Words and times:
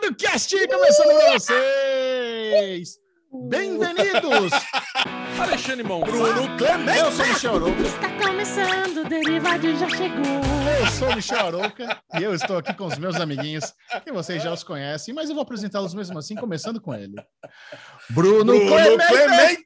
Derivado 0.00 0.14
Cast 0.16 0.68
começando 0.68 1.08
com 1.08 1.32
vocês! 1.32 2.98
Bem-vindos! 3.48 4.52
Alexandre 5.38 5.84
Mão, 5.86 6.00
Bruno 6.00 6.56
Clemente! 6.56 6.98
Eu 6.98 7.12
sou 7.12 7.26
Michel 7.26 7.54
Arouca. 7.56 7.82
Está 7.82 8.18
começando, 8.18 8.96
o 8.98 9.08
Derivado 9.08 9.76
já 9.76 9.88
chegou. 9.90 10.40
Eu 10.80 10.86
sou 10.92 11.14
Michel 11.14 11.46
Arouca 11.46 12.02
e 12.18 12.22
eu 12.22 12.34
estou 12.34 12.58
aqui 12.58 12.72
com 12.74 12.86
os 12.86 12.98
meus 12.98 13.16
amiguinhos, 13.16 13.74
que 14.02 14.12
vocês 14.12 14.42
já 14.42 14.52
os 14.52 14.64
conhecem, 14.64 15.12
mas 15.12 15.28
eu 15.28 15.34
vou 15.34 15.42
apresentá-los 15.42 15.94
mesmo 15.94 16.18
assim, 16.18 16.34
começando 16.34 16.80
com 16.80 16.94
ele. 16.94 17.14
Bruno, 18.08 18.44
Bruno 18.44 18.68
Clemente! 18.68 19.06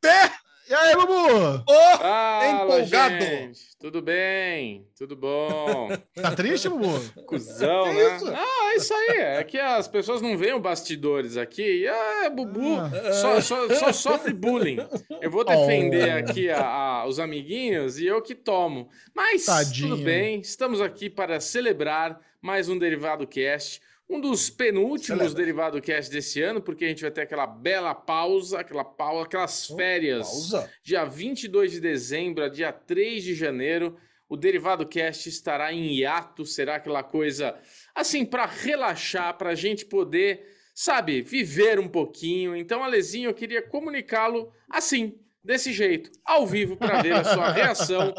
Clemente! 0.00 0.43
E 0.68 0.72
aí, 0.72 0.94
Bubu? 0.96 1.62
Oh, 1.68 1.98
Fala, 1.98 2.64
empolgado. 2.80 3.22
gente. 3.22 3.60
Tudo 3.78 4.00
bem? 4.00 4.86
Tudo 4.96 5.14
bom? 5.14 5.88
Tá 6.14 6.30
triste, 6.34 6.70
Bubu? 6.70 6.88
Cusão, 7.26 7.84
Que 7.84 7.92
né? 7.92 8.16
isso? 8.16 8.28
Ah, 8.34 8.70
é 8.72 8.76
isso 8.76 8.94
aí. 8.94 9.16
É 9.18 9.44
que 9.44 9.58
as 9.58 9.86
pessoas 9.86 10.22
não 10.22 10.38
veem 10.38 10.54
os 10.54 10.62
bastidores 10.62 11.36
aqui. 11.36 11.82
E, 11.82 11.88
ah, 11.88 12.30
Bubu 12.30 12.76
Ah. 12.76 13.12
só, 13.12 13.40
só- 13.42 13.68
só 13.74 13.92
sofre 13.92 14.32
bullying. 14.32 14.78
Eu 15.20 15.30
vou 15.30 15.44
defender 15.44 16.14
Oh. 16.14 16.18
aqui 16.30 16.48
a- 16.48 16.64
a- 16.64 17.06
os 17.06 17.18
amiguinhos 17.20 17.98
e 17.98 18.06
eu 18.06 18.22
que 18.22 18.34
tomo. 18.34 18.88
Mas 19.14 19.44
Tadinho. 19.44 19.90
tudo 19.90 20.02
bem. 20.02 20.40
Estamos 20.40 20.80
aqui 20.80 21.10
para 21.10 21.40
celebrar 21.40 22.18
mais 22.40 22.70
um 22.70 22.78
Derivado 22.78 23.26
Cast. 23.26 23.82
Um 24.14 24.20
dos 24.20 24.48
penúltimos 24.48 25.06
Celebra. 25.06 25.34
Derivado 25.34 25.82
Cast 25.82 26.08
desse 26.08 26.40
ano, 26.40 26.62
porque 26.62 26.84
a 26.84 26.88
gente 26.88 27.02
vai 27.02 27.10
ter 27.10 27.22
aquela 27.22 27.48
bela 27.48 27.92
pausa, 27.92 28.60
aquela 28.60 28.84
pausa, 28.84 29.24
aquelas 29.24 29.66
férias 29.66 30.28
Pausa. 30.28 30.70
dia 30.84 31.04
22 31.04 31.72
de 31.72 31.80
dezembro 31.80 32.44
a 32.44 32.48
dia 32.48 32.72
3 32.72 33.24
de 33.24 33.34
janeiro, 33.34 33.96
o 34.28 34.36
Derivado 34.36 34.86
Cast 34.86 35.28
estará 35.28 35.72
em 35.72 35.96
hiato, 35.96 36.46
será 36.46 36.76
aquela 36.76 37.02
coisa 37.02 37.58
assim 37.92 38.24
para 38.24 38.46
relaxar, 38.46 39.36
para 39.36 39.50
a 39.50 39.54
gente 39.56 39.84
poder, 39.84 40.46
sabe, 40.72 41.20
viver 41.20 41.80
um 41.80 41.88
pouquinho. 41.88 42.54
Então, 42.54 42.84
Alezinho, 42.84 43.30
eu 43.30 43.34
queria 43.34 43.62
comunicá-lo 43.62 44.52
assim, 44.70 45.18
desse 45.42 45.72
jeito, 45.72 46.12
ao 46.24 46.46
vivo, 46.46 46.76
para 46.76 47.02
ver 47.02 47.14
a 47.14 47.24
sua 47.24 47.50
reação, 47.50 48.14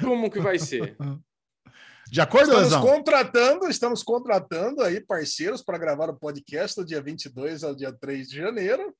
como 0.00 0.30
que 0.30 0.40
vai 0.40 0.58
ser. 0.58 0.96
De 2.10 2.20
acordo, 2.20 2.46
Estamos 2.52 2.64
Lesão? 2.72 2.82
contratando, 2.82 3.68
estamos 3.68 4.02
contratando 4.02 4.82
aí 4.82 5.00
parceiros 5.00 5.62
para 5.62 5.76
gravar 5.78 6.08
o 6.08 6.16
podcast 6.18 6.80
do 6.80 6.86
dia 6.86 7.00
22 7.02 7.64
ao 7.64 7.74
dia 7.74 7.92
3 7.92 8.28
de 8.28 8.36
janeiro. 8.36 8.94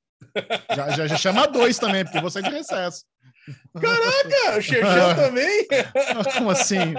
Já, 0.74 0.90
já, 0.90 1.06
já 1.06 1.16
chama 1.16 1.46
dois 1.46 1.78
também, 1.78 2.04
porque 2.04 2.20
você 2.20 2.40
é 2.40 2.42
de 2.42 2.50
recesso. 2.50 3.04
Caraca, 3.80 4.58
o 4.58 4.62
Xexão 4.62 5.14
também? 5.14 5.66
Como 6.36 6.50
assim? 6.50 6.94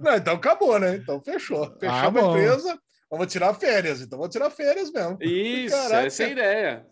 Não, 0.00 0.14
então 0.16 0.34
acabou, 0.34 0.78
né? 0.78 0.96
Então 0.96 1.20
fechou. 1.20 1.64
Fechou 1.78 1.88
Ah, 1.96 2.04
a 2.06 2.08
empresa. 2.08 2.78
Vamos 3.10 3.32
tirar 3.32 3.54
férias, 3.54 4.02
então 4.02 4.18
vou 4.18 4.28
tirar 4.28 4.50
férias 4.50 4.90
mesmo. 4.92 5.16
Isso, 5.22 5.74
Caraca. 5.74 6.06
essa 6.06 6.22
é 6.22 6.26
a 6.26 6.30
ideia. 6.30 6.86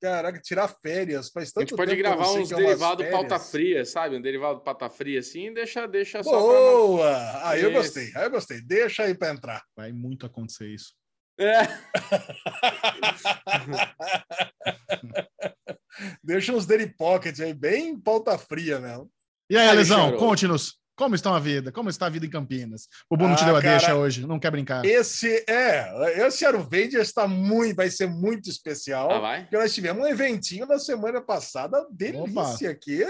Caraca, 0.00 0.40
tirar 0.40 0.68
férias. 0.68 1.28
Faz 1.28 1.50
A 1.50 1.52
tanto 1.52 1.68
gente 1.68 1.76
pode 1.76 1.90
tempo 1.90 2.02
que 2.02 2.08
eu 2.08 2.16
gravar 2.16 2.26
não 2.26 2.32
sei 2.32 2.42
uns 2.42 2.52
é 2.52 2.56
derivados 2.56 3.06
pauta 3.10 3.38
fria, 3.38 3.84
sabe? 3.84 4.16
Um 4.16 4.22
derivado 4.22 4.60
pauta 4.60 4.88
fria 4.88 5.20
assim, 5.20 5.52
deixa, 5.52 5.86
deixa 5.86 6.22
só 6.22 6.30
pra... 6.30 6.40
Boa! 6.40 7.48
Aí 7.48 7.60
eu 7.60 7.70
Isso. 7.70 7.78
gostei, 7.78 8.10
aí 8.16 8.24
eu 8.24 8.30
gostei. 8.30 8.62
Deixa 8.62 9.02
aí 9.02 9.14
para 9.14 9.34
entrar. 9.34 9.62
Vai 9.76 9.92
muito 9.92 10.24
acontecer 10.24 10.68
isso. 10.68 10.94
É. 11.38 11.62
Deixa 16.22 16.52
uns 16.52 16.66
Daily 16.66 16.94
Pocket 16.94 17.38
aí, 17.40 17.54
bem 17.54 17.98
pauta 17.98 18.36
fria 18.38 18.78
mesmo. 18.78 19.10
E 19.48 19.56
aí, 19.56 19.68
Aí, 19.68 19.76
Lesão, 19.76 20.16
conte-nos. 20.16 20.78
Como 21.00 21.14
está 21.14 21.34
a 21.34 21.38
vida? 21.38 21.72
Como 21.72 21.88
está 21.88 22.04
a 22.04 22.08
vida 22.10 22.26
em 22.26 22.28
Campinas? 22.28 22.86
O 23.08 23.16
Bubu 23.16 23.30
não 23.30 23.34
te 23.34 23.42
Ah, 23.42 23.46
deu 23.46 23.56
a 23.56 23.62
cara, 23.62 23.78
deixa 23.78 23.94
hoje, 23.94 24.26
não 24.26 24.38
quer 24.38 24.50
brincar. 24.50 24.84
Esse 24.84 25.42
é, 25.48 26.26
esse 26.26 26.44
Aruvendia 26.44 27.00
está 27.00 27.26
muito, 27.26 27.74
vai 27.74 27.88
ser 27.90 28.06
muito 28.06 28.50
especial. 28.50 29.10
Ah, 29.10 29.18
vai? 29.18 29.40
Porque 29.40 29.56
nós 29.56 29.74
tivemos 29.74 30.04
um 30.04 30.06
eventinho 30.06 30.66
na 30.66 30.78
semana 30.78 31.22
passada, 31.22 31.86
delícia 31.90 32.68
aqui. 32.68 33.00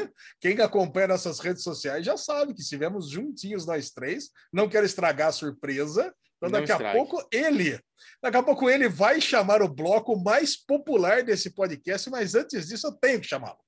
Quem 0.41 0.61
acompanha 0.61 1.09
nossas 1.09 1.41
redes 1.41 1.65
sociais 1.65 2.07
já 2.07 2.17
sabe 2.17 2.55
que 2.55 2.61
estivemos 2.61 3.11
juntinhos 3.11 3.67
nós 3.67 3.91
três. 3.91 4.31
Não 4.53 4.69
quero 4.69 4.87
estragar 4.87 5.27
a 5.31 5.33
surpresa. 5.33 6.15
Então, 6.37 6.49
Não 6.49 6.61
daqui 6.61 6.71
a 6.71 6.93
pouco 6.93 7.27
ele, 7.33 7.77
daqui 8.23 8.37
a 8.37 8.43
pouco 8.45 8.71
ele 8.71 8.89
vai 8.89 9.21
chamar 9.21 9.63
o 9.63 9.69
bloco 9.69 10.17
mais 10.17 10.57
popular 10.57 11.25
desse 11.25 11.51
podcast, 11.51 12.09
mas 12.09 12.37
antes 12.37 12.69
disso 12.69 12.87
eu 12.87 12.93
tenho 12.93 13.21
que 13.21 13.27
chamá-lo. 13.27 13.59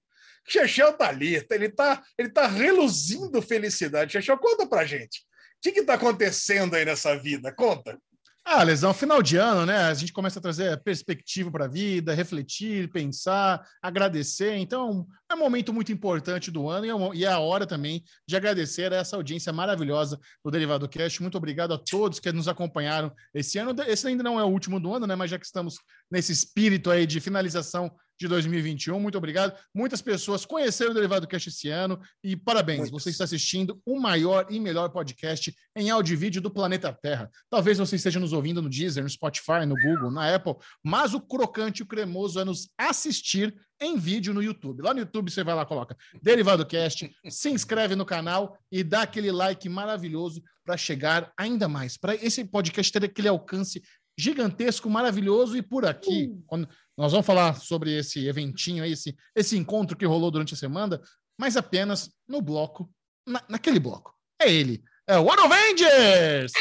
Chechel 0.47 0.93
tá 0.95 1.09
ali, 1.09 1.45
ele 1.51 1.69
tá, 1.69 2.03
ele 2.19 2.29
tá 2.29 2.47
reluzindo 2.47 3.41
felicidade. 3.43 4.13
Chechel, 4.13 4.39
conta 4.39 4.67
pra 4.67 4.85
gente. 4.85 5.21
O 5.21 5.63
que 5.63 5.73
que 5.73 5.85
tá 5.85 5.95
acontecendo 5.95 6.75
aí 6.75 6.85
nessa 6.85 7.17
vida? 7.17 7.55
Conta. 7.55 7.99
Ah, 8.45 8.65
Lesão, 8.65 8.93
final 8.93 9.23
de 9.23 9.37
ano, 9.37 9.65
né? 9.65 9.77
A 9.85 9.95
gente 9.95 10.13
começa 10.13 10.41
a 10.41 10.43
trazer 10.43 10.77
perspectiva 10.83 11.49
para 11.49 11.67
a 11.67 11.69
vida, 11.69 12.13
refletir, 12.13 12.91
pensar, 12.91 13.65
agradecer. 13.81 14.57
Então, 14.57 15.07
é 15.31 15.35
um 15.35 15.39
momento 15.39 15.73
muito 15.73 15.93
importante 15.93 16.51
do 16.51 16.69
ano 16.69 16.85
e 16.85 16.91
é, 16.91 17.19
e 17.19 17.25
é 17.25 17.29
a 17.29 17.39
hora 17.39 17.65
também 17.65 18.03
de 18.27 18.35
agradecer 18.35 18.93
a 18.93 18.97
essa 18.97 19.15
audiência 19.15 19.53
maravilhosa 19.53 20.19
do 20.45 20.51
Derivado 20.51 20.89
Cast. 20.89 21.23
Muito 21.23 21.39
obrigado 21.39 21.73
a 21.73 21.79
todos 21.79 22.19
que 22.19 22.33
nos 22.33 22.49
acompanharam 22.49 23.13
esse 23.33 23.59
ano. 23.59 23.77
Esse 23.87 24.09
ainda 24.09 24.25
não 24.25 24.41
é 24.41 24.45
o 24.45 24.49
último 24.49 24.81
do 24.81 24.93
ano, 24.93 25.07
né? 25.07 25.15
Mas 25.15 25.31
já 25.31 25.39
que 25.39 25.47
estamos 25.47 25.77
nesse 26.11 26.33
espírito 26.33 26.91
aí 26.91 27.07
de 27.07 27.21
finalização 27.21 27.95
de 28.23 28.29
2021, 28.29 29.01
muito 29.01 29.19
obrigado. 29.19 29.59
Muitas 29.75 30.01
pessoas 30.01 30.45
conheceram 30.47 30.93
o 30.93 30.95
Derivado 30.95 31.27
Cast 31.27 31.49
esse 31.49 31.69
ano 31.69 32.01
e 32.23 32.37
parabéns, 32.37 32.79
Muitas. 32.79 33.03
você 33.03 33.11
está 33.11 33.25
assistindo 33.25 33.81
o 33.85 33.99
maior 33.99 34.47
e 34.49 34.61
melhor 34.61 34.91
podcast 34.91 35.55
em 35.77 35.91
áudio 35.91 36.15
e 36.15 36.17
vídeo 36.17 36.41
do 36.41 36.51
planeta 36.51 36.93
Terra. 36.93 37.29
Talvez 37.51 37.79
você 37.79 37.97
esteja 37.97 38.21
nos 38.21 38.33
ouvindo 38.33 38.63
no 38.63 38.69
Deezer, 38.69 39.03
no 39.03 39.11
Spotify, 39.11 39.67
no 39.67 39.75
Google, 39.75 40.11
na 40.11 40.33
Apple, 40.35 40.55
mas 40.85 41.15
o 41.15 41.21
crocante 41.21 41.81
e 41.81 41.83
o 41.83 41.87
cremoso 41.87 42.39
é 42.39 42.45
nos 42.45 42.69
assistir 42.79 43.55
em 43.81 43.99
vídeo 43.99 44.33
no 44.33 44.43
YouTube. 44.43 44.83
Lá 44.83 44.95
no 44.95 45.01
YouTube 45.01 45.31
você 45.31 45.43
vai 45.43 45.55
lá, 45.55 45.67
coloca 45.67 45.97
Derivado 46.23 46.65
Cast, 46.65 47.11
se 47.29 47.51
inscreve 47.51 47.97
no 47.97 48.07
canal 48.07 48.57
e 48.71 48.85
dá 48.85 49.03
aquele 49.03 49.33
like 49.33 49.69
maravilhoso 49.69 50.41
para 50.65 50.77
chegar 50.77 51.33
ainda 51.37 51.67
mais, 51.67 51.97
para 51.97 52.15
esse 52.15 52.45
podcast 52.45 52.93
ter 52.93 53.05
aquele 53.05 53.27
alcance 53.27 53.83
gigantesco, 54.19 54.89
maravilhoso 54.91 55.57
e 55.57 55.63
por 55.63 55.87
aqui, 55.87 56.35
quando 56.47 56.69
nós 56.97 57.13
vamos 57.13 57.27
falar 57.27 57.55
sobre 57.57 57.97
esse 57.99 58.27
eventinho 58.27 58.85
aí, 58.85 58.93
esse, 58.93 59.17
esse 59.35 59.57
encontro 59.57 59.97
que 59.97 60.05
rolou 60.07 60.31
durante 60.31 60.55
a 60.55 60.57
semana, 60.57 61.01
mas 61.39 61.57
apenas 61.57 62.11
no 62.29 62.41
bloco, 62.43 62.91
na- 63.27 63.43
naquele 63.49 63.81
bloco. 63.81 64.15
É 64.41 64.53
ele, 64.53 64.83
é 65.07 65.19
o 65.19 65.25
One 65.25 65.43
Avengers! 65.43 66.53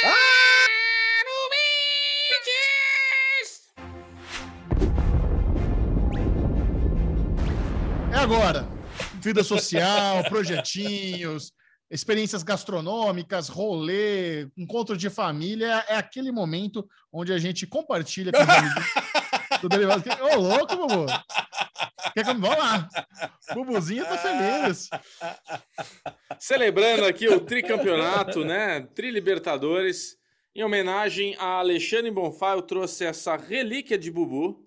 É 8.11 8.17
agora. 8.17 8.67
Vida 9.22 9.44
social, 9.44 10.23
projetinhos, 10.29 11.51
experiências 11.91 12.41
gastronômicas, 12.41 13.50
rolê, 13.50 14.47
encontro 14.57 14.96
de 14.96 15.09
família. 15.09 15.84
É 15.90 15.97
aquele 15.97 16.31
momento 16.31 16.88
onde 17.12 17.34
a 17.34 17.38
gente 17.38 17.68
compartilha 17.68 18.31
com 18.31 18.41
os 18.41 18.47
amigos 18.50 18.85
do 19.62 19.69
Derivado. 19.69 20.03
Ô, 20.24 20.40
louco, 20.40 20.75
Bubu! 20.78 21.06
Quer 22.13 22.25
que... 22.25 22.34
Vamos 22.34 22.50
lá. 22.50 22.90
Bubuzinho 23.53 24.06
tá 24.06 24.18
feliz. 24.18 24.90
Celebrando 26.40 27.06
aqui 27.06 27.28
o 27.28 27.41
tricampeonato, 27.41 28.46
né? 28.46 28.81
Tri-Libertadores. 28.96 30.18
Em 30.56 30.63
homenagem 30.63 31.35
a 31.38 31.59
Alexandre 31.59 32.12
Bonfá, 32.12 32.53
eu 32.53 32.62
trouxe 32.62 33.06
essa 33.06 33.38
relíquia 33.38 33.97
de 33.97 34.12
Bubu 34.12 34.63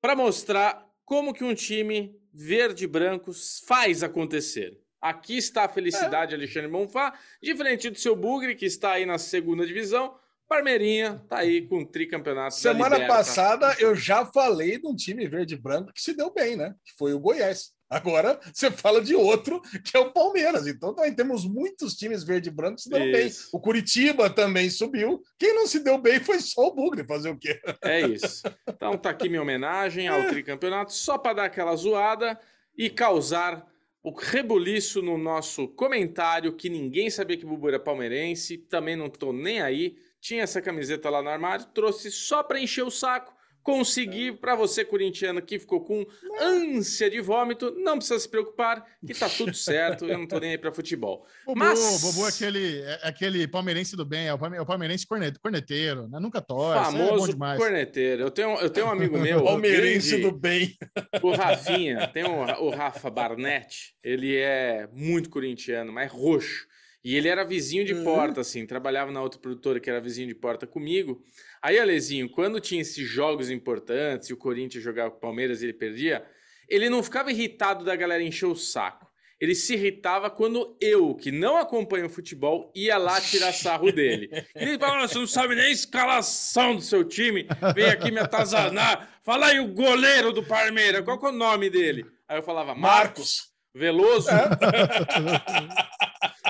para 0.00 0.16
mostrar 0.16 0.84
como 1.04 1.32
que 1.32 1.44
um 1.44 1.54
time 1.54 2.16
verde 2.32 2.84
e 2.84 2.88
branco 2.88 3.32
faz 3.66 4.02
acontecer. 4.02 4.80
Aqui 5.00 5.38
está 5.38 5.64
a 5.64 5.68
felicidade 5.68 6.30
de 6.30 6.34
Alexandre 6.34 6.68
Bonfá, 6.68 7.18
diferente 7.42 7.88
do 7.88 7.98
seu 7.98 8.14
Bugre, 8.14 8.54
que 8.54 8.66
está 8.66 8.92
aí 8.92 9.06
na 9.06 9.18
segunda 9.18 9.66
divisão. 9.66 10.14
Parmeirinha 10.46 11.24
tá 11.28 11.38
aí 11.38 11.66
com 11.68 11.78
o 11.78 11.86
tricampeonato 11.86 12.56
Semana 12.56 13.06
passada 13.06 13.72
eu 13.78 13.94
já 13.94 14.26
falei 14.26 14.80
de 14.80 14.86
um 14.88 14.96
time 14.96 15.26
verde 15.28 15.54
e 15.54 15.56
branco 15.56 15.92
que 15.92 16.02
se 16.02 16.12
deu 16.12 16.32
bem, 16.32 16.56
né? 16.56 16.74
Que 16.84 16.92
foi 16.98 17.14
o 17.14 17.20
Goiás. 17.20 17.70
Agora 17.88 18.38
você 18.52 18.68
fala 18.68 19.00
de 19.00 19.14
outro, 19.14 19.60
que 19.84 19.96
é 19.96 20.00
o 20.00 20.12
Palmeiras. 20.12 20.66
Então 20.66 20.92
também 20.92 21.14
temos 21.14 21.44
muitos 21.44 21.94
times 21.94 22.24
verde 22.24 22.48
e 22.48 22.52
branco 22.52 22.76
que 22.76 22.82
se 22.82 22.90
deram 22.90 23.12
bem. 23.12 23.30
O 23.52 23.60
Curitiba 23.60 24.28
também 24.28 24.68
subiu. 24.68 25.22
Quem 25.38 25.54
não 25.54 25.68
se 25.68 25.80
deu 25.80 25.98
bem 25.98 26.20
foi 26.20 26.40
só 26.40 26.66
o 26.66 26.74
Bugre. 26.74 27.06
Fazer 27.06 27.30
o 27.30 27.38
quê? 27.38 27.60
É 27.82 28.00
isso. 28.00 28.42
Então 28.68 28.98
tá 28.98 29.10
aqui 29.10 29.28
minha 29.28 29.42
homenagem 29.42 30.08
ao 30.08 30.26
tricampeonato, 30.28 30.92
só 30.92 31.16
para 31.16 31.34
dar 31.34 31.44
aquela 31.44 31.74
zoada 31.76 32.38
e 32.76 32.90
causar 32.90 33.66
o 34.02 34.10
rebuliço 34.12 35.02
no 35.02 35.18
nosso 35.18 35.68
comentário 35.68 36.54
que 36.54 36.70
ninguém 36.70 37.10
sabia 37.10 37.36
que 37.36 37.44
Bubu 37.44 37.68
era 37.68 37.78
palmeirense, 37.78 38.56
também 38.56 38.96
não 38.96 39.10
tô 39.10 39.32
nem 39.32 39.60
aí. 39.60 39.96
Tinha 40.20 40.42
essa 40.42 40.62
camiseta 40.62 41.10
lá 41.10 41.22
no 41.22 41.28
armário, 41.28 41.66
trouxe 41.66 42.10
só 42.10 42.42
para 42.42 42.60
encher 42.60 42.84
o 42.84 42.90
saco, 42.90 43.34
conseguir. 43.70 44.38
Para 44.40 44.54
você, 44.54 44.84
corintiano, 44.84 45.40
que 45.42 45.58
ficou 45.58 45.80
com 45.84 46.06
ânsia 46.40 47.08
de 47.10 47.20
vômito, 47.20 47.70
não 47.78 47.96
precisa 47.96 48.18
se 48.18 48.28
preocupar, 48.28 48.84
que 49.06 49.14
tá 49.14 49.28
tudo 49.28 49.52
certo. 49.54 50.04
Eu 50.06 50.18
não 50.18 50.26
tô 50.26 50.38
nem 50.38 50.50
aí 50.52 50.58
para 50.58 50.72
futebol. 50.72 51.26
Bobo, 51.46 51.58
Mas- 51.58 52.00
Bobo 52.02 52.26
é 52.26 52.28
aquele, 52.28 52.80
é 52.80 53.00
aquele 53.02 53.48
palmeirense 53.48 53.96
do 53.96 54.04
bem, 54.04 54.26
é 54.28 54.34
o 54.34 54.36
é 54.46 54.64
palmeirense 54.64 55.06
corne- 55.06 55.32
corneteiro, 55.42 56.08
né? 56.08 56.18
Nunca 56.20 56.40
torce, 56.40 56.94
é 56.94 56.98
bom 56.98 57.06
Famoso 57.08 57.28
demais. 57.32 57.58
corneteiro. 57.58 58.22
Eu 58.22 58.30
tenho, 58.30 58.50
eu 58.58 58.70
tenho 58.70 58.86
um 58.86 58.90
amigo 58.90 59.18
meu, 59.18 59.42
Palmeirense 59.44 60.10
grande- 60.18 60.22
do 60.30 60.32
bem. 60.32 60.76
o 61.22 61.30
Rafinha, 61.32 62.06
tem 62.08 62.24
o, 62.24 62.30
o 62.64 62.70
Rafa 62.70 63.10
Barnett, 63.10 63.94
ele 64.02 64.36
é 64.36 64.88
muito 64.92 65.30
corintiano, 65.30 65.92
mas 65.92 66.10
roxo. 66.10 66.68
E 67.02 67.16
ele 67.16 67.28
era 67.28 67.44
vizinho 67.44 67.82
de 67.82 67.94
Uhum. 67.94 68.04
porta, 68.04 68.42
assim, 68.42 68.66
trabalhava 68.66 69.10
na 69.10 69.22
outra 69.22 69.40
produtora 69.40 69.80
que 69.80 69.88
era 69.88 70.02
vizinho 70.02 70.28
de 70.28 70.34
porta 70.34 70.66
comigo. 70.66 71.22
Aí, 71.62 71.78
Alezinho, 71.78 72.28
quando 72.28 72.60
tinha 72.60 72.80
esses 72.80 73.06
jogos 73.06 73.50
importantes 73.50 74.28
e 74.28 74.32
o 74.32 74.36
Corinthians 74.36 74.82
jogava 74.82 75.10
com 75.10 75.18
o 75.18 75.20
Palmeiras 75.20 75.60
e 75.60 75.66
ele 75.66 75.74
perdia, 75.74 76.24
ele 76.68 76.88
não 76.88 77.02
ficava 77.02 77.30
irritado 77.30 77.84
da 77.84 77.94
galera 77.94 78.22
encher 78.22 78.46
o 78.46 78.56
saco. 78.56 79.10
Ele 79.40 79.54
se 79.54 79.72
irritava 79.72 80.30
quando 80.30 80.76
eu, 80.80 81.14
que 81.14 81.32
não 81.32 81.56
acompanho 81.56 82.10
futebol, 82.10 82.70
ia 82.74 82.98
lá 82.98 83.18
tirar 83.20 83.52
sarro 83.52 83.90
dele. 83.90 84.28
Ele 84.54 84.78
falava, 84.78 85.08
você 85.08 85.18
não 85.18 85.26
sabe 85.26 85.54
nem 85.54 85.64
a 85.64 85.70
escalação 85.70 86.76
do 86.76 86.82
seu 86.82 87.02
time, 87.02 87.46
vem 87.74 87.86
aqui 87.86 88.10
me 88.10 88.20
atazanar. 88.20 89.18
Fala 89.22 89.46
aí 89.46 89.58
o 89.58 89.68
goleiro 89.68 90.30
do 90.30 90.42
Palmeiras, 90.42 91.02
qual 91.02 91.18
que 91.18 91.24
é 91.24 91.30
o 91.30 91.32
nome 91.32 91.70
dele? 91.70 92.04
Aí 92.28 92.38
eu 92.38 92.42
falava, 92.42 92.74
Marcos, 92.74 92.80
Marcos. 92.82 93.50
Veloso, 93.74 94.28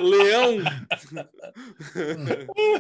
Leão. 0.00 0.58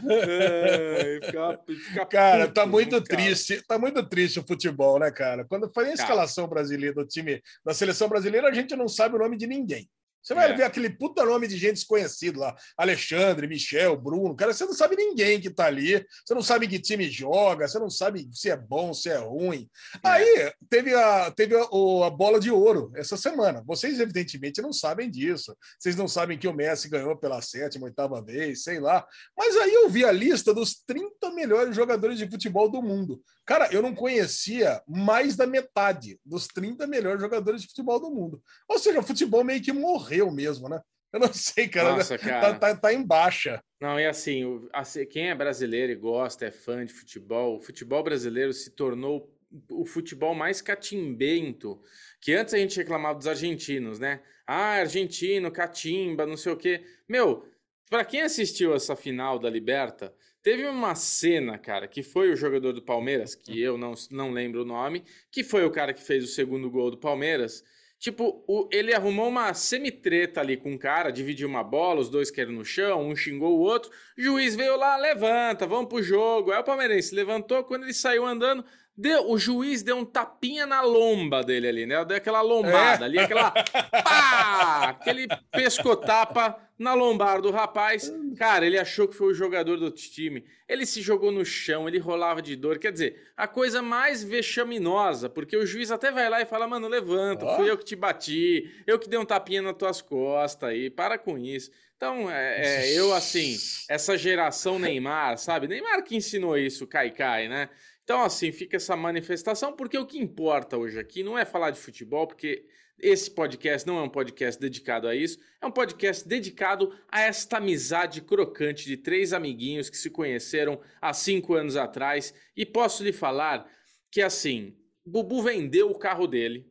Ai, 0.08 1.20
fica- 1.24 1.60
fica 1.66 2.06
Cara, 2.06 2.42
puto, 2.44 2.54
tá 2.54 2.66
muito 2.66 3.02
cara. 3.02 3.04
triste, 3.04 3.62
tá 3.66 3.78
muito 3.78 4.02
triste 4.08 4.38
o 4.40 4.46
futebol, 4.46 4.98
né, 4.98 5.10
cara? 5.10 5.44
Quando 5.44 5.70
faz 5.72 5.88
a 5.88 5.90
Cara. 5.92 6.02
escalação 6.02 6.48
brasileira 6.48 6.94
do 6.94 7.06
time 7.06 7.42
da 7.64 7.74
seleção 7.74 8.08
brasileira, 8.08 8.48
a 8.48 8.52
gente 8.52 8.74
não 8.76 8.88
sabe 8.88 9.16
o 9.16 9.18
nome 9.18 9.36
de 9.36 9.46
ninguém. 9.46 9.88
Você 10.22 10.34
vai 10.34 10.50
É. 10.50 10.54
ver 10.56 10.62
aquele 10.64 10.90
puta 10.90 11.24
nome 11.24 11.46
de 11.48 11.56
gente 11.56 11.74
desconhecido 11.74 12.40
lá, 12.40 12.54
Alexandre, 12.76 13.46
Michel, 13.46 13.96
Bruno, 13.96 14.34
cara, 14.36 14.52
você 14.52 14.64
não 14.64 14.72
sabe 14.74 14.96
ninguém 14.96 15.40
que 15.40 15.50
tá 15.50 15.66
ali, 15.66 16.04
você 16.24 16.34
não 16.34 16.42
sabe 16.42 16.68
que 16.68 16.78
time 16.78 17.08
joga, 17.10 17.66
você 17.66 17.78
não 17.78 17.88
sabe 17.90 18.28
se 18.32 18.50
é 18.50 18.56
bom, 18.56 18.92
se 18.92 19.08
é 19.08 19.16
ruim. 19.16 19.68
É. 20.04 20.08
Aí 20.08 20.52
teve 20.68 20.94
a 20.94 21.30
teve 21.30 21.54
a, 21.56 21.62
a 21.62 22.10
bola 22.10 22.38
de 22.38 22.50
ouro 22.50 22.92
essa 22.94 23.16
semana. 23.16 23.62
Vocês 23.66 23.98
evidentemente 23.98 24.60
não 24.60 24.72
sabem 24.72 25.10
disso. 25.10 25.56
Vocês 25.78 25.96
não 25.96 26.06
sabem 26.08 26.38
que 26.38 26.48
o 26.48 26.54
Messi 26.54 26.88
ganhou 26.88 27.16
pela 27.16 27.40
sétima, 27.40 27.86
oitava 27.86 28.22
vez, 28.22 28.62
sei 28.62 28.78
lá. 28.80 29.06
Mas 29.36 29.56
aí 29.56 29.72
eu 29.72 29.88
vi 29.88 30.04
a 30.04 30.12
lista 30.12 30.52
dos 30.52 30.74
30 30.86 31.30
melhores 31.32 31.74
jogadores 31.74 32.18
de 32.18 32.28
futebol 32.28 32.68
do 32.70 32.82
mundo. 32.82 33.22
Cara, 33.46 33.68
eu 33.72 33.82
não 33.82 33.94
conhecia 33.94 34.80
mais 34.86 35.34
da 35.34 35.46
metade 35.46 36.20
dos 36.24 36.46
30 36.46 36.86
melhores 36.86 37.20
jogadores 37.20 37.62
de 37.62 37.68
futebol 37.68 37.98
do 37.98 38.10
mundo. 38.10 38.42
Ou 38.68 38.78
seja, 38.78 39.00
o 39.00 39.02
futebol 39.02 39.42
meio 39.42 39.60
que 39.62 39.72
morreu 39.72 40.09
mesmo, 40.30 40.68
né? 40.68 40.80
Eu 41.12 41.20
não 41.20 41.32
sei, 41.32 41.68
cara. 41.68 41.96
Nossa, 41.96 42.16
tá, 42.16 42.24
cara. 42.24 42.54
tá, 42.54 42.76
tá 42.76 42.94
em 42.94 43.04
baixa. 43.04 43.60
Não, 43.80 43.98
e 43.98 44.06
assim, 44.06 44.44
assim, 44.72 45.04
quem 45.06 45.30
é 45.30 45.34
brasileiro 45.34 45.90
e 45.90 45.96
gosta, 45.96 46.46
é 46.46 46.50
fã 46.50 46.84
de 46.84 46.92
futebol, 46.92 47.56
o 47.56 47.60
futebol 47.60 48.02
brasileiro 48.02 48.52
se 48.52 48.70
tornou 48.70 49.28
o 49.70 49.84
futebol 49.84 50.34
mais 50.34 50.62
catimbento, 50.62 51.80
que 52.20 52.32
antes 52.32 52.54
a 52.54 52.58
gente 52.58 52.76
reclamava 52.76 53.18
dos 53.18 53.26
argentinos, 53.26 53.98
né? 53.98 54.22
Ah, 54.46 54.80
argentino, 54.80 55.50
catimba, 55.50 56.26
não 56.26 56.36
sei 56.36 56.52
o 56.52 56.56
quê. 56.56 56.84
Meu, 57.08 57.48
pra 57.88 58.04
quem 58.04 58.22
assistiu 58.22 58.74
essa 58.74 58.94
final 58.94 59.38
da 59.38 59.50
Liberta, 59.50 60.14
teve 60.42 60.64
uma 60.66 60.94
cena, 60.94 61.58
cara, 61.58 61.88
que 61.88 62.02
foi 62.02 62.30
o 62.30 62.36
jogador 62.36 62.72
do 62.72 62.82
Palmeiras, 62.82 63.34
que 63.34 63.60
eu 63.60 63.76
não, 63.76 63.94
não 64.10 64.30
lembro 64.30 64.62
o 64.62 64.66
nome, 64.66 65.04
que 65.30 65.42
foi 65.42 65.64
o 65.64 65.70
cara 65.70 65.92
que 65.92 66.02
fez 66.02 66.24
o 66.24 66.28
segundo 66.28 66.70
gol 66.70 66.90
do 66.90 66.98
Palmeiras. 66.98 67.64
Tipo, 68.00 68.42
o- 68.48 68.66
ele 68.72 68.94
arrumou 68.94 69.28
uma 69.28 69.52
semitreta 69.52 70.40
ali 70.40 70.56
com 70.56 70.72
o 70.74 70.78
cara, 70.78 71.12
dividiu 71.12 71.46
uma 71.46 71.62
bola, 71.62 72.00
os 72.00 72.08
dois 72.08 72.30
caíram 72.30 72.52
no 72.52 72.64
chão, 72.64 73.06
um 73.06 73.14
xingou 73.14 73.58
o 73.58 73.60
outro. 73.60 73.90
O 74.18 74.22
juiz 74.22 74.56
veio 74.56 74.74
lá, 74.78 74.96
levanta, 74.96 75.66
vamos 75.66 75.90
pro 75.90 76.02
jogo. 76.02 76.50
Aí 76.50 76.58
o 76.58 76.64
palmeirense 76.64 77.14
levantou, 77.14 77.62
quando 77.62 77.82
ele 77.82 77.92
saiu 77.92 78.24
andando, 78.24 78.64
deu, 78.96 79.30
o 79.30 79.38
juiz 79.38 79.82
deu 79.82 79.98
um 79.98 80.04
tapinha 80.06 80.64
na 80.64 80.80
lomba 80.80 81.44
dele 81.44 81.68
ali, 81.68 81.84
né? 81.84 82.02
Deu 82.06 82.16
aquela 82.16 82.40
lombada 82.40 83.04
É. 83.04 83.06
ali, 83.06 83.18
aquela 83.18 83.50
pá! 84.02 84.88
Aquele 84.98 85.28
pescotapa 85.52 86.58
na 86.80 86.94
lombar 86.94 87.42
do 87.42 87.50
rapaz. 87.50 88.10
Cara, 88.38 88.66
ele 88.66 88.78
achou 88.78 89.06
que 89.06 89.14
foi 89.14 89.26
o 89.28 89.34
jogador 89.34 89.76
do 89.76 89.84
outro 89.84 90.02
time. 90.02 90.46
Ele 90.66 90.86
se 90.86 91.02
jogou 91.02 91.30
no 91.30 91.44
chão, 91.44 91.86
ele 91.86 91.98
rolava 91.98 92.40
de 92.40 92.56
dor. 92.56 92.78
Quer 92.78 92.90
dizer, 92.90 93.30
a 93.36 93.46
coisa 93.46 93.82
mais 93.82 94.24
vexaminosa, 94.24 95.28
porque 95.28 95.54
o 95.54 95.66
juiz 95.66 95.90
até 95.90 96.10
vai 96.10 96.30
lá 96.30 96.40
e 96.40 96.46
fala: 96.46 96.66
mano, 96.66 96.88
levanta, 96.88 97.44
Ó. 97.44 97.56
fui 97.56 97.70
eu 97.70 97.76
que 97.76 97.84
te 97.84 97.94
bati, 97.94 98.82
eu 98.86 98.98
que 98.98 99.10
dei 99.10 99.18
um 99.18 99.26
tapinha 99.26 99.60
nas 99.60 99.76
tuas 99.76 100.00
costas 100.00 100.70
aí, 100.70 100.88
para 100.88 101.18
com 101.18 101.36
isso. 101.36 101.70
Então, 101.98 102.30
é, 102.30 102.86
é, 102.86 102.98
eu 102.98 103.12
assim, 103.12 103.58
essa 103.86 104.16
geração 104.16 104.78
Neymar, 104.78 105.36
sabe? 105.36 105.68
Neymar 105.68 106.02
que 106.02 106.16
ensinou 106.16 106.56
isso, 106.56 106.86
Kai 106.86 107.10
Kai, 107.10 107.46
né? 107.46 107.68
Então, 108.02 108.22
assim, 108.22 108.50
fica 108.50 108.78
essa 108.78 108.96
manifestação, 108.96 109.74
porque 109.74 109.98
o 109.98 110.06
que 110.06 110.18
importa 110.18 110.78
hoje 110.78 110.98
aqui 110.98 111.22
não 111.22 111.38
é 111.38 111.44
falar 111.44 111.72
de 111.72 111.78
futebol, 111.78 112.26
porque 112.26 112.64
esse 113.02 113.30
podcast 113.30 113.86
não 113.86 113.98
é 113.98 114.02
um 114.02 114.08
podcast 114.08 114.60
dedicado 114.60 115.08
a 115.08 115.14
isso, 115.14 115.38
é 115.60 115.66
um 115.66 115.70
podcast 115.70 116.26
dedicado 116.26 116.94
a 117.08 117.20
esta 117.20 117.56
amizade 117.56 118.20
crocante 118.20 118.86
de 118.86 118.96
três 118.96 119.32
amiguinhos 119.32 119.88
que 119.88 119.96
se 119.96 120.10
conheceram 120.10 120.80
há 121.00 121.12
cinco 121.12 121.54
anos 121.54 121.76
atrás. 121.76 122.34
E 122.56 122.66
posso 122.66 123.02
lhe 123.02 123.12
falar 123.12 123.70
que, 124.10 124.20
assim, 124.20 124.76
Bubu 125.04 125.42
vendeu 125.42 125.90
o 125.90 125.98
carro 125.98 126.26
dele 126.26 126.66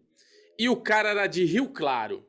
e 0.57 0.69
o 0.69 0.75
cara 0.75 1.09
era 1.09 1.27
de 1.27 1.43
Rio 1.45 1.69
Claro. 1.69 2.25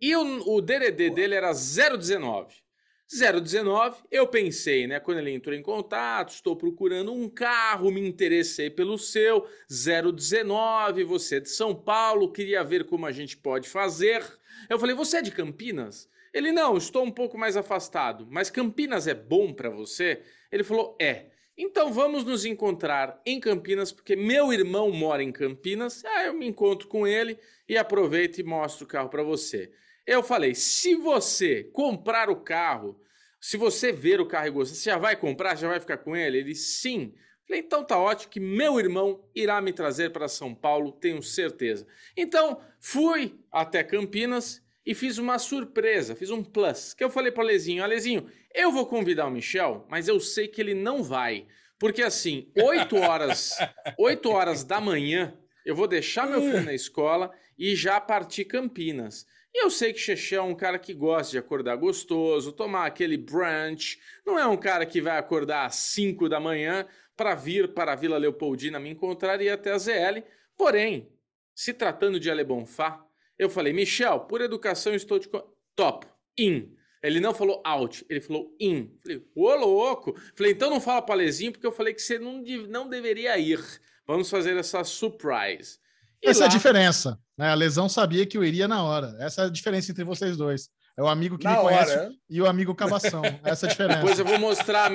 E 0.00 0.14
o, 0.16 0.56
o 0.56 0.60
DDD 0.60 1.10
dele 1.10 1.34
era 1.34 1.52
019. 1.52 2.63
019, 3.06 4.02
eu 4.10 4.26
pensei, 4.26 4.86
né? 4.86 4.98
Quando 4.98 5.18
ele 5.18 5.30
entrou 5.30 5.54
em 5.54 5.62
contato, 5.62 6.30
estou 6.30 6.56
procurando 6.56 7.12
um 7.12 7.28
carro, 7.28 7.90
me 7.90 8.00
interessei 8.00 8.70
pelo 8.70 8.98
seu. 8.98 9.46
019, 9.68 11.04
você 11.04 11.36
é 11.36 11.40
de 11.40 11.50
São 11.50 11.74
Paulo, 11.74 12.32
queria 12.32 12.64
ver 12.64 12.84
como 12.84 13.06
a 13.06 13.12
gente 13.12 13.36
pode 13.36 13.68
fazer. 13.68 14.24
Eu 14.68 14.78
falei, 14.78 14.94
você 14.94 15.18
é 15.18 15.22
de 15.22 15.30
Campinas? 15.30 16.08
Ele, 16.32 16.50
não, 16.50 16.76
estou 16.76 17.04
um 17.04 17.10
pouco 17.10 17.38
mais 17.38 17.56
afastado, 17.56 18.26
mas 18.28 18.50
Campinas 18.50 19.06
é 19.06 19.14
bom 19.14 19.52
para 19.52 19.70
você? 19.70 20.22
Ele 20.50 20.64
falou, 20.64 20.96
é. 21.00 21.26
Então 21.56 21.92
vamos 21.92 22.24
nos 22.24 22.44
encontrar 22.44 23.22
em 23.24 23.38
Campinas, 23.38 23.92
porque 23.92 24.16
meu 24.16 24.52
irmão 24.52 24.90
mora 24.90 25.22
em 25.22 25.30
Campinas. 25.30 26.04
Ah, 26.04 26.24
eu 26.24 26.34
me 26.34 26.48
encontro 26.48 26.88
com 26.88 27.06
ele 27.06 27.38
e 27.68 27.76
aproveito 27.76 28.38
e 28.38 28.42
mostro 28.42 28.84
o 28.84 28.88
carro 28.88 29.08
para 29.08 29.22
você. 29.22 29.70
Eu 30.06 30.22
falei: 30.22 30.54
se 30.54 30.94
você 30.94 31.64
comprar 31.72 32.28
o 32.28 32.36
carro, 32.36 33.00
se 33.40 33.56
você 33.56 33.92
ver 33.92 34.20
o 34.20 34.26
carro 34.26 34.46
e 34.46 34.50
gostar, 34.50 34.74
você 34.74 34.90
já 34.90 34.98
vai 34.98 35.16
comprar, 35.16 35.56
já 35.56 35.68
vai 35.68 35.80
ficar 35.80 35.98
com 35.98 36.16
ele? 36.16 36.38
Ele 36.38 36.54
sim. 36.54 37.14
Falei, 37.46 37.60
então 37.60 37.84
tá 37.84 37.98
ótimo 37.98 38.32
que 38.32 38.40
meu 38.40 38.80
irmão 38.80 39.22
irá 39.34 39.60
me 39.60 39.72
trazer 39.72 40.10
para 40.10 40.28
São 40.28 40.54
Paulo, 40.54 40.92
tenho 40.92 41.22
certeza. 41.22 41.86
Então, 42.16 42.58
fui 42.80 43.38
até 43.52 43.84
Campinas 43.84 44.62
e 44.86 44.94
fiz 44.94 45.18
uma 45.18 45.38
surpresa, 45.38 46.16
fiz 46.16 46.30
um 46.30 46.42
plus, 46.42 46.94
que 46.94 47.04
eu 47.04 47.10
falei 47.10 47.30
para 47.30 47.42
Alezinho, 47.42 47.84
Alezinho, 47.84 48.30
eu 48.54 48.70
vou 48.70 48.86
convidar 48.86 49.26
o 49.26 49.30
Michel, 49.30 49.86
mas 49.90 50.08
eu 50.08 50.20
sei 50.20 50.48
que 50.48 50.60
ele 50.60 50.74
não 50.74 51.02
vai, 51.02 51.46
porque 51.78 52.02
assim, 52.02 52.50
8 52.56 52.96
horas, 52.96 53.50
8 53.98 54.30
horas 54.30 54.64
da 54.64 54.80
manhã, 54.80 55.36
eu 55.64 55.74
vou 55.74 55.86
deixar 55.86 56.26
meu 56.26 56.40
filho 56.40 56.62
na 56.62 56.74
escola 56.74 57.30
e 57.58 57.74
já 57.74 58.00
partir 58.00 58.44
Campinas. 58.44 59.26
E 59.54 59.62
eu 59.62 59.70
sei 59.70 59.92
que 59.92 60.00
Xexé 60.00 60.34
é 60.34 60.42
um 60.42 60.54
cara 60.54 60.80
que 60.80 60.92
gosta 60.92 61.30
de 61.30 61.38
acordar 61.38 61.76
gostoso, 61.76 62.50
tomar 62.50 62.86
aquele 62.86 63.16
brunch. 63.16 64.00
Não 64.26 64.36
é 64.36 64.44
um 64.44 64.56
cara 64.56 64.84
que 64.84 65.00
vai 65.00 65.16
acordar 65.16 65.66
às 65.66 65.76
5 65.76 66.28
da 66.28 66.40
manhã 66.40 66.84
para 67.16 67.36
vir 67.36 67.72
para 67.72 67.92
a 67.92 67.94
Vila 67.94 68.18
Leopoldina 68.18 68.80
me 68.80 68.90
encontrar 68.90 69.40
e 69.40 69.44
ir 69.44 69.50
até 69.50 69.70
a 69.70 69.78
ZL. 69.78 70.24
Porém, 70.56 71.08
se 71.54 71.72
tratando 71.72 72.18
de 72.18 72.28
Ale 72.28 72.42
Bonfá, 72.42 73.06
eu 73.38 73.48
falei, 73.48 73.72
Michel, 73.72 74.20
por 74.20 74.40
educação 74.40 74.92
estou 74.92 75.20
de... 75.20 75.28
Top, 75.76 76.06
in. 76.36 76.74
Ele 77.00 77.20
não 77.20 77.34
falou 77.34 77.62
out, 77.64 78.04
ele 78.08 78.20
falou 78.20 78.56
in. 78.58 78.98
Falei, 79.02 79.24
ô 79.36 79.54
louco. 79.54 80.14
Falei, 80.34 80.52
então 80.52 80.70
não 80.70 80.80
fala 80.80 81.02
para 81.02 81.16
Lezinho, 81.16 81.52
porque 81.52 81.66
eu 81.66 81.72
falei 81.72 81.94
que 81.94 82.02
você 82.02 82.18
não, 82.18 82.42
não 82.68 82.88
deveria 82.88 83.38
ir. 83.38 83.60
Vamos 84.06 84.28
fazer 84.28 84.56
essa 84.56 84.82
surprise. 84.82 85.78
Essa 86.24 86.44
é 86.44 86.46
a 86.46 86.50
diferença. 86.50 87.18
Né? 87.36 87.48
A 87.48 87.54
lesão 87.54 87.88
sabia 87.88 88.26
que 88.26 88.36
eu 88.36 88.44
iria 88.44 88.66
na 88.66 88.82
hora. 88.82 89.16
Essa 89.18 89.42
é 89.42 89.44
a 89.46 89.50
diferença 89.50 89.90
entre 89.90 90.04
vocês 90.04 90.36
dois. 90.36 90.68
É 90.96 91.02
o 91.02 91.08
amigo 91.08 91.36
que 91.36 91.42
Na 91.44 91.52
me 91.56 91.58
conhece 91.62 91.90
hora, 91.92 92.02
é. 92.04 92.08
e 92.30 92.40
o 92.40 92.46
amigo 92.46 92.72
cavação. 92.72 93.22
Essa 93.44 93.66
é 93.66 93.68
a 93.68 93.70
diferença. 93.72 93.98
Depois 94.00 94.18
eu 94.18 94.24
vou 94.24 94.38
mostrar 94.38 94.82
a, 94.84 94.86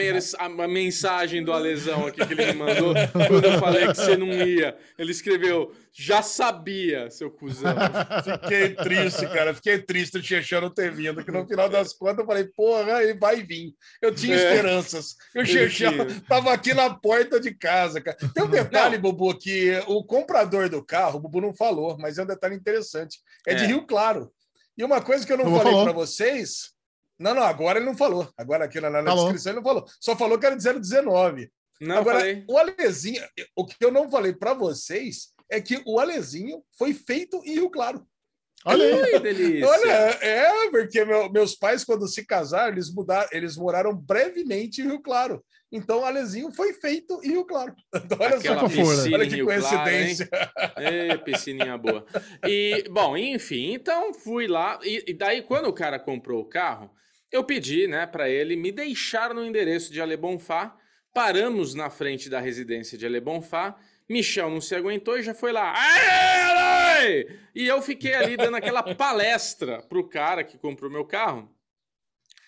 a- 0.46 0.68
mensagem 0.68 1.44
do 1.44 1.51
Alesão 1.51 2.08
aqui 2.08 2.25
que 2.25 2.32
ele 2.34 2.46
me 2.46 2.53
mandou 2.53 2.94
quando 3.27 3.44
eu 3.44 3.60
falei 3.60 3.86
que 3.88 3.96
você 3.96 4.15
não 4.15 4.27
ia. 4.27 4.77
Ele 4.98 5.12
escreveu, 5.12 5.74
já 5.91 6.22
sabia, 6.22 7.10
seu 7.12 7.29
cuzão. 7.29 7.75
Fiquei 8.24 8.75
triste, 8.75 9.27
cara. 9.27 9.53
Fiquei 9.53 9.79
triste 9.79 10.18
o 10.18 10.24
Chechão 10.24 10.62
não 10.62 10.70
ter 10.70 10.89
vindo. 10.89 11.22
Que 11.24 11.32
no 11.32 11.46
final 11.46 11.68
das 11.68 11.91
contas 11.91 12.20
eu 12.20 12.25
falei, 12.25 12.46
porra, 12.46 13.03
ele 13.03 13.15
vai 13.20 13.44
vir. 13.44 13.74
Eu 14.01 14.15
tinha 14.15 14.36
É. 14.38 14.38
esperanças. 14.53 15.15
E 15.36 15.41
o 15.41 15.46
Chechão 15.46 15.91
tava 16.29 16.53
aqui 16.53 16.74
na 16.74 16.94
porta 16.94 17.41
de 17.41 17.53
casa, 17.53 18.00
cara. 18.00 18.15
Tem 18.34 18.44
um 18.46 18.50
detalhe, 18.50 18.96
Não. 18.96 19.01
Bubu, 19.01 19.38
que 19.38 19.84
o 19.88 20.01
comprador 20.03 20.70
do 20.70 20.82
carro, 20.82 21.18
o 21.18 21.22
Bubu 21.22 21.41
não 21.41 21.53
falou, 21.53 21.98
mas 22.00 22.18
é 22.18 22.24
um 22.24 22.27
detalhe 22.27 22.56
interessante. 22.56 23.18
É, 23.46 23.53
de 23.53 23.65
É. 23.65 23.68
Rio 23.68 23.86
Claro. 23.86 24.32
E 24.79 24.83
uma 24.83 25.01
coisa 25.01 25.27
que 25.27 25.33
eu 25.33 25.38
não 25.38 25.43
Bubu 25.43 25.57
falei 25.57 25.74
para 25.83 25.91
vocês. 25.91 26.71
Não, 27.19 27.33
não, 27.33 27.43
agora 27.43 27.79
ele 27.79 27.86
não 27.86 27.98
falou. 27.98 28.31
Agora 28.38 28.63
aqui 28.63 28.79
na, 28.79 28.89
na 28.89 29.13
descrição 29.13 29.51
ele 29.51 29.57
não 29.57 29.63
falou. 29.63 29.86
Só 30.00 30.15
falou 30.15 30.39
que 30.39 30.45
era 30.45 30.55
019. 30.55 31.51
Não 31.81 31.98
Agora, 31.98 32.19
falei. 32.19 32.45
o 32.48 32.57
Alezinho, 32.57 33.21
o 33.57 33.65
que 33.65 33.75
eu 33.83 33.91
não 33.91 34.09
falei 34.09 34.33
para 34.33 34.53
vocês 34.53 35.33
é 35.50 35.59
que 35.59 35.81
o 35.86 36.00
Alezinho 36.00 36.63
foi 36.77 36.93
feito 36.93 37.41
em 37.45 37.55
Rio 37.55 37.69
Claro. 37.69 38.07
Olha 38.66 38.84
aí. 38.84 39.13
Ui, 39.13 39.20
delícia. 39.20 39.68
Olha, 39.68 39.92
é, 40.22 40.70
porque 40.70 41.06
meu- 41.06 41.32
meus 41.32 41.56
pais, 41.56 41.84
quando 41.84 42.08
se 42.08 42.25
casaram, 42.25 42.74
eles 42.74 42.94
mudaram, 42.94 43.28
eles 43.32 43.56
moraram 43.56 43.96
brevemente 43.96 44.82
em 44.82 44.86
Rio 44.86 45.01
Claro. 45.01 45.44
Então, 45.72 46.04
Alezinho 46.04 46.51
foi 46.51 46.74
feito 46.74 47.22
em 47.24 47.30
Rio 47.30 47.46
Claro. 47.46 47.74
Então, 47.96 48.18
olha 48.20 48.38
Aquela 48.38 48.60
só, 48.62 48.68
piscina 48.68 49.16
olha 49.18 49.28
que 49.28 49.44
Claro, 49.44 49.62
coincidência. 49.62 50.30
Ê, 50.78 51.18
piscininha 51.20 51.78
boa. 51.78 52.06
E, 52.46 52.84
bom, 52.89 53.16
enfim, 53.16 53.74
então 53.74 54.13
fui 54.13 54.48
lá. 54.48 54.80
E, 54.84 55.04
e 55.08 55.13
daí, 55.13 55.42
quando 55.42 55.68
o 55.68 55.74
cara 55.74 56.00
comprou 56.00 56.42
o 56.42 56.50
carro, 56.50 56.89
eu 57.32 57.44
pedi, 57.44 57.88
né, 57.88 58.08
pra 58.08 58.28
ele 58.30 58.56
me 58.56 58.72
deixar 58.72 59.34
no 59.34 59.46
endereço 59.46 59.94
de 59.94 60.01
Ale 60.01 60.18
Bonfá. 60.18 60.75
Paramos 61.13 61.74
na 61.75 61.89
frente 61.89 62.30
da 62.30 62.39
residência 62.39 62.98
de 62.98 63.06
Ale 63.06 63.20
Bonfá. 63.22 63.75
Michel 64.10 64.50
não 64.50 64.60
se 64.60 64.74
aguentou 64.75 65.18
e 65.18 65.24
já 65.24 65.34
foi 65.34 65.51
lá. 65.51 65.74
Aê! 65.75 67.30
E 67.54 67.68
eu 67.68 67.82
fiquei 67.82 68.13
ali 68.16 68.36
dando 68.36 68.56
aquela 68.58 68.82
palestra 68.96 69.82
pro 69.84 70.08
cara 70.08 70.44
que 70.44 70.58
comprou 70.58 70.89
meu 70.89 71.06
carro. 71.06 71.50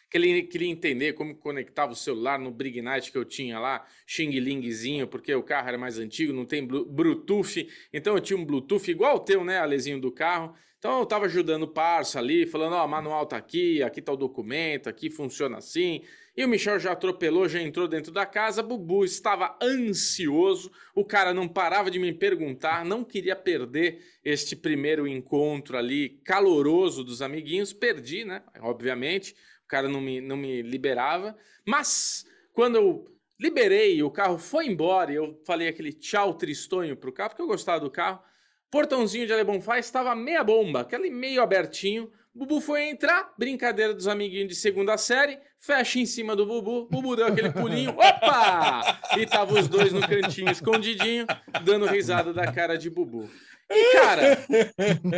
Que 0.09 0.17
ele 0.17 0.41
queria 0.43 0.67
entender 0.69 1.13
como 1.13 1.35
conectava 1.35 1.93
o 1.93 1.95
celular 1.95 2.37
no 2.37 2.51
Big 2.51 2.81
Night 2.81 3.11
que 3.11 3.17
eu 3.17 3.23
tinha 3.23 3.57
lá, 3.59 3.85
Xing 4.05 4.31
Lingzinho, 4.39 5.07
porque 5.07 5.33
o 5.33 5.41
carro 5.43 5.69
era 5.69 5.77
mais 5.77 5.97
antigo, 5.97 6.33
não 6.33 6.45
tem 6.45 6.65
Blu- 6.65 6.85
Bluetooth. 6.85 7.69
Então 7.93 8.15
eu 8.15 8.19
tinha 8.21 8.37
um 8.37 8.43
Bluetooth 8.43 8.89
igual 8.91 9.15
o 9.15 9.19
teu, 9.19 9.45
né, 9.45 9.59
Alezinho 9.59 10.01
do 10.01 10.11
carro. 10.11 10.53
Então 10.79 10.99
eu 10.99 11.05
tava 11.05 11.27
ajudando 11.27 11.63
o 11.63 11.67
parça 11.67 12.19
ali, 12.19 12.45
falando: 12.45 12.73
ó, 12.73 12.83
o 12.85 12.89
manual 12.89 13.25
tá 13.25 13.37
aqui, 13.37 13.81
aqui 13.83 14.01
tá 14.01 14.11
o 14.11 14.17
documento, 14.17 14.89
aqui 14.89 15.09
funciona 15.09 15.59
assim. 15.59 16.01
E 16.35 16.45
o 16.45 16.47
Michel 16.47 16.79
já 16.79 16.93
atropelou, 16.93 17.47
já 17.49 17.61
entrou 17.61 17.87
dentro 17.87 18.11
da 18.11 18.25
casa. 18.25 18.63
Bubu 18.63 19.03
estava 19.03 19.57
ansioso, 19.61 20.71
o 20.95 21.03
cara 21.03 21.33
não 21.33 21.47
parava 21.47 21.91
de 21.91 21.99
me 21.99 22.13
perguntar, 22.13 22.85
não 22.85 23.03
queria 23.03 23.35
perder 23.35 24.01
este 24.23 24.55
primeiro 24.55 25.05
encontro 25.05 25.77
ali 25.77 26.21
caloroso 26.23 27.03
dos 27.03 27.21
amiguinhos. 27.21 27.73
Perdi, 27.73 28.23
né? 28.23 28.43
Obviamente, 28.61 29.35
o 29.65 29.67
cara 29.67 29.89
não 29.89 29.99
me, 29.99 30.21
não 30.21 30.37
me 30.37 30.61
liberava. 30.61 31.35
Mas 31.65 32.25
quando 32.53 32.75
eu 32.77 33.05
liberei 33.41 34.03
o 34.03 34.11
carro 34.11 34.37
foi 34.37 34.67
embora 34.67 35.11
e 35.11 35.15
eu 35.15 35.41
falei 35.45 35.67
aquele 35.67 35.91
tchau 35.91 36.35
tristonho 36.35 36.95
pro 36.95 37.11
carro, 37.11 37.31
porque 37.31 37.41
eu 37.41 37.47
gostava 37.47 37.79
do 37.79 37.89
carro, 37.89 38.21
portãozinho 38.69 39.25
de 39.25 39.33
Ale 39.33 39.43
Bonfá 39.43 39.79
estava 39.79 40.15
meia 40.15 40.43
bomba, 40.43 40.81
aquele 40.81 41.09
meio 41.09 41.41
abertinho. 41.41 42.11
Bubu 42.33 42.61
foi 42.61 42.83
entrar, 42.83 43.33
brincadeira 43.37 43.93
dos 43.93 44.07
amiguinhos 44.07 44.47
de 44.47 44.55
segunda 44.55 44.97
série, 44.97 45.37
fecha 45.59 45.99
em 45.99 46.05
cima 46.05 46.33
do 46.33 46.45
Bubu, 46.45 46.87
Bubu 46.89 47.15
deu 47.15 47.27
aquele 47.27 47.51
pulinho, 47.51 47.91
opa! 47.91 48.99
E 49.17 49.25
tava 49.25 49.59
os 49.59 49.67
dois 49.67 49.91
no 49.91 49.99
cantinho 49.99 50.49
escondidinho, 50.49 51.25
dando 51.65 51.85
risada 51.85 52.33
da 52.33 52.49
cara 52.49 52.77
de 52.77 52.89
Bubu. 52.89 53.29
E, 53.69 53.93
cara, 53.93 54.37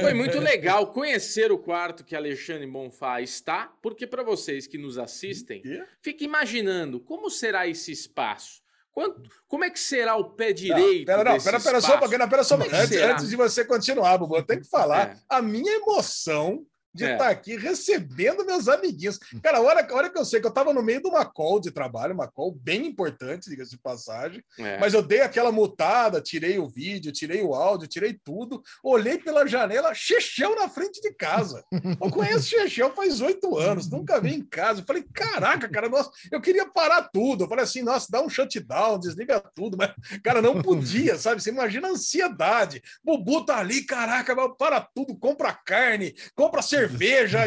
foi 0.01 0.13
muito 0.15 0.39
legal 0.39 0.91
conhecer 0.91 1.51
o 1.51 1.57
quarto 1.57 2.03
que 2.03 2.15
Alexandre 2.15 2.65
Bonfá 2.65 3.21
está, 3.21 3.71
porque 3.81 4.07
para 4.07 4.23
vocês 4.23 4.65
que 4.65 4.77
nos 4.79 4.97
assistem, 4.97 5.61
fique 6.01 6.25
imaginando 6.25 6.99
como 6.99 7.29
será 7.29 7.67
esse 7.67 7.91
espaço. 7.91 8.61
Quanto, 8.91 9.21
como 9.47 9.63
é 9.63 9.71
que 9.71 9.79
será 9.79 10.15
o 10.15 10.31
pé 10.31 10.53
direito? 10.53 11.05
Pera, 11.07 11.23
não, 11.23 11.33
desse 11.33 11.45
pera, 11.45 11.59
pera 11.59 11.81
só 11.81 11.95
um 11.95 11.99
pouquinho, 11.99 12.19
não, 12.19 12.29
pera 12.29 12.43
só 12.43 12.55
é. 12.57 12.67
Antes, 12.75 12.97
antes 12.97 13.29
de 13.29 13.35
você 13.35 13.65
continuar, 13.65 14.17
Bubu, 14.19 14.37
eu 14.37 14.43
tenho 14.43 14.61
que 14.61 14.69
falar 14.69 15.09
É. 15.09 15.17
a 15.29 15.41
minha 15.41 15.73
emoção 15.77 16.63
de 16.93 17.05
É. 17.05 17.13
estar 17.13 17.29
aqui 17.29 17.57
recebendo 17.57 18.45
meus 18.45 18.67
amiguinhos. 18.67 19.17
Cara, 19.41 19.57
a 19.57 19.61
hora, 19.61 19.87
a 19.89 19.95
hora 19.95 20.09
que 20.09 20.17
eu 20.19 20.25
sei 20.25 20.39
que 20.39 20.45
eu 20.45 20.49
estava 20.49 20.73
no 20.73 20.83
meio 20.83 21.01
de 21.01 21.07
uma 21.07 21.25
call 21.25 21.59
de 21.59 21.71
trabalho, 21.71 22.13
uma 22.13 22.27
call 22.27 22.51
bem 22.51 22.85
importante, 22.87 23.49
diga-se 23.49 23.71
de 23.71 23.77
passagem, 23.77 24.43
É. 24.59 24.77
mas 24.79 24.93
eu 24.93 25.01
dei 25.01 25.21
aquela 25.21 25.51
mutada, 25.51 26.21
tirei 26.21 26.59
o 26.59 26.67
vídeo, 26.67 27.11
tirei 27.11 27.41
o 27.41 27.53
áudio, 27.53 27.87
tirei 27.87 28.13
tudo, 28.13 28.61
olhei 28.83 29.17
pela 29.17 29.47
janela, 29.47 29.93
Chechel 29.93 30.55
na 30.55 30.69
frente 30.69 31.01
de 31.01 31.11
casa. 31.13 31.63
Eu 31.71 32.09
conheço 32.11 32.49
Chechel 32.49 32.93
faz 32.93 33.21
oito 33.21 33.57
anos, 33.57 33.89
nunca 33.89 34.19
vi 34.21 34.35
em 34.35 34.41
casa. 34.43 34.81
Eu 34.81 34.85
falei, 34.85 35.03
caraca, 35.13 35.67
cara, 35.69 35.89
nossa, 35.89 36.11
eu 36.31 36.39
queria 36.41 36.65
parar 36.67 37.03
tudo. 37.03 37.43
Eu 37.45 37.47
falei 37.49 37.63
assim, 37.63 37.81
nossa, 37.81 38.07
dá 38.09 38.21
um 38.21 38.29
shutdown, 38.29 38.99
desliga 38.99 39.39
tudo, 39.55 39.77
mas, 39.77 39.91
cara, 40.23 40.41
não 40.41 40.61
podia, 40.61 41.17
sabe? 41.17 41.41
Você 41.41 41.49
imagina 41.49 41.87
a 41.87 41.91
ansiedade. 41.91 42.81
Bubu 43.03 43.45
tá 43.45 43.57
ali, 43.57 43.83
caraca, 43.85 44.35
para 44.57 44.81
tudo, 44.81 45.15
compra 45.17 45.53
carne, 45.53 46.13
compra 46.35 46.61
cerveja, 46.61 46.82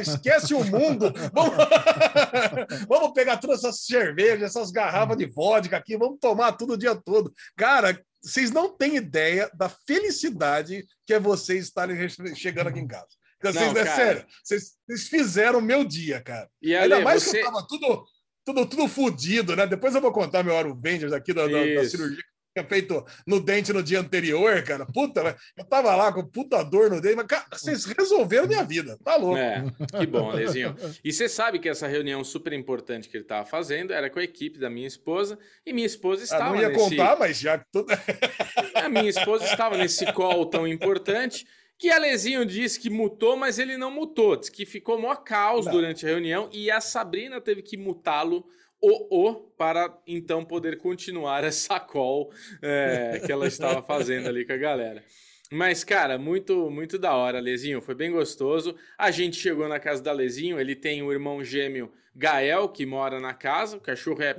esquece 0.00 0.54
o 0.54 0.64
mundo. 0.64 1.12
Vamos, 1.32 1.54
vamos 2.88 3.12
pegar 3.12 3.36
todas 3.38 3.58
essas 3.58 3.84
cervejas, 3.84 4.42
essas 4.42 4.70
garrafas 4.70 5.16
de 5.16 5.26
vodka 5.26 5.76
aqui, 5.76 5.96
vamos 5.96 6.18
tomar 6.20 6.52
tudo 6.52 6.74
o 6.74 6.76
dia 6.76 6.94
todo. 6.94 7.32
Cara, 7.56 8.00
vocês 8.22 8.50
não 8.50 8.76
têm 8.76 8.96
ideia 8.96 9.50
da 9.54 9.68
felicidade 9.68 10.84
que 11.06 11.14
é 11.14 11.20
vocês 11.20 11.64
estarem 11.64 11.96
chegando 12.34 12.68
aqui 12.68 12.80
em 12.80 12.86
casa. 12.86 13.06
Vocês, 13.42 13.72
Não, 13.72 13.80
é 13.80 13.86
sério, 13.86 14.26
vocês, 14.42 14.72
vocês 14.86 15.08
fizeram 15.08 15.58
o 15.58 15.62
meu 15.62 15.84
dia, 15.84 16.20
cara. 16.20 16.48
E 16.60 16.74
Ainda 16.74 16.96
Ale, 16.96 17.04
mais 17.04 17.22
você... 17.22 17.38
que 17.38 17.44
eu 17.44 17.52
tava 17.52 17.66
tudo, 17.68 18.04
tudo, 18.44 18.66
tudo 18.66 18.88
fudido, 18.88 19.54
né? 19.54 19.66
Depois 19.66 19.94
eu 19.94 20.00
vou 20.00 20.12
contar 20.12 20.42
meu 20.42 20.56
Aro 20.56 20.74
Vendors 20.74 21.12
aqui 21.12 21.32
da, 21.32 21.46
da- 21.46 21.74
da 21.74 21.88
cirurgia 21.88 22.22
tinha 22.56 22.64
feito 22.64 23.04
no 23.26 23.38
dente 23.38 23.72
no 23.72 23.82
dia 23.82 24.00
anterior, 24.00 24.62
cara. 24.62 24.86
Puta, 24.86 25.22
né? 25.22 25.34
eu 25.56 25.64
tava 25.64 25.94
lá 25.94 26.12
com 26.12 26.24
puta 26.24 26.62
dor 26.62 26.90
no 26.90 27.00
dente, 27.00 27.16
mas, 27.16 27.26
cara, 27.26 27.44
vocês 27.52 27.84
resolveram 27.84 28.46
minha 28.46 28.64
vida, 28.64 28.98
tá 29.04 29.16
louco. 29.16 29.36
É, 29.36 29.62
que 29.98 30.06
bom, 30.06 30.30
Alezinho. 30.30 30.74
E 31.04 31.12
você 31.12 31.28
sabe 31.28 31.58
que 31.58 31.68
essa 31.68 31.86
reunião 31.86 32.24
super 32.24 32.52
importante 32.52 33.08
que 33.08 33.16
ele 33.16 33.24
estava 33.24 33.44
fazendo 33.44 33.92
era 33.92 34.08
com 34.08 34.18
a 34.18 34.24
equipe 34.24 34.58
da 34.58 34.70
minha 34.70 34.86
esposa, 34.86 35.38
e 35.64 35.72
minha 35.72 35.86
esposa 35.86 36.24
estava 36.24 36.54
não 36.54 36.60
ia 36.60 36.68
nesse... 36.68 36.90
contar, 36.90 37.18
mas 37.18 37.38
já 37.38 37.58
que 37.58 37.64
tudo. 37.70 37.86
A 38.74 38.88
minha 38.88 39.08
esposa 39.08 39.44
estava 39.44 39.76
nesse 39.76 40.10
call 40.12 40.46
tão 40.46 40.66
importante 40.66 41.46
que 41.78 41.90
Alezinho 41.90 42.44
disse 42.46 42.80
que 42.80 42.88
mutou, 42.88 43.36
mas 43.36 43.58
ele 43.58 43.76
não 43.76 43.90
mutou. 43.90 44.36
Diz 44.36 44.48
que 44.48 44.64
ficou 44.64 44.98
mó 44.98 45.14
caos 45.14 45.66
Não. 45.66 45.72
durante 45.72 46.06
a 46.06 46.08
reunião 46.08 46.48
e 46.52 46.70
a 46.70 46.80
Sabrina 46.80 47.40
teve 47.40 47.62
que 47.62 47.76
mutá-lo 47.76 48.46
o, 48.86 49.28
o 49.30 49.34
para 49.58 49.92
então 50.06 50.44
poder 50.44 50.78
continuar 50.78 51.42
essa 51.42 51.80
call 51.80 52.30
é, 52.62 53.20
que 53.24 53.32
ela 53.32 53.46
estava 53.48 53.82
fazendo 53.82 54.28
ali 54.28 54.44
com 54.44 54.52
a 54.52 54.56
galera. 54.56 55.02
Mas, 55.50 55.84
cara, 55.84 56.18
muito, 56.18 56.70
muito 56.70 56.98
da 56.98 57.14
hora, 57.14 57.38
Lezinho. 57.38 57.80
Foi 57.80 57.94
bem 57.94 58.10
gostoso. 58.10 58.76
A 58.98 59.10
gente 59.10 59.36
chegou 59.36 59.68
na 59.68 59.78
casa 59.78 60.02
da 60.02 60.12
Lezinho. 60.12 60.58
Ele 60.58 60.74
tem 60.74 61.02
o 61.02 61.12
irmão 61.12 61.42
gêmeo 61.42 61.92
Gael, 62.14 62.68
que 62.68 62.84
mora 62.84 63.20
na 63.20 63.32
casa. 63.32 63.76
O 63.76 63.80
cachorro 63.80 64.22
é 64.22 64.36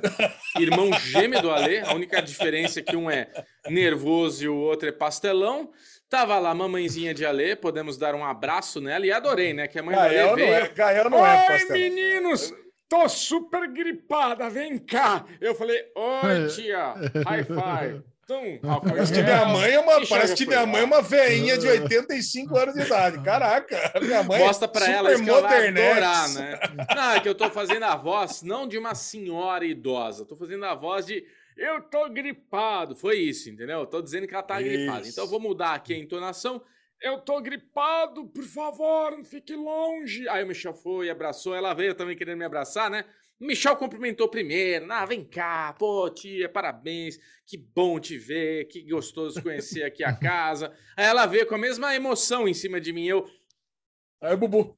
irmão 0.60 0.92
gêmeo 1.00 1.42
do 1.42 1.50
Ale. 1.50 1.80
A 1.80 1.94
única 1.94 2.22
diferença 2.22 2.80
é 2.80 2.84
que 2.84 2.96
um 2.96 3.10
é 3.10 3.30
nervoso 3.70 4.44
e 4.44 4.50
o 4.50 4.56
outro 4.58 4.90
é 4.90 4.92
pastelão. 4.92 5.72
Tava 6.10 6.38
lá 6.40 6.52
a 6.52 6.56
mamãezinha 6.56 7.14
de 7.14 7.26
Ale. 7.26 7.56
Podemos 7.56 7.98
dar 7.98 8.14
um 8.14 8.26
abraço 8.26 8.82
nela. 8.82 9.06
E 9.06 9.12
adorei, 9.12 9.54
né? 9.54 9.68
Que 9.68 9.80
a 9.80 9.84
mãe 9.84 9.96
Gael 9.96 10.28
não 10.28 10.36
veio. 10.36 10.54
é, 10.54 10.68
Gael 10.70 11.10
não 11.10 11.26
é 11.26 11.42
Oi, 11.42 11.48
pastel. 11.48 11.74
meninos! 11.74 12.54
Tô 12.90 13.10
super 13.10 13.72
gripada, 13.72 14.50
vem 14.50 14.78
cá! 14.78 15.26
Eu 15.42 15.54
falei, 15.56 15.92
oi, 15.96 16.48
tia! 16.48 16.94
High 17.26 17.44
five! 17.44 18.04
Álcool 18.64 18.90
Parece 18.90 19.14
que 19.14 19.24
minha 19.24 19.46
mãe 19.46 19.72
é 19.72 19.80
uma, 19.80 20.06
parece 20.06 20.36
que 20.36 20.46
minha 20.46 20.66
mãe 20.66 20.82
é 20.82 20.84
uma 20.84 21.02
veinha 21.02 21.58
de 21.58 21.66
85 21.66 22.58
anos 22.58 22.76
de 22.76 22.82
idade. 22.82 23.24
Caraca, 23.24 23.94
minha 24.02 24.22
mãe 24.22 24.40
Mostra 24.40 24.68
pra 24.68 24.86
ela 24.86 25.12
super 25.12 25.14
isso 25.14 25.24
que 25.24 25.30
ela 25.30 25.42
vai 25.42 25.68
adorar, 25.70 26.30
né? 26.34 26.60
Não, 26.94 27.12
é 27.12 27.20
que 27.22 27.30
eu 27.30 27.36
tô 27.36 27.50
fazendo 27.50 27.84
a 27.84 27.96
voz 27.96 28.42
não 28.42 28.68
de 28.68 28.78
uma 28.78 28.94
senhora 28.94 29.66
idosa, 29.66 30.26
tô 30.26 30.36
fazendo 30.36 30.66
a 30.66 30.76
voz 30.76 31.06
de 31.06 31.26
eu 31.56 31.82
tô 31.82 32.08
gripado. 32.10 32.96
Foi 32.96 33.18
isso, 33.18 33.50
entendeu? 33.50 33.80
Eu 33.80 33.88
tô 33.88 34.02
dizendo 34.02 34.28
que 34.28 34.34
ela 34.34 34.44
tá 34.44 34.62
gripada. 34.62 35.02
Isso. 35.02 35.12
Então 35.12 35.24
eu 35.24 35.30
vou 35.30 35.40
mudar 35.40 35.74
aqui 35.74 35.94
a 35.94 35.98
entonação. 35.98 36.62
Eu 37.02 37.20
tô 37.20 37.40
gripado, 37.42 38.28
por 38.28 38.44
favor, 38.44 39.12
não 39.12 39.24
fique 39.24 39.56
longe. 39.56 40.28
Aí 40.30 40.44
o 40.44 40.48
Michel 40.48 40.74
foi, 40.74 41.10
abraçou, 41.10 41.56
ela 41.56 41.74
veio 41.74 41.94
também 41.94 42.18
querendo 42.18 42.40
me 42.40 42.46
abraçar, 42.46 42.90
né? 42.90 43.06
Michel 43.40 43.76
cumprimentou 43.76 44.28
primeiro. 44.28 44.92
Ah, 44.92 45.06
vem 45.06 45.24
cá, 45.24 45.74
pô, 45.78 46.10
tia, 46.10 46.50
parabéns. 46.50 47.20
Que 47.46 47.58
bom 47.58 48.00
te 48.00 48.18
ver, 48.18 48.66
que 48.66 48.82
gostoso 48.82 49.42
conhecer 49.44 49.84
aqui 49.84 50.04
a 50.04 50.12
casa. 50.18 50.76
Aí 50.98 51.06
ela 51.06 51.26
veio 51.28 51.46
com 51.46 51.56
a 51.56 51.60
mesma 51.60 51.96
emoção 51.96 52.48
em 52.48 52.54
cima 52.54 52.82
de 52.82 52.92
mim. 52.92 53.06
Eu, 53.06 53.30
Aí 54.20 54.36
Bubu. 54.36 54.78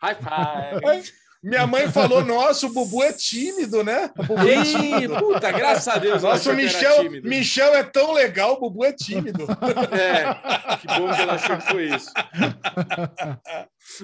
High 0.00 0.16
five. 0.16 1.12
Minha 1.42 1.66
mãe 1.66 1.90
falou: 1.90 2.24
nossa, 2.24 2.66
o 2.66 2.72
Bubu 2.72 3.02
é 3.02 3.12
tímido, 3.12 3.82
né? 3.82 4.10
O 4.16 4.22
Bubu 4.22 4.48
é 4.48 4.58
Ih, 4.58 4.64
tímido. 4.64 5.16
puta, 5.16 5.50
graças 5.50 5.88
a 5.88 5.98
Deus. 5.98 6.22
Nossa, 6.22 6.52
o 6.52 6.56
que 6.56 6.62
Michel. 6.62 7.10
Michel 7.22 7.74
é 7.74 7.82
tão 7.82 8.12
legal, 8.12 8.52
o 8.52 8.60
Bubu 8.60 8.84
é 8.84 8.92
tímido. 8.92 9.46
É, 9.92 10.76
que 10.76 10.86
bom 10.86 11.12
que 11.12 11.20
ela 11.20 11.32
achou 11.34 11.56
que 11.56 11.66
foi 11.66 11.84
isso. 11.86 12.12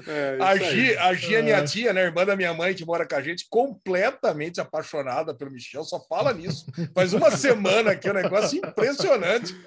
É, 0.06 0.34
isso 0.34 0.42
A 0.42 0.48
aí. 0.50 0.70
Gi, 0.70 0.96
a 0.98 1.14
Gi 1.14 1.34
é 1.36 1.42
minha 1.42 1.64
tia, 1.64 1.92
né? 1.92 2.02
Irmã 2.02 2.26
da 2.26 2.34
minha 2.34 2.52
mãe, 2.52 2.74
que 2.74 2.84
mora 2.84 3.06
com 3.06 3.14
a 3.14 3.22
gente, 3.22 3.46
completamente 3.48 4.60
apaixonada 4.60 5.32
pelo 5.32 5.52
Michel, 5.52 5.84
só 5.84 6.00
fala 6.08 6.32
nisso. 6.32 6.66
Faz 6.92 7.12
uma 7.12 7.30
semana 7.30 7.92
aqui, 7.92 8.08
é 8.08 8.10
um 8.10 8.14
negócio 8.14 8.58
impressionante. 8.58 9.54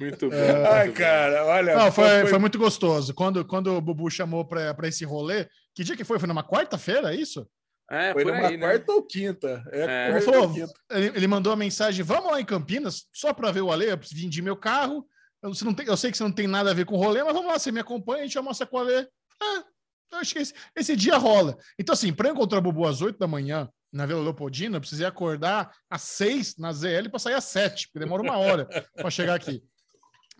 Muito 0.00 0.30
bom. 0.30 0.36
Ai, 0.36 0.86
muito 0.86 0.96
bom. 0.96 1.04
cara, 1.04 1.44
olha. 1.46 1.74
Não, 1.76 1.92
foi, 1.92 2.26
foi 2.26 2.38
muito 2.38 2.58
gostoso. 2.58 3.14
Quando, 3.14 3.44
quando 3.44 3.68
o 3.76 3.80
Bubu 3.80 4.10
chamou 4.10 4.44
pra, 4.44 4.72
pra 4.74 4.88
esse 4.88 5.04
rolê, 5.04 5.46
que 5.74 5.84
dia 5.84 5.96
que 5.96 6.04
foi? 6.04 6.18
Foi 6.18 6.28
numa 6.28 6.42
quarta-feira, 6.42 7.12
é 7.14 7.16
isso? 7.16 7.46
É, 7.90 8.12
Foi 8.12 8.24
numa 8.24 8.46
aí, 8.46 8.56
né? 8.56 8.66
quarta 8.68 8.92
ou 8.92 9.02
quinta. 9.02 9.64
É, 9.72 9.80
É. 9.80 10.10
Ele, 10.10 10.20
falou, 10.20 10.52
quinta. 10.52 10.72
ele, 10.92 11.06
ele 11.08 11.26
mandou 11.26 11.52
a 11.52 11.56
mensagem: 11.56 12.04
vamos 12.04 12.30
lá 12.30 12.40
em 12.40 12.44
Campinas, 12.44 13.06
só 13.12 13.32
pra 13.34 13.50
ver 13.50 13.62
o 13.62 13.72
Ale, 13.72 13.86
eu 13.86 13.98
vendi 14.12 14.40
meu 14.40 14.56
carro. 14.56 15.04
Eu, 15.42 15.52
você 15.52 15.64
não 15.64 15.74
tem, 15.74 15.86
eu 15.86 15.96
sei 15.96 16.10
que 16.10 16.16
você 16.16 16.22
não 16.22 16.30
tem 16.30 16.46
nada 16.46 16.70
a 16.70 16.74
ver 16.74 16.84
com 16.84 16.94
o 16.94 16.98
rolê, 16.98 17.24
mas 17.24 17.32
vamos 17.32 17.50
lá, 17.50 17.58
você 17.58 17.72
me 17.72 17.80
acompanha, 17.80 18.22
a 18.22 18.26
gente 18.26 18.38
almoça 18.38 18.64
com 18.64 18.76
o 18.76 18.80
Ale. 18.80 19.08
Ah, 19.42 19.64
eu 20.12 20.18
acho 20.18 20.32
que 20.34 20.38
esse, 20.40 20.54
esse 20.76 20.94
dia 20.94 21.16
rola. 21.16 21.56
Então, 21.78 21.92
assim, 21.92 22.12
para 22.12 22.28
encontrar 22.30 22.58
o 22.58 22.62
Bubu 22.62 22.86
às 22.86 23.00
8 23.02 23.18
da 23.18 23.26
manhã 23.26 23.68
na 23.92 24.06
Vila 24.06 24.22
Leopoldina, 24.22 24.76
eu 24.76 24.80
precisei 24.80 25.06
acordar 25.06 25.72
às 25.88 26.02
6 26.02 26.58
na 26.58 26.72
ZL 26.72 27.08
para 27.10 27.18
sair 27.18 27.34
às 27.34 27.44
7, 27.44 27.88
porque 27.88 27.98
demora 27.98 28.22
uma 28.22 28.36
hora 28.38 28.66
para 28.94 29.10
chegar 29.10 29.34
aqui. 29.34 29.62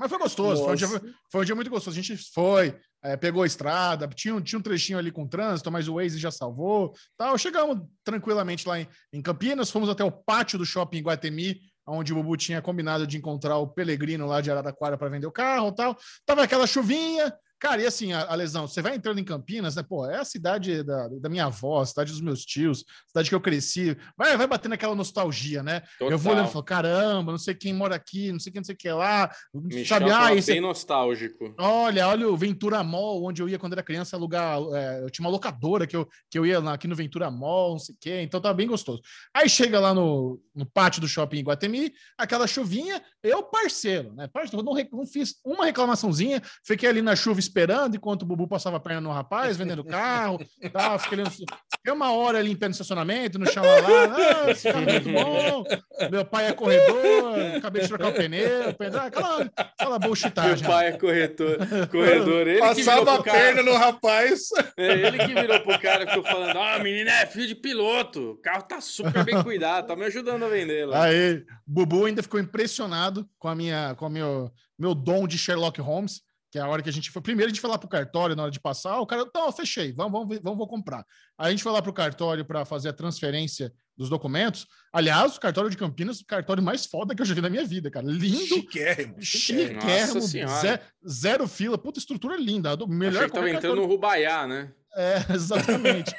Mas 0.00 0.08
foi 0.08 0.18
gostoso, 0.18 0.64
foi 0.64 0.72
um, 0.72 0.76
dia, 0.76 0.88
foi 1.30 1.40
um 1.42 1.44
dia 1.44 1.54
muito 1.54 1.70
gostoso. 1.70 1.98
A 1.98 2.02
gente 2.02 2.16
foi, 2.32 2.74
é, 3.04 3.16
pegou 3.18 3.42
a 3.42 3.46
estrada, 3.46 4.08
tinha, 4.08 4.34
um- 4.34 4.40
tinha 4.40 4.58
um 4.58 4.62
trechinho 4.62 4.98
ali 4.98 5.12
com 5.12 5.28
trânsito, 5.28 5.70
mas 5.70 5.86
o 5.88 5.94
Waze 5.96 6.18
já 6.18 6.30
salvou. 6.30 6.94
Tal. 7.18 7.36
Chegamos 7.36 7.86
tranquilamente 8.02 8.66
lá 8.66 8.80
em, 8.80 8.88
em 9.12 9.20
Campinas, 9.20 9.70
fomos 9.70 9.90
até 9.90 10.02
o 10.02 10.10
pátio 10.10 10.58
do 10.58 10.64
shopping 10.64 11.02
Guatemi, 11.02 11.60
onde 11.86 12.12
o 12.12 12.16
Bubu 12.16 12.36
tinha 12.36 12.62
combinado 12.62 13.06
de 13.06 13.18
encontrar 13.18 13.58
o 13.58 13.68
Pelegrino 13.68 14.26
lá 14.26 14.40
de 14.40 14.50
Araraquara 14.50 14.96
para 14.96 15.08
vender 15.10 15.26
o 15.26 15.32
carro 15.32 15.70
tal. 15.72 15.94
Tava 16.24 16.42
aquela 16.44 16.66
chuvinha. 16.66 17.32
Cara, 17.60 17.82
e 17.82 17.86
assim, 17.86 18.14
a, 18.14 18.22
a 18.22 18.34
lesão, 18.34 18.66
você 18.66 18.80
vai 18.80 18.96
entrando 18.96 19.20
em 19.20 19.24
Campinas, 19.24 19.76
né? 19.76 19.82
Pô, 19.82 20.06
é 20.06 20.16
a 20.16 20.24
cidade 20.24 20.82
da, 20.82 21.08
da 21.08 21.28
minha 21.28 21.44
avó, 21.44 21.82
a 21.82 21.86
cidade 21.86 22.10
dos 22.10 22.22
meus 22.22 22.42
tios, 22.42 22.86
cidade 23.06 23.28
que 23.28 23.34
eu 23.34 23.40
cresci. 23.40 23.94
Vai, 24.16 24.34
vai 24.34 24.46
batendo 24.46 24.72
aquela 24.72 24.94
nostalgia, 24.94 25.62
né? 25.62 25.82
Eu 26.00 26.16
vou 26.16 26.32
olhando 26.32 26.46
e 26.46 26.48
Total. 26.48 26.52
falo, 26.52 26.64
caramba, 26.64 27.32
não 27.32 27.38
sei 27.38 27.54
quem 27.54 27.74
mora 27.74 27.94
aqui, 27.94 28.32
não 28.32 28.40
sei 28.40 28.50
quem, 28.50 28.60
não 28.60 28.64
sei 28.64 28.74
o 28.74 28.78
que 28.78 28.90
lá. 28.90 29.30
Michel 29.52 29.84
sabe, 29.84 30.10
ah, 30.10 30.34
esse, 30.34 30.52
bem 30.52 30.60
nostálgico. 30.62 31.54
Olha, 31.58 32.08
olha 32.08 32.28
o 32.28 32.36
Ventura 32.36 32.82
Mall, 32.82 33.24
onde 33.24 33.42
eu 33.42 33.48
ia 33.48 33.58
quando 33.58 33.74
era 33.74 33.82
criança 33.82 34.16
alugar. 34.16 34.58
é, 34.74 35.02
eu 35.02 35.10
tinha 35.10 35.26
uma 35.26 35.30
locadora 35.30 35.86
que 35.86 35.96
eu, 35.96 36.08
que 36.30 36.38
eu 36.38 36.46
ia 36.46 36.60
lá, 36.60 36.72
aqui 36.72 36.88
no 36.88 36.96
Ventura 36.96 37.30
Mall, 37.30 37.72
não 37.72 37.78
sei 37.78 37.94
o 37.94 37.98
quê, 38.00 38.20
então 38.22 38.40
tava 38.40 38.54
bem 38.54 38.66
gostoso. 38.68 39.02
Aí 39.34 39.50
chega 39.50 39.78
lá 39.78 39.92
no, 39.92 40.40
no 40.54 40.64
pátio 40.64 41.02
do 41.02 41.08
shopping 41.08 41.40
em 41.40 41.44
Guatemi, 41.44 41.92
aquela 42.16 42.46
chuvinha, 42.46 43.02
eu 43.22 43.42
parceiro, 43.42 44.14
né? 44.14 44.26
Parceiro, 44.28 44.64
não, 44.64 44.74
não 44.92 45.06
fiz 45.06 45.34
uma 45.44 45.66
reclamaçãozinha, 45.66 46.40
fiquei 46.64 46.88
ali 46.88 47.02
na 47.02 47.14
chuva 47.14 47.38
esperando 47.50 47.96
enquanto 47.96 48.22
o 48.22 48.26
Bubu 48.26 48.46
passava 48.46 48.76
a 48.76 48.80
perna 48.80 49.00
no 49.00 49.10
rapaz, 49.12 49.56
vendendo 49.56 49.84
carro, 49.84 50.38
tal, 50.72 50.98
fiquei, 50.98 51.18
ali 51.20 51.24
no- 51.28 51.30
fiquei 51.30 51.92
uma 51.92 52.12
hora 52.12 52.38
ali 52.38 52.52
em 52.52 52.56
pé 52.56 52.66
no 52.68 52.72
estacionamento, 52.72 53.38
no 53.38 53.46
chão 53.50 53.62
lá, 53.64 53.74
ah, 54.46 54.50
esse 54.50 54.70
carro 54.72 54.88
é 54.88 54.92
muito 54.92 55.10
bom, 55.10 55.64
meu 56.10 56.24
pai 56.24 56.46
é 56.46 56.52
corredor, 56.52 57.56
acabei 57.56 57.82
de 57.82 57.88
trocar 57.88 58.08
o 58.08 58.12
pneu, 58.12 58.72
pneu 58.74 59.00
aquela, 59.00 59.50
aquela 59.56 59.98
Meu 59.98 60.08
bullshitagem. 60.08 60.66
pai 60.66 60.86
é 60.88 60.92
corretor, 60.92 61.58
corredor. 61.90 62.46
Ele 62.46 62.54
que 62.60 62.84
Passava 62.84 63.14
a 63.16 63.22
cara. 63.22 63.38
perna 63.38 63.62
no 63.62 63.74
rapaz. 63.76 64.48
É 64.76 64.92
ele 65.06 65.18
que 65.18 65.34
virou 65.34 65.60
pro 65.60 65.78
cara 65.80 66.04
e 66.04 66.06
ficou 66.06 66.22
falando: 66.22 66.56
Ah, 66.58 66.78
menina 66.78 67.10
é 67.10 67.26
filho 67.26 67.46
de 67.48 67.54
piloto. 67.54 68.32
O 68.32 68.36
carro 68.40 68.62
tá 68.62 68.80
super 68.80 69.24
bem 69.24 69.42
cuidado, 69.42 69.86
tá 69.86 69.96
me 69.96 70.04
ajudando 70.04 70.44
a 70.44 70.48
vender 70.48 70.86
lá. 70.86 71.04
Aí, 71.04 71.42
Bubu 71.66 72.04
ainda 72.06 72.22
ficou 72.22 72.38
impressionado 72.40 73.28
com 73.38 73.48
a 73.48 73.54
minha, 73.54 73.94
com 73.96 74.06
o 74.06 74.10
meu, 74.10 74.50
meu 74.78 74.94
dom 74.94 75.26
de 75.26 75.36
Sherlock 75.38 75.80
Holmes, 75.80 76.20
que 76.50 76.58
é 76.58 76.62
a 76.62 76.66
hora 76.68 76.82
que 76.82 76.88
a 76.88 76.92
gente 76.92 77.10
foi. 77.10 77.22
Primeiro 77.22 77.50
a 77.50 77.52
gente 77.52 77.60
foi 77.60 77.70
lá 77.70 77.78
pro 77.78 77.88
cartório 77.88 78.34
na 78.34 78.42
hora 78.42 78.50
de 78.50 78.58
passar, 78.60 78.98
o 79.00 79.06
cara, 79.06 79.24
não, 79.34 79.46
eu 79.46 79.52
fechei, 79.52 79.92
vamos, 79.92 80.12
vamos, 80.12 80.38
vamos, 80.42 80.58
vou 80.58 80.66
comprar. 80.66 81.04
Aí 81.38 81.48
a 81.48 81.50
gente 81.50 81.62
foi 81.62 81.70
lá 81.72 81.80
pro 81.80 81.92
cartório 81.92 82.44
para 82.44 82.64
fazer 82.64 82.88
a 82.88 82.92
transferência 82.92 83.72
dos 83.96 84.08
documentos. 84.08 84.66
Aliás, 84.92 85.36
o 85.36 85.40
cartório 85.40 85.70
de 85.70 85.76
Campinas, 85.76 86.20
o 86.20 86.26
cartório 86.26 86.62
mais 86.62 86.86
foda 86.86 87.14
que 87.14 87.20
eu 87.22 87.26
já 87.26 87.34
vi 87.34 87.40
na 87.40 87.50
minha 87.50 87.64
vida, 87.64 87.90
cara. 87.90 88.06
Lindo, 88.06 88.38
Chiquérrimo. 88.46 89.14
chiquérrimo. 89.20 89.80
chiquérrimo, 89.80 90.14
Nossa 90.14 90.26
Senhora. 90.28 90.60
ze- 90.60 90.80
zero 91.08 91.46
fila, 91.46 91.76
puta 91.78 91.98
estrutura 91.98 92.36
linda. 92.36 92.76
do- 92.76 92.88
Melhor 92.88 93.24
Achei 93.24 93.42
que 93.42 93.48
entrando 93.50 93.76
no 93.76 93.86
Rubaiá, 93.86 94.46
né? 94.46 94.72
é, 94.96 95.14
exatamente. 95.34 96.12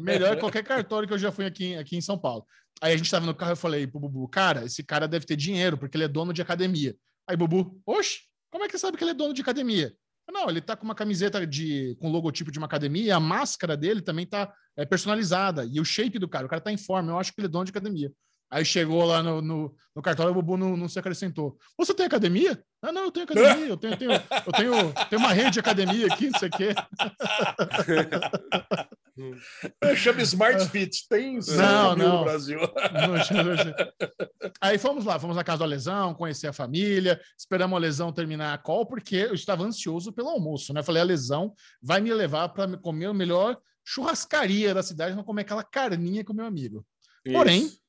Melhor 0.00 0.34
que 0.34 0.40
qualquer 0.40 0.64
cartório 0.64 1.06
que 1.06 1.14
eu 1.14 1.18
já 1.18 1.30
fui 1.30 1.44
aqui, 1.46 1.76
aqui 1.76 1.96
em 1.96 2.00
São 2.00 2.18
Paulo. 2.18 2.44
Aí 2.82 2.92
a 2.94 2.96
gente 2.96 3.10
tava 3.10 3.26
no 3.26 3.34
carro 3.34 3.52
e 3.52 3.54
eu 3.54 3.56
falei 3.56 3.86
pro 3.86 4.00
Bubu, 4.00 4.26
cara, 4.28 4.64
esse 4.64 4.82
cara 4.82 5.06
deve 5.06 5.26
ter 5.26 5.36
dinheiro, 5.36 5.76
porque 5.76 5.96
ele 5.96 6.04
é 6.04 6.08
dono 6.08 6.32
de 6.32 6.40
academia. 6.40 6.96
Aí 7.28 7.36
Bubu, 7.36 7.78
oxe, 7.86 8.20
como 8.50 8.64
é 8.64 8.68
que 8.68 8.78
sabe 8.78 8.96
que 8.96 9.04
ele 9.04 9.12
é 9.12 9.14
dono 9.14 9.34
de 9.34 9.42
academia? 9.42 9.94
Não, 10.32 10.48
ele 10.48 10.60
tá 10.60 10.76
com 10.76 10.84
uma 10.84 10.94
camiseta 10.94 11.44
de, 11.46 11.96
com 12.00 12.08
logotipo 12.08 12.52
de 12.52 12.58
uma 12.58 12.66
academia, 12.66 13.16
a 13.16 13.20
máscara 13.20 13.76
dele 13.76 14.00
também 14.00 14.26
tá 14.26 14.52
é, 14.76 14.84
personalizada, 14.84 15.64
e 15.64 15.80
o 15.80 15.84
shape 15.84 16.18
do 16.18 16.28
cara, 16.28 16.46
o 16.46 16.48
cara 16.48 16.62
tá 16.62 16.70
em 16.70 16.76
forma, 16.76 17.12
eu 17.12 17.18
acho 17.18 17.32
que 17.32 17.40
ele 17.40 17.46
é 17.46 17.50
dono 17.50 17.64
de 17.64 17.70
academia. 17.70 18.12
Aí 18.50 18.64
chegou 18.64 19.04
lá 19.04 19.22
no, 19.22 19.40
no, 19.40 19.74
no 19.94 20.02
cartório, 20.02 20.32
o 20.32 20.34
Bubu 20.34 20.56
não, 20.56 20.76
não 20.76 20.88
se 20.88 20.98
acrescentou. 20.98 21.56
Você 21.78 21.94
tem 21.94 22.04
academia? 22.04 22.60
Ah, 22.82 22.90
não, 22.90 23.04
eu 23.04 23.12
tenho 23.12 23.24
academia, 23.24 23.66
eu 23.66 23.76
tenho, 23.76 23.96
tenho, 23.96 24.10
eu 24.10 24.52
tenho, 24.52 24.92
tenho 25.08 25.20
uma 25.20 25.32
rede 25.32 25.52
de 25.52 25.60
academia 25.60 26.06
aqui, 26.06 26.30
não 26.30 26.38
sei 26.38 26.48
o 26.48 26.52
quê. 26.52 26.74
Chama 29.96 30.22
Smart 30.22 30.66
Fit. 30.68 31.06
Tem 31.08 31.38
Não, 31.56 31.96
não. 31.96 32.18
no 32.18 32.24
Brasil. 32.24 32.58
Não, 32.60 33.08
não. 33.14 34.50
Aí 34.60 34.78
fomos 34.78 35.04
lá, 35.04 35.18
fomos 35.18 35.36
na 35.36 35.44
casa 35.44 35.60
da 35.60 35.66
lesão, 35.66 36.14
conhecer 36.14 36.46
a 36.46 36.52
família, 36.52 37.20
esperamos 37.38 37.76
a 37.76 37.80
lesão 37.80 38.12
terminar 38.12 38.54
a 38.54 38.58
call, 38.58 38.86
porque 38.86 39.16
eu 39.16 39.34
estava 39.34 39.64
ansioso 39.64 40.12
pelo 40.12 40.28
almoço, 40.28 40.72
né? 40.72 40.82
Falei, 40.82 41.02
a 41.02 41.04
lesão 41.04 41.54
vai 41.82 42.00
me 42.00 42.12
levar 42.12 42.48
para 42.50 42.76
comer 42.78 43.06
a 43.06 43.14
melhor 43.14 43.58
churrascaria 43.84 44.72
da 44.74 44.82
cidade, 44.82 45.14
vou 45.14 45.24
comer 45.24 45.42
aquela 45.42 45.64
carninha 45.64 46.24
com 46.24 46.32
meu 46.32 46.46
amigo. 46.46 46.84
Porém, 47.32 47.62
Isso. 47.64 47.80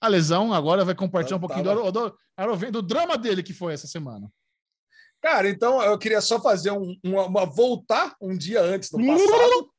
A 0.00 0.08
lesão 0.08 0.52
agora 0.52 0.84
vai 0.84 0.94
compartilhar 0.94 1.36
um 1.38 1.40
Tava- 1.40 1.54
pouquinho 1.54 1.90
do, 1.90 1.90
do, 1.92 2.10
do, 2.56 2.70
do 2.72 2.82
drama 2.82 3.16
dele 3.16 3.42
que 3.42 3.54
foi 3.54 3.72
essa 3.72 3.86
semana. 3.86 4.30
Cara, 5.22 5.48
então 5.48 5.80
eu 5.82 5.96
queria 5.98 6.20
só 6.20 6.38
fazer 6.40 6.70
um, 6.72 6.94
uma, 7.02 7.24
uma- 7.26 7.46
voltar 7.46 8.14
um 8.20 8.36
dia 8.36 8.60
antes 8.60 8.90
no 8.92 8.98
passado. 9.06 9.70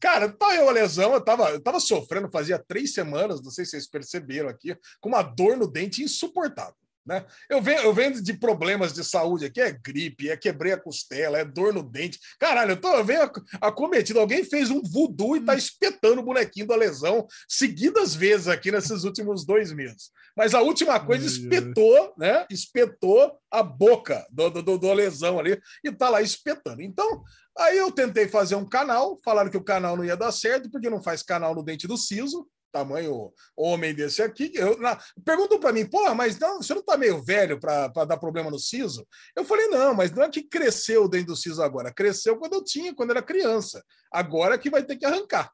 Cara, 0.00 0.28
tá 0.28 0.54
eu 0.54 0.68
a 0.68 0.72
lesão, 0.72 1.14
eu 1.14 1.20
tava, 1.20 1.50
eu 1.50 1.60
tava 1.60 1.80
sofrendo 1.80 2.30
fazia 2.30 2.58
três 2.58 2.94
semanas, 2.94 3.42
não 3.42 3.50
sei 3.50 3.64
se 3.64 3.72
vocês 3.72 3.88
perceberam 3.88 4.48
aqui, 4.48 4.76
com 5.00 5.08
uma 5.08 5.22
dor 5.22 5.56
no 5.56 5.70
dente 5.70 6.02
insuportável. 6.02 6.74
Né? 7.08 7.24
Eu, 7.48 7.62
venho, 7.62 7.80
eu 7.80 7.94
venho 7.94 8.22
de 8.22 8.34
problemas 8.34 8.92
de 8.92 9.02
saúde 9.02 9.46
aqui, 9.46 9.62
é 9.62 9.72
gripe, 9.72 10.28
é 10.28 10.36
quebrei 10.36 10.74
a 10.74 10.76
costela, 10.80 11.38
é 11.38 11.44
dor 11.44 11.72
no 11.72 11.82
dente. 11.82 12.20
Caralho, 12.38 12.72
eu, 12.72 12.76
tô, 12.76 12.94
eu 12.94 13.04
venho 13.04 13.22
ac- 13.22 13.42
acometido. 13.62 14.20
Alguém 14.20 14.44
fez 14.44 14.70
um 14.70 14.82
voodoo 14.82 15.34
e 15.34 15.40
tá 15.40 15.54
espetando 15.54 16.20
o 16.20 16.24
bonequinho 16.24 16.66
da 16.66 16.76
lesão 16.76 17.26
seguidas 17.48 18.14
vezes 18.14 18.46
aqui 18.46 18.70
nesses 18.70 19.04
últimos 19.04 19.46
dois 19.46 19.72
meses. 19.72 20.10
Mas 20.36 20.54
a 20.54 20.60
última 20.60 21.00
coisa 21.00 21.24
espetou, 21.26 22.12
né? 22.18 22.46
Espetou 22.50 23.38
a 23.50 23.62
boca 23.62 24.26
do, 24.30 24.50
do, 24.50 24.62
do, 24.62 24.78
do 24.78 24.92
lesão 24.92 25.38
ali 25.38 25.58
e 25.82 25.90
tá 25.90 26.10
lá 26.10 26.20
espetando. 26.20 26.82
Então, 26.82 27.24
aí 27.56 27.78
eu 27.78 27.90
tentei 27.90 28.28
fazer 28.28 28.54
um 28.54 28.68
canal, 28.68 29.18
falaram 29.24 29.50
que 29.50 29.56
o 29.56 29.64
canal 29.64 29.96
não 29.96 30.04
ia 30.04 30.16
dar 30.16 30.30
certo, 30.30 30.70
porque 30.70 30.90
não 30.90 31.02
faz 31.02 31.22
canal 31.22 31.54
no 31.54 31.62
dente 31.62 31.88
do 31.88 31.96
siso, 31.96 32.46
tamanho 32.72 33.32
homem 33.56 33.94
desse 33.94 34.22
aqui. 34.22 34.52
Eu, 34.54 34.78
na, 34.78 34.98
perguntam 35.24 35.58
para 35.58 35.72
mim, 35.72 35.86
pô, 35.86 36.14
mas 36.14 36.38
não, 36.38 36.62
você 36.62 36.74
não 36.74 36.82
tá 36.82 36.96
meio 36.96 37.22
velho 37.22 37.58
para 37.58 37.88
dar 38.04 38.16
problema 38.16 38.50
no 38.50 38.58
siso? 38.58 39.06
Eu 39.36 39.44
falei, 39.44 39.66
não, 39.68 39.94
mas 39.94 40.10
não 40.10 40.22
é 40.22 40.30
que 40.30 40.42
cresceu 40.42 41.04
o 41.04 41.08
dente 41.08 41.26
do 41.26 41.36
siso 41.36 41.62
agora, 41.62 41.92
cresceu 41.92 42.36
quando 42.36 42.54
eu 42.54 42.64
tinha, 42.64 42.94
quando 42.94 43.10
era 43.10 43.22
criança. 43.22 43.82
Agora 44.12 44.58
que 44.58 44.70
vai 44.70 44.82
ter 44.82 44.96
que 44.96 45.04
arrancar. 45.04 45.50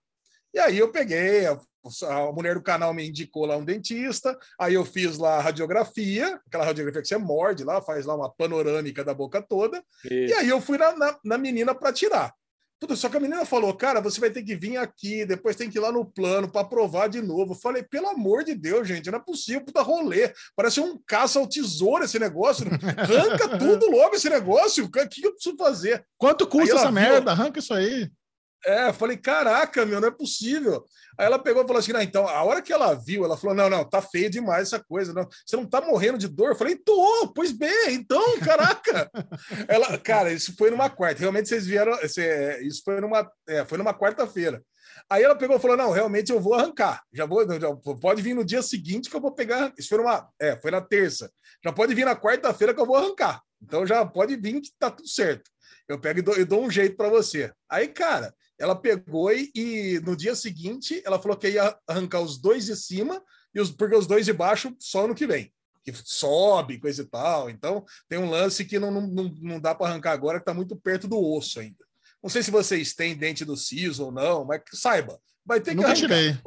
E 0.55 0.59
aí 0.59 0.79
eu 0.79 0.93
peguei, 0.93 1.47
a, 1.47 1.59
a 2.09 2.33
mulher 2.33 2.55
do 2.55 2.63
canal 2.63 2.95
me 2.95 3.09
indicou 3.09 3.45
lá 3.45 3.57
um 3.57 3.65
dentista, 3.65 4.39
aí 4.59 4.75
eu 4.75 4.85
fiz 4.85 5.19
lá 5.19 5.37
a 5.37 5.41
radiografia, 5.41 6.41
aquela 6.47 6.65
radiografia 6.65 7.03
que 7.03 7.09
você 7.09 7.17
morde 7.17 7.65
lá, 7.65 7.83
faz 7.83 8.07
lá 8.07 8.15
uma 8.15 8.33
panorâmica 8.33 9.03
da 9.03 9.13
boca 9.13 9.43
toda, 9.43 9.83
e 10.09 10.27
Isso. 10.27 10.37
aí 10.37 10.49
eu 10.49 10.61
fui 10.61 10.79
na, 10.79 10.97
na, 10.97 11.19
na 11.25 11.39
menina 11.39 11.75
para 11.75 11.93
tirar. 11.93 12.33
Puta, 12.81 12.97
só 12.97 13.09
que 13.09 13.17
a 13.17 13.21
menina 13.21 13.47
falou, 13.47 13.73
cara, 13.75 14.01
você 14.01 14.21
vai 14.21 14.31
ter 14.31 14.43
que 14.43 14.55
vir 14.55 14.77
aqui, 14.77 15.25
depois 15.25 15.57
tem 15.57 15.71
que 15.71 15.79
ir 15.79 15.81
lá 15.81 15.91
no 15.91 16.05
plano 16.05 16.51
para 16.51 16.61
aprovar 16.61 17.09
de 17.09 17.23
novo. 17.23 17.53
Eu 17.53 17.59
falei, 17.59 17.83
pelo 17.83 18.09
amor 18.09 18.45
de 18.45 18.55
Deus, 18.55 18.87
gente, 18.87 19.11
não 19.11 19.19
é 19.19 19.23
possível, 19.23 19.65
puta 19.65 19.81
rolê. 19.81 20.33
Parece 20.55 20.81
um 20.81 20.99
caça 21.07 21.39
ao 21.39 21.47
tesouro 21.47 22.05
esse 22.05 22.19
negócio. 22.19 22.67
Arranca 22.99 23.59
tudo 23.59 23.91
logo 23.91 24.15
esse 24.17 24.29
negócio. 24.29 24.85
O 24.85 24.91
que 24.91 25.01
eu 25.01 25.33
preciso 25.33 25.57
fazer? 25.57 26.05
Quanto 26.19 26.47
custa 26.47 26.75
essa 26.75 26.85
viu- 26.87 26.93
merda? 26.93 27.31
Arranca 27.31 27.59
isso 27.59 27.73
aí. 27.73 28.11
É, 28.67 28.89
eu 28.89 28.95
falei, 28.95 29.17
caraca, 29.17 29.85
meu, 29.85 30.01
não 30.01 30.09
é 30.09 30.11
possível. 30.11 30.85
Aí 31.19 31.27
ela 31.27 31.39
pegou 31.39 31.63
e 31.63 31.67
falou 31.67 31.81
assim: 31.81 31.93
não, 31.93 32.03
então, 32.03 32.27
a 32.27 32.43
hora 32.43 32.63
que 32.63 32.73
ela 32.73 32.95
viu, 32.95 33.25
ela 33.25 33.37
falou: 33.37 33.55
não, 33.55 33.69
não, 33.69 33.85
tá 33.85 34.01
feio 34.01 34.31
demais 34.31 34.69
essa 34.69 34.83
coisa, 34.83 35.13
não. 35.13 35.29
Você 35.47 35.57
não 35.57 35.67
tá 35.67 35.81
morrendo 35.81 36.19
de 36.19 36.29
dor? 36.29 36.51
Eu 36.51 36.57
falei, 36.57 36.77
tô, 36.77 37.33
pois 37.35 37.53
bem, 37.53 37.95
então, 37.95 38.39
caraca. 38.41 39.11
ela, 39.69 39.97
cara, 39.99 40.33
isso 40.33 40.55
foi 40.57 40.71
numa 40.71 40.91
quarta. 40.91 41.21
Realmente 41.21 41.49
vocês 41.49 41.67
vieram. 41.67 41.97
Isso 42.03 42.83
foi 42.85 43.01
numa, 43.01 43.31
é, 43.47 43.65
foi 43.65 43.79
numa 43.79 43.95
quarta-feira. 43.95 44.63
Aí 45.09 45.23
ela 45.23 45.37
pegou 45.37 45.57
e 45.57 45.61
falou: 45.61 45.77
não, 45.77 45.91
realmente 45.91 46.33
eu 46.33 46.41
vou 46.41 46.55
arrancar. 46.55 47.03
Já 47.13 47.27
vou, 47.27 47.47
já, 47.61 47.75
pode 48.01 48.23
vir 48.23 48.35
no 48.35 48.45
dia 48.45 48.63
seguinte 48.63 49.11
que 49.11 49.17
eu 49.17 49.21
vou 49.21 49.33
pegar. 49.33 49.73
Isso 49.79 49.89
foi 49.89 49.99
numa. 49.99 50.29
É, 50.41 50.57
foi 50.57 50.71
na 50.71 50.81
terça. 50.81 51.31
Já 51.63 51.73
pode 51.73 51.95
vir 51.95 52.05
na 52.05 52.17
quarta-feira 52.17 52.75
que 52.75 52.81
eu 52.81 52.87
vou 52.87 52.97
arrancar. 52.97 53.41
Então 53.63 53.87
já 53.87 54.05
pode 54.05 54.37
vir 54.37 54.61
que 54.61 54.71
tá 54.79 54.91
tudo 54.91 55.09
certo. 55.09 55.51
Eu 55.89 55.99
pego 55.99 56.19
e 56.19 56.23
dou, 56.23 56.35
eu 56.35 56.47
dou 56.47 56.65
um 56.65 56.71
jeito 56.71 56.97
para 56.97 57.09
você. 57.09 57.53
Aí, 57.71 57.89
cara, 57.89 58.35
ela 58.59 58.75
pegou 58.75 59.33
e, 59.33 59.51
e, 59.55 60.01
no 60.01 60.17
dia 60.17 60.35
seguinte 60.35 61.03
ela 61.05 61.21
falou 61.21 61.37
que 61.37 61.51
ia 61.51 61.77
arrancar 61.87 62.21
os 62.21 62.39
dois 62.39 62.67
de 62.67 62.77
cima 62.77 63.23
e 63.55 63.61
os 63.61 63.71
porque 63.71 63.97
os 63.97 64.07
dois 64.07 64.25
de 64.27 64.33
baixo 64.33 64.75
só 64.79 65.07
no 65.07 65.15
que 65.15 65.27
vem 65.27 65.53
que 65.83 65.93
sobe 66.05 66.79
coisa 66.79 67.03
e 67.03 67.07
tal 67.07 67.51
então 67.51 67.85
tem 68.09 68.19
um 68.19 68.31
lance 68.31 68.65
que 68.65 68.79
não, 68.79 68.91
não, 68.91 69.35
não 69.41 69.61
dá 69.61 69.75
para 69.75 69.91
arrancar 69.91 70.13
agora 70.13 70.39
que 70.39 70.43
está 70.43 70.55
muito 70.55 70.77
perto 70.77 71.07
do 71.07 71.21
osso 71.21 71.61
ainda 71.61 71.85
não 72.23 72.31
sei 72.31 72.43
se 72.43 72.51
vocês 72.51 72.95
têm 72.95 73.17
dente 73.17 73.45
do 73.45 73.57
siso 73.57 74.07
ou 74.07 74.13
não 74.13 74.45
mas 74.45 74.63
saiba 74.73 75.21
vai 75.45 75.61
ter 75.61 75.71
que 75.71 75.77
Nunca 75.77 75.89
arrancar. 75.89 76.01
tirei. 76.01 76.39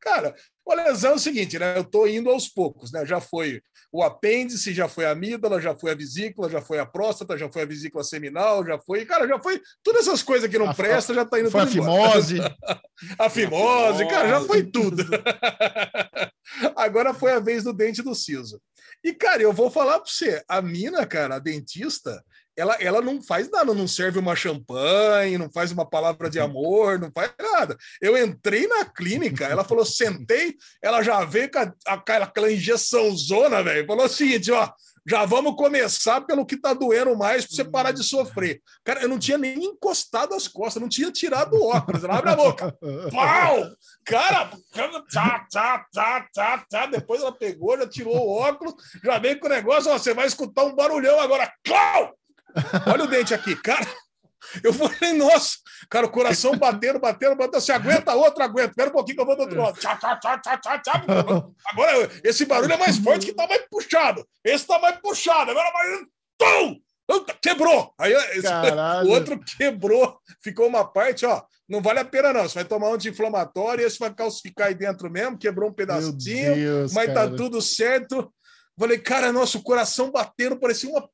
Cara, 0.00 0.34
a 0.68 0.74
lesão 0.74 1.12
é 1.12 1.14
o 1.14 1.18
seguinte, 1.18 1.58
né? 1.58 1.76
Eu 1.76 1.84
tô 1.84 2.06
indo 2.06 2.30
aos 2.30 2.48
poucos, 2.48 2.92
né? 2.92 3.04
Já 3.04 3.20
foi 3.20 3.60
o 3.92 4.02
apêndice, 4.02 4.72
já 4.72 4.88
foi 4.88 5.04
a 5.04 5.10
amígdala, 5.10 5.60
já 5.60 5.76
foi 5.76 5.90
a 5.90 5.94
vesícula, 5.96 6.48
já 6.48 6.60
foi 6.62 6.78
a 6.78 6.86
próstata, 6.86 7.36
já 7.36 7.50
foi 7.50 7.62
a 7.62 7.66
vesícula 7.66 8.04
seminal, 8.04 8.64
já 8.64 8.78
foi, 8.78 9.04
cara, 9.04 9.26
já 9.26 9.38
foi 9.40 9.60
todas 9.82 10.06
essas 10.06 10.22
coisas 10.22 10.48
que 10.48 10.58
não 10.58 10.70
A- 10.70 10.74
presta, 10.74 11.12
já 11.12 11.24
tá 11.24 11.40
indo 11.40 11.50
Foi 11.50 11.62
a 11.62 11.66
fimose. 11.66 12.38
A 13.18 13.30
fimose, 13.30 14.06
cara, 14.08 14.28
já 14.28 14.40
foi 14.42 14.62
tudo. 14.62 15.02
Agora 16.76 17.14
foi 17.14 17.32
a 17.32 17.40
vez 17.40 17.64
do 17.64 17.72
dente 17.72 18.02
do 18.02 18.14
siso. 18.14 18.60
E, 19.02 19.14
cara, 19.14 19.42
eu 19.42 19.52
vou 19.54 19.70
falar 19.70 19.98
para 20.00 20.10
você, 20.10 20.42
a 20.46 20.60
mina, 20.60 21.06
cara, 21.06 21.36
a 21.36 21.38
dentista, 21.38 22.22
ela, 22.60 22.74
ela 22.80 23.00
não 23.00 23.22
faz 23.22 23.50
nada, 23.50 23.72
não 23.74 23.88
serve 23.88 24.18
uma 24.18 24.36
champanhe, 24.36 25.38
não 25.38 25.50
faz 25.50 25.72
uma 25.72 25.88
palavra 25.88 26.28
de 26.28 26.38
amor, 26.38 26.98
não 26.98 27.10
faz 27.12 27.32
nada. 27.40 27.76
Eu 28.00 28.16
entrei 28.22 28.66
na 28.66 28.84
clínica, 28.84 29.46
ela 29.46 29.64
falou, 29.64 29.84
sentei, 29.84 30.56
ela 30.82 31.02
já 31.02 31.24
veio 31.24 31.50
com 31.50 31.58
a- 31.58 31.72
aquela, 31.86 32.24
aquela 32.26 32.52
injeção 32.52 33.14
zona, 33.16 33.62
velho. 33.62 33.86
Falou 33.86 34.04
o 34.06 34.08
seguinte, 34.08 34.52
ó, 34.52 34.68
já 35.08 35.24
vamos 35.24 35.56
começar 35.56 36.20
pelo 36.20 36.44
que 36.44 36.58
tá 36.60 36.74
doendo 36.74 37.16
mais 37.16 37.46
para 37.46 37.56
você 37.56 37.64
parar 37.64 37.90
de 37.92 38.04
sofrer. 38.04 38.60
Cara, 38.84 39.00
eu 39.00 39.08
não 39.08 39.18
tinha 39.18 39.38
nem 39.38 39.64
encostado 39.64 40.34
as 40.34 40.46
costas, 40.46 40.80
não 40.80 40.88
tinha 40.90 41.10
tirado 41.10 41.54
o 41.56 41.68
óculos. 41.68 42.04
Ela 42.04 42.18
abre 42.18 42.30
a 42.30 42.36
boca. 42.36 42.76
Pau! 43.10 43.64
Cara, 44.04 44.50
tá, 45.10 45.46
tá, 45.50 45.86
tá, 45.92 46.26
tá, 46.34 46.64
tá. 46.68 46.86
Depois 46.86 47.22
ela 47.22 47.32
pegou, 47.32 47.78
já 47.78 47.86
tirou 47.88 48.14
o 48.14 48.30
óculos, 48.38 48.74
já 49.02 49.18
veio 49.18 49.40
com 49.40 49.46
o 49.46 49.50
negócio, 49.50 49.90
ó, 49.90 49.98
você 49.98 50.12
vai 50.12 50.26
escutar 50.26 50.64
um 50.64 50.74
barulhão 50.74 51.18
agora. 51.18 51.50
Clau! 51.64 52.14
Olha 52.92 53.04
o 53.04 53.06
dente 53.06 53.34
aqui, 53.34 53.54
cara. 53.56 53.86
Eu 54.64 54.72
falei, 54.72 55.12
nossa, 55.12 55.56
cara, 55.88 56.06
o 56.06 56.10
coração 56.10 56.56
batendo, 56.56 56.98
batendo, 56.98 57.36
batendo. 57.36 57.60
Você 57.60 57.72
aguenta 57.72 58.14
outro, 58.14 58.42
aguenta. 58.42 58.70
Espera 58.70 58.88
um 58.88 58.92
pouquinho 58.92 59.16
que 59.16 59.22
eu 59.22 59.26
vou 59.26 59.36
do 59.36 59.42
outro 59.42 59.60
lado. 59.60 59.78
Tchá, 59.78 59.96
tchá, 59.96 60.16
tchá, 60.16 60.38
tchá, 60.38 60.58
tchá, 60.58 60.78
tchá. 60.78 61.04
Agora, 61.66 62.10
esse 62.24 62.46
barulho 62.46 62.72
é 62.72 62.76
mais 62.76 62.96
forte 62.96 63.26
que 63.26 63.34
tá 63.34 63.46
mais 63.46 63.62
puxado. 63.70 64.26
Esse 64.44 64.66
tá 64.66 64.78
mais 64.78 64.96
puxado. 64.98 65.50
Agora 65.50 65.70
vai. 65.72 65.98
Tum! 66.38 66.76
Quebrou! 67.42 67.92
Aí 67.98 68.12
esse- 68.12 68.46
o 69.04 69.10
outro 69.10 69.38
quebrou, 69.38 70.18
ficou 70.42 70.66
uma 70.66 70.84
parte, 70.90 71.26
ó. 71.26 71.42
Não 71.68 71.80
vale 71.82 72.00
a 72.00 72.04
pena, 72.04 72.32
não. 72.32 72.42
Você 72.42 72.54
vai 72.54 72.64
tomar 72.64 72.88
um 72.88 72.94
anti-inflamatório, 72.94 73.86
esse 73.86 73.98
vai 73.98 74.12
calcificar 74.12 74.68
aí 74.68 74.74
dentro 74.74 75.10
mesmo, 75.10 75.38
quebrou 75.38 75.68
um 75.68 75.72
pedacinho, 75.72 76.54
Deus, 76.54 76.92
mas 76.92 77.06
cara. 77.06 77.30
tá 77.30 77.36
tudo 77.36 77.60
certo. 77.60 78.32
Falei, 78.78 78.98
cara, 78.98 79.32
nosso 79.32 79.62
coração 79.62 80.10
batendo, 80.10 80.58
parecia 80.58 80.88
uma. 80.88 81.08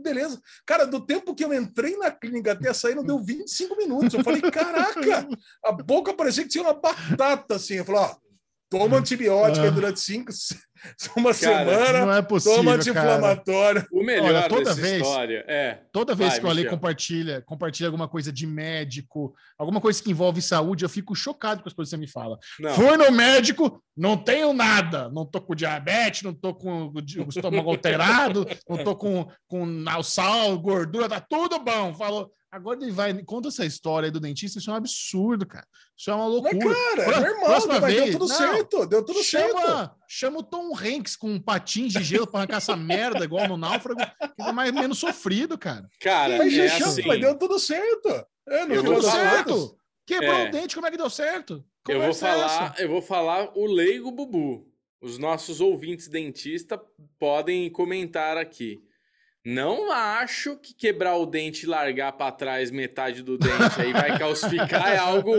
Beleza. 0.00 0.40
Cara, 0.64 0.86
do 0.86 1.04
tempo 1.04 1.34
que 1.34 1.44
eu 1.44 1.52
entrei 1.52 1.96
na 1.96 2.10
clínica 2.10 2.52
até 2.52 2.72
sair, 2.72 2.94
não 2.94 3.04
deu 3.04 3.18
25 3.18 3.76
minutos. 3.76 4.14
Eu 4.14 4.24
falei, 4.24 4.40
caraca, 4.40 5.28
a 5.62 5.72
boca 5.72 6.14
parecia 6.14 6.42
que 6.42 6.48
tinha 6.48 6.64
uma 6.64 6.74
batata 6.74 7.56
assim. 7.56 7.74
Eu 7.74 7.84
falei, 7.84 8.00
ó 8.00 8.29
toma 8.70 8.96
antibiótico 8.98 9.60
aí 9.62 9.68
Ah. 9.68 9.70
durante 9.72 10.00
cinco, 10.00 10.30
uma 11.16 11.34
Cara, 11.34 11.34
semana, 11.34 12.06
Não 12.06 12.12
é 12.14 12.22
possível, 12.22 12.56
toma 12.56 12.72
anti-inflamatório. 12.72 13.86
O 13.92 14.02
melhor 14.02 14.30
Olha, 14.30 14.48
toda 14.48 14.64
dessa 14.64 14.80
vez- 14.80 15.02
história 15.02 15.44
é. 15.46 15.82
Toda 15.92 16.14
vez 16.14 16.30
Vai, 16.30 16.40
que 16.40 16.46
o 16.46 16.48
Ale 16.48 16.64
compartilha, 16.70 17.42
compartilha 17.42 17.88
alguma 17.88 18.08
coisa 18.08 18.32
de 18.32 18.46
médico, 18.46 19.34
alguma 19.58 19.80
coisa 19.80 20.02
que 20.02 20.10
envolve 20.10 20.40
saúde, 20.40 20.84
eu 20.84 20.88
fico 20.88 21.14
chocado 21.14 21.62
com 21.62 21.68
as 21.68 21.74
coisas 21.74 21.90
que 21.90 21.96
você 21.96 22.00
me 22.00 22.06
fala. 22.10 22.38
Não, 22.58 22.70
Fui 22.74 22.96
no 22.96 23.10
médico, 23.12 23.82
não 23.96 24.16
tenho 24.16 24.52
nada. 24.54 25.10
Não 25.10 25.26
tô 25.26 25.40
com 25.40 25.54
diabetes, 25.54 26.22
não 26.22 26.32
tô 26.32 26.54
com 26.54 26.86
o 26.86 27.28
estômago 27.28 27.68
alterado, 27.68 28.46
não 28.68 28.82
tô 28.82 28.96
com, 28.96 29.26
com 29.48 30.02
sal, 30.02 30.58
gordura, 30.58 31.08
tá 31.08 31.20
tudo 31.20 31.58
bom. 31.58 31.92
Falou. 31.94 32.30
Agora 32.52 32.78
ele 32.82 32.90
vai, 32.90 33.14
conta 33.22 33.46
essa 33.48 33.64
história 33.64 34.06
aí 34.08 34.10
do 34.10 34.18
dentista, 34.18 34.58
isso 34.58 34.68
é 34.70 34.72
um 34.72 34.76
absurdo, 34.76 35.46
cara. 35.46 35.66
Isso 35.96 36.10
é 36.10 36.14
uma 36.14 36.24
Mas, 36.24 36.32
loucura. 36.32 36.74
cara, 36.74 37.04
Pra- 37.04 37.16
é 37.16 37.20
normal, 37.30 37.44
próxima 37.46 37.80
mas 37.80 37.94
vez, 37.94 38.04
deu 38.10 38.12
tudo 38.18 38.28
não. 38.28 38.36
certo, 38.36 38.86
deu 38.86 39.04
tudo 39.04 39.22
certo. 39.22 39.56
chama, 39.60 39.96
chama 40.08 40.38
o 40.38 40.42
Tom 40.42 40.72
Hanks 40.76 41.14
com 41.16 41.30
um 41.30 41.40
patins 41.40 41.92
de 41.92 42.02
gelo 42.02 42.26
para 42.26 42.40
arrancar 42.40 42.56
essa 42.56 42.74
merda, 42.76 43.24
igual 43.24 43.46
no 43.46 43.56
náufrago, 43.56 44.00
que 44.00 44.42
é 44.42 44.50
mais 44.52 44.72
menos 44.72 44.98
sofrido, 44.98 45.56
cara. 45.56 45.88
cara, 46.00 46.38
Mas, 46.38 46.52
é 46.58 46.68
já 46.78 46.86
assim. 46.86 47.06
mas 47.06 47.20
deu 47.20 47.38
tudo 47.38 47.58
certo. 47.60 48.08
É, 48.48 48.64
no 48.66 48.74
Eu 48.74 48.82
vou 48.82 49.00
falar- 49.02 49.44
contas. 49.44 49.74
Quebrou 50.06 50.34
É. 50.34 50.48
o 50.48 50.50
dente, 50.50 50.74
como 50.74 50.86
é 50.88 50.90
que 50.90 50.96
deu 50.96 51.08
certo? 51.10 51.52
Eu 51.88 51.98
vou 52.00 52.08
Conversa 52.08 52.26
é 52.26 52.30
falar, 52.32 52.46
essa? 52.72 52.82
eu 52.82 52.88
vou 52.88 53.00
falar 53.02 53.56
o 53.56 53.64
leigo 53.66 54.10
Bubu. 54.10 54.66
Os 55.00 55.18
nossos 55.18 55.60
ouvintes 55.60 56.08
dentistas 56.08 56.80
podem 57.18 57.70
comentar 57.70 58.36
aqui. 58.36 58.80
Não 59.44 59.90
acho 59.90 60.56
que 60.58 60.74
quebrar 60.74 61.16
o 61.16 61.24
dente 61.24 61.64
e 61.64 61.68
largar 61.68 62.12
pra 62.12 62.30
trás 62.30 62.70
metade 62.70 63.22
do 63.22 63.38
dente 63.38 63.80
aí 63.80 63.92
vai 63.92 64.18
calcificar 64.18 64.88
é 64.92 64.98
algo 64.98 65.32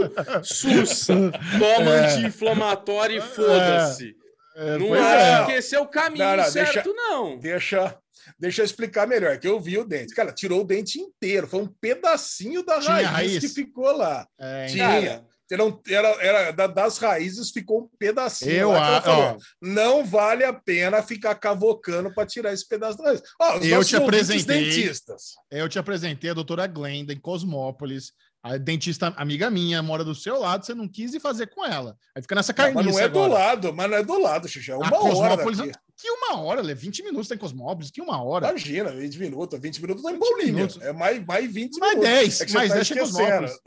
sussa. 0.44 1.14
Toma 1.60 1.92
É. 1.92 2.00
anti-inflamatório 2.16 3.18
e 3.18 3.22
foda-se. 3.22 4.16
É, 4.56 4.78
Não 4.78 4.88
pois 4.88 5.02
acho 5.02 5.44
é. 5.44 5.46
que 5.46 5.52
esse 5.54 5.76
é 5.76 5.80
o 5.80 5.88
caminho 5.88 6.26
Não, 6.26 6.38
não, 6.38 6.44
certo, 6.46 6.74
deixa- 6.74 6.94
não. 6.94 7.38
Deixa, 7.40 7.98
deixa 8.40 8.62
eu 8.62 8.66
explicar 8.66 9.08
melhor, 9.08 9.38
que 9.38 9.48
eu 9.48 9.60
vi 9.60 9.78
o 9.78 9.86
dente. 9.86 10.14
Cara, 10.14 10.32
tirou 10.34 10.62
o 10.62 10.66
dente 10.66 11.00
inteiro. 11.00 11.48
Foi 11.48 11.62
um 11.62 11.68
pedacinho 11.68 12.64
da 12.66 12.80
raiz, 12.80 13.08
raiz? 13.08 13.40
que 13.40 13.48
ficou 13.48 13.92
lá. 13.96 14.28
É, 14.40 14.66
Tinha. 14.66 14.88
Cara, 14.88 15.26
Era, 15.52 15.64
era, 15.90 16.08
era 16.22 16.52
da- 16.52 16.68
das 16.68 16.98
raízes, 16.98 17.52
ficou 17.52 17.82
um 17.82 17.90
pedacinho. 18.00 18.52
Eu 18.52 18.72
lá 18.72 19.02
falou, 19.02 19.38
Não 19.62 20.06
vale 20.06 20.44
a 20.46 20.54
pena 20.54 21.04
ficar 21.04 21.36
cavocando 21.36 22.14
para 22.14 22.26
tirar 22.26 22.54
esse 22.54 22.68
pedaço 22.68 22.98
da 22.98 23.06
raiz. 23.06 23.22
Eu 23.64 23.84
te 23.84 23.96
apresentei. 23.96 24.66
dentistas. 24.66 25.34
eu 25.52 25.68
te 25.68 25.78
apresentei 25.78 26.30
a 26.30 26.34
doutora 26.34 26.66
Glenda 26.68 27.12
em 27.14 27.20
Cosmópolis. 27.20 28.14
A 28.44 28.58
dentista 28.58 29.14
amiga 29.18 29.52
minha 29.52 29.84
mora 29.84 30.04
do 30.04 30.16
seu 30.16 30.40
lado, 30.40 30.66
você 30.66 30.74
não 30.74 30.88
quis 30.88 31.14
ir 31.14 31.20
fazer 31.20 31.46
com 31.48 31.64
ela. 31.64 31.96
Aí 32.16 32.24
fica 32.24 32.34
nessa 32.34 32.52
carniça 32.52 32.84
mas 32.84 32.94
não 32.96 33.00
é 33.00 33.08
do 33.08 33.20
agora. 33.20 33.34
lado, 33.34 33.72
mas 33.74 33.92
não 33.92 33.98
é 33.98 34.04
do 34.04 34.20
lado, 34.20 34.48
Xixi. 34.48 34.72
É 34.72 34.74
A 34.74 34.78
uma 34.78 34.88
hora 34.88 34.98
Cosmópolis, 35.00 35.58
daqui. 35.60 35.72
Que 36.02 36.10
uma 36.10 36.40
hora, 36.42 36.62
Lê, 36.62 36.74
20 36.74 37.04
minutos 37.04 37.28
tem 37.28 37.38
Cosmópolis, 37.38 37.92
que 37.92 38.02
uma 38.02 38.22
hora. 38.24 38.50
Imagina, 38.50 38.90
20 38.92 39.20
minutos, 39.20 39.60
20 39.60 39.82
minutos 39.82 40.04
tá 40.04 40.10
em 40.10 40.14
20 40.16 40.20
Paulínia. 40.22 40.54
minutos. 40.54 40.82
É 40.82 40.92
mais, 40.92 41.24
mais 41.26 41.54
20 41.54 41.78
Mais 41.80 41.94
minutos. 41.96 42.14
10, 42.16 42.42
É 42.42 42.46
que 42.46 42.54
mais 42.54 42.70
tá 42.70 42.76
10 42.76 42.88
chega 42.88 43.02
esquecendo. 43.04 43.48
Cosmópolis. 43.48 43.60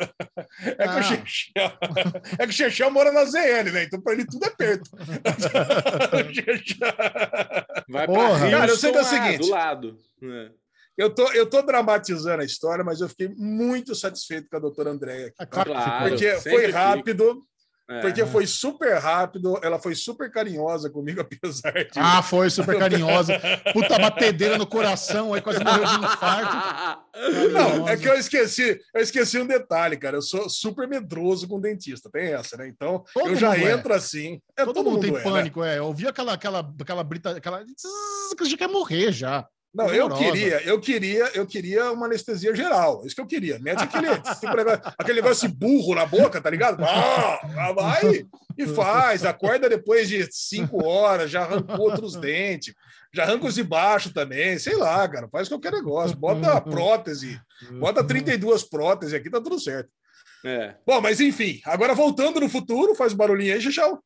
É 0.61 0.75
que, 0.75 0.83
Ah. 0.83 0.99
o 0.99 1.03
Xexel, 1.03 1.73
é 2.38 2.47
que 2.47 2.51
o 2.51 2.53
Xexel 2.53 2.90
mora 2.90 3.12
na 3.12 3.25
ZL, 3.25 3.70
né? 3.73 3.85
Então, 3.85 4.01
para 4.01 4.12
ele 4.14 4.27
tudo 4.27 4.44
é 4.44 4.51
perto. 4.51 4.90
Vai 7.88 8.07
Porra. 8.07 8.38
pra 8.38 8.51
Cara, 8.51 8.70
eu 8.70 8.77
sei 8.77 8.90
que 8.92 8.99
é 8.99 9.01
o 9.01 9.05
ah, 9.05 9.09
seguinte. 9.09 9.38
do 9.38 9.49
lado. 9.51 9.97
É. 10.23 10.51
eu, 10.97 11.11
tô, 11.14 11.31
eu 11.33 11.47
tô 11.49 11.62
dramatizando 11.62 12.42
a 12.42 12.44
história, 12.44 12.85
mas 12.85 13.01
eu 13.01 13.09
fiquei 13.09 13.29
muito 13.37 13.94
satisfeito 13.94 14.49
com 14.49 14.57
a 14.57 14.61
doutora 14.61 14.90
Andréia. 14.90 15.27
aqui. 15.27 15.35
Ah, 15.38 15.47
claro 15.64 16.16
que. 16.16 16.31
Porque 16.33 16.51
foi 16.51 16.70
rápido, 16.70 17.42
É. 17.88 18.01
porque 18.01 18.25
foi 18.25 18.47
super 18.47 18.97
rápido, 18.99 19.59
ela 19.62 19.79
foi 19.79 19.94
super 19.94 20.31
carinhosa 20.31 20.88
comigo, 20.88 21.20
apesar 21.23 21.73
de. 21.73 21.90
Ah, 21.97 22.23
foi 22.23 22.49
super 22.49 22.79
carinhosa. 22.79 23.38
Puta 23.75 23.99
batedeira 23.99 24.57
no 24.57 24.66
coração, 24.66 25.35
aí 25.35 25.42
quase 25.42 25.62
morreu 25.62 25.85
de 25.85 25.94
infarto. 25.94 27.05
Não, 27.53 27.88
é 27.88 27.97
que 27.97 28.09
eu 28.09 28.14
esqueci, 28.14 28.81
eu 28.94 29.03
esqueci 29.03 29.38
um 29.38 29.47
detalhe, 29.47 29.99
cara. 29.99 30.16
Eu 30.16 30.23
sou 30.23 30.49
super 30.49 30.88
medroso 30.88 31.47
com 31.47 31.61
dentista, 31.61 32.11
tem 32.11 32.33
essa, 32.33 32.57
né? 32.57 32.66
Então, 32.66 33.05
Todo 33.12 33.29
eu 33.29 33.37
já 33.37 33.51
mundo 33.51 33.66
é. 33.66 33.73
entro 33.73 33.92
assim. 33.94 34.40
É, 34.57 34.64
Todo, 34.64 34.83
mundo 34.83 35.01
tem 35.01 35.11
é, 35.11 35.14
né? 35.14 35.23
pânico, 35.23 35.62
é. 35.62 35.79
Eu 35.79 35.87
ouvi 35.87 36.07
aquela, 36.07 36.33
aquela, 36.33 36.75
aquela 36.81 37.05
brita, 37.05 37.37
aquela. 37.37 37.62
Que 38.37 38.44
já 38.47 38.57
quer 38.57 38.68
morrer 38.68 39.12
já. 39.12 39.47
Não, 39.75 39.89
eu 39.93 40.09
queria, 40.09 40.63
eu 40.63 40.81
queria, 40.81 41.31
eu 41.35 41.45
queria 41.45 41.91
uma 41.91 42.07
anestesia 42.07 42.55
geral. 42.55 43.03
Isso 43.05 43.15
que 43.15 43.21
eu 43.21 43.27
queria. 43.27 43.59
Mete 43.59 43.83
aquele, 43.83 44.07
aquele 44.97 45.21
negócio 45.21 45.49
de 45.49 45.55
burro 45.55 45.97
na 45.97 46.07
boca, 46.07 46.41
tá 46.41 46.49
ligado? 46.49 46.83
Ah, 46.85 47.73
vai 47.75 48.25
e 48.57 48.67
faz. 48.69 49.25
Acorda 49.25 49.69
depois 49.69 50.09
de 50.09 50.29
cinco 50.31 50.85
horas, 50.87 51.29
já 51.29 51.43
arrancou 51.43 51.81
outros 51.81 52.15
dentes, 52.15 52.73
já 53.13 53.25
arranca 53.25 53.47
os 53.47 53.55
de 53.57 53.65
baixo 53.65 54.15
também. 54.15 54.59
Sei 54.61 54.77
lá, 54.77 55.09
cara. 55.09 55.29
Faz 55.29 55.49
qualquer 55.49 55.73
negócio. 55.73 56.17
Bota 56.17 56.53
a 56.53 56.61
prótese, 56.61 57.41
bota 57.81 58.05
32 58.05 58.63
próteses 58.63 59.13
aqui, 59.13 59.29
tá 59.29 59.41
tudo 59.41 59.59
certo. 59.59 59.91
É. 60.45 60.77
Bom, 60.87 61.01
mas 61.01 61.21
enfim, 61.21 61.61
agora 61.65 61.95
voltando 61.95 62.39
no 62.39 62.49
futuro, 62.49 62.95
faz 62.95 63.13
barulhinho 63.13 63.55
aí, 63.55 63.61
Xixão. 63.61 63.99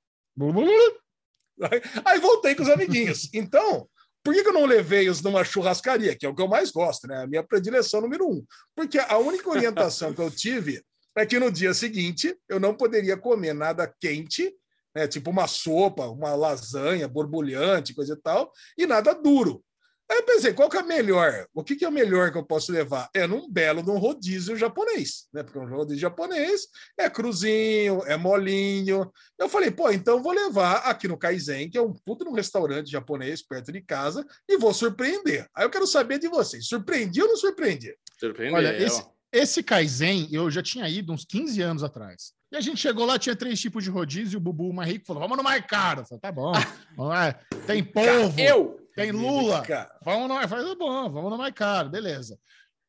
Aí 2.05 2.21
voltei 2.21 2.55
com 2.55 2.63
os 2.63 2.69
amiguinhos. 2.69 3.29
Então, 3.35 3.89
por 4.29 4.35
que, 4.35 4.47
eu 4.47 4.53
não 4.53 4.67
levei-os 4.67 5.23
numa 5.23 5.43
churrascaria, 5.43 6.15
que 6.15 6.27
é 6.27 6.29
o 6.29 6.35
que 6.35 6.43
eu 6.43 6.49
mais 6.49 6.71
gosto, 6.71 7.09
né? 7.09 7.23
A 7.23 7.27
minha 7.27 7.43
predileção 7.43 8.03
número 8.03 8.29
um. 8.29 8.45
Porque 8.77 8.99
a 8.99 9.17
única 9.17 9.49
orientação 9.49 10.13
que 10.13 10.21
eu 10.21 10.31
tive 10.31 10.85
é 11.17 11.25
que 11.25 11.39
no 11.39 11.51
dia 11.51 11.73
seguinte 11.73 12.37
eu 12.47 12.61
não 12.61 12.75
poderia 12.75 13.17
comer 13.17 13.55
nada 13.55 13.91
quente, 13.99 14.55
né? 14.95 15.09
tipo 15.09 15.31
uma 15.31 15.47
sopa, 15.47 16.07
uma 16.09 16.35
lasanha 16.35 17.09
borbulhante, 17.09 17.95
coisa 17.95 18.13
e 18.13 18.21
tal, 18.21 18.53
e 18.77 18.87
nada 18.87 19.15
duro. 19.15 19.65
Aí 20.11 20.19
eu 20.19 20.23
pensei, 20.23 20.55
qual 20.55 20.71
que 20.71 20.79
é 20.79 20.83
melhor? 20.83 21.47
O 21.53 21.63
que, 21.63 21.77
que 21.77 21.85
é 21.85 21.89
o 21.89 21.93
melhor 21.93 22.33
que 22.33 22.39
eu 22.39 22.45
posso 22.45 22.73
levar? 22.73 23.11
É 23.13 23.27
num 23.27 23.51
belo 23.51 23.83
de 23.83 23.91
um 23.91 23.99
rodízio 23.99 24.57
japonês, 24.57 25.27
né? 25.33 25.43
Porque 25.43 25.59
um 25.59 25.69
rodízio 25.69 26.01
japonês 26.01 26.63
é 26.99 27.11
cruzinho, 27.11 28.03
é 28.07 28.17
molinho. 28.17 29.13
Eu 29.39 29.51
falei, 29.51 29.71
pô, 29.71 29.91
então 29.91 30.23
vou 30.23 30.33
levar 30.33 30.77
aqui 30.79 31.07
no 31.07 31.19
Kaizen, 31.19 31.69
que 31.69 31.77
é 31.77 31.83
um 31.83 31.93
puto 31.93 32.25
no 32.25 32.33
restaurante 32.33 32.91
japonês 32.91 33.43
perto 33.43 33.71
de 33.71 33.83
casa, 33.83 34.27
e 34.49 34.57
vou 34.57 34.73
surpreender. 34.73 35.47
Aí 35.55 35.67
eu 35.67 35.71
quero 35.71 35.87
saber 35.87 36.19
de 36.19 36.29
vocês, 36.29 36.67
surpreendi 36.67 37.21
ou 37.21 37.29
não 37.29 37.37
surpreendi? 37.37 37.95
Surpreendeu. 38.19 38.57
Olha, 38.57 38.83
esse, 38.83 39.05
esse 39.31 39.63
Kaizen 39.63 40.27
eu 40.33 40.51
já 40.51 40.63
tinha 40.63 40.89
ido 40.89 41.13
uns 41.13 41.27
15 41.27 41.61
anos 41.61 41.85
atrás. 41.85 42.33
E 42.51 42.57
a 42.57 42.63
gente 42.63 42.81
chegou 42.81 43.05
lá, 43.05 43.19
tinha 43.19 43.37
três 43.37 43.61
tipos 43.61 43.85
de 43.85 43.91
rodízio, 43.91 44.37
e 44.37 44.39
o 44.39 44.41
Bubu 44.41 44.73
mais 44.73 44.91
rico 44.91 45.05
falou: 45.05 45.21
vamos 45.21 45.37
no 45.37 45.43
mais 45.43 45.63
caro. 45.67 46.01
Eu 46.01 46.07
falei, 46.07 46.21
tá 46.21 46.33
bom, 46.33 46.53
vamos 46.97 47.13
lá. 47.13 47.35
Tem 47.67 47.85
polvo. 47.85 48.41
Eu! 48.41 48.88
Tem 48.99 49.13
Lula. 49.13 49.65
Vamos 50.05 50.29
no, 50.29 50.49
faz 50.49 50.75
bom, 50.75 51.11
vamos 51.11 51.31
no 51.31 51.39
mais 51.39 51.55
caro, 51.55 51.89
beleza. 51.89 52.39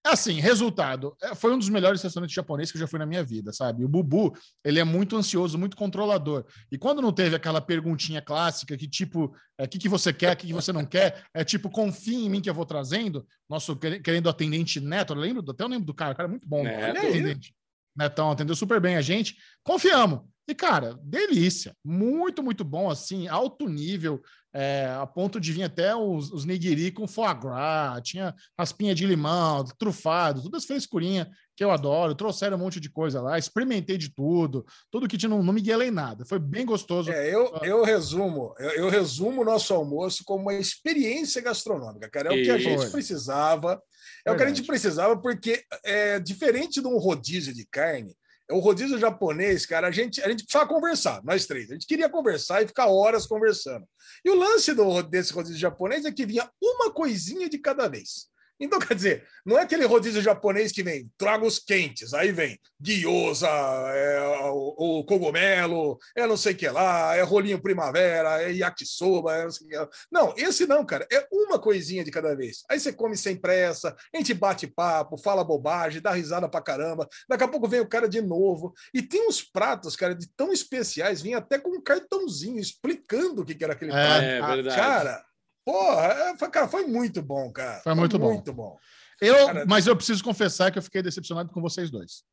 Assim, 0.02 0.40
resultado, 0.40 1.16
é, 1.22 1.36
foi 1.36 1.54
um 1.54 1.58
dos 1.58 1.68
melhores 1.68 2.02
restaurantes 2.02 2.34
japoneses 2.34 2.72
que 2.72 2.78
eu 2.78 2.80
já 2.80 2.88
fui 2.88 2.98
na 2.98 3.06
minha 3.06 3.22
vida, 3.24 3.52
sabe? 3.52 3.84
O 3.84 3.88
Bubu, 3.88 4.34
ele 4.64 4.80
é 4.80 4.84
muito 4.84 5.18
ansioso, 5.18 5.58
muito 5.58 5.76
controlador. 5.76 6.46
E 6.72 6.78
quando 6.78 7.02
não 7.02 7.12
teve 7.12 7.36
aquela 7.36 7.60
perguntinha 7.60 8.22
clássica 8.22 8.78
que 8.78 8.88
tipo, 8.88 9.26
o 9.26 9.34
é, 9.58 9.68
que, 9.68 9.78
que 9.78 9.90
você 9.90 10.14
quer, 10.14 10.34
o 10.34 10.38
que, 10.38 10.48
que 10.48 10.54
você 10.54 10.72
não 10.72 10.86
quer, 10.86 11.26
é 11.34 11.44
tipo, 11.44 11.70
confia 11.70 12.18
em 12.18 12.30
mim 12.30 12.42
que 12.42 12.50
eu 12.50 12.54
vou 12.54 12.66
trazendo, 12.66 13.28
nosso 13.50 13.76
querendo 13.76 14.30
atendente 14.30 14.80
Neto, 14.80 15.14
eu 15.14 15.18
lembro, 15.18 15.52
até 15.52 15.64
eu 15.64 15.68
lembro 15.68 15.86
do 15.86 15.94
cara, 15.94 16.14
o 16.14 16.16
cara 16.16 16.30
é 16.30 16.32
muito 16.32 16.48
bom. 16.48 16.64
Neto. 16.64 16.98
Atendente. 16.98 17.54
Netão 17.96 18.32
atendeu 18.32 18.56
super 18.56 18.80
bem 18.80 18.96
a 18.96 19.02
gente, 19.02 19.36
confiamos. 19.64 20.22
E, 20.48 20.56
cara, 20.56 20.98
delícia. 21.04 21.76
Muito, 21.86 22.42
muito 22.42 22.64
bom, 22.64 22.90
assim, 22.90 23.28
alto 23.28 23.68
nível, 23.68 24.22
é, 24.54 24.86
a 25.00 25.06
ponto 25.06 25.40
de 25.40 25.54
vir 25.54 25.64
até 25.64 25.96
os, 25.96 26.32
os 26.32 26.46
nigiri 26.46 26.92
com 26.92 27.08
foie 27.08 27.34
gras, 27.36 28.02
tinha 28.04 28.34
raspinha 28.58 28.96
de 28.96 29.06
limão, 29.06 29.64
trufado, 29.78 30.42
todas 30.42 30.64
as 30.64 30.68
frescurinhas 30.68 31.28
que 31.56 31.64
eu 31.64 31.72
adoro. 31.72 32.16
Trouxeram 32.16 32.58
um 32.58 32.60
monte 32.60 32.80
de 32.80 32.90
coisa 32.90 33.22
lá, 33.22 33.38
experimentei 33.38 33.98
de 33.98 34.14
tudo, 34.14 34.66
tudo 34.90 35.08
que 35.08 35.18
tinha, 35.18 35.30
não, 35.30 35.44
não 35.44 35.54
me 35.54 35.62
guiei 35.62 35.92
nada. 35.92 36.26
Foi 36.26 36.40
bem 36.40 36.66
gostoso. 36.66 37.12
É, 37.12 37.34
eu, 37.34 37.60
eu 37.62 37.84
resumo, 37.84 38.56
eu, 38.58 38.72
eu, 38.72 38.90
resumo 38.90 39.42
o 39.42 39.46
nosso 39.46 39.74
almoço 39.74 40.24
como 40.26 40.44
uma 40.44 40.54
experiência 40.54 41.42
gastronômica, 41.42 42.10
cara. 42.10 42.34
É 42.34 42.40
o 42.40 42.44
que 42.44 42.52
a 42.52 42.58
gente 42.58 42.90
precisava. 42.90 43.82
É 44.26 44.30
Verdade. 44.30 44.34
o 44.34 44.36
que 44.36 44.44
a 44.44 44.56
gente 44.56 44.68
precisava, 44.68 45.18
porque 45.22 45.64
é 45.84 46.20
diferente 46.20 46.82
de 46.82 46.88
um 46.88 46.98
rodízio 46.98 47.54
de 47.54 47.66
carne 47.66 48.16
o 48.52 48.60
rodízio 48.60 48.98
japonês, 48.98 49.66
cara, 49.66 49.88
a 49.88 49.92
gente, 49.92 50.22
a 50.22 50.30
gente 50.30 50.44
precisava 50.44 50.68
conversar, 50.68 51.24
nós 51.24 51.46
três. 51.46 51.70
A 51.70 51.74
gente 51.74 51.86
queria 51.86 52.10
conversar 52.10 52.64
e 52.64 52.68
ficar 52.68 52.88
horas 52.88 53.28
conversando. 53.28 53.88
E 54.26 54.30
o 54.30 54.36
lance 54.36 54.74
do, 54.74 55.02
desse 55.04 55.32
rodízio 55.32 55.60
japonês 55.60 56.04
é 56.06 56.12
que 56.12 56.26
vinha 56.26 56.50
uma 56.62 56.92
coisinha 56.92 57.48
de 57.48 57.60
cada 57.60 57.88
vez. 57.88 58.28
Então, 58.60 58.80
quer 58.80 58.94
dizer, 58.94 59.26
não 59.46 59.58
é 59.58 59.62
aquele 59.62 59.86
rodízio 59.86 60.22
japonês 60.22 60.72
que 60.72 60.84
vem, 60.84 61.10
traga 61.18 61.46
os 61.46 61.60
quentes, 61.60 62.14
aí 62.14 62.32
vem 62.32 62.60
gyoza, 62.80 63.48
é, 63.48 64.22
o, 64.52 65.00
o, 65.00 65.04
cogumelo, 65.04 65.98
é 66.16 66.28
não 66.28 66.38
sei 66.38 66.54
o 66.54 66.56
que 66.56 66.68
lá, 66.68 67.16
é 67.16 67.22
rolinho 67.22 67.62
primavera, 67.62 68.42
é 68.42 68.52
yakisoba, 68.52 69.36
é 69.36 69.44
não 69.44 69.52
sei 69.52 69.68
o 69.68 69.70
que 69.70 69.78
lá. 69.78 69.90
Não, 70.12 70.34
esse 70.38 70.66
não, 70.66 70.86
cara, 70.86 71.08
é 71.12 71.28
uma 71.32 71.60
coisinha 71.60 72.04
de 72.04 72.12
cada 72.12 72.36
vez. 72.36 72.64
Aí 72.70 72.80
você 72.80 72.92
come 72.92 73.16
sem 73.16 73.36
pressa, 73.36 73.96
a 74.14 74.18
gente 74.18 74.34
bate 74.34 74.68
papo, 74.68 75.18
fala 75.18 75.44
bobagem, 75.44 76.02
dá 76.02 76.12
risada 76.12 76.50
pra 76.50 76.62
caramba, 76.62 77.08
daqui 77.28 77.44
a 77.44 77.48
pouco 77.48 77.68
vem 77.68 77.80
o 77.80 77.88
cara 77.88 78.08
de 78.08 78.22
novo. 78.22 78.74
E 78.94 79.02
tem 79.02 79.28
uns 79.28 79.42
pratos, 79.42 79.96
cara, 79.96 80.14
de 80.16 80.28
tão 80.36 80.52
especiais, 80.52 81.22
vinha 81.22 81.38
até 81.38 81.58
com 81.58 81.70
um 81.70 81.82
cartãozinho 81.82 82.60
explicando 82.60 83.42
o 83.42 83.46
que, 83.46 83.64
era 83.64 83.74
aquele 83.74 83.92
é, 83.92 83.94
prato. 83.94 84.24
É, 84.24 84.42
verdade. 84.42 84.76
Cara, 84.76 85.26
Porra, 85.70 86.06
é, 86.08 86.38
foi, 86.38 86.50
cara, 86.50 86.68
foi 86.68 86.88
muito 86.88 87.22
bom, 87.22 87.52
cara. 87.52 87.80
Foi 87.82 87.94
muito 87.94 88.12
foi 88.14 88.20
bom. 88.20 88.34
Muito 88.34 88.52
bom. 88.52 88.76
Eu, 89.22 89.46
cara, 89.46 89.66
mas 89.68 89.86
eu 89.86 89.96
preciso 89.96 90.24
confessar 90.24 90.72
que 90.72 90.80
eu 90.80 90.82
fiquei 90.82 91.04
decepcionado 91.04 91.52
com 91.52 91.62
vocês 91.62 91.92
dois. 91.92 92.24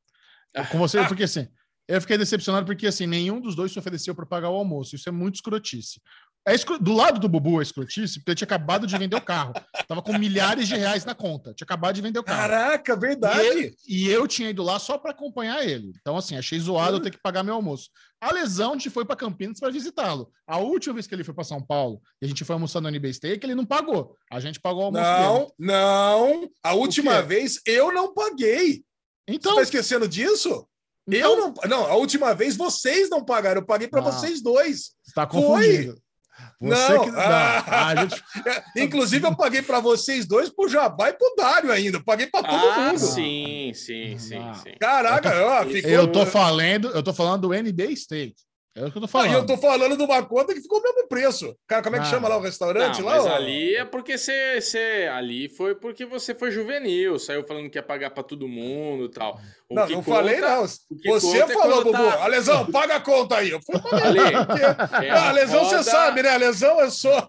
Com 0.72 0.78
vocês, 0.78 1.06
porque 1.06 1.24
assim, 1.24 1.46
eu 1.86 2.00
fiquei 2.00 2.16
decepcionado 2.16 2.64
porque 2.64 2.86
assim, 2.86 3.06
nenhum 3.06 3.38
dos 3.38 3.54
dois 3.54 3.70
se 3.70 3.78
ofereceu 3.78 4.14
para 4.14 4.24
pagar 4.24 4.48
o 4.48 4.54
almoço. 4.54 4.96
Isso 4.96 5.06
é 5.10 5.12
muito 5.12 5.34
escrotice. 5.34 6.00
É 6.46 6.54
escro... 6.54 6.78
Do 6.78 6.92
lado 6.92 7.18
do 7.18 7.28
Bubu 7.28 7.60
é 7.60 7.62
escrotice, 7.62 8.20
porque 8.20 8.30
ele 8.30 8.36
tinha 8.36 8.46
acabado 8.46 8.86
de 8.86 8.96
vender 8.96 9.16
o 9.16 9.20
carro. 9.20 9.52
Tava 9.88 10.00
com 10.00 10.16
milhares 10.16 10.68
de 10.68 10.76
reais 10.76 11.04
na 11.04 11.14
conta. 11.14 11.52
Tinha 11.52 11.64
acabado 11.64 11.96
de 11.96 12.00
vender 12.00 12.20
o 12.20 12.22
carro. 12.22 12.40
Caraca, 12.40 12.94
verdade. 12.94 13.42
E, 13.42 13.46
ele... 13.46 13.76
e 13.88 14.08
eu 14.08 14.28
tinha 14.28 14.50
ido 14.50 14.62
lá 14.62 14.78
só 14.78 14.96
para 14.96 15.10
acompanhar 15.10 15.66
ele. 15.66 15.92
Então, 16.00 16.16
assim, 16.16 16.36
achei 16.36 16.58
zoado 16.60 16.98
eu 16.98 17.00
ter 17.00 17.10
que 17.10 17.18
pagar 17.18 17.42
meu 17.42 17.54
almoço. 17.54 17.90
A 18.20 18.32
lesão, 18.32 18.70
a 18.70 18.72
gente 18.74 18.90
foi 18.90 19.04
para 19.04 19.16
Campinas 19.16 19.58
para 19.58 19.72
visitá-lo. 19.72 20.30
A 20.46 20.58
última 20.58 20.94
vez 20.94 21.06
que 21.06 21.14
ele 21.14 21.24
foi 21.24 21.34
para 21.34 21.44
São 21.44 21.60
Paulo 21.60 22.00
e 22.22 22.26
a 22.26 22.28
gente 22.28 22.44
foi 22.44 22.54
almoçar 22.54 22.80
no 22.80 22.88
NB 22.88 23.12
Steak, 23.12 23.44
ele 23.44 23.54
não 23.54 23.66
pagou. 23.66 24.16
A 24.30 24.38
gente 24.38 24.60
pagou 24.60 24.82
o 24.82 24.86
almoço 24.86 25.04
Não, 25.04 25.38
dele. 25.38 25.52
não. 25.58 26.50
A 26.62 26.74
última 26.74 27.20
vez 27.22 27.60
eu 27.66 27.92
não 27.92 28.14
paguei. 28.14 28.84
Então, 29.28 29.52
Você 29.52 29.56
tá 29.56 29.62
esquecendo 29.62 30.08
disso? 30.08 30.66
Então, 31.08 31.32
eu 31.32 31.36
não, 31.36 31.54
não, 31.68 31.86
a 31.86 31.94
última 31.94 32.34
vez 32.34 32.56
vocês 32.56 33.10
não 33.10 33.24
pagaram, 33.24 33.60
eu 33.60 33.66
paguei 33.66 33.86
para 33.86 34.00
ah, 34.00 34.10
vocês 34.10 34.42
dois. 34.42 34.92
Está 35.06 35.26
confundindo. 35.26 35.92
Foi. 35.92 36.05
Você 36.60 36.94
não, 36.94 37.04
que... 37.04 37.10
ah, 37.16 37.94
gente... 37.96 38.22
Inclusive, 38.76 39.26
eu 39.26 39.36
paguei 39.36 39.62
para 39.62 39.80
vocês 39.80 40.26
dois, 40.26 40.48
pro 40.48 40.68
Jabá 40.68 41.10
e 41.10 41.12
pro 41.12 41.34
Dário 41.36 41.70
ainda. 41.70 41.98
Eu 41.98 42.04
paguei 42.04 42.26
para 42.26 42.42
todo 42.42 42.70
ah, 42.70 42.88
mundo. 42.88 42.98
Sim, 42.98 43.72
sim, 43.74 44.18
sim, 44.18 44.38
ah. 44.38 44.54
sim. 44.54 44.74
Caraca, 44.80 45.28
eu 45.30 45.44
tô, 45.44 45.50
ó, 45.50 45.64
ficou... 45.64 45.90
eu 45.90 46.12
tô 46.12 46.26
falando, 46.26 46.88
eu 46.88 47.02
tô 47.02 47.12
falando 47.12 47.42
do 47.42 47.54
NB 47.54 47.96
Steak. 47.96 48.34
É 48.76 48.84
o 48.84 48.92
que 48.92 48.98
eu 48.98 49.02
tô 49.02 49.08
falando. 49.08 49.30
Ah, 49.30 49.32
eu 49.32 49.46
tô 49.46 49.56
falando 49.56 49.96
de 49.96 50.02
uma 50.02 50.22
conta 50.22 50.52
que 50.52 50.60
ficou 50.60 50.80
o 50.80 50.82
mesmo 50.82 51.08
preço. 51.08 51.56
Cara, 51.66 51.82
como 51.82 51.96
é 51.96 51.98
que 51.98 52.04
ah. 52.04 52.10
chama 52.10 52.28
lá 52.28 52.36
o 52.36 52.42
restaurante? 52.42 53.00
Não, 53.00 53.06
lá, 53.06 53.16
mas 53.16 53.24
ó? 53.24 53.34
ali 53.34 53.74
é 53.74 53.86
porque 53.86 54.18
você, 54.18 54.60
você. 54.60 55.08
Ali 55.10 55.48
foi 55.48 55.74
porque 55.74 56.04
você 56.04 56.34
foi 56.34 56.50
juvenil, 56.50 57.18
saiu 57.18 57.42
falando 57.46 57.70
que 57.70 57.78
ia 57.78 57.82
pagar 57.82 58.10
pra 58.10 58.22
todo 58.22 58.46
mundo 58.46 59.06
e 59.06 59.08
tal. 59.08 59.40
O 59.66 59.74
não, 59.74 59.88
não 59.88 60.02
conta, 60.02 60.10
falei, 60.10 60.40
não. 60.40 60.66
Você 61.06 61.38
é 61.38 61.48
falou, 61.48 61.84
Bubu. 61.84 61.96
Tá... 61.96 62.24
A 62.24 62.26
lesão, 62.26 62.66
paga 62.70 62.96
a 62.96 63.00
conta 63.00 63.36
aí. 63.36 63.48
Eu 63.48 63.60
fui 63.62 63.76
Ali, 64.02 64.20
é 65.06 65.10
a, 65.10 65.30
a 65.30 65.32
lesão, 65.32 65.64
roda... 65.64 65.82
você 65.82 65.90
sabe, 65.90 66.22
né? 66.22 66.28
A 66.28 66.36
lesão 66.36 66.78
é 66.78 66.90
só. 66.90 67.28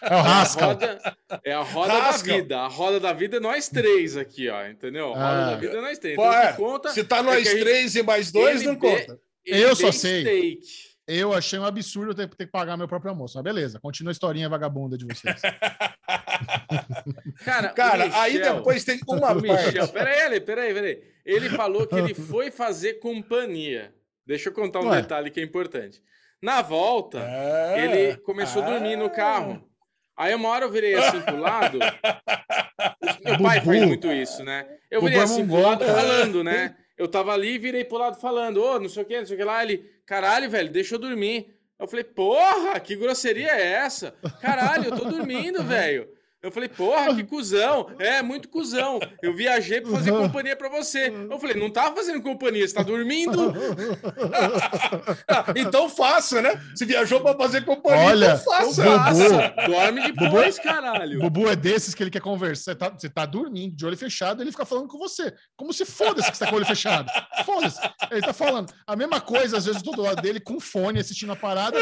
É 0.00 0.16
o 0.16 0.22
rasca. 0.22 0.64
É 0.64 0.64
a 0.64 0.68
roda, 0.68 1.00
é 1.44 1.52
a 1.52 1.62
roda 1.62 2.00
da 2.00 2.10
vida. 2.12 2.58
A 2.58 2.68
roda 2.68 3.00
da 3.00 3.12
vida 3.12 3.36
é 3.36 3.40
nós 3.40 3.68
três 3.68 4.16
aqui, 4.16 4.48
ó. 4.48 4.66
Entendeu? 4.66 5.12
A 5.12 5.14
roda 5.14 5.42
ah. 5.42 5.50
da 5.50 5.56
vida 5.56 5.76
é 5.76 5.80
nós 5.82 5.98
três. 5.98 6.14
Então, 6.14 6.32
é, 6.32 6.52
conta 6.54 6.88
se 6.88 7.04
tá 7.04 7.22
nós 7.22 7.46
é 7.46 7.58
três 7.58 7.92
gente... 7.92 8.02
e 8.02 8.06
mais 8.06 8.32
dois, 8.32 8.62
não 8.62 8.76
conta. 8.76 9.20
Eu 9.44 9.76
só 9.76 9.92
sei. 9.92 10.22
Steak. 10.22 10.90
Eu 11.06 11.32
achei 11.32 11.58
um 11.58 11.64
absurdo 11.64 12.14
ter, 12.14 12.28
ter 12.28 12.46
que 12.46 12.52
pagar 12.52 12.76
meu 12.76 12.86
próprio 12.86 13.10
almoço. 13.10 13.36
Mas 13.36 13.42
beleza, 13.42 13.80
continua 13.80 14.10
a 14.10 14.12
historinha 14.12 14.48
vagabunda 14.48 14.96
de 14.96 15.04
vocês. 15.04 15.40
Cara, 17.44 17.70
Cara 17.70 18.06
Michel, 18.06 18.20
aí 18.20 18.40
depois 18.40 18.84
tem 18.84 19.00
uma 19.08 19.34
Michel, 19.34 19.88
peraí, 19.88 20.40
peraí, 20.40 20.72
peraí. 20.72 21.02
Ele 21.24 21.50
falou 21.50 21.84
que 21.86 21.96
ele 21.96 22.14
foi 22.30 22.52
fazer 22.52 22.94
companhia. 22.94 23.92
Deixa 24.24 24.50
eu 24.50 24.52
contar 24.52 24.80
um 24.80 24.88
Ué. 24.88 25.02
detalhe 25.02 25.30
que 25.30 25.40
é 25.40 25.42
importante. 25.42 26.00
Na 26.40 26.62
volta, 26.62 27.18
é, 27.20 27.84
ele 27.84 28.16
começou 28.18 28.62
a 28.62 28.70
dormir 28.70 28.96
no 28.96 29.10
carro. 29.10 29.68
Aí 30.16 30.32
uma 30.34 30.48
hora 30.50 30.66
eu 30.66 30.70
virei 30.70 30.94
assim 30.94 31.20
pro 31.22 31.38
lado. 31.38 31.78
Meu 33.24 33.38
pai 33.42 33.60
faz 33.60 33.82
muito 33.82 34.12
isso, 34.12 34.44
né? 34.44 34.66
Eu 34.90 35.00
virei 35.00 35.18
assim 35.18 35.46
pro 35.46 35.60
lado 35.60 35.84
falando, 35.84 36.44
né? 36.44 36.76
Eu 37.00 37.08
tava 37.08 37.32
ali 37.32 37.54
e 37.54 37.58
virei 37.58 37.82
pro 37.82 37.96
lado 37.96 38.20
falando, 38.20 38.58
ô, 38.58 38.74
oh, 38.74 38.78
não 38.78 38.86
sei 38.86 39.02
o 39.02 39.06
que, 39.06 39.18
não 39.18 39.24
sei 39.24 39.34
o 39.34 39.38
que 39.38 39.44
lá. 39.44 39.62
Ele, 39.62 39.90
caralho, 40.04 40.50
velho, 40.50 40.70
deixa 40.70 40.96
eu 40.96 40.98
dormir. 40.98 41.58
Eu 41.78 41.88
falei, 41.88 42.04
porra, 42.04 42.78
que 42.78 42.94
grosseria 42.94 43.52
é 43.52 43.72
essa? 43.72 44.14
Caralho, 44.38 44.90
eu 44.90 44.98
tô 44.98 45.06
dormindo, 45.06 45.62
velho. 45.64 46.06
Eu 46.42 46.50
falei, 46.50 46.68
porra, 46.68 47.14
que 47.14 47.22
cuzão. 47.24 47.90
É, 47.98 48.22
muito 48.22 48.48
cuzão. 48.48 48.98
Eu 49.22 49.34
viajei 49.34 49.80
pra 49.80 49.90
fazer 49.90 50.10
companhia 50.12 50.56
pra 50.56 50.68
você. 50.68 51.12
Eu 51.30 51.38
falei, 51.38 51.56
não 51.56 51.70
tava 51.70 51.94
fazendo 51.94 52.22
companhia, 52.22 52.66
você 52.66 52.74
tá 52.74 52.82
dormindo? 52.82 53.52
Então 55.56 55.88
faça, 55.88 56.40
né? 56.40 56.60
Se 56.74 56.84
viajou 56.84 57.20
pra 57.20 57.34
fazer 57.34 57.64
companhia, 57.64 58.06
Olha, 58.06 58.26
então 58.26 58.38
faça. 58.44 58.82
Bubu. 58.82 58.96
Faça. 58.96 59.54
Dorme 59.66 60.12
depois, 60.12 60.58
caralho. 60.58 61.20
Bubu 61.20 61.48
é 61.48 61.56
desses 61.56 61.94
que 61.94 62.02
ele 62.02 62.10
quer 62.10 62.20
conversar. 62.20 62.60
Você 62.72 62.74
tá, 62.74 62.88
você 62.90 63.08
tá 63.08 63.26
dormindo, 63.26 63.74
de 63.76 63.86
olho 63.86 63.96
fechado, 63.96 64.42
ele 64.42 64.50
fica 64.50 64.64
falando 64.64 64.88
com 64.88 64.98
você. 64.98 65.32
Como 65.56 65.72
se 65.72 65.84
foda-se 65.84 66.30
que 66.30 66.36
você 66.36 66.44
tá 66.44 66.50
com 66.50 66.56
o 66.56 66.58
olho 66.58 66.66
fechado. 66.66 67.10
Foda-se. 67.44 67.80
Ele 68.10 68.20
tá 68.22 68.32
falando. 68.32 68.72
A 68.86 68.96
mesma 68.96 69.20
coisa, 69.20 69.56
às 69.56 69.66
vezes, 69.66 69.82
do 69.82 70.00
lado 70.00 70.20
dele 70.22 70.40
com 70.40 70.58
fone 70.60 70.98
assistindo 71.00 71.32
a 71.32 71.36
parada. 71.36 71.78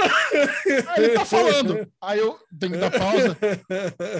Aí 0.96 1.04
ele 1.04 1.14
tá 1.14 1.24
falando. 1.24 1.86
Aí 2.02 2.18
eu 2.18 2.38
tenho 2.58 2.72
que 2.72 2.78
dar 2.78 2.90
pausa. 2.90 3.36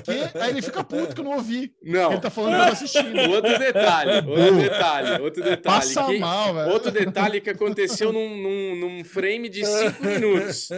Que? 0.05 0.28
Aí 0.35 0.51
ele 0.51 0.63
fica 0.63 0.83
puto 0.85 1.15
que 1.15 1.21
eu 1.21 1.25
não 1.25 1.33
ouvi. 1.35 1.73
Não. 1.83 2.13
Ele 2.13 2.21
tá 2.21 2.31
falando 2.31 2.55
que 2.57 2.61
eu 2.61 2.67
tô 2.67 2.73
assistindo. 2.73 3.19
Outro 3.31 3.59
detalhe, 3.59 4.29
outro 4.29 4.57
detalhe, 4.61 5.23
outro 5.23 5.43
detalhe. 5.43 5.63
Passa 5.63 6.07
que- 6.07 6.19
mal, 6.19 6.55
velho. 6.55 6.71
Outro 6.73 6.91
detalhe 6.91 7.41
que 7.41 7.51
aconteceu 7.51 8.13
num, 8.13 8.37
num, 8.37 8.77
num 8.77 9.05
frame 9.05 9.49
de 9.49 9.65
cinco 9.65 10.05
minutos. 10.05 10.69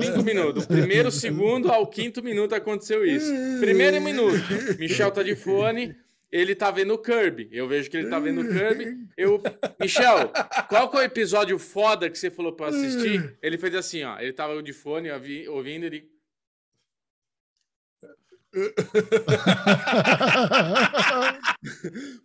Cinco 0.00 0.22
minutos. 0.24 0.66
Primeiro 0.66 1.10
segundo 1.10 1.70
ao 1.70 1.86
quinto 1.86 2.22
minuto 2.22 2.54
aconteceu 2.54 3.04
isso. 3.04 3.30
Primeiro 3.60 4.00
minuto, 4.00 4.42
Michel 4.78 5.10
tá 5.10 5.22
de 5.22 5.34
fone, 5.36 5.94
ele 6.32 6.54
tá 6.54 6.70
vendo 6.70 6.94
o 6.94 6.98
Kirby. 6.98 7.48
Eu 7.52 7.66
vejo 7.68 7.90
que 7.90 7.96
ele 7.96 8.08
tá 8.08 8.18
vendo 8.18 8.40
o 8.42 8.48
Kirby. 8.48 8.96
Eu, 9.16 9.42
Michel, 9.80 10.30
qual 10.68 10.88
que 10.88 10.96
é 10.96 11.00
o 11.00 11.02
episódio 11.02 11.58
foda 11.58 12.08
que 12.08 12.18
você 12.18 12.30
falou 12.30 12.52
pra 12.52 12.66
eu 12.66 12.70
assistir? 12.70 13.36
Ele 13.42 13.58
fez 13.58 13.74
assim, 13.74 14.04
ó. 14.04 14.18
Ele 14.18 14.32
tava 14.32 14.62
de 14.62 14.72
fone, 14.72 15.10
ouvi- 15.10 15.48
ouvindo, 15.48 15.84
ele. 15.84 16.04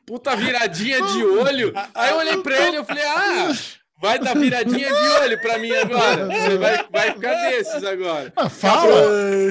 Puta 0.06 0.36
viradinha 0.36 1.02
de 1.02 1.24
olho. 1.26 1.74
Aí 1.94 2.12
eu 2.12 2.18
olhei 2.18 2.38
pra 2.38 2.68
ele 2.68 2.78
e 2.80 2.84
falei, 2.84 3.04
ah, 3.06 3.52
vai 4.02 4.20
dar 4.20 4.36
viradinha 4.36 4.88
de 4.88 5.08
olho 5.24 5.42
pra 5.42 5.58
mim 5.58 5.72
agora. 5.72 6.26
Você 6.28 6.58
vai, 6.58 6.86
vai 6.92 7.12
ficar 7.14 7.34
desses 7.50 7.84
agora. 7.84 8.32
Ah, 8.36 8.50
fala! 8.50 9.02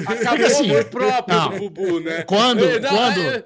Acabou 0.09 0.47
assim, 0.47 0.71
o 0.71 0.75
amor 0.75 0.85
próprio 0.87 1.37
não. 1.37 1.49
do 1.51 1.59
Bubu, 1.59 2.01
né? 2.01 2.23
Quando- 2.23 2.81
dá- 2.81 2.89
quando- 2.89 3.45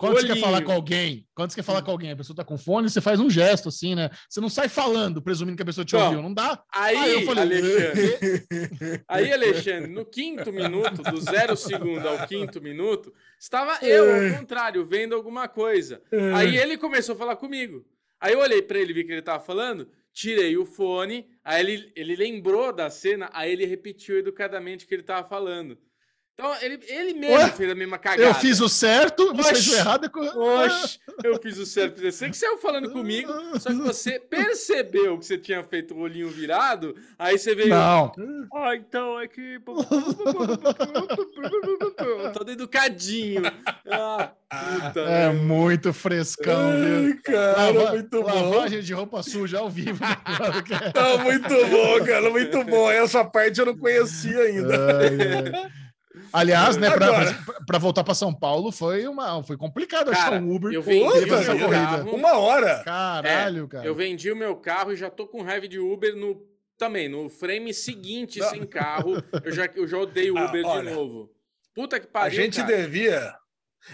Quando 0.00 0.14
você 0.14 0.22
quer 0.28 0.32
Olhinho. 0.32 0.46
falar 0.46 0.62
com 0.62 0.72
alguém, 0.72 1.26
quando 1.34 1.50
você 1.50 1.56
quer 1.56 1.62
falar 1.62 1.82
com 1.82 1.90
alguém, 1.90 2.10
a 2.10 2.16
pessoa 2.16 2.34
tá 2.34 2.42
com 2.42 2.56
fone, 2.56 2.88
você 2.88 3.02
faz 3.02 3.20
um 3.20 3.28
gesto 3.28 3.68
assim, 3.68 3.94
né? 3.94 4.08
Você 4.30 4.40
não 4.40 4.48
sai 4.48 4.66
falando, 4.66 5.20
presumindo 5.20 5.56
que 5.58 5.62
a 5.62 5.66
pessoa 5.66 5.84
te 5.84 5.92
Não. 5.92 6.06
ouviu. 6.06 6.22
Não 6.22 6.32
dá. 6.32 6.64
Aí, 6.72 6.96
Aí 6.96 7.12
eu 7.12 7.22
falei, 7.26 7.42
Alexandre, 7.44 8.18
aí, 9.06 9.30
Alexandre, 9.30 9.90
no 9.90 10.06
quinto 10.06 10.50
minuto, 10.50 11.02
do 11.02 11.20
zero 11.20 11.54
segundo 11.54 12.08
ao 12.08 12.26
quinto 12.26 12.62
minuto, 12.62 13.12
estava 13.38 13.78
eu, 13.86 14.32
ao 14.32 14.38
contrário, 14.38 14.86
vendo 14.86 15.14
alguma 15.14 15.46
coisa. 15.48 16.00
Aí 16.34 16.56
ele 16.56 16.78
começou 16.78 17.14
a 17.14 17.18
falar 17.18 17.36
comigo. 17.36 17.84
Aí 18.18 18.32
eu 18.32 18.38
olhei 18.40 18.62
pra 18.62 18.78
ele, 18.78 18.94
vi 18.94 19.04
que 19.04 19.12
ele 19.12 19.20
tava 19.20 19.44
falando, 19.44 19.86
tirei 20.14 20.56
o 20.56 20.64
fone, 20.64 21.26
aí 21.44 21.60
ele, 21.60 21.92
ele 21.94 22.16
lembrou 22.16 22.72
da 22.72 22.88
cena, 22.88 23.28
aí 23.34 23.52
ele 23.52 23.66
repetiu 23.66 24.18
educadamente 24.18 24.86
o 24.86 24.88
que 24.88 24.94
ele 24.94 25.02
tava 25.02 25.28
falando. 25.28 25.76
Então, 26.40 26.56
ele, 26.62 26.80
ele 26.88 27.14
mesmo 27.14 27.36
Ué, 27.36 27.50
fez 27.50 27.70
a 27.70 27.74
mesma 27.74 27.98
cagada. 27.98 28.22
Eu 28.22 28.34
fiz 28.34 28.60
o 28.60 28.68
certo, 28.68 29.34
você 29.34 29.54
fez 29.54 29.68
o 29.68 29.76
errado. 29.76 30.06
é 30.06 30.38
Oxe, 30.38 30.98
eu 31.22 31.38
fiz 31.40 31.58
o 31.58 31.66
certo. 31.66 32.00
Sei 32.10 32.30
que 32.30 32.36
você 32.36 32.46
saiu 32.46 32.56
falando 32.58 32.90
comigo, 32.90 33.30
só 33.58 33.68
que 33.68 33.76
você 33.76 34.18
percebeu 34.18 35.18
que 35.18 35.26
você 35.26 35.36
tinha 35.36 35.62
feito 35.62 35.94
o 35.94 35.98
olhinho 36.00 36.28
virado, 36.30 36.94
aí 37.18 37.38
você 37.38 37.54
veio. 37.54 37.68
Não. 37.68 38.10
Ah, 38.54 38.74
então 38.74 39.20
é 39.20 39.28
que. 39.28 39.60
Todo 42.32 42.50
educadinho. 42.50 43.42
Ah, 43.90 44.30
puta. 44.48 45.00
É 45.00 45.28
merda. 45.28 45.42
muito 45.42 45.92
frescão, 45.92 46.72
viu? 46.72 47.20
Cara, 47.22 47.70
Lava- 47.70 47.90
muito 47.92 48.22
bom. 48.22 48.50
lavagem 48.50 48.80
de 48.80 48.92
roupa 48.94 49.22
suja 49.22 49.58
ao 49.58 49.68
vivo. 49.70 50.00
Tá 50.94 51.18
muito 51.18 51.48
bom, 51.48 52.04
cara, 52.04 52.30
muito 52.30 52.64
bom. 52.64 52.90
Essa 52.90 53.24
parte 53.24 53.60
eu 53.60 53.66
não 53.66 53.76
conhecia 53.76 54.38
ainda. 54.40 54.98
Ai, 54.98 55.08
ai. 55.64 55.70
Aliás, 56.32 56.76
né, 56.76 56.88
para 57.66 57.78
voltar 57.78 58.02
para 58.02 58.14
São 58.14 58.34
Paulo 58.34 58.72
foi 58.72 59.06
uma 59.06 59.42
foi 59.44 59.56
complicado 59.56 60.10
achar 60.10 60.30
Cara, 60.30 60.42
um 60.42 60.52
Uber. 60.54 60.72
eu 60.72 60.82
vendi 60.82 61.26
meu 61.26 61.38
essa 61.38 61.52
corrida. 61.52 61.68
carro. 61.70 62.14
Uma 62.14 62.38
hora. 62.38 62.82
Caralho, 62.84 63.68
cara. 63.68 63.86
Eu 63.86 63.94
vendi 63.94 64.30
o 64.30 64.36
meu 64.36 64.56
carro 64.56 64.92
e 64.92 64.96
já 64.96 65.08
tô 65.08 65.26
com 65.26 65.42
raiva 65.42 65.68
de 65.68 65.78
Uber 65.78 66.14
no. 66.16 66.48
Também, 66.76 67.10
no 67.10 67.28
frame 67.28 67.74
seguinte, 67.74 68.38
Não. 68.40 68.48
sem 68.48 68.64
carro. 68.66 69.22
Eu 69.44 69.52
já, 69.52 69.66
eu 69.74 69.86
já 69.86 69.98
odeio 69.98 70.36
Ah, 70.38 70.46
Uber 70.46 70.64
olha. 70.64 70.88
de 70.90 70.96
novo. 70.96 71.30
Puta 71.74 72.00
que 72.00 72.06
A 72.06 72.10
pariu. 72.10 72.36
gente 72.42 72.56
cara. 72.62 72.74
devia. 72.76 73.34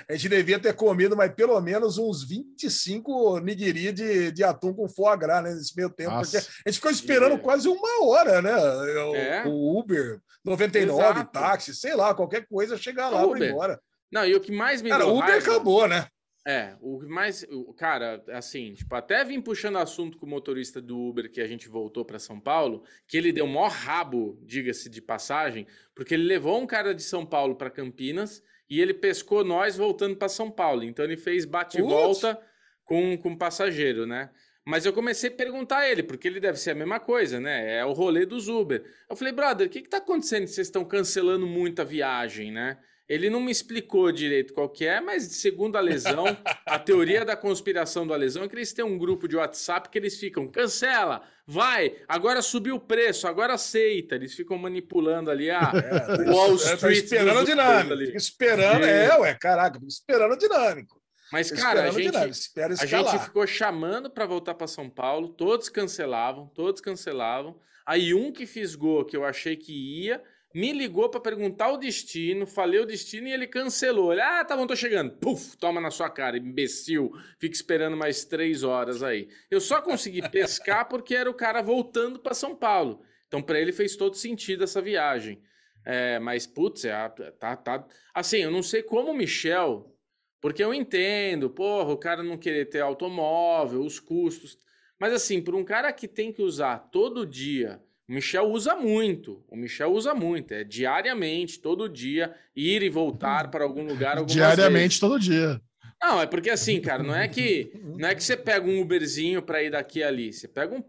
A 0.09 0.13
gente 0.15 0.29
devia 0.29 0.59
ter 0.59 0.75
comido, 0.75 1.17
mas 1.17 1.33
pelo 1.35 1.61
menos 1.61 1.97
uns 1.99 2.23
25 2.25 3.39
nigiri 3.41 3.93
de, 3.93 4.33
de 4.33 4.45
atum 4.45 4.73
com 4.75 4.89
foie 4.89 5.17
gras 5.17 5.43
né, 5.45 5.55
nesse 5.55 5.77
meio 5.77 5.91
tempo. 5.91 6.11
Nossa. 6.11 6.41
Porque 6.41 6.53
a 6.65 6.69
gente 6.71 6.77
ficou 6.77 6.91
esperando 6.91 7.35
É. 7.37 7.39
quase 7.39 7.69
uma 7.69 8.05
hora, 8.05 8.43
né? 8.43 8.55
O, 8.55 9.15
É. 9.15 9.45
o 9.47 9.79
Uber, 9.79 10.21
99, 10.45 11.01
Exato. 11.03 11.33
táxi, 11.33 11.75
sei 11.75 11.95
lá, 11.95 12.15
qualquer 12.15 12.47
coisa, 12.47 12.77
chegar 12.77 13.09
lá 13.09 13.19
para 13.21 13.27
Uber. 13.29 13.43
ir 13.43 13.51
embora. 13.51 13.81
Não, 14.13 14.25
e 14.25 14.35
o 14.35 14.41
que 14.41 14.53
mais 14.53 14.83
me 14.83 14.89
Cara, 14.91 15.05
deu 15.05 15.15
Uber 15.15 15.29
raiva- 15.31 15.51
acabou, 15.53 15.89
né? 15.89 16.07
É, 16.49 16.77
o 16.81 17.01
que 17.01 17.07
mais. 17.07 17.45
o- 17.51 17.75
Cara, 17.75 18.23
assim, 18.33 18.73
tipo, 18.75 18.95
até 18.95 19.25
vim 19.25 19.41
puxando 19.41 19.79
assunto 19.79 20.17
com 20.17 20.27
o 20.27 20.29
motorista 20.29 20.81
do 20.81 20.97
Uber 20.97 21.29
que 21.31 21.41
a 21.41 21.47
gente 21.49 21.69
voltou 21.69 22.05
para 22.05 22.21
São 22.21 22.39
Paulo, 22.39 22.85
que 23.09 23.17
ele 23.17 23.33
deu 23.33 23.49
maior 23.49 23.69
rabo, 23.71 24.39
diga-se 24.45 24.89
de 24.89 25.03
passagem, 25.03 25.67
porque 25.93 26.15
ele 26.15 26.23
levou 26.23 26.61
um 26.61 26.67
cara 26.67 26.95
de 26.95 27.03
São 27.03 27.27
Paulo 27.27 27.57
para 27.57 27.69
Campinas 27.69 28.43
e 28.69 28.81
ele 28.81 28.95
pescou 28.95 29.45
nós 29.45 29.77
voltando 29.77 30.17
para 30.17 30.29
São 30.29 30.51
Paulo. 30.51 30.85
Então 30.85 31.05
ele 31.05 31.17
fez 31.17 31.45
bate 31.45 31.79
e 31.79 31.81
Putz. 31.81 31.93
volta 31.93 32.41
com, 32.85 33.17
com 33.19 33.37
passageiro, 33.37 34.07
né? 34.07 34.31
Mas 34.65 34.85
eu 34.85 34.93
comecei 34.93 35.31
a 35.31 35.33
perguntar 35.33 35.79
a 35.79 35.89
ele, 35.89 36.03
porque 36.03 36.27
ele 36.27 36.41
deve 36.41 36.59
ser 36.59 36.73
a 36.73 36.75
mesma 36.75 36.99
coisa, 36.99 37.39
né? 37.39 37.79
É 37.79 37.85
o 37.85 37.93
rolê 37.93 38.27
dos 38.27 38.49
Uber. 38.49 38.85
Eu 39.09 39.15
falei, 39.15 39.33
brother, 39.33 39.69
o 39.69 39.71
que, 39.71 39.81
que 39.81 39.89
tá 39.89 39.99
acontecendo 39.99 40.47
vocês 40.49 40.67
estão 40.67 40.85
cancelando 40.85 41.47
muito 41.47 41.81
a 41.81 41.85
viagem, 41.85 42.51
né? 42.51 42.77
Ele 43.09 43.31
não 43.31 43.39
me 43.41 43.53
explicou 43.53 44.11
direito 44.11 44.53
qual 44.53 44.69
que 44.69 44.85
é, 44.85 45.01
mas 45.01 45.23
segundo 45.25 45.77
a 45.77 45.81
lesão, 45.81 46.25
a 46.67 46.77
teoria 46.79 47.25
da 47.25 47.37
conspiração 47.37 48.05
da 48.07 48.17
lesão 48.17 48.43
é 48.43 48.49
que 48.49 48.57
eles 48.57 48.73
têm 48.73 48.85
um 48.85 48.99
grupo 48.99 49.29
de 49.29 49.37
WhatsApp 49.37 49.89
que 49.89 49.97
eles 49.97 50.19
ficam, 50.19 50.49
cancela, 50.49 51.23
vai, 51.47 51.97
agora 52.09 52.43
subiu 52.43 52.75
o 52.75 52.81
preço, 52.81 53.29
agora 53.29 53.55
aceita. 53.55 54.17
Eles 54.17 54.35
ficam 54.35 54.59
manipulando 54.59 55.31
ali 55.31 55.49
a 55.51 55.73
É, 55.73 56.31
Wall 56.33 56.59
tá 56.59 56.75
Street. 56.75 56.97
esperando 57.05 57.31
Ubers 57.43 57.47
dinâmica. 57.47 57.95
ali. 57.95 58.17
Esperando, 58.17 58.85
é, 58.85 59.19
ué, 59.21 59.35
caraca, 59.35 59.79
esperando 59.87 60.33
a 60.35 60.37
dinâmico. 60.37 61.01
Mas, 61.33 61.51
cara, 61.51 61.85
a 61.89 61.91
gente, 61.91 62.17
A 62.17 62.87
gente 62.87 63.19
ficou 63.21 63.47
chamando 63.47 64.09
para 64.11 64.27
voltar 64.27 64.55
para 64.55 64.67
São 64.67 64.89
Paulo, 64.89 65.29
todos 65.29 65.69
cancelavam, 65.69 66.47
todos 66.55 66.81
cancelavam. 66.81 67.59
Aí 67.85 68.15
um 68.15 68.33
que 68.33 68.47
fisgou, 68.47 69.05
que 69.05 69.17
eu 69.17 69.25
achei 69.25 69.57
que 69.57 69.73
ia, 69.73 70.23
me 70.57 70.73
ligou 70.73 71.11
para 71.11 71.21
perguntar 71.21 71.71
o 71.71 71.77
destino, 71.77 72.47
falei 72.47 72.81
o 72.81 72.87
destino 72.87 73.29
e 73.29 73.33
ele 73.33 73.47
cancelou. 73.47 74.11
Ele, 74.11 74.23
ah, 74.23 74.43
tá 74.43 74.57
bom, 74.57 74.67
tô 74.67 74.75
chegando. 74.75 75.11
Puf, 75.19 75.55
toma 75.59 75.83
na 75.83 75.91
sua 75.91 76.09
cara, 76.09 76.39
imbecil. 76.39 77.13
Fica 77.39 77.55
esperando 77.55 77.95
mais 77.95 78.25
três 78.25 78.63
horas 78.63 79.03
aí. 79.03 79.29
Eu 79.51 79.61
só 79.61 79.83
consegui 79.83 80.27
pescar 80.31 80.89
porque 80.89 81.15
era 81.15 81.29
o 81.29 81.35
cara 81.35 81.61
voltando 81.61 82.19
para 82.19 82.33
São 82.33 82.57
Paulo. 82.57 83.03
Então, 83.29 83.43
para 83.43 83.61
ele 83.61 83.71
fez 83.71 83.97
todo 83.97 84.17
sentido 84.17 84.65
essa 84.65 84.81
viagem. 84.81 85.43
É, 85.85 86.19
mas, 86.19 86.47
putz, 86.47 86.87
é, 86.87 87.07
tá, 87.39 87.55
tá. 87.55 87.87
Assim, 88.15 88.39
eu 88.39 88.51
não 88.51 88.63
sei 88.63 88.83
como 88.83 89.11
o 89.11 89.15
Michel 89.15 89.95
porque 90.41 90.65
eu 90.65 90.73
entendo, 90.73 91.51
porra, 91.51 91.93
o 91.93 91.99
cara 91.99 92.23
não 92.23 92.39
querer 92.39 92.71
ter 92.71 92.81
automóvel, 92.81 93.83
os 93.83 94.01
custos. 94.01 94.59
Mas 94.99 95.13
assim, 95.13 95.43
por 95.43 95.55
um 95.55 95.65
cara 95.65 95.93
que 95.93 96.09
tem 96.09 96.33
que 96.33 96.41
usar 96.41 96.79
todo 96.79 97.27
dia, 97.27 97.83
o 98.09 98.13
Michel 98.13 98.51
usa 98.51 98.77
muito. 98.77 99.45
O 99.49 99.57
Michel 99.57 99.93
usa 99.93 100.15
muito, 100.15 100.53
é 100.53 100.63
diariamente, 100.63 101.59
todo 101.61 101.89
dia, 101.89 102.35
ir 102.55 102.83
e 102.83 102.89
voltar 102.89 103.51
para 103.51 103.65
algum 103.65 103.85
lugar 103.85 104.25
Diariamente, 104.25 105.01
todo 105.01 105.19
dia. 105.19 105.61
não, 106.03 106.21
é 106.21 106.27
porque 106.27 106.51
assim, 106.51 106.81
cara, 106.81 107.03
não 107.03 107.15
é 107.15 107.27
que 107.27 107.73
não 107.99 108.09
é 108.09 108.15
que 108.15 108.23
você 108.23 108.37
pega 108.37 108.67
um 108.67 108.81
Uberzinho 108.81 109.43
para 109.43 109.63
ir 109.63 109.71
daqui 109.71 110.03
ali. 110.03 110.33
Você 110.33 110.47
pega 110.47 110.75
um 110.75 110.83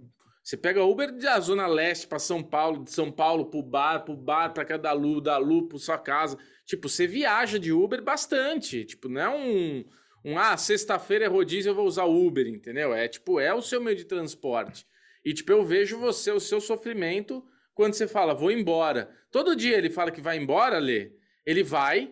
você 0.43 0.56
pega 0.56 0.82
Uber 0.82 1.12
da 1.12 1.38
Zona 1.41 1.67
Leste 1.67 2.08
para 2.08 2.19
São 2.19 2.41
Paulo, 2.41 2.86
de 2.86 2.91
São 2.91 3.12
Paulo 3.12 3.47
pro 3.47 3.62
bar, 3.62 4.06
pro 4.06 4.15
bar, 4.15 4.53
para 4.53 4.63
cada 4.63 4.93
Lu, 4.93 5.19
da 5.19 5.38
Lu 5.38 5.67
pro 5.67 5.77
sua 5.77 5.97
casa. 5.97 6.38
Tipo, 6.65 6.88
você 6.88 7.06
viaja 7.06 7.60
de 7.60 7.73
Uber 7.73 8.01
bastante. 8.01 8.86
Tipo, 8.86 9.10
não 9.10 9.21
é 9.21 9.30
um 9.30 9.84
um 10.23 10.38
ah, 10.38 10.58
sexta-feira 10.58 11.25
é 11.25 11.27
rodízio, 11.27 11.69
eu 11.69 11.75
vou 11.75 11.86
usar 11.86 12.06
Uber, 12.06 12.47
entendeu? 12.47 12.93
É 12.93 13.08
tipo, 13.08 13.39
é 13.39 13.53
o 13.53 13.62
seu 13.62 13.82
meio 13.82 13.95
de 13.95 14.06
transporte. 14.06 14.86
E 15.27 15.33
tipo, 15.33 15.51
eu 15.51 15.65
vejo 15.65 15.97
você, 15.99 16.31
o 16.31 16.39
seu 16.39 16.61
sofrimento 16.61 17.43
quando 17.75 17.93
você 17.95 18.07
fala, 18.07 18.33
vou 18.33 18.49
embora. 18.49 19.09
Todo 19.29 19.55
dia 19.57 19.77
ele 19.77 19.89
fala 19.89 20.09
que 20.09 20.21
vai 20.21 20.37
embora, 20.37 20.77
Lê. 20.79 21.11
Ele 21.45 21.63
vai, 21.63 22.11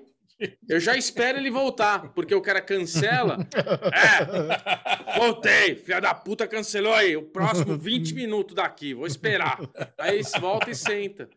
eu 0.68 0.80
já 0.82 0.98
espero 0.98 1.38
ele 1.38 1.50
voltar, 1.50 2.12
porque 2.14 2.36
o 2.36 2.42
cara 2.42 2.60
cancela. 2.62 3.38
É, 3.96 5.18
voltei, 5.18 5.76
filha 5.76 6.02
da 6.02 6.14
puta 6.14 6.48
cancelou 6.48 6.94
aí. 6.94 7.16
O 7.16 7.24
próximo 7.24 7.78
20 7.78 8.14
minutos 8.16 8.56
daqui, 8.56 8.94
vou 8.94 9.08
esperar. 9.08 9.60
Aí 9.98 10.22
volta 10.40 10.70
e 10.72 10.76
senta. 10.76 11.30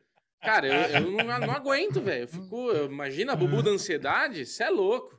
Cara, 0.42 0.66
eu, 0.68 1.00
eu 1.04 1.10
não, 1.10 1.24
não 1.40 1.50
aguento, 1.52 2.00
velho. 2.00 2.22
Eu 2.24 2.28
fico. 2.28 2.70
eu- 2.70 2.86
Imagina 2.86 3.32
a 3.32 3.36
bubu 3.36 3.62
da 3.62 3.70
ansiedade, 3.70 4.44
você 4.46 4.64
é 4.64 4.70
louco. 4.70 5.17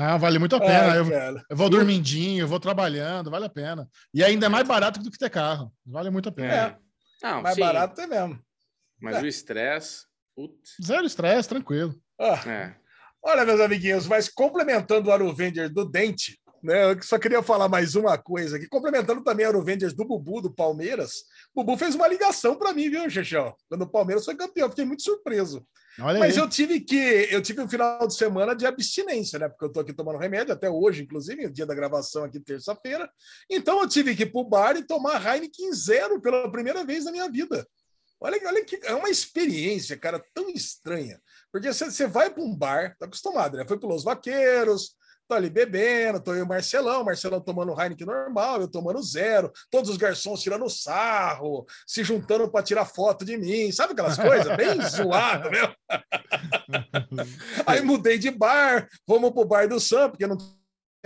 Ah, 0.00 0.16
vale 0.16 0.38
muito 0.38 0.56
a 0.56 0.60
pena. 0.60 0.92
Ai, 0.92 0.98
eu, 0.98 1.40
eu 1.50 1.56
vou 1.56 1.68
dormindinho, 1.68 2.42
eu 2.44 2.48
vou 2.48 2.58
trabalhando, 2.60 3.30
vale 3.30 3.44
a 3.46 3.50
pena. 3.50 3.88
E 4.14 4.24
ainda 4.24 4.46
é 4.46 4.48
mais 4.48 4.66
barato 4.66 5.00
do 5.00 5.10
que 5.10 5.18
ter 5.18 5.28
carro. 5.30 5.72
Vale 5.84 6.08
muito 6.10 6.28
a 6.28 6.32
pena. 6.32 6.52
É. 6.54 6.76
Não, 7.22 7.42
Mais 7.42 7.54
sim, 7.54 7.60
barato 7.60 8.00
é 8.00 8.06
mesmo. 8.06 8.40
Mas 9.00 9.16
É. 9.16 9.20
o 9.22 9.26
estresse. 9.26 10.06
Zero 10.82 11.06
estresse, 11.06 11.48
tranquilo. 11.48 11.94
Ah, 12.18 12.40
É. 12.48 12.74
olha, 13.22 13.44
meus 13.44 13.60
amiguinhos, 13.60 14.06
mas 14.06 14.28
complementando 14.28 15.08
o 15.10 15.12
Aruvengers 15.12 15.70
do 15.70 15.84
Dente, 15.84 16.38
né? 16.62 16.92
Eu 16.92 17.02
só 17.02 17.18
queria 17.18 17.42
falar 17.42 17.68
mais 17.68 17.96
uma 17.96 18.16
coisa 18.16 18.56
aqui. 18.56 18.68
Complementando 18.68 19.22
também 19.24 19.44
o 19.44 19.48
Aruvengers 19.48 19.92
do 19.92 20.04
Bubu, 20.04 20.40
do 20.40 20.54
Palmeiras. 20.54 21.24
O 21.54 21.62
Bubu 21.62 21.76
fez 21.76 21.94
uma 21.94 22.06
ligação 22.06 22.56
para 22.56 22.72
mim, 22.72 22.88
viu, 22.88 23.08
Xexão? 23.10 23.54
Quando 23.68 23.82
o 23.82 23.90
Palmeiras 23.90 24.24
foi 24.24 24.36
campeão, 24.36 24.70
fiquei 24.70 24.84
muito 24.84 25.02
surpreso. 25.02 25.66
Olha 26.00 26.20
Mas 26.20 26.34
aí. 26.34 26.40
eu 26.40 26.48
tive 26.48 26.80
que 26.80 27.28
eu 27.30 27.42
tive 27.42 27.60
um 27.60 27.68
final 27.68 28.06
de 28.06 28.14
semana 28.14 28.54
de 28.54 28.64
abstinência, 28.64 29.38
né? 29.38 29.48
Porque 29.48 29.64
eu 29.64 29.72
tô 29.72 29.80
aqui 29.80 29.92
tomando 29.92 30.18
remédio 30.18 30.54
até 30.54 30.70
hoje, 30.70 31.02
inclusive, 31.02 31.46
o 31.46 31.52
dia 31.52 31.66
da 31.66 31.74
gravação 31.74 32.24
aqui 32.24 32.40
terça-feira. 32.40 33.10
Então 33.50 33.80
eu 33.80 33.88
tive 33.88 34.14
que 34.14 34.22
ir 34.22 34.32
pro 34.32 34.44
bar 34.44 34.76
e 34.76 34.86
tomar 34.86 35.20
Heineken 35.24 35.72
zero 35.72 36.20
pela 36.20 36.50
primeira 36.50 36.84
vez 36.84 37.04
na 37.04 37.12
minha 37.12 37.28
vida. 37.28 37.66
Olha, 38.20 38.40
olha 38.46 38.64
que 38.64 38.78
é 38.84 38.94
uma 38.94 39.10
experiência, 39.10 39.96
cara, 39.96 40.24
tão 40.32 40.48
estranha. 40.48 41.20
Porque 41.50 41.72
você 41.72 41.90
você 41.90 42.06
vai 42.06 42.30
para 42.30 42.42
um 42.42 42.54
bar, 42.54 42.96
tá 42.96 43.04
acostumado, 43.04 43.56
né? 43.56 43.66
Foi 43.66 43.78
pelos 43.78 44.04
vaqueiros, 44.04 44.94
tô 45.32 45.36
ali 45.36 45.48
bebendo, 45.48 46.20
tô 46.20 46.32
eu 46.32 46.40
e 46.40 46.42
o 46.42 46.46
Marcelão, 46.46 47.04
Marcelão 47.04 47.40
tomando 47.40 47.72
Heineken 47.80 48.06
normal, 48.06 48.60
eu 48.60 48.68
tomando 48.68 49.02
zero, 49.02 49.50
todos 49.70 49.88
os 49.88 49.96
garçons 49.96 50.42
tirando 50.42 50.68
sarro, 50.68 51.64
se 51.86 52.04
juntando 52.04 52.50
para 52.50 52.62
tirar 52.62 52.84
foto 52.84 53.24
de 53.24 53.38
mim, 53.38 53.72
sabe 53.72 53.94
aquelas 53.94 54.18
coisas? 54.18 54.52
Bem 54.56 54.80
zoado, 54.82 55.50
meu. 55.50 55.72
Aí 57.66 57.80
mudei 57.80 58.18
de 58.18 58.30
bar, 58.30 58.86
vamos 59.06 59.30
pro 59.30 59.46
bar 59.46 59.66
do 59.66 59.80
Sam, 59.80 60.10
porque 60.10 60.26
não 60.26 60.36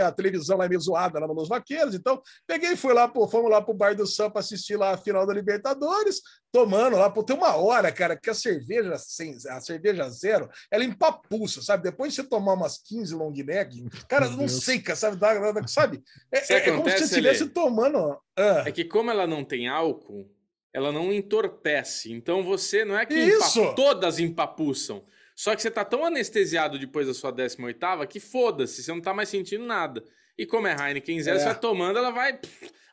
a 0.03 0.13
televisão 0.13 0.59
lá 0.59 0.65
é 0.67 0.69
meio 0.69 0.81
zoada 0.81 1.19
lá 1.19 1.27
nos 1.27 1.49
Vaqueiros, 1.49 1.95
então 1.95 2.21
peguei 2.47 2.73
e 2.73 2.77
fui 2.77 2.93
lá, 2.93 3.09
pô, 3.09 3.27
fomos 3.29 3.51
lá 3.51 3.63
pro 3.63 3.75
bar 3.75 3.95
do 3.95 4.07
Sam 4.07 4.31
para 4.31 4.41
assistir 4.41 4.77
lá 4.77 4.91
a 4.93 4.97
final 4.99 5.27
da 5.27 5.33
Libertadores, 5.33 6.21
tomando 6.53 6.97
lá, 6.97 7.09
pô, 7.11 7.23
tem 7.23 7.37
uma 7.37 7.57
hora, 7.57 7.91
cara, 7.93 8.17
que 8.17 8.29
a 8.31 8.35
cerveja 8.35 8.97
sem, 8.99 9.37
a 9.49 9.61
cerveja 9.61 10.09
zero, 10.11 10.49
ela 10.71 10.85
empapuça, 10.85 11.63
sabe? 11.63 11.83
Depois 11.85 12.13
de 12.13 12.17
você 12.23 12.29
tomar 12.29 12.55
umas 12.55 12.79
15 12.79 13.15
long 13.15 13.33
neck, 13.33 13.85
cara, 14.09 14.27
Meu 14.29 14.33
não 14.33 14.47
Deus. 14.47 14.65
sei, 14.65 14.81
cara, 14.81 14.97
sabe? 14.97 15.17
Dá- 15.17 15.53
dá- 15.53 15.67
sabe? 15.67 16.03
É, 16.33 16.39
é- 16.39 16.57
é 16.57 16.61
como 16.61 16.65
se 16.65 16.71
acontece, 16.81 16.99
você 16.99 17.05
estivesse 17.05 17.49
tomando. 17.51 18.19
Ah, 18.37 18.65
É 18.67 18.73
que 18.73 18.85
como 18.85 19.11
ela 19.11 19.27
não 19.27 19.45
tem 19.45 19.69
álcool, 19.69 20.31
ela 20.73 20.93
não 20.93 21.11
entorpece. 21.13 22.13
Então 22.13 22.43
você 22.43 22.85
não 22.85 22.99
é 22.99 23.07
que 23.07 23.15
Isso! 23.15 23.61
empa- 23.61 23.75
todas 23.75 24.19
empapuçam. 24.19 25.05
Só 25.37 25.55
que 25.55 25.61
você 25.61 25.71
tá 25.71 25.85
tão 25.85 26.05
anestesiado 26.05 26.79
depois 26.79 27.07
da 27.07 27.13
sua 27.15 27.31
18ª 27.31 28.07
que 28.07 28.19
foda-se, 28.19 28.83
você 28.83 28.91
não 28.91 29.01
tá 29.03 29.13
mais 29.15 29.29
sentindo 29.29 29.65
nada. 29.67 30.03
E 30.39 30.45
como 30.47 30.67
é 30.67 30.75
Heineken 30.75 31.21
zero, 31.23 31.37
É. 31.37 31.41
você 31.41 31.45
vai 31.47 31.61
tomando, 31.61 31.99
ela 31.99 32.11
vai... 32.11 32.41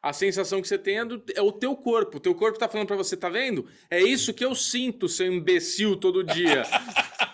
A 0.01 0.11
sensação 0.11 0.61
que 0.61 0.67
você 0.67 0.77
tem 0.77 0.99
é, 0.99 1.05
do- 1.05 1.23
é 1.33 1.41
o 1.41 1.49
teu 1.53 1.73
corpo. 1.77 2.17
O 2.17 2.19
teu 2.19 2.35
corpo 2.35 2.59
tá 2.59 2.67
falando 2.67 2.87
pra 2.87 2.97
você, 2.97 3.15
tá 3.15 3.29
vendo? 3.29 3.65
É 3.89 4.01
isso 4.01 4.33
que 4.33 4.43
eu 4.43 4.53
sinto, 4.53 5.07
seu 5.07 5.27
imbecil, 5.31 5.95
todo 5.95 6.21
dia. 6.25 6.63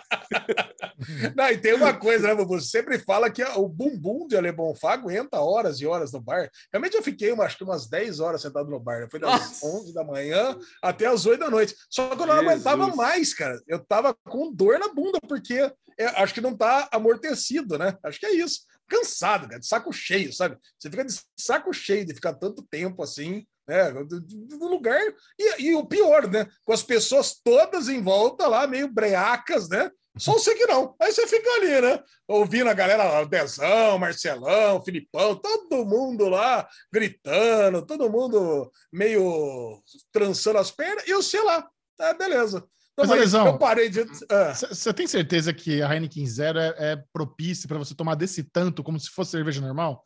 Não, 1.36 1.50
e 1.50 1.58
tem 1.58 1.74
uma 1.74 1.94
coisa, 1.94 2.28
né? 2.28 2.46
Você 2.46 2.68
sempre 2.68 3.00
fala 3.00 3.30
que 3.30 3.44
o 3.44 3.68
bumbum 3.68 4.28
de 4.28 4.36
Ale 4.38 4.52
Bonfá 4.52 4.94
aguenta 4.94 5.40
horas 5.40 5.80
e 5.80 5.86
horas 5.86 6.12
no 6.12 6.20
bar. 6.20 6.50
Realmente 6.72 6.96
eu 6.96 7.04
fiquei, 7.04 7.32
acho 7.32 7.58
que 7.58 7.64
umas 7.64 7.88
10 7.88 8.20
horas 8.20 8.42
sentado 8.42 8.70
no 8.70 8.80
bar. 8.80 9.08
Foi 9.10 9.20
das 9.20 9.32
Nossa! 9.32 9.66
11 9.66 9.94
da 9.94 10.04
manhã 10.04 10.58
até 10.82 11.06
as 11.06 11.26
8 11.26 11.40
da 11.40 11.50
noite. 11.50 11.76
Só 11.90 12.16
que 12.16 12.22
eu 12.22 12.28
não 12.28 12.36
Jesus. 12.36 12.52
aguentava 12.52 12.96
mais, 12.96 13.34
cara. 13.34 13.60
Eu 13.68 13.80
tava 13.80 14.16
com 14.26 14.52
dor 14.54 14.78
na 14.80 14.94
bunda, 14.94 15.20
porque 15.28 15.72
é, 15.98 16.06
acho 16.22 16.34
que 16.34 16.42
não 16.42 16.56
tá 16.56 16.88
amortecido, 16.92 17.78
né? 17.78 17.98
Acho 18.04 18.20
que 18.20 18.26
é 18.26 18.34
isso. 18.34 18.62
Cansado, 18.88 19.48
cara, 19.48 19.60
de 19.60 19.68
saco 19.68 19.92
cheio, 19.92 20.34
sabe? 20.34 20.58
Você 20.78 20.90
fica 20.90 21.06
de 21.06 21.14
saco 21.38 21.74
cheio 21.74 22.06
de 22.06 22.14
ficar 22.14 22.34
tanto 22.34 22.64
tempo 22.64 23.04
assim, 23.04 23.46
né? 23.68 23.92
No 23.92 24.68
lugar. 24.68 25.02
E, 25.38 25.64
e 25.64 25.76
o 25.76 25.86
pior, 25.86 26.28
né? 26.28 26.48
Com 26.66 26.74
as 26.74 26.84
pessoas 26.84 27.40
todas 27.44 27.90
em 27.90 28.02
volta 28.02 28.48
lá, 28.48 28.66
meio 28.66 28.88
breacas, 28.88 29.70
né? 29.70 29.92
Só 30.20 30.34
você 30.34 30.54
que 30.56 30.66
não. 30.66 30.96
Aí 31.02 31.12
você 31.12 31.26
fica 31.28 31.50
ali, 31.56 31.82
né? 31.82 32.04
Ouvindo 32.28 32.70
a 32.70 32.74
galera, 32.74 33.22
o 33.22 33.26
Dezão, 33.26 33.98
Marcelão, 33.98 34.84
Filipão, 34.84 35.36
todo 35.36 35.86
mundo 35.86 36.28
lá 36.28 36.68
gritando, 36.92 37.86
todo 37.86 38.10
mundo 38.10 38.72
meio 38.92 39.82
trançando 40.12 40.60
as 40.60 40.72
pernas, 40.72 41.08
e 41.08 41.12
eu 41.12 41.24
sei 41.24 41.44
lá. 41.44 41.68
É, 42.00 42.14
beleza. 42.14 42.58
Então, 42.94 43.08
Mas, 43.08 43.12
Alesão, 43.12 43.48
eu 43.48 43.58
parei 43.58 43.90
de. 43.90 44.02
Ah, 44.30 44.54
Você 44.54 44.94
tem 44.94 45.08
certeza 45.08 45.54
que 45.54 45.82
a 45.82 45.94
Heineken 45.94 46.28
Zero 46.28 46.60
é, 46.60 46.76
é 46.78 47.04
propícia 47.14 47.68
para 47.68 47.78
você 47.78 47.96
tomar 47.96 48.16
desse 48.16 48.44
tanto 48.44 48.84
como 48.84 49.00
se 49.00 49.10
fosse 49.10 49.32
cerveja 49.32 49.62
normal? 49.62 50.04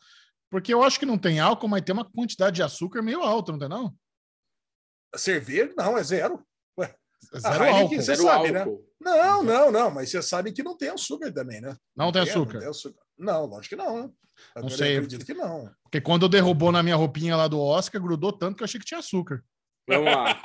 Porque 0.52 0.72
eu 0.72 0.84
acho 0.84 1.00
que 1.00 1.06
não 1.06 1.18
tem 1.18 1.40
álcool, 1.40 1.68
mas 1.68 1.82
tem 1.82 1.94
uma 1.94 2.06
quantidade 2.06 2.58
de 2.58 2.64
açúcar 2.64 3.02
meio 3.02 3.22
alta, 3.22 3.52
não 3.52 3.60
tem 3.60 3.68
não? 3.68 3.96
cerveja? 5.16 5.74
Não, 5.78 5.98
é 5.98 6.04
zero. 6.04 6.44
Zero 7.38 7.64
Heineken, 7.64 7.82
álcool. 7.82 7.96
Você 7.96 8.02
Zero 8.02 8.24
sabe, 8.24 8.52
né? 8.52 8.60
álcool. 8.62 8.86
Não, 9.00 9.44
não, 9.44 9.72
não, 9.72 9.92
mas 9.92 10.10
você 10.10 10.22
sabe 10.22 10.52
que 10.52 10.64
não 10.64 10.78
tem 10.78 10.90
açúcar 10.90 11.32
também, 11.32 11.60
né? 11.62 11.76
Não 11.96 12.12
tem 12.12 12.22
açúcar. 12.22 12.54
Não, 12.54 12.60
tem 12.62 12.70
açúcar. 12.70 13.02
não 13.18 13.46
lógico 13.46 13.76
que 13.76 13.82
não. 13.82 14.04
né? 14.04 14.10
Agora 14.56 14.74
eu 14.74 14.78
sei. 14.78 14.96
acredito 14.98 15.26
que 15.26 15.34
não. 15.34 15.70
Porque 15.84 16.02
quando 16.02 16.30
derrubou 16.30 16.72
na 16.72 16.84
minha 16.84 16.96
roupinha 16.96 17.36
lá 17.36 17.48
do 17.48 17.60
Oscar, 17.60 18.02
grudou 18.02 18.32
tanto 18.32 18.58
que 18.58 18.64
eu 18.64 18.66
achei 18.66 18.80
que 18.80 18.86
tinha 18.86 19.00
açúcar. 19.00 19.44
Vamos 19.88 20.06
lá. 20.06 20.40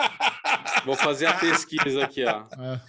Vou 0.84 0.96
fazer 0.96 1.26
a 1.26 1.34
pesquisa 1.34 2.04
aqui, 2.04 2.24
ó. 2.24 2.46
É. 2.60 2.80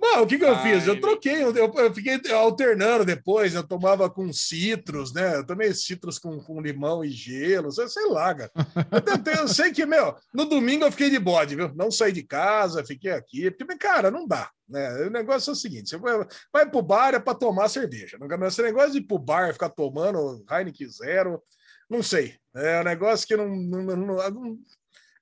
Bom, 0.00 0.22
o 0.22 0.26
que, 0.26 0.38
que 0.38 0.44
eu 0.44 0.54
Ai, 0.54 0.62
fiz? 0.62 0.86
Eu 0.86 1.00
troquei, 1.00 1.42
eu, 1.42 1.52
eu 1.54 1.94
fiquei 1.94 2.20
alternando 2.32 3.04
depois, 3.04 3.54
eu 3.54 3.66
tomava 3.66 4.08
com 4.08 4.32
citros, 4.32 5.12
né? 5.12 5.36
Eu 5.36 5.44
tomei 5.46 5.74
citros 5.74 6.18
com, 6.18 6.38
com 6.38 6.60
limão 6.60 7.04
e 7.04 7.10
gelo, 7.10 7.72
sei, 7.72 7.88
sei 7.88 8.06
lá, 8.06 8.32
cara. 8.34 8.50
Eu, 8.92 9.00
tentei, 9.00 9.34
eu 9.34 9.48
sei 9.48 9.72
que, 9.72 9.84
meu, 9.84 10.14
no 10.32 10.44
domingo 10.44 10.84
eu 10.84 10.92
fiquei 10.92 11.10
de 11.10 11.18
bode, 11.18 11.56
viu? 11.56 11.74
Não 11.74 11.90
saí 11.90 12.12
de 12.12 12.22
casa, 12.22 12.84
fiquei 12.86 13.10
aqui, 13.10 13.50
porque, 13.50 13.76
cara, 13.76 14.08
não 14.10 14.26
dá, 14.26 14.48
né? 14.68 15.06
O 15.06 15.10
negócio 15.10 15.50
é 15.50 15.52
o 15.52 15.56
seguinte: 15.56 15.88
você 15.90 15.96
vai, 15.98 16.26
vai 16.52 16.70
pro 16.70 16.80
bar 16.82 17.14
é 17.14 17.18
para 17.18 17.34
tomar 17.36 17.68
cerveja. 17.68 18.16
Não, 18.18 18.46
esse 18.46 18.62
negócio 18.62 18.92
de 18.92 18.98
ir 18.98 19.02
pro 19.02 19.18
bar 19.18 19.52
ficar 19.52 19.70
tomando 19.70 20.44
Heineken 20.48 20.88
zero, 20.88 21.42
não 21.90 22.02
sei. 22.02 22.36
É 22.54 22.80
um 22.80 22.84
negócio 22.84 23.26
que 23.26 23.36
não- 23.36 23.48
não- 23.48 23.96
não- 23.96 24.30
não 24.30 24.58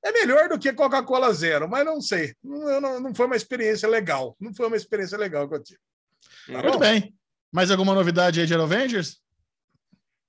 é 0.06 0.12
melhor 0.12 0.48
do 0.48 0.58
que 0.58 0.72
Coca-Cola 0.72 1.32
zero, 1.32 1.68
mas 1.68 1.84
não 1.84 2.00
sei. 2.00 2.34
Não, 2.42 2.80
não, 2.80 3.00
não 3.00 3.14
foi 3.14 3.26
uma 3.26 3.36
experiência 3.36 3.88
legal. 3.88 4.36
Não 4.40 4.54
foi 4.54 4.66
uma 4.66 4.76
experiência 4.76 5.18
legal 5.18 5.48
que 5.48 5.54
eu 5.54 5.62
tive. 5.62 5.80
Tá 6.46 6.52
Muito 6.52 6.72
bom? 6.72 6.78
bem. 6.78 7.14
Mais 7.52 7.70
alguma 7.70 7.94
novidade 7.94 8.40
aí 8.40 8.46
de 8.46 8.54
Avengers? 8.54 9.18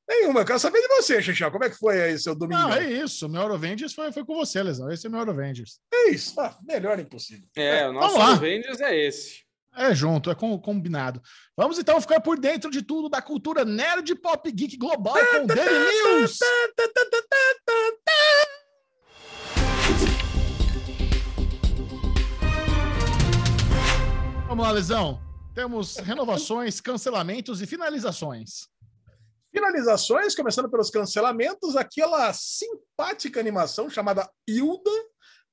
Nenhuma. 0.09 0.39
Eu 0.41 0.45
quero 0.45 0.59
saber 0.59 0.81
de 0.81 0.87
você, 0.87 1.21
Xixão. 1.21 1.51
Como 1.51 1.65
é 1.65 1.69
que 1.69 1.75
foi 1.77 2.01
aí 2.01 2.17
seu 2.17 2.33
domingo? 2.33 2.61
Não, 2.61 2.73
é 2.73 2.89
isso. 2.89 3.27
Meu 3.27 3.41
Avengers 3.53 3.93
foi, 3.93 4.11
foi 4.11 4.23
com 4.25 4.35
você, 4.35 4.63
Lesão. 4.63 4.89
Esse 4.89 5.07
é 5.07 5.09
meu 5.09 5.19
Avengers. 5.19 5.79
É 5.93 6.09
isso. 6.11 6.39
Ah, 6.39 6.57
melhor 6.63 6.97
impossível. 6.99 7.45
É, 7.55 7.87
o 7.89 7.93
nosso 7.93 8.13
Vamos 8.13 8.29
lá. 8.29 8.33
Avengers 8.35 8.79
é 8.79 8.95
esse. 8.95 9.45
É 9.75 9.93
junto, 9.93 10.31
é 10.31 10.35
com- 10.35 10.57
combinado. 10.59 11.21
Vamos 11.55 11.77
então 11.77 12.01
ficar 12.01 12.19
por 12.21 12.39
dentro 12.39 12.71
de 12.71 12.81
tudo 12.81 13.09
da 13.09 13.21
cultura 13.21 13.63
nerd 13.63 14.15
pop 14.15 14.49
geek 14.51 14.75
global 14.77 15.13
com 15.13 15.43
o 15.43 15.45
Daily 15.47 16.19
News. 16.19 16.39
Vamos 24.57 24.69
lá, 24.69 24.73
Lesão. 24.73 25.21
Temos 25.53 25.97
renovações, 25.97 26.81
cancelamentos 26.81 27.61
e 27.61 27.67
finalizações. 27.67 28.67
Finalizações, 29.53 30.33
começando 30.33 30.67
pelos 30.67 30.89
cancelamentos, 30.89 31.75
aquela 31.75 32.33
simpática 32.33 33.39
animação 33.39 33.87
chamada 33.87 34.27
Hilda 34.49 34.89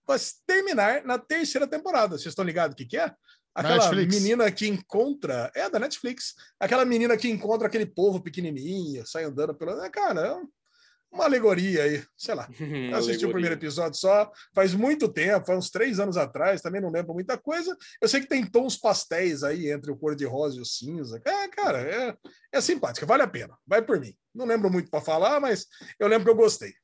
vai 0.06 0.18
terminar 0.46 1.04
na 1.04 1.18
terceira 1.18 1.66
temporada. 1.66 2.16
Vocês 2.16 2.28
estão 2.28 2.46
ligados 2.46 2.72
o 2.72 2.76
que, 2.78 2.86
que 2.86 2.96
é? 2.96 3.12
Aquela 3.54 3.76
Netflix. 3.76 4.14
menina 4.14 4.50
que 4.50 4.66
encontra. 4.66 5.52
É 5.54 5.68
da 5.68 5.78
Netflix. 5.78 6.34
Aquela 6.58 6.86
menina 6.86 7.14
que 7.14 7.28
encontra 7.28 7.66
aquele 7.66 7.84
povo 7.84 8.22
pequenininho, 8.22 9.06
sai 9.06 9.24
andando 9.24 9.54
pela. 9.54 9.84
É, 9.84 9.90
Cara, 9.90 10.28
é 10.28 10.42
uma 11.14 11.24
alegoria 11.24 11.84
aí. 11.84 12.04
Sei 12.16 12.34
lá. 12.34 12.48
Eu 12.90 12.96
assisti 12.96 13.24
o 13.24 13.30
primeiro 13.30 13.54
episódio 13.54 13.98
só 13.98 14.30
faz 14.52 14.74
muito 14.74 15.08
tempo, 15.08 15.46
faz 15.46 15.58
uns 15.58 15.70
três 15.70 15.98
anos 16.00 16.16
atrás, 16.16 16.60
também 16.60 16.80
não 16.80 16.90
lembro 16.90 17.14
muita 17.14 17.38
coisa. 17.38 17.76
Eu 18.00 18.08
sei 18.08 18.20
que 18.20 18.28
tem 18.28 18.44
tons 18.44 18.76
pastéis 18.76 19.42
aí 19.42 19.70
entre 19.70 19.90
o 19.90 19.96
cor-de-rosa 19.96 20.58
e 20.58 20.60
o 20.60 20.64
cinza. 20.64 21.22
É, 21.24 21.48
cara, 21.48 21.80
é, 21.80 22.16
é 22.52 22.60
simpática, 22.60 23.06
vale 23.06 23.22
a 23.22 23.28
pena. 23.28 23.56
Vai 23.66 23.80
por 23.80 24.00
mim. 24.00 24.14
Não 24.34 24.44
lembro 24.44 24.70
muito 24.70 24.90
para 24.90 25.00
falar, 25.00 25.40
mas 25.40 25.66
eu 25.98 26.08
lembro 26.08 26.24
que 26.24 26.30
eu 26.30 26.36
gostei. 26.36 26.74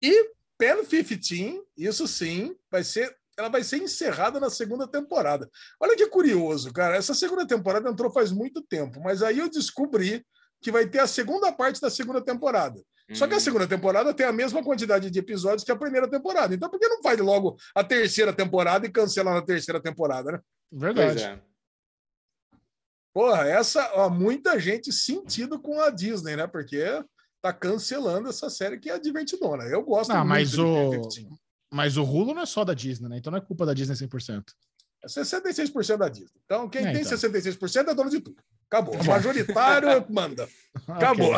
E 0.00 0.30
Pen 0.56 0.84
15, 0.84 1.62
isso 1.76 2.06
sim, 2.06 2.56
vai 2.70 2.84
ser. 2.84 3.14
Ela 3.38 3.50
vai 3.50 3.62
ser 3.62 3.76
encerrada 3.76 4.40
na 4.40 4.48
segunda 4.48 4.88
temporada. 4.88 5.50
Olha 5.78 5.94
que 5.94 6.06
curioso, 6.06 6.72
cara. 6.72 6.96
Essa 6.96 7.12
segunda 7.12 7.46
temporada 7.46 7.90
entrou 7.90 8.10
faz 8.10 8.32
muito 8.32 8.62
tempo, 8.62 8.98
mas 9.02 9.22
aí 9.22 9.40
eu 9.40 9.50
descobri 9.50 10.24
que 10.60 10.70
vai 10.72 10.86
ter 10.86 10.98
a 11.00 11.06
segunda 11.06 11.52
parte 11.52 11.80
da 11.80 11.90
segunda 11.90 12.20
temporada. 12.20 12.80
Só 13.14 13.26
que 13.28 13.34
a 13.34 13.36
Hum. 13.36 13.40
segunda 13.40 13.68
temporada 13.68 14.12
tem 14.12 14.26
a 14.26 14.32
mesma 14.32 14.64
quantidade 14.64 15.10
de 15.10 15.18
episódios 15.18 15.62
que 15.62 15.70
a 15.70 15.76
primeira 15.76 16.10
temporada. 16.10 16.52
Então, 16.54 16.68
por 16.68 16.80
que 16.80 16.88
não 16.88 17.00
faz 17.02 17.18
logo 17.20 17.56
a 17.74 17.84
terceira 17.84 18.32
temporada 18.32 18.84
e 18.84 18.90
cancela 18.90 19.32
na 19.32 19.42
terceira 19.42 19.80
temporada, 19.80 20.32
né? 20.32 20.40
Verdade. 20.72 21.22
é. 21.22 21.40
Porra, 23.14 23.46
essa, 23.48 23.90
ó, 23.94 24.10
muita 24.10 24.58
gente 24.60 24.92
sentido 24.92 25.58
com 25.60 25.80
a 25.80 25.88
Disney, 25.90 26.36
né? 26.36 26.46
Porque 26.46 26.82
tá 27.40 27.52
cancelando 27.52 28.28
essa 28.28 28.50
série 28.50 28.78
que 28.78 28.90
é 28.90 28.98
divertidona. 28.98 29.64
Eu 29.64 29.82
gosto 29.82 30.12
Não, 30.12 30.24
mas 30.24 30.50
de 30.50 30.60
o- 30.60 30.90
P-15. 30.90 31.28
Mas 31.72 31.96
o 31.96 32.02
Hulu 32.04 32.34
não 32.34 32.42
é 32.42 32.46
só 32.46 32.64
da 32.64 32.74
Disney, 32.74 33.08
né? 33.08 33.18
Então 33.18 33.30
não 33.30 33.38
é 33.38 33.40
culpa 33.40 33.64
da 33.64 33.72
Disney 33.72 33.94
100%. 33.96 34.52
É 35.02 35.08
66% 35.08 35.98
da 35.98 36.08
Disney. 36.08 36.40
Então, 36.44 36.68
quem 36.68 36.82
É, 36.82 36.92
tem 36.92 37.00
então. 37.02 37.10
66% 37.16 37.88
é 37.90 37.94
dono 37.94 38.10
de 38.10 38.20
tudo. 38.20 38.42
Acabou. 38.70 38.96
Tá. 38.96 39.04
Majoritário 39.04 40.06
manda. 40.10 40.48
Acabou. 40.88 41.32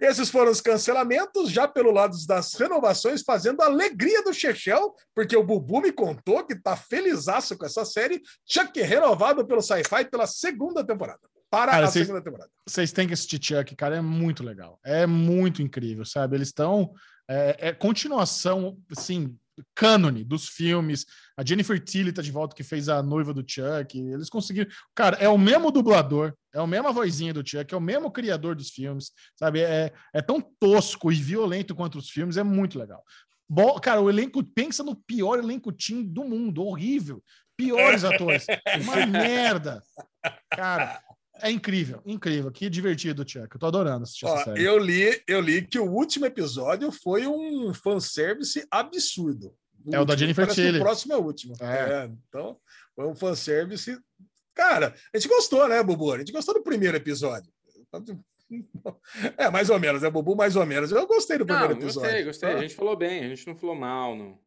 Esses 0.00 0.30
foram 0.30 0.50
os 0.52 0.60
cancelamentos, 0.60 1.50
já 1.50 1.66
pelo 1.66 1.90
lado 1.90 2.14
das 2.26 2.54
renovações, 2.54 3.22
fazendo 3.22 3.60
a 3.62 3.66
alegria 3.66 4.22
do 4.22 4.32
Chechel, 4.32 4.94
porque 5.14 5.36
o 5.36 5.42
Bubu 5.42 5.80
me 5.80 5.90
contou 5.92 6.44
que 6.46 6.54
tá 6.54 6.76
felizaço 6.76 7.56
com 7.56 7.66
essa 7.66 7.84
série. 7.84 8.22
Chuck 8.46 8.80
renovado 8.80 9.46
pelo 9.46 9.60
Sci-Fi 9.62 10.04
pela 10.10 10.26
segunda 10.26 10.84
temporada. 10.86 11.20
Para 11.50 11.72
Cara, 11.72 11.86
a 11.86 11.90
vocês- 11.90 12.06
segunda 12.06 12.22
temporada. 12.22 12.50
Vocês 12.66 12.92
têm 12.92 13.08
que 13.08 13.14
assistir 13.14 13.42
Chuck, 13.42 13.74
cara, 13.74 13.96
é 13.96 14.00
muito 14.02 14.44
legal. 14.44 14.78
É 14.84 15.06
muito 15.06 15.62
incrível, 15.62 16.04
sabe? 16.04 16.36
Eles 16.36 16.48
estão. 16.48 16.92
É, 17.26 17.68
é 17.68 17.72
continuação, 17.72 18.76
assim, 18.96 19.36
cânone 19.74 20.24
dos 20.24 20.48
filmes. 20.48 21.06
A 21.36 21.44
Jennifer 21.44 21.82
Tilly 21.82 22.12
tá 22.12 22.22
de 22.22 22.30
volta, 22.30 22.54
que 22.54 22.62
fez 22.62 22.88
a 22.88 23.02
noiva 23.02 23.32
do 23.32 23.44
Chuck. 23.46 23.98
Eles 23.98 24.28
conseguiram. 24.28 24.70
Cara, 24.94 25.16
é 25.16 25.28
o 25.28 25.38
mesmo 25.38 25.70
dublador, 25.70 26.34
é 26.54 26.58
a 26.58 26.66
mesma 26.66 26.92
vozinha 26.92 27.32
do 27.32 27.46
Chuck, 27.46 27.72
é 27.72 27.76
o 27.76 27.80
mesmo 27.80 28.10
criador 28.10 28.54
dos 28.54 28.70
filmes, 28.70 29.12
sabe? 29.36 29.60
É, 29.60 29.92
é 30.12 30.22
tão 30.22 30.40
tosco 30.40 31.12
e 31.12 31.16
violento 31.16 31.74
quanto 31.74 31.98
os 31.98 32.10
filmes, 32.10 32.36
é 32.36 32.42
muito 32.42 32.78
legal. 32.78 33.02
Bom, 33.48 33.78
cara, 33.80 34.00
o 34.00 34.10
elenco, 34.10 34.44
pensa 34.44 34.82
no 34.82 34.94
pior 34.94 35.38
elenco 35.38 35.72
team 35.72 36.04
do 36.04 36.24
mundo, 36.24 36.62
horrível. 36.62 37.22
Piores 37.56 38.04
atores. 38.04 38.46
Uma 38.82 39.06
merda. 39.06 39.82
Cara, 40.50 41.00
é 41.40 41.50
incrível, 41.50 42.00
incrível. 42.04 42.50
Que 42.50 42.68
divertido, 42.68 43.28
Chuck. 43.28 43.48
Eu 43.52 43.58
tô 43.58 43.66
adorando 43.66 44.02
assistir 44.02 44.26
Ó, 44.26 44.34
essa 44.34 44.44
série. 44.44 44.64
eu 44.64 44.78
li, 44.78 45.22
eu 45.26 45.40
li 45.40 45.66
que 45.66 45.78
o 45.78 45.90
último 45.90 46.26
episódio 46.26 46.90
foi 46.92 47.26
um 47.26 47.72
fanservice 47.74 48.66
absurdo. 48.70 49.54
É 49.92 50.00
o 50.00 50.04
da 50.04 50.16
Jennifer 50.16 50.46
Tilly. 50.46 50.78
O 50.78 50.82
próximo 50.82 51.14
é 51.14 51.16
o 51.16 51.22
último. 51.22 51.54
É. 51.60 52.04
É, 52.04 52.10
então, 52.28 52.58
foi 52.94 53.06
um 53.06 53.14
fanservice. 53.14 53.98
Cara, 54.54 54.94
a 55.14 55.18
gente 55.18 55.28
gostou, 55.28 55.68
né, 55.68 55.82
Bubu? 55.82 56.12
A 56.12 56.18
gente 56.18 56.32
gostou 56.32 56.54
do 56.54 56.62
primeiro 56.62 56.96
episódio. 56.96 57.50
É, 59.36 59.50
mais 59.50 59.70
ou 59.70 59.78
menos, 59.78 60.02
é 60.02 60.10
Bubu, 60.10 60.34
mais 60.34 60.56
ou 60.56 60.64
menos. 60.66 60.90
Eu 60.90 61.06
gostei 61.06 61.38
do 61.38 61.46
primeiro 61.46 61.74
Não, 61.74 61.80
episódio. 61.82 62.08
gostei, 62.08 62.24
gostei. 62.24 62.50
Tá? 62.50 62.56
A 62.56 62.60
gente 62.62 62.74
falou 62.74 62.96
bem, 62.96 63.24
a 63.24 63.28
gente 63.28 63.46
não 63.46 63.54
falou 63.56 63.76
mal, 63.76 64.16
não. 64.16 64.38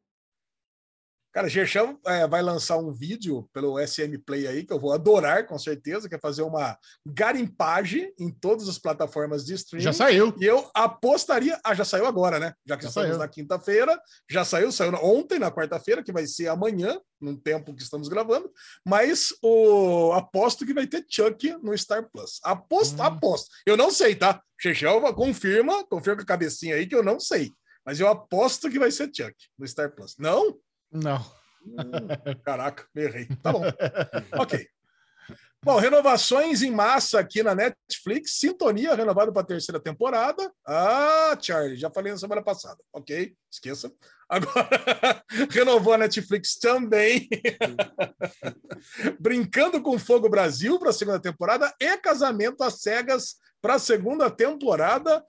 Cara, 1.33 1.47
Gerchão 1.47 1.97
é, 2.05 2.27
vai 2.27 2.41
lançar 2.41 2.77
um 2.77 2.91
vídeo 2.91 3.49
pelo 3.53 3.79
SM 3.79 4.17
Play 4.25 4.47
aí, 4.47 4.65
que 4.65 4.73
eu 4.73 4.79
vou 4.79 4.91
adorar, 4.91 5.47
com 5.47 5.57
certeza, 5.57 6.09
que 6.09 6.15
é 6.15 6.19
fazer 6.19 6.41
uma 6.41 6.77
garimpagem 7.05 8.13
em 8.19 8.29
todas 8.29 8.67
as 8.67 8.77
plataformas 8.77 9.45
de 9.45 9.53
streaming. 9.53 9.83
Já 9.83 9.93
saiu. 9.93 10.35
E 10.39 10.45
eu 10.45 10.69
apostaria. 10.73 11.59
Ah, 11.63 11.73
já 11.73 11.85
saiu 11.85 12.05
agora, 12.05 12.37
né? 12.39 12.53
Já 12.65 12.75
que 12.75 12.83
Já 12.83 12.89
estamos 12.89 13.09
saiu. 13.09 13.19
na 13.19 13.27
quinta-feira. 13.27 14.01
Já 14.29 14.43
saiu, 14.43 14.71
saiu 14.71 14.93
ontem, 15.01 15.39
na 15.39 15.49
quarta-feira, 15.51 16.03
que 16.03 16.11
vai 16.11 16.27
ser 16.27 16.47
amanhã, 16.49 16.99
num 17.19 17.35
tempo 17.35 17.73
que 17.73 17.81
estamos 17.83 18.09
gravando. 18.09 18.51
Mas 18.85 19.33
o 19.41 20.11
aposto 20.13 20.65
que 20.65 20.73
vai 20.73 20.85
ter 20.85 21.05
Chuck 21.09 21.55
no 21.63 21.77
Star 21.77 22.09
Plus. 22.11 22.39
Aposto, 22.43 22.99
Hum. 22.99 23.03
aposto. 23.03 23.49
Eu 23.65 23.77
não 23.77 23.89
sei, 23.91 24.15
tá? 24.15 24.41
Chechel 24.59 25.01
confirma, 25.13 25.85
confirma 25.87 26.17
com 26.17 26.23
a 26.23 26.25
cabecinha 26.25 26.75
aí 26.75 26.85
que 26.85 26.95
eu 26.95 27.03
não 27.03 27.19
sei. 27.19 27.51
Mas 27.85 27.99
eu 27.99 28.07
aposto 28.07 28.69
que 28.69 28.77
vai 28.77 28.91
ser 28.91 29.09
Chuck 29.15 29.33
no 29.57 29.65
Star 29.67 29.95
Plus. 29.95 30.15
Não? 30.19 30.57
Não. 30.91 31.19
Hum, 31.65 32.35
caraca, 32.43 32.85
errei. 32.95 33.27
Tá 33.41 33.51
bom. 33.51 33.63
ok. 34.37 34.67
Bom, 35.63 35.77
renovações 35.77 36.63
em 36.63 36.71
massa 36.71 37.19
aqui 37.19 37.43
na 37.43 37.53
Netflix. 37.53 38.31
Sintonia 38.37 38.95
renovado 38.95 39.31
para 39.31 39.43
a 39.43 39.45
terceira 39.45 39.79
temporada. 39.79 40.51
Ah, 40.65 41.37
Charlie, 41.39 41.75
já 41.75 41.87
falei 41.91 42.11
na 42.11 42.17
semana 42.17 42.41
passada. 42.41 42.79
Ok, 42.91 43.35
esqueça. 43.51 43.93
Agora, 44.27 44.67
renovou 45.51 45.93
a 45.93 45.99
Netflix 45.99 46.57
também. 46.57 47.29
Brincando 49.21 49.79
com 49.83 49.99
Fogo 49.99 50.27
Brasil 50.27 50.79
para 50.79 50.89
a 50.89 50.93
segunda 50.93 51.19
temporada 51.19 51.71
e 51.79 51.95
Casamento 51.97 52.63
às 52.63 52.81
Cegas 52.81 53.35
para 53.61 53.75
a 53.75 53.79
segunda 53.79 54.31
temporada. 54.31 55.23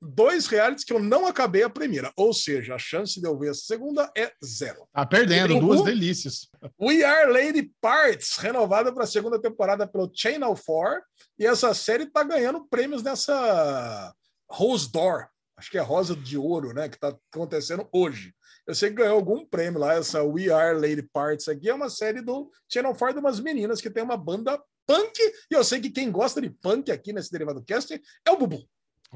Dois 0.00 0.46
realities 0.46 0.84
que 0.84 0.92
eu 0.92 0.98
não 0.98 1.26
acabei 1.26 1.62
a 1.62 1.70
primeira. 1.70 2.12
Ou 2.16 2.32
seja, 2.32 2.74
a 2.74 2.78
chance 2.78 3.20
de 3.20 3.26
eu 3.26 3.38
ver 3.38 3.50
a 3.50 3.54
segunda 3.54 4.10
é 4.16 4.32
zero. 4.44 4.86
Tá 4.92 5.06
perdendo, 5.06 5.58
duas 5.58 5.82
delícias. 5.82 6.48
We 6.80 7.02
Are 7.02 7.32
Lady 7.32 7.72
Parts, 7.80 8.36
renovada 8.36 8.92
para 8.92 9.04
a 9.04 9.06
segunda 9.06 9.40
temporada 9.40 9.86
pelo 9.86 10.10
Channel 10.14 10.54
4. 10.54 11.02
E 11.38 11.46
essa 11.46 11.72
série 11.72 12.04
está 12.04 12.22
ganhando 12.22 12.66
prêmios 12.68 13.02
nessa 13.02 14.14
Rose 14.50 14.90
Door. 14.90 15.28
Acho 15.56 15.70
que 15.70 15.78
é 15.78 15.80
Rosa 15.80 16.16
de 16.16 16.36
Ouro, 16.36 16.72
né? 16.72 16.88
Que 16.88 16.96
está 16.96 17.16
acontecendo 17.32 17.88
hoje. 17.92 18.34
Eu 18.66 18.74
sei 18.74 18.90
que 18.90 18.96
ganhou 18.96 19.16
algum 19.16 19.44
prêmio 19.44 19.78
lá, 19.78 19.94
essa 19.94 20.22
We 20.22 20.50
Are 20.50 20.78
Lady 20.78 21.02
Parts 21.12 21.48
aqui. 21.48 21.68
É 21.68 21.74
uma 21.74 21.88
série 21.88 22.20
do 22.20 22.50
Channel 22.68 22.94
4 22.94 23.14
de 23.14 23.20
umas 23.20 23.40
meninas 23.40 23.80
que 23.80 23.90
tem 23.90 24.02
uma 24.02 24.16
banda 24.16 24.60
punk. 24.86 25.18
E 25.50 25.54
eu 25.54 25.62
sei 25.62 25.80
que 25.80 25.90
quem 25.90 26.10
gosta 26.10 26.40
de 26.40 26.50
punk 26.50 26.90
aqui 26.90 27.12
nesse 27.12 27.30
Derivado 27.30 27.62
Cast 27.64 28.00
é 28.26 28.30
o 28.30 28.36
Bubu. 28.36 28.66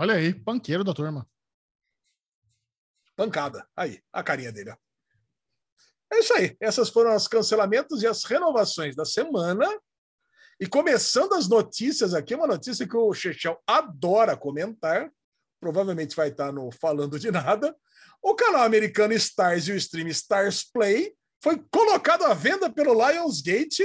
Olha 0.00 0.14
aí, 0.14 0.32
panqueiro 0.32 0.84
da 0.84 0.94
turma. 0.94 1.28
Pancada. 3.16 3.68
Aí, 3.74 4.00
a 4.12 4.22
carinha 4.22 4.52
dele. 4.52 4.70
ó. 4.70 4.76
É 6.12 6.20
isso 6.20 6.32
aí. 6.34 6.56
Essas 6.60 6.88
foram 6.88 7.16
os 7.16 7.26
cancelamentos 7.26 8.00
e 8.00 8.06
as 8.06 8.22
renovações 8.22 8.94
da 8.94 9.04
semana. 9.04 9.66
E 10.60 10.68
começando 10.68 11.34
as 11.34 11.48
notícias 11.48 12.14
aqui, 12.14 12.36
uma 12.36 12.46
notícia 12.46 12.86
que 12.86 12.96
o 12.96 13.12
Chechel 13.12 13.60
adora 13.66 14.36
comentar. 14.36 15.10
Provavelmente 15.60 16.14
vai 16.14 16.28
estar 16.28 16.52
no 16.52 16.70
Falando 16.70 17.18
de 17.18 17.32
Nada. 17.32 17.76
O 18.22 18.36
canal 18.36 18.62
americano 18.62 19.14
Stars 19.14 19.66
e 19.66 19.72
o 19.72 19.76
stream 19.76 20.06
Stars 20.10 20.62
Play 20.62 21.12
foi 21.42 21.60
colocado 21.72 22.22
à 22.22 22.34
venda 22.34 22.70
pelo 22.70 22.94
Lionsgate. 22.94 23.84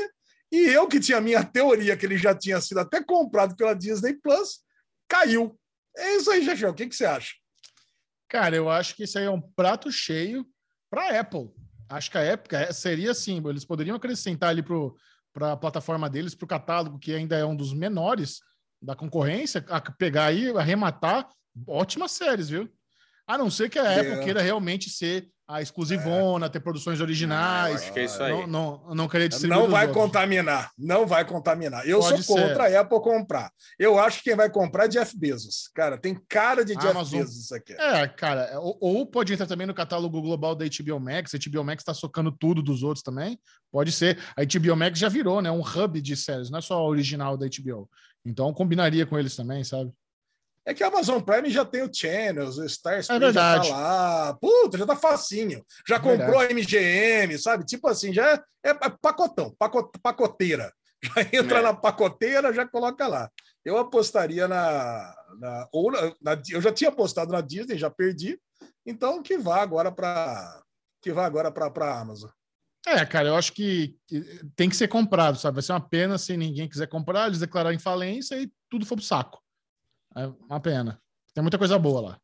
E 0.52 0.60
eu, 0.66 0.88
que 0.88 1.00
tinha 1.00 1.18
a 1.18 1.22
minha 1.22 1.44
teoria 1.44 1.98
que 1.98 2.06
ele 2.06 2.20
já 2.20 2.36
tinha 2.36 2.62
sido 2.62 2.82
até 2.82 3.04
comprado 3.04 3.56
pela 3.56 3.74
Disney 3.74 4.14
Plus, 4.14 4.64
caiu. 5.08 5.60
É 5.96 6.16
isso 6.16 6.32
aí, 6.32 6.44
Chechel. 6.44 6.72
O 6.72 6.74
que, 6.74 6.88
que 6.88 6.96
você 6.96 7.06
acha? 7.06 7.34
Cara, 8.28 8.56
eu 8.56 8.70
acho 8.70 8.96
que 8.96 9.04
isso 9.04 9.18
aí 9.18 9.26
é 9.26 9.30
um 9.30 9.42
prato 9.42 9.92
cheio 9.92 10.46
para 10.90 11.20
Apple. 11.20 11.52
Acho 11.90 12.10
que 12.10 12.18
a 12.18 12.22
época 12.22 12.60
é, 12.60 12.72
seria 12.72 13.12
assim, 13.12 13.42
eles 13.48 13.66
poderiam 13.66 13.96
acrescentar 13.96 14.50
ali 14.50 14.64
para 14.64 15.52
a 15.54 15.58
plataforma 15.58 16.10
deles, 16.10 16.34
para 16.34 16.46
o 16.46 16.48
catálogo, 16.48 16.98
que 16.98 17.14
ainda 17.14 17.38
é 17.38 17.46
um 17.46 17.56
dos 17.56 17.74
menores 17.74 18.40
da 18.82 18.96
concorrência, 18.96 19.64
a 19.70 19.80
pegar 19.80 20.26
aí, 20.26 20.50
arrematar 20.58 21.30
ótimas 21.68 22.12
séries, 22.12 22.50
viu? 22.50 22.70
A 23.28 23.38
não 23.38 23.50
ser 23.50 23.70
que 23.70 23.80
a 23.80 23.92
É. 23.92 24.00
Apple 24.00 24.24
queira 24.24 24.42
realmente 24.42 24.90
ser 24.90 25.30
a 25.48 25.62
exclusivona, 25.62 26.50
ter 26.50 26.60
produções 26.62 27.02
originais, 27.02 27.82
Acho 27.82 27.94
que 27.94 28.00
é 28.00 28.06
isso 28.06 28.24
aí. 28.24 28.32
não, 28.32 28.48
não, 28.48 28.96
não 28.96 29.08
querer 29.08 29.28
distribuir. 29.28 29.60
Não 29.60 29.70
vai 29.70 29.88
outros. 29.88 30.04
contaminar, 30.04 30.72
não 30.78 31.06
vai 31.06 31.26
contaminar. 31.26 31.88
Eu 31.88 32.00
Pode 32.00 32.24
sou 32.24 32.38
ser. 32.38 32.48
contra 32.48 32.64
a 32.68 32.82
Apple 32.82 33.02
comprar. 33.02 33.52
Eu 33.78 34.00
acho 34.00 34.20
que 34.20 34.30
quem 34.30 34.36
vai 34.36 34.50
comprar 34.50 34.86
é 34.86 34.88
Jeff 34.88 35.18
Bezos. 35.18 35.70
Cara, 35.76 35.98
tem 35.98 36.18
cara 36.30 36.64
de 36.64 36.74
Jeff 36.76 36.88
Amazon. 36.88 37.20
Bezos 37.20 37.44
isso 37.44 37.56
aqui. 37.56 37.74
É, 37.74 38.08
cara, 38.08 38.58
ou, 38.60 38.78
ou 38.80 39.06
pode 39.06 39.34
entrar 39.34 39.46
também 39.46 39.68
no 39.68 39.74
catálogo 39.74 40.22
global 40.22 40.56
da 40.56 40.66
HBO 40.66 41.00
Max. 41.00 41.34
A 41.36 41.38
HBO 41.50 41.64
Max 41.64 41.84
tá 41.84 41.94
socando 41.94 42.32
tudo 42.32 42.62
dos 42.62 42.82
outros 42.82 43.04
também. 43.04 43.38
Pode 43.72 43.92
ser. 43.92 44.18
A 44.38 44.44
HBO 44.46 44.76
Max 44.76 44.98
já 44.98 45.10
virou, 45.10 45.42
né? 45.42 45.52
Um 45.52 45.62
hub 45.62 46.02
de 46.02 46.16
séries, 46.16 46.50
não 46.50 46.60
é 46.60 46.62
só 46.62 46.76
a 46.76 46.88
original 46.88 47.36
da 47.36 47.48
HBO. 47.48 47.90
Então 48.26 48.54
combinaria 48.54 49.06
com 49.06 49.20
eles 49.20 49.36
também, 49.36 49.64
sabe? 49.64 49.92
É 50.66 50.74
que 50.74 50.84
a 50.84 50.88
Amazon 50.88 51.20
Prime 51.22 51.50
já 51.50 51.66
tem 51.66 51.84
o 51.84 51.94
Channels, 51.94 52.58
o 52.58 52.66
Stars 52.66 53.10
É 53.10 53.18
Play 53.20 53.34
já 53.34 53.54
verdade. 53.56 53.70
tá 53.70 53.76
lá. 53.76 54.34
Puta, 54.40 54.78
já 54.78 54.86
tá 54.86 54.96
facinho. 54.96 55.66
Já 55.88 55.96
É 55.98 56.00
comprou 56.00 56.40
a 56.40 56.46
MGM, 56.46 57.38
sabe? 57.38 57.66
Tipo 57.66 57.88
assim, 57.90 58.14
já 58.14 58.34
é, 58.64 58.70
é 58.70 58.74
pacotão, 59.02 59.54
paco- 59.60 59.92
pacoteira. 60.02 60.72
Já 61.04 61.22
entra 61.38 61.60
É. 61.60 61.62
na 61.62 61.74
pacoteira, 61.74 62.54
já 62.54 62.66
coloca 62.66 63.06
lá. 63.08 63.30
Eu 63.66 63.78
apostaria 63.78 64.48
na. 64.48 65.14
na 65.38 65.68
ou 65.74 65.92
na, 65.92 66.02
na- 66.22 66.42
eu 66.50 66.62
já 66.62 66.72
tinha 66.72 66.90
apostado 66.90 67.30
na 67.34 67.42
Disney, 67.42 67.78
já 67.78 67.90
perdi. 67.90 68.40
Então 68.86 69.22
que 69.22 69.38
vá 69.38 69.62
agora 69.62 69.92
para 69.92 70.62
que 71.02 71.12
vá 71.12 71.26
agora 71.26 71.52
para 71.52 71.68
a 71.88 72.00
Amazon. 72.00 72.30
É, 72.88 73.06
cara, 73.06 73.28
eu 73.28 73.36
acho 73.36 73.52
que 73.52 73.98
que 74.08 74.22
tem 74.56 74.70
que 74.70 74.78
ser 74.78 74.88
comprado, 74.88 75.38
sabe? 75.38 75.56
Vai 75.56 75.62
ser 75.64 75.74
uma 75.74 75.82
pena 75.90 76.18
se 76.18 76.38
ninguém 76.38 76.70
quiser 76.70 76.88
comprar, 76.88 77.28
eles 77.28 77.40
declararem 77.40 77.78
falência 77.80 78.36
e 78.42 78.50
tudo 78.70 78.86
for 78.86 78.96
pro 78.96 79.04
saco. 79.04 79.43
É 80.16 80.28
uma 80.28 80.60
pena. 80.60 81.02
Tem 81.34 81.42
muita 81.42 81.58
coisa 81.58 81.78
boa 81.80 82.02
lá. 82.02 82.20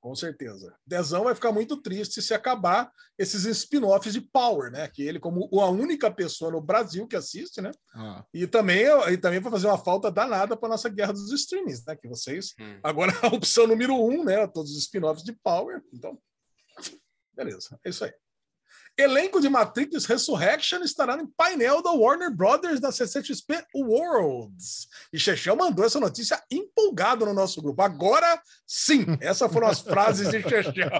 com 0.00 0.16
certeza. 0.16 0.74
Dezão 0.84 1.24
vai 1.24 1.34
ficar 1.34 1.52
muito 1.52 1.80
triste 1.80 2.20
se 2.20 2.34
acabar 2.34 2.90
esses 3.16 3.44
spin-offs 3.44 4.12
de 4.12 4.20
Power, 4.20 4.70
né? 4.72 4.88
Que 4.88 5.02
ele, 5.02 5.20
como 5.20 5.48
a 5.60 5.70
única 5.70 6.10
pessoa 6.10 6.50
no 6.50 6.60
Brasil 6.60 7.06
que 7.06 7.14
assiste, 7.14 7.60
né? 7.60 7.70
Ah. 7.94 8.24
E 8.34 8.46
também, 8.46 8.84
e 9.12 9.16
também 9.16 9.38
vai 9.38 9.52
fazer 9.52 9.68
uma 9.68 9.78
falta 9.78 10.10
danada 10.10 10.56
para 10.56 10.70
nossa 10.70 10.88
guerra 10.88 11.12
dos 11.12 11.30
streamings, 11.30 11.84
né? 11.84 11.94
Que 11.94 12.08
vocês. 12.08 12.52
Hum. 12.58 12.80
Agora 12.82 13.12
a 13.22 13.28
opção 13.28 13.66
número 13.66 13.94
um, 13.94 14.24
né? 14.24 14.44
Todos 14.48 14.72
os 14.72 14.78
spin-offs 14.78 15.24
de 15.24 15.32
Power. 15.34 15.80
Então, 15.92 16.18
beleza. 17.32 17.78
É 17.84 17.90
isso 17.90 18.04
aí. 18.04 18.12
Elenco 18.98 19.40
de 19.40 19.48
Matrix 19.48 20.04
Resurrection 20.04 20.82
estará 20.82 21.16
no 21.16 21.26
painel 21.36 21.82
da 21.82 21.90
Warner 21.90 22.34
Brothers 22.34 22.80
da 22.80 22.92
CCXP 22.92 23.64
Worlds. 23.74 24.86
E 25.12 25.18
Chechel 25.18 25.56
mandou 25.56 25.84
essa 25.84 25.98
notícia 25.98 26.42
empolgado 26.50 27.24
no 27.24 27.32
nosso 27.32 27.62
grupo. 27.62 27.80
Agora 27.82 28.40
sim, 28.66 29.06
essas 29.20 29.50
foram 29.52 29.68
as 29.68 29.80
frases 29.80 30.30
de 30.30 30.42
Chechel. 30.42 30.90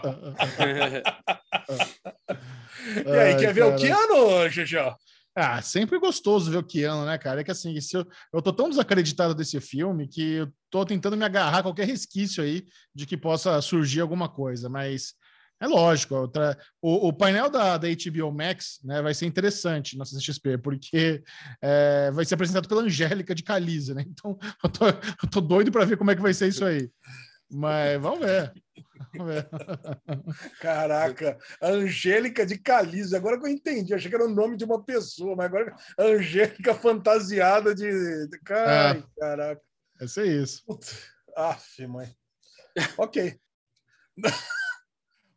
E 3.07 3.11
aí, 3.11 3.35
Ai, 3.35 3.37
quer 3.37 3.55
ver 3.55 3.63
o 3.63 3.71
cara. 3.71 3.79
Keanu, 3.79 4.51
Chechel? 4.51 4.97
Ah, 5.35 5.63
sempre 5.63 5.99
gostoso 5.99 6.51
ver 6.51 6.59
o 6.59 6.65
Keanu, 6.65 7.07
né, 7.07 7.17
cara? 7.17 7.41
É 7.41 7.45
que 7.45 7.51
assim, 7.51 7.81
se 7.81 7.97
eu, 7.97 8.07
eu 8.33 8.43
tô 8.43 8.53
tão 8.53 8.69
desacreditado 8.69 9.35
desse 9.35 9.59
filme 9.61 10.07
que 10.07 10.33
eu 10.35 10.53
tô 10.69 10.85
tentando 10.85 11.17
me 11.17 11.25
agarrar 11.25 11.59
a 11.59 11.63
qualquer 11.63 11.87
resquício 11.87 12.43
aí 12.43 12.67
de 12.95 13.07
que 13.07 13.17
possa 13.17 13.61
surgir 13.63 14.01
alguma 14.01 14.29
coisa, 14.29 14.69
mas 14.69 15.15
é 15.63 15.67
lógico, 15.67 16.15
outra- 16.17 16.59
o, 16.81 17.09
o 17.09 17.13
painel 17.13 17.49
da, 17.49 17.79
da 17.79 17.89
HBO 17.89 18.33
Max 18.33 18.81
né, 18.85 19.01
vai 19.01 19.15
ser 19.15 19.27
interessante 19.27 19.97
na 19.97 20.05
CXP, 20.05 20.59
porque 20.59 21.23
é, 21.63 22.11
vai 22.11 22.25
ser 22.25 22.35
apresentado 22.35 22.69
pela 22.69 22.83
Angélica 22.83 23.35
de 23.35 23.43
Caliza, 23.43 23.95
né? 23.95 24.05
Então 24.07 24.39
eu 24.63 24.69
tô, 24.71 24.87
eu 24.89 25.31
tô 25.31 25.41
doido 25.41 25.71
para 25.73 25.85
ver 25.85 25.97
como 25.97 26.11
é 26.11 26.17
que 26.17 26.23
vai 26.23 26.35
ser 26.35 26.49
isso 26.49 26.65
aí. 26.65 26.91
Mas 27.55 28.01
vamos 28.01 28.21
ver. 28.21 28.51
Vamos 29.15 29.35
ver. 29.35 29.47
Caraca, 30.61 31.37
Angélica 31.61 32.47
de 32.47 32.57
Caliza. 32.59 33.17
Agora 33.19 33.39
que 33.39 33.47
eu 33.47 33.51
entendi, 33.51 33.93
achei 33.93 34.09
que 34.09 34.15
era 34.15 34.25
o 34.25 34.35
nome 34.35 34.57
de 34.57 34.65
uma 34.65 34.83
pessoa, 34.83 35.37
mas 35.37 35.47
agora 35.47 35.75
Angélica 35.99 36.75
fantasiada 36.75 37.75
de. 37.75 37.91
de- 38.29 38.39
Ai, 38.51 39.05
caraca. 39.19 39.61
Vai 39.99 40.09
ser 40.09 40.27
isso. 40.43 40.63
Aff, 41.37 41.87
mãe. 41.87 42.09
Ok. 42.97 43.39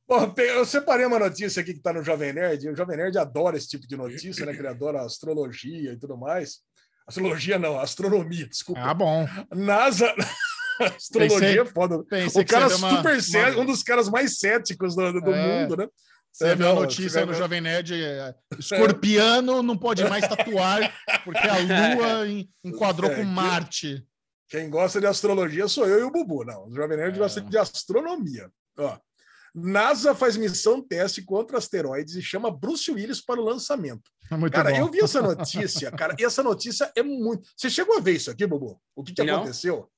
Bom, 0.07 0.33
eu 0.37 0.65
separei 0.65 1.05
uma 1.05 1.17
notícia 1.17 1.61
aqui 1.61 1.71
que 1.73 1.79
está 1.79 1.91
no 1.91 2.03
Jovem 2.03 2.31
Nerd. 2.31 2.69
O 2.69 2.75
Jovem 2.75 2.95
Nerd 2.97 3.17
adora 3.17 3.57
esse 3.57 3.67
tipo 3.67 3.87
de 3.87 3.97
notícia, 3.97 4.45
né? 4.45 4.53
Que 4.53 4.59
ele 4.59 4.67
adora 4.67 5.01
astrologia 5.01 5.93
e 5.93 5.97
tudo 5.97 6.15
mais. 6.17 6.59
Astrologia 7.07 7.57
não, 7.59 7.79
astronomia, 7.79 8.47
desculpa. 8.47 8.81
Ah, 8.81 8.93
bom. 8.93 9.27
NASA. 9.53 10.13
astrologia 10.95 11.61
é 11.61 11.65
foda. 11.65 11.97
O 11.97 12.05
cara 12.45 12.69
super 12.69 13.17
uma- 13.19 13.61
um 13.61 13.65
dos 13.65 13.81
caras 13.83 14.09
mais 14.09 14.37
céticos 14.39 14.95
do, 14.95 15.21
do 15.21 15.33
É. 15.33 15.61
mundo, 15.63 15.77
né? 15.77 15.87
Você 16.31 16.47
É, 16.47 16.55
viu 16.55 16.69
a 16.69 16.73
notícia 16.75 17.21
aí 17.21 17.25
no 17.25 17.33
Jovem 17.33 17.61
Nerd, 17.61 17.93
é, 18.03 18.35
escorpiano 18.59 19.63
não 19.63 19.77
pode 19.77 20.03
mais 20.03 20.27
tatuar 20.27 20.93
porque 21.23 21.47
a 21.47 21.57
Lua 21.97 22.27
en- 22.27 22.49
enquadrou 22.63 23.09
É, 23.09 23.15
com 23.15 23.23
Marte. 23.23 24.05
Quem 24.49 24.69
gosta 24.69 24.99
de 24.99 25.07
astrologia 25.07 25.67
sou 25.67 25.87
eu 25.87 25.99
e 25.99 26.03
o 26.03 26.11
Bubu. 26.11 26.43
Não, 26.43 26.67
o 26.67 26.75
Jovem 26.75 26.97
Nerd 26.97 27.15
É. 27.15 27.19
gosta 27.19 27.39
de 27.41 27.57
astronomia. 27.57 28.49
Ó, 28.77 28.97
NASA 29.55 30.13
faz 30.13 30.35
missão 30.35 30.81
teste 30.81 31.21
contra 31.21 31.57
asteroides 31.57 32.15
e 32.15 32.21
chama 32.21 32.51
Bruce 32.51 32.91
Willis 32.91 33.21
para 33.21 33.39
o 33.39 33.43
lançamento. 33.43 34.11
Muito 34.31 34.51
Cara, 34.51 34.71
bom. 34.71 34.77
eu 34.77 34.91
vi 34.91 34.99
essa 34.99 35.21
notícia, 35.21 35.89
cara, 35.91 36.13
e 36.19 36.25
essa 36.25 36.43
notícia 36.43 36.91
é 36.95 37.03
muito. 37.03 37.47
Você 37.55 37.69
chegou 37.69 37.97
a 37.97 38.01
ver 38.01 38.13
isso 38.13 38.29
aqui, 38.29 38.45
Bubu? 38.45 38.81
O 38.95 39.03
que, 39.03 39.13
que 39.13 39.23
Não. 39.23 39.37
aconteceu? 39.37 39.89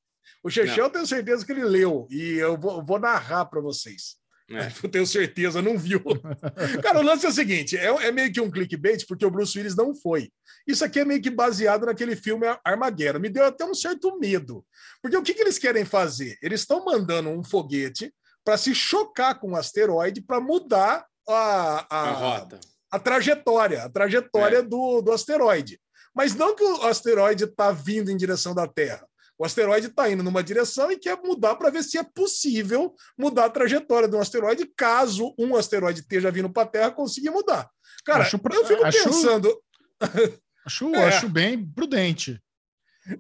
O 0.44 0.50
Chechel, 0.50 0.86
eu 0.86 0.90
tenho 0.90 1.08
certeza 1.08 1.46
que 1.46 1.52
ele 1.52 1.64
leu, 1.64 2.08
e 2.12 2.34
eu 2.34 2.58
vou, 2.58 2.84
vou 2.84 3.00
narrar 3.00 3.46
para 3.46 3.62
vocês. 3.62 4.18
É. 4.50 4.72
Eu 4.82 4.90
tenho 4.90 5.06
certeza, 5.06 5.62
não 5.62 5.78
viu. 5.78 6.02
Cara, 6.82 7.00
o 7.00 7.04
lance 7.04 7.26
é 7.26 7.30
o 7.30 7.34
seguinte: 7.34 7.78
é, 7.78 7.86
é 7.86 8.12
meio 8.12 8.32
que 8.32 8.40
um 8.40 8.50
clickbait, 8.50 9.06
porque 9.06 9.26
o 9.26 9.32
Bruce 9.32 9.58
Willis 9.58 9.76
não 9.76 9.94
foi. 9.94 10.32
Isso 10.66 10.86
aqui 10.86 11.00
é 11.00 11.06
meio 11.06 11.22
que 11.22 11.30
baseado 11.30 11.86
naquele 11.86 12.16
filme 12.16 12.46
Armageddon. 12.64 13.20
Me 13.20 13.30
deu 13.30 13.44
até 13.46 13.66
um 13.66 13.74
certo 13.74 14.18
medo. 14.18 14.66
Porque 15.02 15.18
o 15.18 15.22
que, 15.22 15.34
que 15.34 15.42
eles 15.42 15.58
querem 15.58 15.84
fazer? 15.84 16.38
Eles 16.42 16.62
estão 16.62 16.86
mandando 16.86 17.30
um 17.30 17.44
foguete 17.44 18.14
para 18.48 18.58
se 18.58 18.74
chocar 18.74 19.38
com 19.38 19.50
um 19.52 19.56
asteroide 19.58 20.22
para 20.22 20.40
mudar 20.40 21.06
a, 21.28 21.86
A 21.90 22.00
a, 22.10 22.12
rota. 22.14 22.60
a 22.90 22.98
trajetória, 22.98 23.84
a 23.84 23.90
trajetória 23.90 24.60
É. 24.60 24.62
do, 24.62 25.02
do 25.02 25.12
asteroide. 25.12 25.78
Mas 26.16 26.34
não 26.34 26.56
que 26.56 26.64
o 26.64 26.84
asteroide 26.84 27.44
está 27.44 27.74
vindo 27.74 28.10
em 28.10 28.16
direção 28.16 28.56
da 28.56 28.66
Terra. 28.66 29.06
O 29.38 29.44
asteroide 29.46 29.88
está 29.88 30.10
indo 30.10 30.24
numa 30.24 30.42
direção 30.42 30.90
e 30.90 30.98
quer 30.98 31.18
mudar 31.22 31.56
para 31.58 31.70
ver 31.70 31.84
se 31.84 31.98
é 31.98 32.04
possível 32.06 32.96
mudar 33.18 33.46
a 33.46 33.50
trajetória 33.50 34.08
de 34.08 34.16
um 34.16 34.22
asteroide, 34.22 34.66
caso 34.78 35.36
um 35.38 35.54
asteroide 35.58 36.00
esteja 36.00 36.32
vindo 36.32 36.50
para 36.50 36.64
a 36.64 36.68
Terra, 36.68 36.92
conseguir 36.92 37.32
mudar. 37.32 37.70
Cara, 38.06 38.24
Acho 38.24 38.40
pra- 38.40 38.56
eu 38.56 38.66
fico 38.66 38.86
acho- 38.86 39.04
pensando, 39.04 39.62
Acho, 40.66 40.96
É. 40.96 41.04
acho 41.10 41.28
bem 41.28 41.66
prudente. 41.70 42.42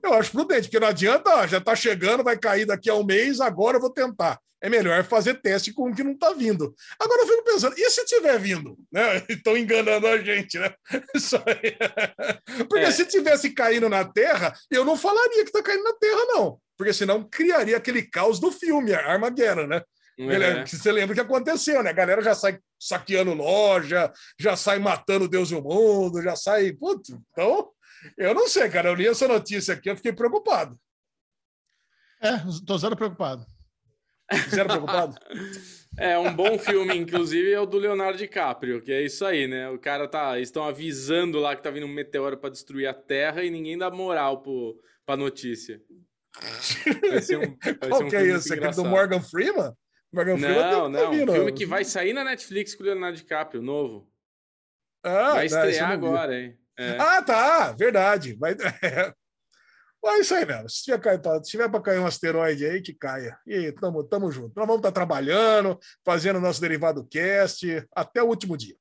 Eu 0.04 0.14
acho 0.14 0.32
prudente, 0.32 0.64
porque 0.64 0.80
não 0.80 0.88
adianta, 0.88 1.30
ó, 1.30 1.48
já 1.48 1.58
está 1.60 1.76
chegando, 1.76 2.24
vai 2.24 2.38
cair 2.38 2.66
daqui 2.66 2.90
a 2.90 2.96
um 2.96 3.06
mês, 3.06 3.40
agora 3.40 3.78
eu 3.78 3.82
vou 3.82 3.90
tentar. 3.92 4.40
É 4.60 4.70
melhor 4.70 5.04
fazer 5.04 5.36
teste 5.40 5.72
com 5.72 5.92
o 5.92 5.96
que 5.96 6.04
não 6.04 6.14
está 6.14 6.34
vindo. 6.34 6.74
Agora 7.00 7.22
eu 7.22 7.28
fico 7.28 7.44
pensando, 7.44 7.76
e 7.78 7.90
se 7.92 8.04
tiver 8.06 8.40
vindo? 8.40 8.76
Né? 8.92 9.24
Estão 9.30 9.56
enganando 9.56 10.08
a 10.08 10.18
gente, 10.18 10.58
né? 10.58 10.74
Porque 12.68 12.86
É. 12.86 12.92
se 12.92 13.06
tivesse 13.06 13.52
caindo 13.52 13.88
na 13.90 14.04
Terra, 14.04 14.54
eu 14.72 14.84
não 14.84 14.98
falaria 14.98 15.44
que 15.44 15.50
está 15.50 15.62
caindo 15.62 15.84
na 15.84 15.94
Terra, 15.94 16.26
não. 16.30 16.60
Porque 16.78 16.94
senão 16.94 17.24
criaria 17.24 17.78
aquele 17.78 18.02
caos 18.04 18.40
do 18.40 18.52
filme, 18.52 18.94
Armageddon, 18.94 19.68
né? 19.68 19.82
Galera, 20.20 20.62
É. 20.62 20.64
que 20.64 20.76
Você 20.76 20.92
lembra 20.92 21.12
o 21.12 21.16
que 21.16 21.22
aconteceu, 21.22 21.84
né? 21.84 21.92
A 21.92 21.94
galera 21.94 22.22
já 22.24 22.34
sai 22.34 22.58
saqueando 22.80 23.34
loja, 23.34 24.12
já 24.40 24.56
sai 24.56 24.80
matando 24.80 25.28
Deus 25.28 25.52
e 25.52 25.56
o 25.56 25.62
mundo, 25.62 26.22
já 26.24 26.36
sai. 26.36 26.72
Putz, 26.74 27.10
então, 27.32 27.70
eu 28.18 28.34
não 28.34 28.48
sei, 28.48 28.70
cara. 28.70 28.89
Eu 28.89 28.95
li 28.95 29.08
essa 29.08 29.28
notícia 29.28 29.74
aqui, 29.74 29.89
eu 29.89 29.95
fiquei 29.95 30.14
preocupado. 30.14 30.80
É, 32.22 32.32
tô 32.66 32.78
zero 32.78 32.95
preocupado. 32.95 33.45
Zero 34.50 34.70
preocupado? 34.70 35.16
É, 36.00 36.16
um 36.16 36.32
bom 36.32 36.60
filme, 36.60 36.95
inclusive, 36.95 37.52
é 37.52 37.60
o 37.60 37.66
do 37.66 37.80
Leonardo 37.80 38.20
DiCaprio, 38.20 38.84
que 38.84 38.91
é 38.91 39.02
isso 39.02 39.26
aí, 39.26 39.48
né? 39.48 39.68
O 39.72 39.80
cara 39.80 40.08
tá. 40.08 40.36
Eles 40.36 40.50
estão 40.50 40.64
avisando 40.64 41.39
lá 41.39 41.56
que 41.56 41.64
tá 41.64 41.72
vindo 41.72 41.88
um 41.88 41.91
meteoro 41.91 42.38
pra 42.38 42.52
destruir 42.52 42.86
a 42.86 42.93
Terra 42.93 43.43
e 43.43 43.50
ninguém 43.50 43.76
dá 43.76 43.89
moral 43.89 44.43
pro, 44.43 44.80
pra 45.04 45.18
notícia. 45.18 45.82
Vai 47.10 47.22
ser 47.22 47.38
um, 47.38 47.58
vai 47.60 47.89
Qual 47.89 48.00
ser 48.00 48.06
um 48.06 48.10
que 48.10 48.16
é 48.16 48.24
muito 48.26 48.54
Aquele 48.54 48.72
do. 48.76 48.86
Morgan 48.86 49.22
Freeman? 49.22 49.74
Morgan 50.14 50.38
Freeman 50.38 50.72
Não, 50.72 50.91
tá 50.91 51.00
não. 51.00 51.12
vindo. 51.12 51.32
Um 51.32 51.36
filme 51.36 51.52
que 51.52 51.66
vai 51.66 51.84
sair 51.84 52.14
na 52.14 52.24
Netflix 52.24 52.76
com 52.76 52.84
o 52.84 52.86
Leonardo 52.86 53.18
DiCaprio, 53.18 53.62
novo. 53.64 54.08
Ah, 55.04 55.34
vai 55.34 55.43
eu 55.43 55.48
estrear 55.48 55.88
não 55.89 55.95
agora, 55.95 56.39
hein? 56.39 56.60
É. 56.78 56.97
Ah, 56.99 57.21
tá, 57.21 57.71
verdade. 57.73 58.36
Vai... 58.36 58.55
É 60.05 60.19
isso 60.19 60.34
aí 60.34 60.45
mesmo. 60.45 60.69
Se 60.69 60.84
tiver, 60.84 61.17
tá, 61.17 61.43
se 61.43 61.51
tiver 61.51 61.69
para 61.69 61.82
cair 61.82 61.99
um 61.99 62.05
asteroide 62.05 62.65
aí, 62.65 62.82
que 62.82 62.93
caia. 62.93 63.38
E 63.45 63.71
tamo, 63.73 64.03
tamo 64.03 64.32
junto. 64.32 64.53
Nós 64.55 64.65
vamos 64.65 64.78
estar 64.78 64.91
trabalhando, 64.91 65.78
fazendo 66.05 66.39
nosso 66.39 66.61
derivado 66.61 67.05
cast 67.05 67.86
até 67.93 68.23
o 68.23 68.28
último 68.28 68.55
dia. 68.55 68.75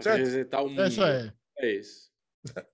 certo? 0.00 0.18
Resetar 0.18 0.64
o 0.64 0.68
mundo. 0.68 0.82
É 0.82 0.88
isso 0.88 1.02
aí. 1.02 1.32
É 1.58 1.72
isso. 1.72 2.10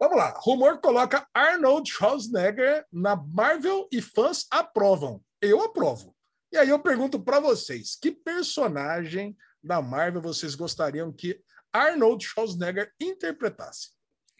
Vamos 0.00 0.16
lá. 0.16 0.32
Rumor 0.38 0.80
coloca 0.80 1.26
Arnold 1.34 1.90
Schwarzenegger 1.90 2.86
na 2.90 3.16
Marvel 3.16 3.86
e 3.92 4.00
fãs 4.00 4.46
aprovam. 4.50 5.20
Eu 5.42 5.60
aprovo. 5.62 6.16
E 6.50 6.56
aí 6.56 6.70
eu 6.70 6.78
pergunto 6.78 7.20
para 7.20 7.40
vocês, 7.40 7.98
que 8.00 8.10
personagem 8.10 9.36
da 9.62 9.82
Marvel 9.82 10.22
vocês 10.22 10.54
gostariam 10.54 11.12
que 11.12 11.42
Arnold 11.72 12.24
Schwarzenegger 12.24 12.90
interpretasse? 13.00 13.90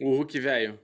O 0.01 0.15
Hulk 0.17 0.39
velho. 0.39 0.79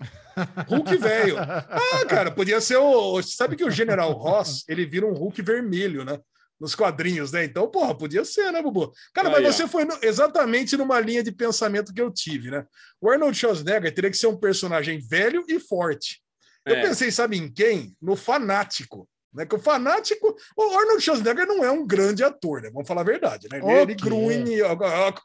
Hulk 0.68 0.96
velho. 0.96 1.38
Ah, 1.38 2.04
cara, 2.08 2.30
podia 2.30 2.60
ser 2.60 2.76
o. 2.76 3.22
Sabe 3.22 3.56
que 3.56 3.64
o 3.64 3.70
General 3.70 4.12
Ross 4.12 4.64
ele 4.68 4.84
vira 4.86 5.06
um 5.06 5.12
Hulk 5.14 5.40
vermelho, 5.42 6.04
né? 6.04 6.20
Nos 6.58 6.74
quadrinhos, 6.74 7.32
né? 7.32 7.44
Então, 7.44 7.70
porra, 7.70 7.94
podia 7.96 8.24
ser, 8.24 8.50
né, 8.50 8.62
Bubu? 8.62 8.90
Cara, 9.12 9.28
Aí, 9.28 9.34
mas 9.34 9.44
ó. 9.46 9.52
você 9.52 9.68
foi 9.68 9.84
no- 9.84 9.98
exatamente 10.02 10.74
numa 10.76 10.98
linha 11.00 11.22
de 11.22 11.30
pensamento 11.30 11.92
que 11.92 12.00
eu 12.00 12.10
tive, 12.10 12.50
né? 12.50 12.64
O 13.00 13.10
Arnold 13.10 13.36
Schwarzenegger 13.36 13.92
teria 13.94 14.10
que 14.10 14.16
ser 14.16 14.26
um 14.26 14.36
personagem 14.38 14.98
velho 14.98 15.44
e 15.48 15.60
forte. 15.60 16.22
Eu 16.64 16.76
É. 16.76 16.82
pensei, 16.82 17.10
sabe 17.10 17.36
em 17.36 17.52
quem? 17.52 17.94
No 18.00 18.16
Fanático. 18.16 19.06
Né? 19.34 19.44
Que 19.44 19.54
o 19.54 19.58
Fanático. 19.58 20.34
O 20.56 20.62
Arnold 20.78 21.02
Schwarzenegger 21.02 21.46
não 21.46 21.62
é 21.62 21.70
um 21.70 21.86
grande 21.86 22.24
ator, 22.24 22.62
né? 22.62 22.70
Vamos 22.72 22.88
falar 22.88 23.02
a 23.02 23.04
verdade, 23.04 23.48
né? 23.52 23.58
Ele, 23.58 23.92
ele 23.92 24.62
Ok. 24.62 25.22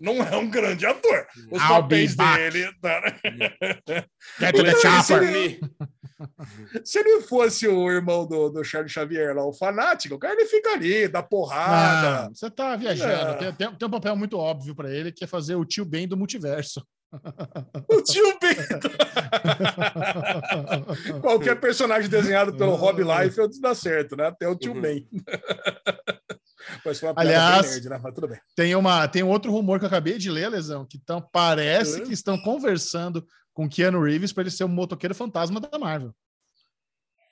Não 0.00 0.22
é 0.22 0.36
um 0.36 0.48
grande 0.50 0.84
ator. 0.86 1.26
Os 1.50 1.62
I'll 1.62 1.68
papéis 1.82 2.14
dele. 2.16 2.72
tá, 2.80 3.00
né? 3.00 3.20
Get 4.40 4.54
to 4.56 4.62
the 4.64 4.70
Então, 4.70 5.02
chopper. 5.02 5.60
Se 6.84 6.98
ele 7.00 7.20
fosse 7.22 7.66
o 7.68 7.90
irmão 7.90 8.26
do, 8.26 8.48
do 8.48 8.64
Charles 8.64 8.92
Xavier 8.92 9.34
lá, 9.34 9.44
o 9.46 9.52
fanático, 9.52 10.14
o 10.14 10.18
cara 10.18 10.34
ele 10.34 10.46
fica 10.46 10.70
ali, 10.72 11.08
dá 11.08 11.22
porrada. 11.22 12.24
Não, 12.28 12.34
você 12.34 12.50
tá 12.50 12.76
viajando. 12.76 13.32
Ah. 13.32 13.34
Tem, 13.34 13.52
tem- 13.52 13.74
tem 13.74 13.88
um 13.88 13.90
papel 13.90 14.16
muito 14.16 14.38
óbvio 14.38 14.74
para 14.74 14.90
ele, 14.94 15.12
que 15.12 15.24
é 15.24 15.26
fazer 15.26 15.54
o 15.56 15.64
tio 15.64 15.84
Ben 15.84 16.06
do 16.08 16.16
multiverso. 16.16 16.84
O 17.88 18.02
tio 18.02 18.36
Bento. 18.40 18.90
Qualquer 21.20 21.60
personagem 21.60 22.10
desenhado 22.10 22.54
pelo 22.56 22.74
Rob 22.74 23.02
Liefeld 23.02 23.60
dá 23.60 23.72
certo, 23.74 24.16
né? 24.16 24.26
Até 24.26 24.48
o 24.48 24.56
tio 24.56 24.72
Uhum. 24.74 24.80
Ben. 24.80 25.06
Mas 26.84 26.98
foi 26.98 27.08
uma 27.08 27.20
Aliás, 27.20 27.70
nerd, 27.70 27.88
né? 27.88 28.00
Mas 28.02 28.14
tudo 28.14 28.28
bem. 28.28 28.38
Tem, 28.54 28.74
uma, 28.74 29.06
tem 29.08 29.22
outro 29.22 29.52
rumor 29.52 29.78
que 29.78 29.84
eu 29.84 29.88
acabei 29.88 30.18
de 30.18 30.30
ler, 30.30 30.48
Lesão, 30.48 30.86
que 30.86 30.98
tão, 30.98 31.20
parece 31.20 32.02
Hã? 32.02 32.04
que 32.04 32.12
estão 32.12 32.38
conversando 32.38 33.26
com 33.52 33.68
Keanu 33.68 34.02
Reeves 34.02 34.32
para 34.32 34.42
ele 34.42 34.50
ser 34.50 34.64
o 34.64 34.68
motoqueiro 34.68 35.14
fantasma 35.14 35.60
da 35.60 35.78
Marvel. 35.78 36.14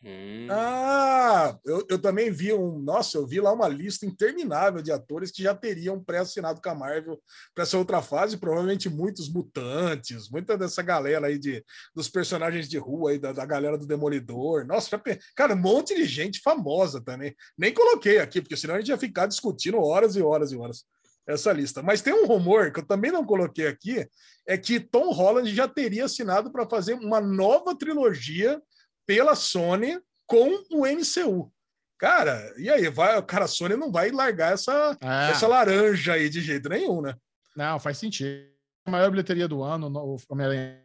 Hum. 0.04 0.48
Ah, 0.50 1.56
eu, 1.64 1.86
eu 1.88 1.98
também 1.98 2.28
vi 2.30 2.52
um. 2.52 2.78
Nossa, 2.80 3.18
eu 3.18 3.26
vi 3.26 3.40
lá 3.40 3.52
uma 3.52 3.68
lista 3.68 4.04
interminável 4.04 4.82
de 4.82 4.90
atores 4.90 5.30
que 5.30 5.42
já 5.42 5.54
teriam 5.54 6.02
pré-assinado 6.02 6.60
com 6.60 6.70
a 6.70 6.74
Marvel 6.74 7.20
para 7.54 7.62
essa 7.62 7.78
outra 7.78 8.02
fase. 8.02 8.36
Provavelmente 8.36 8.88
muitos 8.88 9.28
mutantes, 9.28 10.28
muita 10.28 10.58
dessa 10.58 10.82
galera 10.82 11.28
aí 11.28 11.38
de, 11.38 11.64
dos 11.94 12.08
personagens 12.08 12.68
de 12.68 12.78
rua 12.78 13.12
aí, 13.12 13.18
da, 13.18 13.32
da 13.32 13.46
galera 13.46 13.78
do 13.78 13.86
Demolidor. 13.86 14.66
Nossa, 14.66 15.00
cara, 15.36 15.54
um 15.54 15.58
monte 15.58 15.94
de 15.94 16.04
gente 16.04 16.40
famosa 16.40 17.00
também. 17.00 17.34
Nem 17.56 17.72
coloquei 17.72 18.18
aqui, 18.18 18.40
porque 18.40 18.56
senão 18.56 18.74
a 18.74 18.78
gente 18.78 18.88
ia 18.88 18.98
ficar 18.98 19.26
discutindo 19.26 19.78
horas 19.78 20.16
e 20.16 20.22
horas 20.22 20.50
e 20.50 20.56
horas 20.56 20.84
essa 21.24 21.52
lista. 21.52 21.80
Mas 21.80 22.02
tem 22.02 22.12
um 22.12 22.26
rumor 22.26 22.72
que 22.72 22.80
eu 22.80 22.86
também 22.86 23.12
não 23.12 23.24
coloquei 23.24 23.68
aqui, 23.68 24.04
é 24.46 24.58
que 24.58 24.80
Tom 24.80 25.12
Holland 25.12 25.54
já 25.54 25.68
teria 25.68 26.06
assinado 26.06 26.50
para 26.50 26.68
fazer 26.68 26.94
uma 26.94 27.20
nova 27.20 27.76
trilogia 27.76 28.60
pela 29.06 29.34
Sony 29.34 30.00
com 30.26 30.62
o 30.72 30.86
MCU. 30.86 31.52
Cara, 31.98 32.52
e 32.58 32.68
aí? 32.68 32.88
Vai, 32.88 33.20
cara, 33.22 33.44
a 33.44 33.48
Sony 33.48 33.76
não 33.76 33.92
vai 33.92 34.10
largar 34.10 34.52
essa, 34.54 34.96
É, 35.00 35.30
essa 35.30 35.46
laranja 35.46 36.14
aí 36.14 36.28
de 36.28 36.40
jeito 36.40 36.68
nenhum, 36.68 37.00
né? 37.00 37.14
Não, 37.56 37.78
faz 37.78 37.98
sentido. 37.98 38.50
A 38.84 38.90
maior 38.90 39.10
bilheteria 39.10 39.46
do 39.46 39.62
ano, 39.62 39.88
no- 39.88 40.14
o 40.14 40.16
Homem-Aranha. 40.28 40.82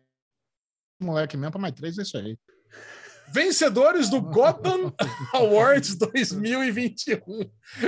Moleque 1.01 1.35
mesmo, 1.37 1.51
para 1.51 1.61
mais 1.61 1.73
três 1.73 1.97
é 1.97 2.01
isso 2.03 2.17
aí. 2.17 2.37
Vencedores 3.29 4.09
do 4.09 4.21
Gotham 4.21 4.93
Awards 5.33 5.95
2021. 5.95 7.19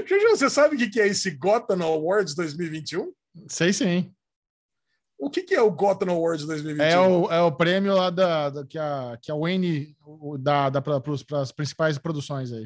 Juju, 0.05 0.29
você 0.29 0.49
sabe 0.49 0.75
o 0.75 0.77
que 0.77 0.89
que 0.89 0.99
é 1.01 1.07
esse 1.07 1.31
Gotham 1.31 1.81
Awards 1.83 2.35
2021? 2.35 3.11
Sei 3.47 3.71
sim. 3.71 4.13
O 5.19 5.29
que 5.29 5.43
que 5.43 5.53
é 5.53 5.61
o 5.61 5.69
Gotham 5.69 6.11
Awards 6.11 6.45
2021? 6.45 6.85
É 6.85 6.97
o, 6.99 7.31
é 7.31 7.41
o 7.41 7.51
prêmio 7.51 7.93
lá 7.93 8.09
da, 8.09 8.49
da- 8.49 8.65
que, 8.65 8.77
a, 8.77 9.17
que 9.21 9.29
a 9.31 9.35
Wayne 9.35 9.93
dá, 10.39 10.69
dá 10.69 10.81
para 10.81 11.01
as 11.41 11.51
principais 11.51 11.97
produções 11.97 12.51
aí. 12.53 12.65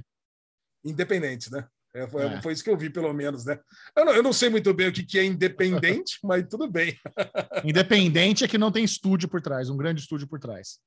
Independente, 0.85 1.51
né? 1.51 1.65
É, 1.95 2.07
foi, 2.07 2.23
É. 2.23 2.41
foi 2.41 2.53
isso 2.53 2.63
que 2.63 2.69
eu 2.69 2.77
vi, 2.77 2.89
pelo 2.89 3.11
menos, 3.13 3.45
né? 3.45 3.59
Eu 3.95 4.05
não, 4.05 4.13
eu 4.13 4.23
não 4.23 4.33
sei 4.33 4.49
muito 4.49 4.73
bem 4.73 4.87
o 4.87 4.93
que 4.93 5.03
que 5.03 5.17
é 5.17 5.23
independente, 5.25 6.17
mas 6.23 6.45
tudo 6.47 6.69
bem. 6.69 6.95
Independente 7.65 8.43
é 8.43 8.47
que 8.47 8.57
não 8.57 8.71
tem 8.71 8.83
estúdio 8.83 9.27
por 9.27 9.41
trás, 9.41 9.69
um 9.69 9.77
grande 9.77 10.01
estúdio 10.01 10.27
por 10.27 10.39
trás. 10.39 10.79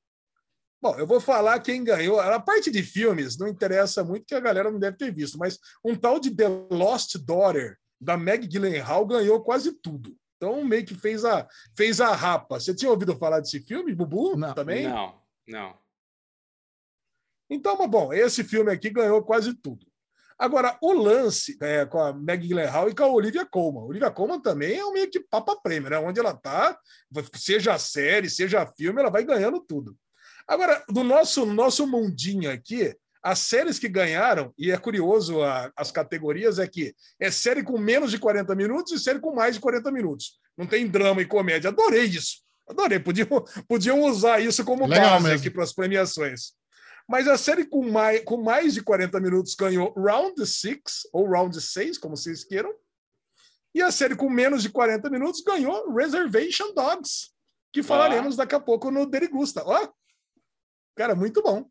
Bom, 0.81 0.95
eu 0.97 1.07
vou 1.07 1.19
falar 1.19 1.59
quem 1.59 1.83
ganhou. 1.83 2.19
A 2.19 2.39
parte 2.39 2.69
de 2.69 2.83
filmes 2.83 3.37
não 3.37 3.47
interessa 3.47 4.03
muito, 4.03 4.25
que 4.25 4.35
a 4.35 4.39
galera 4.39 4.69
não 4.69 4.79
deve 4.79 4.95
ter 4.95 5.11
visto, 5.13 5.37
mas 5.37 5.57
um 5.83 5.95
tal 5.95 6.19
de 6.19 6.29
The 6.29 6.47
Lost 6.71 7.17
Daughter, 7.17 7.77
da 7.99 8.15
Meg 8.15 8.47
Gyllenhaal, 8.47 9.05
ganhou 9.05 9.41
quase 9.41 9.71
tudo. 9.81 10.15
Então, 10.37 10.63
meio 10.63 10.85
que 10.85 10.95
fez 10.95 11.25
a, 11.25 11.47
fez 11.75 11.99
a 11.99 12.13
rapa. 12.13 12.59
Você 12.59 12.73
tinha 12.73 12.91
ouvido 12.91 13.17
falar 13.17 13.39
desse 13.39 13.59
filme, 13.59 13.93
Bubu? 13.93 14.37
Não. 14.37 14.53
Também? 14.53 14.87
Não, 14.87 15.19
não. 15.47 15.77
Então, 17.49 17.77
mas 17.77 17.89
bom, 17.89 18.13
esse 18.13 18.43
filme 18.43 18.71
aqui 18.71 18.89
ganhou 18.89 19.23
quase 19.23 19.53
tudo. 19.53 19.85
Agora, 20.37 20.77
o 20.81 20.93
lance 20.93 21.57
é, 21.59 21.83
com 21.85 21.99
a 21.99 22.13
Meg 22.13 22.45
Gyllenhaal 22.47 22.89
e 22.89 22.95
com 22.95 23.03
a 23.03 23.07
Olivia 23.07 23.43
Colman. 23.43 23.85
Olivia 23.85 24.11
Colman 24.11 24.39
também 24.39 24.77
é 24.77 24.85
um 24.85 24.93
meio 24.93 25.09
que 25.09 25.19
papa 25.19 25.55
prêmio, 25.55 25.89
né? 25.89 25.97
Onde 25.97 26.19
ela 26.19 26.35
tá, 26.35 26.77
seja 27.33 27.73
a 27.73 27.79
série, 27.79 28.29
seja 28.29 28.67
filme, 28.77 28.99
ela 28.99 29.09
vai 29.09 29.23
ganhando 29.23 29.59
tudo. 29.59 29.97
Agora, 30.47 30.83
do 30.89 31.03
nosso, 31.03 31.45
nosso 31.45 31.87
mundinho 31.87 32.51
aqui, 32.51 32.95
as 33.31 33.39
séries 33.39 33.77
que 33.79 33.89
ganharam, 33.89 34.53
e 34.57 34.71
é 34.71 34.77
curioso 34.77 35.41
a- 35.43 35.71
as 35.75 35.91
categorias, 35.91 36.59
é 36.59 36.67
que 36.67 36.95
é 37.19 37.29
série 37.31 37.63
com 37.63 37.77
menos 37.77 38.11
de 38.11 38.17
40 38.19 38.55
minutos 38.55 38.91
e 38.93 38.99
série 38.99 39.19
com 39.19 39.33
mais 39.35 39.55
de 39.55 39.61
40 39.61 39.91
minutos. 39.91 40.39
Não 40.57 40.65
tem 40.65 40.87
drama 40.87 41.21
e 41.21 41.25
comédia. 41.25 41.69
Adorei 41.69 42.05
isso. 42.05 42.37
Adorei. 42.67 42.99
Podiam, 42.99 43.27
podiam 43.67 44.01
usar 44.03 44.39
isso 44.39 44.63
como 44.63 44.85
Legal 44.87 45.11
base 45.11 45.23
mesmo. 45.25 45.39
aqui 45.39 45.49
para 45.49 45.63
as 45.63 45.73
premiações. 45.73 46.53
Mas 47.09 47.27
a 47.27 47.37
série 47.37 47.65
com 47.65 47.89
mais, 47.89 48.21
com 48.23 48.37
mais 48.41 48.73
de 48.73 48.81
40 48.81 49.19
minutos 49.19 49.55
ganhou 49.55 49.93
Round 49.93 50.45
6, 50.45 50.79
ou 51.13 51.29
Round 51.29 51.59
6, 51.61 51.97
como 51.97 52.17
vocês 52.17 52.43
queiram. 52.43 52.73
E 53.73 53.81
a 53.81 53.91
série 53.91 54.15
com 54.15 54.29
menos 54.29 54.61
de 54.63 54.69
40 54.69 55.09
minutos 55.09 55.41
ganhou 55.41 55.93
Reservation 55.93 56.73
Dogs, 56.73 57.29
que 57.71 57.81
falaremos 57.83 58.35
daqui 58.35 58.55
a 58.55 58.59
pouco 58.59 58.89
no 58.91 59.05
Derigusta. 59.05 59.63
Ó, 59.65 59.89
cara, 60.95 61.15
muito 61.15 61.41
bom. 61.41 61.69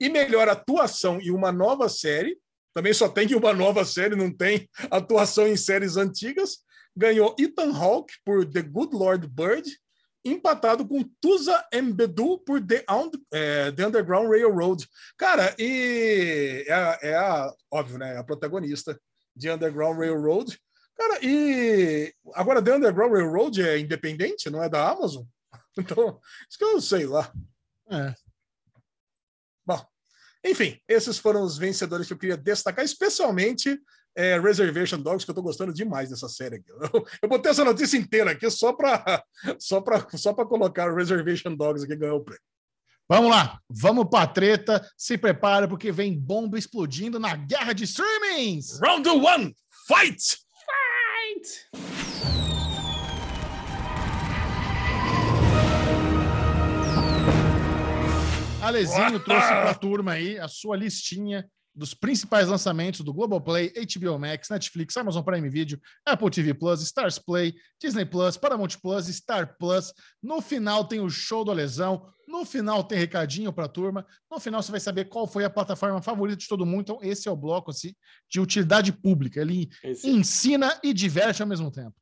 E 0.00 0.08
melhor 0.08 0.48
atuação 0.48 1.20
e 1.20 1.30
uma 1.30 1.50
nova 1.52 1.88
série, 1.88 2.38
também 2.74 2.92
só 2.94 3.08
tem 3.08 3.34
uma 3.34 3.52
nova 3.52 3.84
série, 3.84 4.14
não 4.14 4.30
tem 4.32 4.68
atuação 4.90 5.46
em 5.46 5.56
séries 5.56 5.96
antigas, 5.96 6.58
ganhou 6.96 7.34
Ethan 7.38 7.72
Hawke 7.76 8.14
por 8.24 8.44
The 8.48 8.62
Good 8.62 8.94
Lord 8.94 9.26
Bird, 9.28 9.68
empatado 10.24 10.86
com 10.86 11.02
Tusa 11.20 11.64
Mbedu 11.72 12.38
por 12.40 12.64
The, 12.64 12.84
Und- 12.90 13.18
é, 13.32 13.72
The 13.72 13.86
Underground 13.86 14.28
Railroad. 14.28 14.86
Cara, 15.16 15.54
e 15.58 16.64
é, 16.68 16.72
a- 16.72 16.98
é 17.02 17.14
a, 17.16 17.52
óbvio, 17.70 17.98
né? 17.98 18.16
A 18.18 18.24
protagonista 18.24 18.98
de 19.34 19.50
Underground 19.50 19.96
Railroad. 19.98 20.58
Cara, 20.96 21.18
e 21.24 22.12
agora 22.34 22.60
The 22.62 22.74
Underground 22.76 23.12
Railroad 23.12 23.62
é 23.62 23.78
independente, 23.78 24.50
não 24.50 24.62
é 24.62 24.68
da 24.68 24.88
Amazon? 24.90 25.24
Então, 25.78 26.20
isso 26.50 26.58
que 26.58 26.64
eu 26.64 26.80
sei 26.80 27.06
lá. 27.06 27.32
É. 27.88 28.12
Enfim, 30.44 30.78
esses 30.88 31.18
foram 31.18 31.42
os 31.42 31.58
vencedores 31.58 32.06
que 32.06 32.12
eu 32.12 32.18
queria 32.18 32.36
destacar, 32.36 32.84
especialmente 32.84 33.78
é, 34.16 34.38
Reservation 34.38 35.00
Dogs, 35.00 35.24
que 35.24 35.30
eu 35.30 35.34
tô 35.34 35.42
gostando 35.42 35.72
demais 35.72 36.10
dessa 36.10 36.28
série 36.28 36.56
aqui. 36.56 36.70
Eu, 36.70 37.06
eu 37.22 37.28
botei 37.28 37.50
essa 37.50 37.64
notícia 37.64 37.96
inteira 37.96 38.32
aqui 38.32 38.48
só 38.50 38.72
para 38.72 39.22
só 39.58 39.80
pra, 39.80 40.06
só 40.16 40.32
pra 40.32 40.46
colocar 40.46 40.92
Reservation 40.94 41.54
Dogs 41.54 41.84
aqui 41.84 41.96
ganhou 41.96 42.18
o 42.18 42.24
prêmio. 42.24 42.42
Vamos 43.08 43.30
lá, 43.30 43.58
vamos 43.70 44.06
pra 44.10 44.26
treta. 44.26 44.86
Se 44.96 45.16
prepara, 45.16 45.66
porque 45.66 45.90
vem 45.90 46.18
bomba 46.18 46.58
explodindo 46.58 47.18
na 47.18 47.34
guerra 47.34 47.72
de 47.72 47.84
streamings. 47.84 48.78
Round 48.80 49.08
one, 49.08 49.56
fight! 49.86 50.36
Alezinho 58.68 59.18
trouxe 59.20 59.48
pra 59.48 59.74
turma 59.74 60.12
aí 60.12 60.38
a 60.38 60.46
sua 60.46 60.76
listinha 60.76 61.48
dos 61.74 61.94
principais 61.94 62.48
lançamentos 62.48 63.00
do 63.02 63.14
Globoplay, 63.14 63.72
HBO 63.72 64.18
Max, 64.18 64.48
Netflix, 64.50 64.96
Amazon 64.96 65.22
Prime 65.22 65.48
Video, 65.48 65.80
Apple 66.04 66.28
TV 66.28 66.52
Plus, 66.52 66.82
Stars 66.82 67.18
Play, 67.18 67.54
Disney 67.80 68.04
Plus, 68.04 68.36
Paramount 68.36 68.70
Plus, 68.82 69.06
Star 69.06 69.56
Plus. 69.58 69.92
No 70.22 70.40
final 70.42 70.84
tem 70.84 71.00
o 71.00 71.08
show 71.08 71.44
do 71.44 71.52
Lesão, 71.52 72.04
no 72.26 72.44
final 72.44 72.82
tem 72.84 72.98
recadinho 72.98 73.52
pra 73.52 73.68
turma, 73.68 74.04
no 74.30 74.40
final 74.40 74.60
você 74.62 74.70
vai 74.72 74.80
saber 74.80 75.04
qual 75.06 75.26
foi 75.26 75.44
a 75.44 75.50
plataforma 75.50 76.02
favorita 76.02 76.36
de 76.38 76.48
todo 76.48 76.66
mundo. 76.66 76.80
Então 76.82 76.98
esse 77.00 77.28
é 77.28 77.30
o 77.30 77.36
bloco 77.36 77.70
assim, 77.70 77.94
de 78.28 78.40
utilidade 78.40 78.92
pública. 78.92 79.40
Ele 79.40 79.68
Esse- 79.84 80.10
ensina 80.10 80.78
e 80.82 80.92
diverte 80.92 81.40
ao 81.42 81.48
mesmo 81.48 81.70
tempo. 81.70 81.94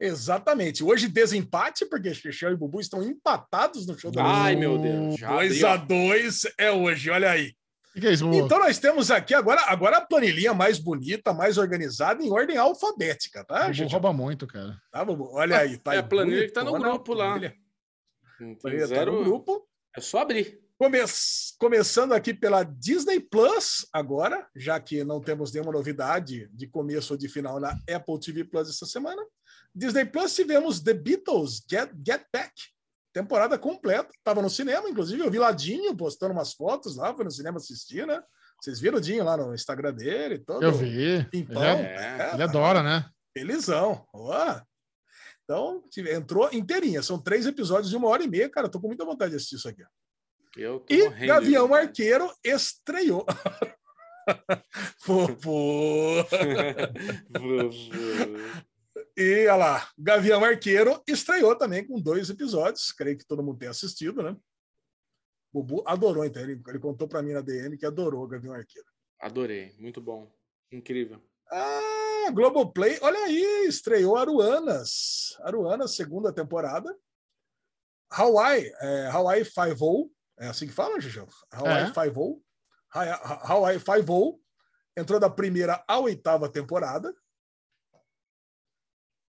Exatamente. 0.00 0.82
Hoje 0.82 1.08
desempate, 1.08 1.86
porque 1.86 2.12
Xixão 2.14 2.50
e 2.52 2.56
Bubu 2.56 2.80
estão 2.80 3.02
empatados 3.02 3.86
no 3.86 3.98
show 3.98 4.10
do 4.10 4.20
Ai, 4.20 4.56
meu 4.56 4.76
Deus. 4.78 5.16
Já 5.16 5.28
2 5.36 5.50
abri, 5.52 5.64
ó. 5.64 5.68
a 5.72 5.76
2 5.76 6.42
é 6.58 6.70
hoje, 6.72 7.10
olha 7.10 7.30
aí. 7.30 7.52
Que, 7.94 8.00
que 8.00 8.06
é 8.08 8.12
isso? 8.12 8.28
Então 8.34 8.58
nós 8.58 8.78
temos 8.78 9.10
aqui 9.12 9.32
agora, 9.34 9.62
agora 9.66 9.98
a 9.98 10.00
planilhinha 10.00 10.52
mais 10.52 10.78
bonita, 10.80 11.32
mais 11.32 11.58
organizada, 11.58 12.22
em 12.22 12.30
ordem 12.32 12.56
alfabética, 12.56 13.44
tá, 13.44 13.62
Bubu 13.62 13.74
Xixão? 13.74 13.88
rouba 13.92 14.12
muito, 14.12 14.46
cara. 14.48 14.76
Tá, 14.90 15.04
Bubu? 15.04 15.30
Olha 15.32 15.58
aí. 15.58 15.78
Tá 15.78 15.94
É 15.94 15.98
a 15.98 16.02
planilha 16.02 16.44
que 16.46 16.52
tá 16.52 16.64
no 16.64 16.72
grupo 16.72 17.14
lá. 17.14 17.26
planilha. 17.30 17.54
Planilha 18.60 18.82
tá 18.82 18.86
zero. 18.88 19.12
no 19.12 19.24
grupo. 19.24 19.64
É 19.96 20.00
só 20.00 20.18
abrir. 20.22 20.58
Come- 20.76 20.98
Começando 21.56 22.12
aqui 22.14 22.34
pela 22.34 22.64
Disney 22.64 23.20
Plus, 23.20 23.86
agora, 23.92 24.44
já 24.56 24.78
que 24.80 25.04
não 25.04 25.20
temos 25.20 25.52
nenhuma 25.52 25.70
novidade 25.70 26.48
de 26.52 26.66
começo 26.66 27.12
ou 27.14 27.18
de 27.18 27.28
final 27.28 27.60
na 27.60 27.78
Apple 27.88 28.18
TV 28.18 28.42
Plus 28.44 28.68
essa 28.68 28.84
semana. 28.84 29.22
Disney 29.74 30.04
Plus 30.04 30.34
tivemos 30.34 30.80
The 30.80 30.94
Beatles 30.94 31.62
Get, 31.68 31.90
Get 32.06 32.24
Back, 32.32 32.52
temporada 33.12 33.58
completa. 33.58 34.08
Estava 34.16 34.40
no 34.40 34.48
cinema, 34.50 34.88
inclusive, 34.88 35.20
eu 35.22 35.30
vi 35.30 35.38
lá 35.38 35.52
Dinho 35.52 35.96
postando 35.96 36.32
umas 36.32 36.52
fotos 36.52 36.96
lá, 36.96 37.14
foi 37.14 37.24
no 37.24 37.30
cinema 37.30 37.58
assistir, 37.58 38.06
né? 38.06 38.22
Vocês 38.62 38.80
viram 38.80 38.98
o 38.98 39.00
Dinho 39.00 39.24
lá 39.24 39.36
no 39.36 39.54
Instagram 39.54 39.92
dele? 39.92 40.38
Todo 40.38 40.62
Eu 40.62 40.72
vi. 40.72 40.86
Ele, 40.86 41.24
Pimpão. 41.24 41.62
é- 41.62 42.28
É. 42.30 42.34
ele 42.34 42.42
adora, 42.42 42.82
né? 42.82 43.04
Felizão. 43.36 44.06
Ó. 44.14 44.60
Então, 45.42 45.82
entrou 45.98 46.48
inteirinha. 46.52 47.02
São 47.02 47.18
três 47.20 47.46
episódios 47.46 47.90
de 47.90 47.96
uma 47.96 48.08
hora 48.08 48.22
e 48.22 48.28
meia. 48.28 48.48
Cara, 48.48 48.68
tô 48.68 48.80
com 48.80 48.86
muita 48.86 49.04
vontade 49.04 49.32
de 49.32 49.36
assistir 49.36 49.56
isso 49.56 49.68
aqui. 49.68 49.82
Eu 50.56 50.80
tô 50.80 50.94
E 50.94 51.02
morrendo 51.02 51.26
Gavião 51.26 51.68
vontade. 51.68 51.86
Arqueiro 51.88 52.32
estreou. 52.44 53.26
Fofo. 55.00 56.24
E 59.16 59.46
olha 59.46 59.54
lá, 59.56 59.88
Gavião 59.96 60.44
Arqueiro 60.44 61.02
estreou 61.06 61.56
também 61.56 61.86
com 61.86 62.00
dois 62.00 62.28
episódios. 62.30 62.90
Creio 62.92 63.16
que 63.16 63.24
todo 63.26 63.42
mundo 63.42 63.58
tem 63.58 63.68
assistido, 63.68 64.22
né? 64.22 64.36
O 65.52 65.62
Bubu 65.62 65.84
adorou, 65.86 66.24
então. 66.24 66.42
Ele, 66.42 66.60
ele 66.66 66.78
contou 66.80 67.06
para 67.06 67.22
mim 67.22 67.32
na 67.32 67.40
DM 67.40 67.76
que 67.78 67.86
adorou 67.86 68.24
o 68.24 68.26
Gavião 68.28 68.52
Arqueiro. 68.54 68.88
Adorei, 69.20 69.72
muito 69.78 70.00
bom. 70.00 70.34
Incrível. 70.72 71.22
Ah, 71.50 72.30
Globoplay, 72.32 72.98
olha 73.02 73.18
aí, 73.20 73.66
estreou 73.68 74.16
Aruanas. 74.16 75.36
Aruanas, 75.42 75.94
segunda 75.94 76.32
temporada. 76.32 76.92
Hawaii, 78.10 78.72
é, 78.80 79.06
Hawaii 79.06 79.44
Five-O, 79.44 80.10
é 80.38 80.48
assim 80.48 80.66
que 80.66 80.72
fala, 80.72 81.00
Gigião? 81.00 81.28
Hawaii 81.52 81.84
É. 81.90 81.94
Five-O. 81.94 82.42
Ha- 82.92 83.52
Hawaii 83.52 83.78
Five-O 83.78 84.40
entrou 84.96 85.20
da 85.20 85.28
primeira 85.30 85.84
à 85.86 85.98
oitava 85.98 86.48
temporada. 86.48 87.14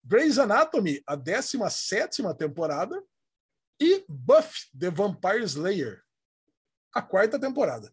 Grey's 0.05 0.39
Anatomy, 0.39 1.03
a 1.07 1.15
17 1.17 2.23
temporada. 2.37 3.03
E 3.81 4.05
Buffy, 4.09 4.67
The 4.79 4.91
Vampire 4.91 5.43
Slayer, 5.43 6.03
a 6.95 7.03
quarta 7.03 7.39
temporada. 7.39 7.93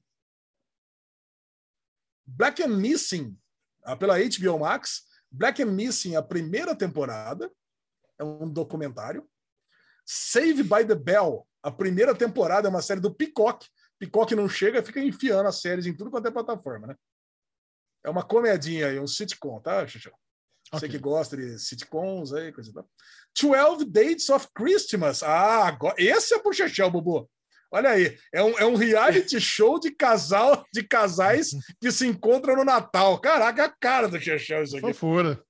Black 2.27 2.61
and 2.61 2.77
Missing, 2.77 3.35
ah, 3.83 3.95
pela 3.95 4.19
HBO 4.19 4.59
Max. 4.59 5.07
Black 5.31 5.61
and 5.61 5.71
Missing, 5.71 6.15
a 6.15 6.21
primeira 6.21 6.75
temporada. 6.75 7.51
É 8.19 8.23
um 8.23 8.49
documentário. 8.51 9.27
Save 10.05 10.63
by 10.63 10.85
the 10.85 10.95
Bell, 10.95 11.47
a 11.61 11.71
primeira 11.71 12.15
temporada 12.15 12.67
é 12.67 12.69
uma 12.69 12.81
série 12.81 12.99
do 12.99 13.13
Peacock. 13.13 13.67
Peacock 13.99 14.33
não 14.35 14.47
chega, 14.47 14.83
fica 14.83 14.99
enfiando 14.99 15.47
as 15.47 15.61
séries 15.61 15.85
em 15.85 15.95
tudo 15.95 16.09
quanto 16.09 16.27
é 16.27 16.31
plataforma, 16.31 16.87
né? 16.87 16.95
É 18.03 18.09
uma 18.09 18.23
comedinha 18.23 18.87
aí, 18.87 18.99
um 18.99 19.07
sitcom, 19.07 19.59
tá, 19.59 19.85
Xuxa? 19.85 20.11
Você 20.71 20.85
Ok. 20.85 20.89
que 20.89 20.97
gosta 20.99 21.35
de 21.35 21.57
sitcoms 21.57 22.33
aí, 22.33 22.51
coisa 22.51 22.69
e 22.69 22.73
tal. 22.73 22.87
12 23.39 23.85
Dates 23.85 24.29
of 24.29 24.47
Christmas. 24.53 25.23
Ah, 25.23 25.65
agora, 25.67 25.95
esse 25.97 26.33
é 26.33 26.39
pro 26.39 26.53
Chechel, 26.53 26.91
Bubu. 26.91 27.29
Olha 27.71 27.91
aí, 27.91 28.17
é 28.33 28.43
um, 28.43 28.57
é 28.57 28.65
um 28.65 28.75
reality 28.75 29.39
show 29.41 29.79
de 29.79 29.91
casal, 29.91 30.65
de 30.73 30.83
casais 30.83 31.51
que 31.79 31.91
se 31.91 32.05
encontram 32.07 32.55
no 32.55 32.65
Natal. 32.65 33.19
Caraca, 33.19 33.65
a 33.65 33.69
cara 33.69 34.07
do 34.07 34.19
Chechel 34.19 34.63
isso 34.63 34.77
aqui. 34.77 34.87
Fofura. 34.87 35.43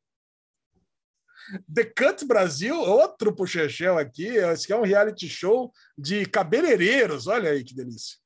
The 1.74 1.84
Cut 1.84 2.26
Brasil, 2.26 2.76
outro 2.80 3.34
pro 3.36 3.48
Chechel 3.48 3.98
aqui. 3.98 4.28
Esse 4.28 4.66
aqui 4.66 4.74
é 4.74 4.76
um 4.78 4.84
reality 4.84 5.28
show 5.28 5.72
de 5.98 6.26
cabeleireiros. 6.26 7.28
Olha 7.28 7.52
aí 7.52 7.64
que 7.64 7.74
delícia. 7.74 8.18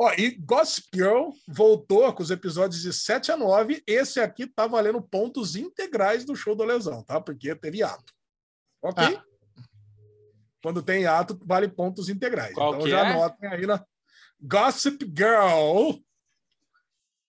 Ó, 0.00 0.12
e 0.12 0.30
Gossip 0.30 0.86
Girl 0.94 1.30
voltou 1.48 2.12
com 2.12 2.22
os 2.22 2.30
episódios 2.30 2.80
de 2.80 2.92
7 2.92 3.32
a 3.32 3.36
9. 3.36 3.82
Esse 3.84 4.20
aqui 4.20 4.46
tá 4.46 4.64
valendo 4.64 5.02
pontos 5.02 5.56
integrais 5.56 6.24
do 6.24 6.36
show 6.36 6.54
do 6.54 6.62
Lesão, 6.62 7.02
tá? 7.02 7.20
Porque 7.20 7.52
teve 7.56 7.82
ato. 7.82 8.14
Ok? 8.80 9.02
Ah. 9.04 9.24
Quando 10.62 10.82
tem 10.82 11.04
ato, 11.04 11.36
vale 11.44 11.66
pontos 11.66 12.08
integrais. 12.08 12.54
Qual 12.54 12.76
então 12.76 12.88
já 12.88 13.00
é? 13.00 13.12
anotem 13.12 13.48
aí 13.48 13.66
na 13.66 13.84
Gossip 14.40 15.04
Girl 15.04 15.98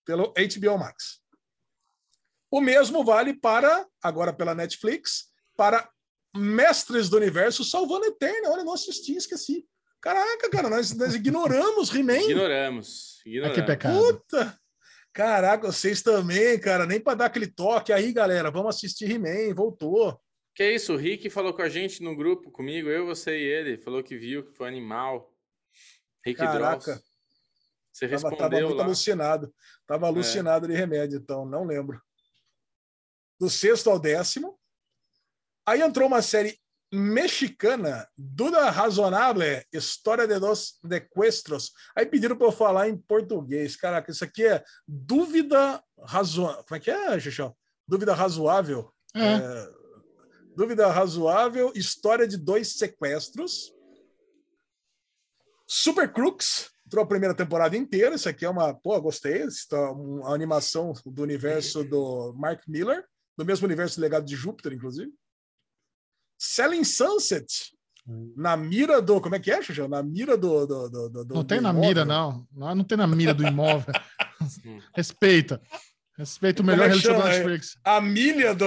pelo 0.06 0.32
HBO 0.34 0.78
Max. 0.78 1.22
O 2.52 2.62
mesmo 2.62 3.04
vale 3.04 3.34
para, 3.34 3.88
agora 4.02 4.32
pela 4.32 4.54
Netflix, 4.54 5.32
para 5.58 5.90
Mestres 6.36 7.10
do 7.10 7.18
Universo 7.18 7.64
Salvando 7.64 8.06
Eterna. 8.06 8.50
Olha, 8.50 8.64
não 8.64 8.74
assisti, 8.74 9.16
esqueci. 9.16 9.68
Caraca, 10.02 10.50
cara, 10.50 10.70
nós, 10.70 10.95
nós 10.95 11.14
ignoramos 11.14 11.93
He-Man. 11.93 12.20
Ignoramos. 12.20 13.22
Ignoramos. 13.26 13.56
que 13.56 13.66
pecado. 13.66 14.00
Puta! 14.00 14.60
Caraca, 15.12 15.68
vocês 15.72 16.02
também, 16.02 16.60
cara, 16.60 16.86
nem 16.86 17.00
para 17.00 17.16
dar 17.16 17.26
aquele 17.26 17.47
toque. 17.47 17.91
Aí, 17.91 18.14
galera, 18.14 18.50
vamos 18.50 18.76
assistir 18.76 19.12
He-Man, 19.12 19.54
voltou. 19.54 20.20
Que 20.56 20.72
isso, 20.72 20.93
o 20.93 20.97
Rick 20.97 21.30
falou 21.30 21.54
com 21.54 21.62
a 21.62 21.70
gente 21.70 22.02
no 22.02 22.16
grupo 22.16 22.52
comigo, 22.52 22.89
eu, 22.89 23.06
você 23.06 23.38
e 23.38 23.43
ele. 23.43 23.78
Falou 23.78 24.04
que 24.04 24.18
viu, 24.18 24.45
que 24.45 24.56
foi 24.56 24.68
animal. 24.68 25.34
Rick 26.26 26.39
Caraca. 26.39 26.93
Dross. 26.93 27.10
Você 27.91 28.08
Tava, 28.08 28.38
tava 28.38 28.62
muito 28.62 28.74
lá. 28.76 28.84
alucinado. 28.86 29.54
Tava 29.86 30.08
alucinado 30.08 30.68
de 30.68 30.74
remédio, 30.74 31.18
então, 31.18 31.45
não 31.45 31.66
lembro. 31.66 32.02
Do 33.39 33.50
sexto 33.50 33.89
ao 33.89 34.00
décimo. 34.00 34.58
Aí 35.66 35.82
entrou 35.82 36.08
uma 36.08 36.22
série 36.22 36.58
mexicana, 36.92 38.08
Duda 38.18 38.70
Razonable, 38.70 39.64
História 39.72 40.28
de 40.28 40.40
dos 40.40 40.80
Dequestros. 40.84 41.72
Aí 41.96 42.06
pediram 42.06 42.36
para 42.36 42.48
eu 42.48 42.52
falar 42.52 42.90
em 42.90 42.98
português. 42.98 43.76
Caraca, 43.76 44.12
isso 44.12 44.24
aqui 44.24 44.46
é 44.46 44.64
dúvida 44.88 45.84
razoável. 46.04 46.64
Como 46.64 46.78
é 46.78 46.80
que 46.80 46.92
é, 46.92 47.20
Xuxão? 47.20 47.56
Dúvida 47.88 48.14
razoável. 48.14 48.92
É. 49.16 49.36
É, 49.36 49.70
dúvida 50.56 50.88
razoável, 50.92 51.72
história 51.76 52.28
de 52.28 52.38
dois 52.38 52.74
sequestros. 52.74 53.74
Super 55.68 56.12
Crooks, 56.12 56.72
entrou 56.86 57.04
a 57.04 57.08
primeira 57.08 57.36
temporada 57.36 57.78
inteira. 57.78 58.16
Isso 58.16 58.28
aqui 58.28 58.46
é 58.46 58.50
uma. 58.50 58.74
Pô, 58.74 59.00
gostei. 59.00 59.46
Tá 59.70 59.92
uma 59.92 60.34
animação 60.34 60.94
do 61.06 61.22
universo 61.22 61.84
do 61.84 62.34
Mark 62.36 62.64
Miller, 62.68 63.06
do 63.38 63.46
mesmo 63.46 63.68
universo 63.68 63.98
do 63.98 64.02
Legado 64.02 64.26
de 64.26 64.36
Júpiter, 64.36 64.74
inclusive. 64.74 65.12
Selling 66.42 66.86
Sunset, 66.86 67.46
na 68.36 68.56
mira 68.56 69.02
do. 69.02 69.20
Como 69.20 69.36
é 69.36 69.40
que 69.40 69.52
é, 69.52 69.62
Xuxa? 69.62 69.88
Na 69.90 70.02
mira 70.02 70.38
do. 70.38 70.66
do, 70.66 70.90
do, 70.90 71.10
do- 71.10 71.26
Não 71.36 71.42
do 71.42 71.44
tem 71.44 71.60
na 71.60 71.70
imóvel. 71.72 71.88
mira, 71.90 72.06
não. 72.06 72.48
Não, 72.56 72.76
não 72.76 72.84
tem 72.84 72.98
na 72.98 73.06
mira 73.06 73.34
do 73.34 73.46
imóvel. 73.46 73.94
Respeita. 74.96 75.62
Respeita 76.18 76.62
o 76.62 76.66
melhor 76.66 76.90
é 76.90 76.98
da? 76.98 77.24
Netflix. 77.30 77.78
A 77.84 78.02
milha 78.02 78.54
do. 78.56 78.66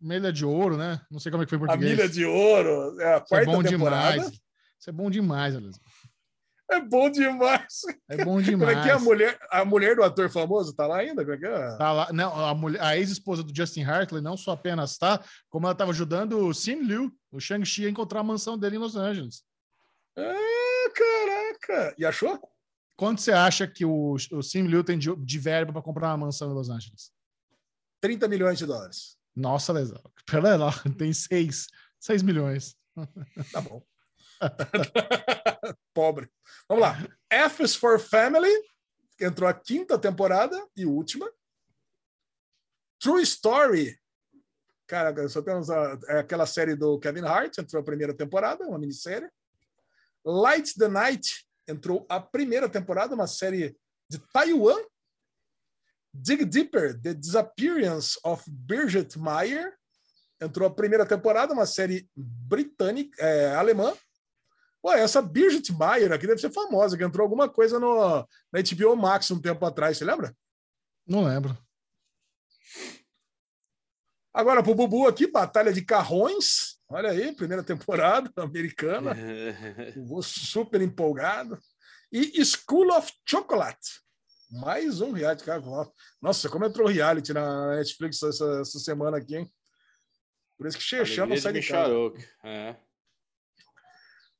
Milha 0.00 0.32
de 0.32 0.44
ouro, 0.44 0.76
né? 0.76 1.00
Não 1.10 1.18
sei 1.18 1.30
como 1.30 1.42
é 1.42 1.46
que 1.46 1.50
foi 1.50 1.58
em 1.58 1.62
A 1.62 1.66
português. 1.66 1.92
milha 1.92 2.08
de 2.08 2.24
ouro. 2.24 3.00
É 3.00 3.14
a 3.14 3.16
Isso 3.16 3.24
é 3.24 3.28
quarta 3.28 3.46
bom 3.52 3.62
temporada. 3.62 4.12
demais. 4.12 4.32
Isso 4.78 4.88
é 4.90 4.92
bom 4.92 5.10
demais, 5.10 5.54
Elisma. 5.54 5.82
É 6.70 6.80
bom 6.80 7.10
demais. 7.10 7.80
É 8.08 8.16
bom 8.18 8.24
Como 8.40 8.42
demais. 8.42 8.78
é 8.78 8.82
que 8.82 8.88
é 8.88 8.92
a 8.92 8.98
mulher, 8.98 9.38
a 9.50 9.64
mulher 9.64 9.96
do 9.96 10.02
ator 10.04 10.30
famoso? 10.30 10.74
Tá 10.74 10.86
lá 10.86 10.98
ainda? 10.98 11.22
Como 11.24 11.34
é 11.34 11.38
que 11.38 11.46
é? 11.46 11.76
Tá 11.76 11.92
lá, 11.92 12.12
não, 12.12 12.32
a, 12.44 12.54
mulher- 12.54 12.80
a 12.82 12.96
ex-esposa 12.96 13.42
do 13.42 13.54
Justin 13.54 13.82
Hartley 13.82 14.22
não 14.22 14.36
só 14.36 14.52
apenas 14.52 14.96
tá, 14.96 15.22
como 15.48 15.66
ela 15.66 15.72
estava 15.72 15.90
ajudando 15.90 16.38
o 16.46 16.54
Sim 16.54 16.82
Liu, 16.82 17.10
o 17.32 17.40
Shang-Chi, 17.40 17.86
a 17.86 17.90
encontrar 17.90 18.20
a 18.20 18.24
mansão 18.24 18.56
dele 18.58 18.76
em 18.76 18.78
Los 18.78 18.94
Angeles. 18.96 19.42
Ah, 20.16 20.90
caraca! 20.94 21.94
E 21.98 22.04
achou? 22.04 22.38
Quanto 22.96 23.20
você 23.20 23.32
acha 23.32 23.66
que 23.66 23.84
o, 23.84 24.16
o 24.32 24.42
Sim 24.42 24.62
Liu 24.66 24.84
tem 24.84 24.98
de, 24.98 25.14
de 25.16 25.38
verba 25.38 25.72
para 25.72 25.82
comprar 25.82 26.08
uma 26.10 26.26
mansão 26.26 26.50
em 26.50 26.54
Los 26.54 26.68
Angeles? 26.70 27.10
30 28.00 28.28
milhões 28.28 28.58
de 28.58 28.66
dólares. 28.66 29.16
Nossa, 29.34 29.72
Lesão. 29.72 30.00
Lá, 30.58 30.72
tem 30.98 31.12
6, 31.12 31.66
6 31.98 32.22
milhões. 32.22 32.74
Tá 33.52 33.60
bom. 33.60 33.82
Pobre. 35.94 36.30
Vamos 36.68 36.82
lá. 36.82 36.96
F 37.30 37.62
is 37.62 37.74
for 37.74 37.98
Family, 37.98 38.52
que 39.16 39.24
entrou 39.24 39.48
a 39.48 39.54
quinta 39.54 39.98
temporada 39.98 40.56
e 40.76 40.86
última. 40.86 41.30
True 42.98 43.22
Story. 43.22 43.98
Cara, 44.86 45.28
só 45.28 45.40
temos 45.40 45.70
a, 45.70 45.98
é 46.08 46.18
aquela 46.18 46.46
série 46.46 46.74
do 46.74 46.98
Kevin 46.98 47.24
Hart, 47.24 47.58
entrou 47.58 47.80
a 47.80 47.84
primeira 47.84 48.12
temporada, 48.12 48.66
uma 48.66 48.78
minissérie. 48.78 49.30
Light 50.24 50.74
the 50.74 50.88
Night 50.88 51.46
entrou 51.66 52.04
a 52.08 52.20
primeira 52.20 52.68
temporada, 52.68 53.14
uma 53.14 53.26
série 53.26 53.76
de 54.08 54.18
Taiwan. 54.32 54.82
Dig 56.12 56.44
Deeper, 56.44 57.00
The 57.00 57.14
Disappearance 57.14 58.18
of 58.24 58.42
Bridget 58.50 59.16
Meyer, 59.16 59.72
entrou 60.40 60.66
a 60.66 60.74
primeira 60.74 61.06
temporada, 61.06 61.52
uma 61.52 61.66
série 61.66 62.10
britânica, 62.16 63.16
é, 63.22 63.54
alemã. 63.54 63.94
Ué, 64.84 65.00
essa 65.00 65.20
Birgit 65.20 65.72
Meyer 65.72 66.12
aqui 66.12 66.26
deve 66.26 66.40
ser 66.40 66.50
famosa, 66.50 66.96
que 66.96 67.04
entrou 67.04 67.24
alguma 67.24 67.48
coisa 67.48 67.78
no, 67.78 68.26
na 68.52 68.60
HBO 68.62 68.96
Max 68.96 69.30
um 69.30 69.40
tempo 69.40 69.64
atrás, 69.66 69.98
você 69.98 70.04
lembra? 70.04 70.34
Não 71.06 71.24
lembro. 71.24 71.56
Agora, 74.32 74.62
pro 74.62 74.74
Bubu 74.74 75.06
aqui, 75.06 75.26
Batalha 75.26 75.72
de 75.72 75.84
Carrões. 75.84 76.78
Olha 76.88 77.10
aí, 77.10 77.34
primeira 77.34 77.62
temporada 77.62 78.30
americana. 78.42 79.14
Vou 80.06 80.22
super 80.22 80.80
empolgado. 80.80 81.58
E 82.12 82.44
School 82.44 82.90
of 82.92 83.12
Chocolate. 83.24 84.00
Mais 84.50 85.00
um 85.00 85.12
reality, 85.12 85.44
cara. 85.44 85.62
Nossa, 86.20 86.48
como 86.48 86.64
entrou 86.64 86.88
reality 86.88 87.32
na 87.32 87.76
Netflix 87.76 88.20
essa, 88.22 88.60
essa 88.60 88.78
semana 88.80 89.18
aqui, 89.18 89.36
hein? 89.36 89.52
Por 90.58 90.66
isso 90.66 90.76
que 90.76 90.82
Xexão 90.82 91.26
não 91.26 91.36
sai 91.36 91.52
de 91.52 91.60
de 91.60 91.68
casa. 91.68 91.94
É. 92.44 92.76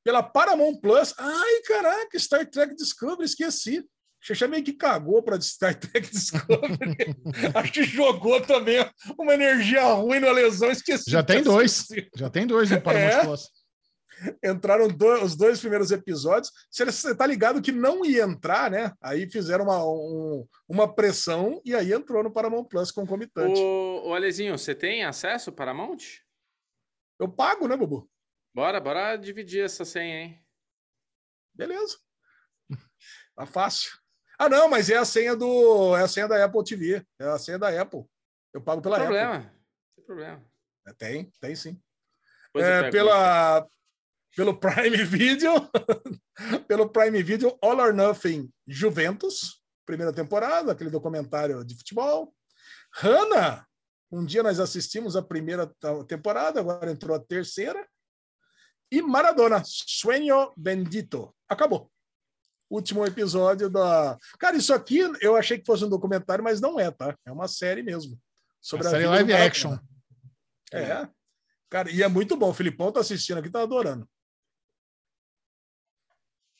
Pela 0.05 0.23
Paramount 0.23 0.81
Plus. 0.81 1.15
Ai, 1.19 1.61
caraca, 1.67 2.19
Star 2.19 2.47
Trek 2.49 2.75
Discovery, 2.75 3.25
esqueci. 3.25 3.85
Xexé 4.23 4.47
meio 4.47 4.63
que 4.63 4.75
cagou 4.75 5.23
para 5.23 5.41
Star 5.41 5.75
Trek 5.75 6.11
Discovery. 6.11 7.17
Acho 7.55 7.73
que 7.73 7.83
jogou 7.85 8.41
também 8.41 8.79
uma 9.19 9.33
energia 9.35 9.83
ruim 9.95 10.21
na 10.21 10.31
lesão, 10.31 10.71
esqueci. 10.71 11.11
Já 11.11 11.23
tem 11.23 11.43
dois. 11.43 11.87
Já 12.17 12.29
tem 12.29 12.47
dois 12.47 12.71
no 12.71 12.81
Paramount 12.83 13.09
É. 13.23 13.25
Plus. 13.25 13.49
Entraram 14.45 14.87
do- 14.89 15.25
os 15.25 15.35
dois 15.35 15.59
primeiros 15.61 15.91
episódios. 15.91 16.53
Você 16.71 16.85
você 16.85 17.15
tá 17.15 17.27
ligado 17.27 17.63
que 17.63 17.73
não 17.73 18.05
ia 18.05 18.25
entrar, 18.25 18.71
né? 18.71 18.93
Aí 19.01 19.27
fizeram 19.31 19.65
uma, 19.65 19.83
um- 19.83 20.47
uma 20.69 20.95
pressão 20.95 21.59
e 21.65 21.75
aí 21.75 21.91
entrou 21.91 22.23
no 22.23 22.31
Paramount 22.31 22.65
Plus 22.65 22.91
concomitante. 22.91 23.59
Ô, 23.59 24.09
ô 24.11 24.15
Alezinho, 24.15 24.59
você 24.59 24.75
tem 24.75 25.05
acesso 25.05 25.51
Paramount? 25.51 25.97
Eu 27.19 27.29
pago, 27.31 27.67
né, 27.67 27.75
Bubu? 27.75 28.07
Bora, 28.55 28.81
bora 28.81 29.17
dividir 29.17 29.65
essa 29.65 29.85
senha, 29.85 30.23
hein? 30.23 30.45
Beleza. 31.55 31.99
Tá 33.37 33.47
fácil. 33.47 33.91
Ah, 34.39 34.49
não, 34.49 34.69
mas 34.69 34.91
é 34.91 34.97
a 34.97 35.05
senha 35.05 35.37
do. 35.37 35.97
É 35.97 36.03
a 36.03 36.09
senha 36.09 36.27
da 36.27 36.45
Apple 36.45 36.65
TV. 36.65 37.07
É 37.19 37.27
a 37.27 37.39
senha 37.39 37.59
da 37.59 37.69
Apple. 37.81 38.05
Eu 38.53 38.61
pago 38.63 38.83
pela 38.83 38.99
Não 38.99 39.07
tem 39.09 39.19
Apple. 39.19 39.29
problema. 39.31 39.55
Não 39.55 39.95
tem 39.97 40.05
problema. 40.05 40.51
É, 40.87 40.93
Tem, 40.95 41.31
tem 41.41 41.55
sim. 41.55 41.81
É, 42.57 42.91
pela, 42.91 43.69
pelo 44.35 44.59
Prime 44.59 44.97
Video, 45.05 45.53
pelo 46.67 46.89
Prime 46.89 47.23
Video 47.23 47.57
All 47.63 47.79
or 47.79 47.95
Nothing 47.95 48.53
Juventus, 48.67 49.63
primeira 49.87 50.13
temporada, 50.13 50.73
aquele 50.73 50.91
documentário 50.91 51.65
de 51.65 51.77
futebol. 51.77 52.35
Hannah, 52.95 53.67
um 54.11 54.25
dia 54.25 54.43
nós 54.43 54.59
assistimos 54.59 55.15
a 55.15 55.23
primeira 55.23 55.73
temporada, 56.09 56.59
agora 56.59 56.91
entrou 56.91 57.15
a 57.17 57.21
terceira. 57.21 57.87
E 58.91 59.01
Maradona, 59.03 59.63
Sueño 59.65 60.53
Bendito. 60.57 61.35
Acabou. 61.49 61.91
Último 62.69 63.05
episódio 63.05 63.69
da. 63.69 64.17
Cara, 64.39 64.57
isso 64.57 64.73
aqui 64.73 64.99
eu 65.21 65.37
achei 65.37 65.59
que 65.59 65.67
fosse 65.67 65.85
um 65.85 65.89
documentário, 65.89 66.43
mas 66.45 66.61
não 66.61 66.79
é, 66.79 66.91
tá? 66.91 67.17
É 67.25 67.33
uma 67.33 67.49
série 67.49 67.83
mesmo. 67.83 68.19
Sobre 68.61 68.87
A 68.87 68.91
série 68.91 69.03
vida 69.03 69.11
do 69.11 69.15
live 69.17 69.33
action. 69.33 69.79
É. 70.73 71.09
Cara, 71.69 71.91
e 71.91 72.03
é 72.03 72.09
muito 72.09 72.37
bom. 72.37 72.51
O 72.51 72.55
Filipão 72.55 72.93
tá 72.93 73.01
assistindo 73.01 73.39
aqui, 73.39 73.51
tá 73.51 73.63
adorando. 73.63 74.09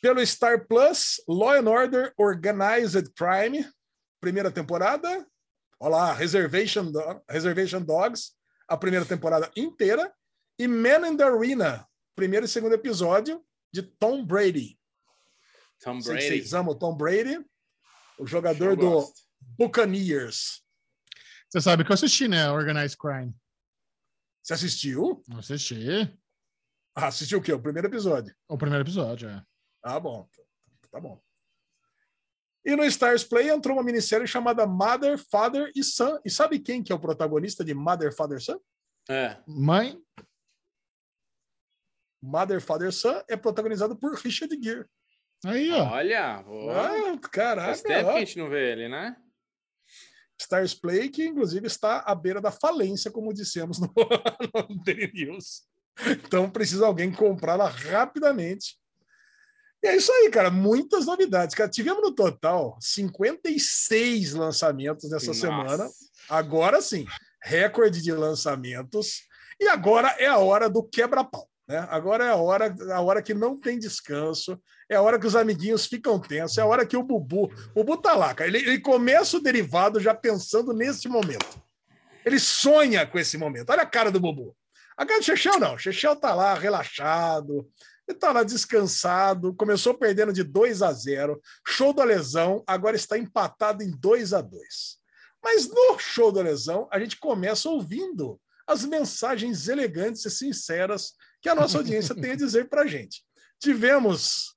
Pelo 0.01 0.25
Star 0.27 0.67
Plus, 0.67 1.23
Law 1.29 1.51
and 1.53 1.69
Order 1.69 2.13
Organized 2.17 3.13
Crime, 3.15 3.69
primeira 4.21 4.51
temporada. 4.51 5.27
Olha 5.79 5.91
lá, 5.97 6.13
Reservation, 6.13 6.91
Do- 6.91 7.23
Reservation 7.29 7.83
Dogs, 7.83 8.33
a 8.67 8.77
primeira 8.77 9.05
temporada 9.05 9.51
inteira. 9.55 10.13
E 10.59 10.67
Man 10.67 11.07
in 11.09 11.17
the 11.17 11.25
Arena, 11.25 11.87
primeiro 12.15 12.47
e 12.47 12.49
segundo 12.49 12.75
episódio, 12.75 13.45
de 13.73 13.83
Tom 13.83 14.25
Brady. 14.25 14.79
Tom 15.83 16.01
Sei 16.01 16.15
que 16.15 16.21
Brady. 16.21 16.41
Vocês 16.41 16.55
amam 16.55 16.73
o 16.75 16.79
Tom 16.79 16.95
Brady, 16.97 17.45
o 18.19 18.27
jogador 18.27 18.77
do. 18.77 19.05
Buccaneers. 19.59 20.63
Você 21.49 21.61
sabe 21.61 21.85
que 21.85 21.91
eu 21.91 21.95
assisti, 21.95 22.29
né? 22.29 22.51
Organized 22.51 22.97
Crime. 22.99 23.35
Você 24.43 24.55
assistiu? 24.55 25.23
Eu 25.31 25.39
assisti 25.39 26.19
Ah, 26.95 27.07
assistiu 27.09 27.39
o 27.39 27.43
quê? 27.43 27.53
O 27.53 27.61
primeiro 27.61 27.89
episódio. 27.89 28.35
o 28.49 28.59
primeiro 28.59 28.85
episódio, 28.85 29.29
é. 29.29 29.43
Ah, 29.83 29.99
bom. 29.99 30.29
Tá 30.91 31.01
bom. 31.01 31.21
E 32.65 32.77
no 32.77 32.85
Stars 32.85 33.25
Play 33.25 33.49
entrou 33.49 33.77
uma 33.77 33.83
minissérie 33.83 34.27
chamada 34.27 34.67
Mother, 34.67 35.17
Father 35.31 35.73
e 35.75 35.83
Son. 35.83 36.19
E 36.25 36.31
sabe 36.31 36.59
quem 36.59 36.83
que 36.83 36.93
é 36.93 36.95
o 36.95 37.01
protagonista 37.01 37.65
de 37.65 37.73
Mother, 37.73 38.15
Father, 38.15 38.41
Son? 38.41 38.61
É. 39.09 39.39
Mãe, 39.47 39.99
Mother, 42.23 42.61
Father, 42.61 42.93
Son 42.93 43.23
é 43.29 43.37
protagonizado 43.37 43.97
por 43.97 44.15
Richard 44.15 44.57
Gere. 44.63 44.85
aí, 45.45 45.71
ó. 45.73 45.91
Olha, 45.91 46.37
Ah, 46.37 47.19
caraca. 47.31 47.67
faz 47.69 47.83
tempo 47.83 48.11
que 48.11 48.17
a 48.17 48.19
gente 48.21 48.39
não 48.39 48.49
vê 48.51 48.73
ele, 48.73 48.89
né? 48.89 49.17
Stars 50.39 50.75
Play, 50.75 51.09
que 51.11 51.25
inclusive 51.27 51.67
está 51.67 51.99
à 52.01 52.15
beira 52.15 52.41
da 52.41 52.51
falência, 52.51 53.11
como 53.11 53.33
dissemos 53.33 53.79
no, 53.79 53.93
no 54.69 54.83
Daily 54.85 55.11
News. 55.13 55.63
Então 56.25 56.49
precisa 56.51 56.87
alguém 56.87 57.13
comprá-la 57.13 57.69
rapidamente. 57.69 58.79
E 59.83 59.87
é 59.89 59.97
isso 59.97 60.11
aí, 60.13 60.31
cara. 60.31 60.51
Muitas 60.51 61.07
novidades. 61.07 61.55
Cara, 61.55 61.69
tivemos 61.69 62.03
no 62.03 62.15
total 62.15 62.77
56 62.81 64.33
lançamentos 64.35 65.11
nessa 65.11 65.29
Nossa. 65.29 65.41
semana. 65.41 65.89
Agora 66.29 66.81
sim, 66.81 67.07
recorde 67.43 68.01
de 68.03 68.13
lançamentos. 68.13 69.27
E 69.61 69.69
agora 69.69 70.09
é 70.19 70.27
a 70.27 70.39
hora 70.39 70.69
do 70.71 70.83
quebra-pau. 70.83 71.49
Né? 71.71 71.87
Agora 71.89 72.25
é 72.25 72.31
a 72.31 72.35
hora, 72.35 72.75
a 72.93 73.01
hora 73.01 73.23
que 73.23 73.33
não 73.33 73.57
tem 73.57 73.79
descanso, 73.79 74.61
é 74.89 74.97
a 74.97 75.03
hora 75.03 75.21
que 75.21 75.27
os 75.27 75.37
amiguinhos 75.37 75.87
ficam 75.87 76.19
tensos, 76.19 76.59
é 76.59 76.63
a 76.63 76.67
hora 76.67 76.85
que 76.85 76.97
o 76.97 77.03
Bubu. 77.05 77.45
O 77.73 77.85
Bubu 77.85 77.97
tá 78.03 78.17
lá, 78.17 78.35
cara. 78.35 78.51
Ele, 78.51 78.59
ele 78.59 78.81
começa 78.81 79.37
o 79.37 79.41
derivado 79.41 80.01
já 80.01 80.13
pensando 80.13 80.73
nesse 80.73 81.09
momento. 81.09 81.63
Ele 82.27 82.41
sonha 82.41 83.07
com 83.07 83.21
esse 83.21 83.39
momento. 83.39 83.71
Olha 83.71 83.83
a 83.83 83.87
cara 83.87 84.11
do 84.11 84.19
Bubu. 84.19 84.53
A 84.97 85.07
cara 85.07 85.21
do 85.21 85.25
Chechel 85.25 85.61
não. 85.61 85.77
O 85.77 85.79
Chechel 85.79 86.17
tá 86.17 86.35
lá 86.35 86.55
relaxado, 86.55 87.65
ele 88.09 88.19
tá 88.19 88.33
lá 88.33 88.43
descansado, 88.43 89.55
começou 89.55 89.95
perdendo 89.95 90.33
de 90.33 90.43
2 90.43 90.83
a 90.83 90.93
0, 90.93 91.41
show 91.65 91.93
da 91.93 92.03
lesão, 92.03 92.65
agora 92.67 92.97
está 92.97 93.17
empatado 93.17 93.85
em 93.85 93.93
2 93.93 94.33
a 94.33 94.41
2. 94.41 94.61
Mas 95.41 95.69
no 95.69 96.01
show 96.01 96.33
da 96.33 96.43
lesão, 96.43 96.89
a 96.91 96.99
gente 96.99 97.17
começa 97.17 97.69
ouvindo 97.69 98.41
as 98.67 98.85
mensagens 98.85 99.69
elegantes 99.69 100.25
e 100.25 100.31
sinceras 100.31 101.13
que 101.41 101.49
a 101.49 101.55
nossa 101.55 101.79
audiência 101.79 102.15
tem 102.15 102.33
a 102.33 102.37
dizer 102.37 102.69
para 102.69 102.83
a 102.83 102.87
gente. 102.87 103.25
Tivemos, 103.59 104.55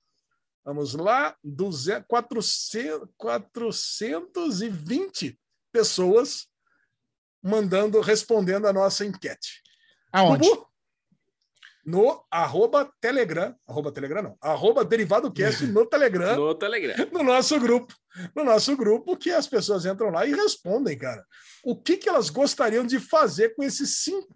vamos 0.63 0.93
lá, 0.93 1.35
200, 1.43 2.05
400, 2.07 3.09
420 3.17 5.39
pessoas 5.71 6.47
mandando, 7.41 7.99
respondendo 8.01 8.67
a 8.67 8.73
nossa 8.73 9.05
enquete. 9.05 9.61
Aonde? 10.11 10.47
Bubu, 10.47 10.67
no 11.85 12.25
arroba 12.31 12.89
Telegram, 13.01 13.53
arroba 13.67 13.91
Telegram 13.91 14.23
não, 14.23 14.37
arroba 14.39 14.85
Derivado 14.85 15.31
Cast 15.33 15.65
no 15.67 15.85
Telegram, 15.85 16.35
No 16.37 16.55
Telegram. 16.55 16.95
no 17.11 17.23
nosso 17.23 17.59
grupo, 17.59 17.93
no 18.35 18.43
nosso 18.43 18.75
grupo 18.75 19.17
que 19.17 19.31
as 19.31 19.47
pessoas 19.47 19.85
entram 19.85 20.09
lá 20.09 20.25
e 20.25 20.33
respondem, 20.33 20.97
cara. 20.97 21.23
O 21.63 21.75
que, 21.75 21.95
que 21.95 22.09
elas 22.09 22.29
gostariam 22.29 22.85
de 22.85 22.99
fazer 22.99 23.55
com 23.55 23.63
esses, 23.63 23.97
cinco, 24.03 24.27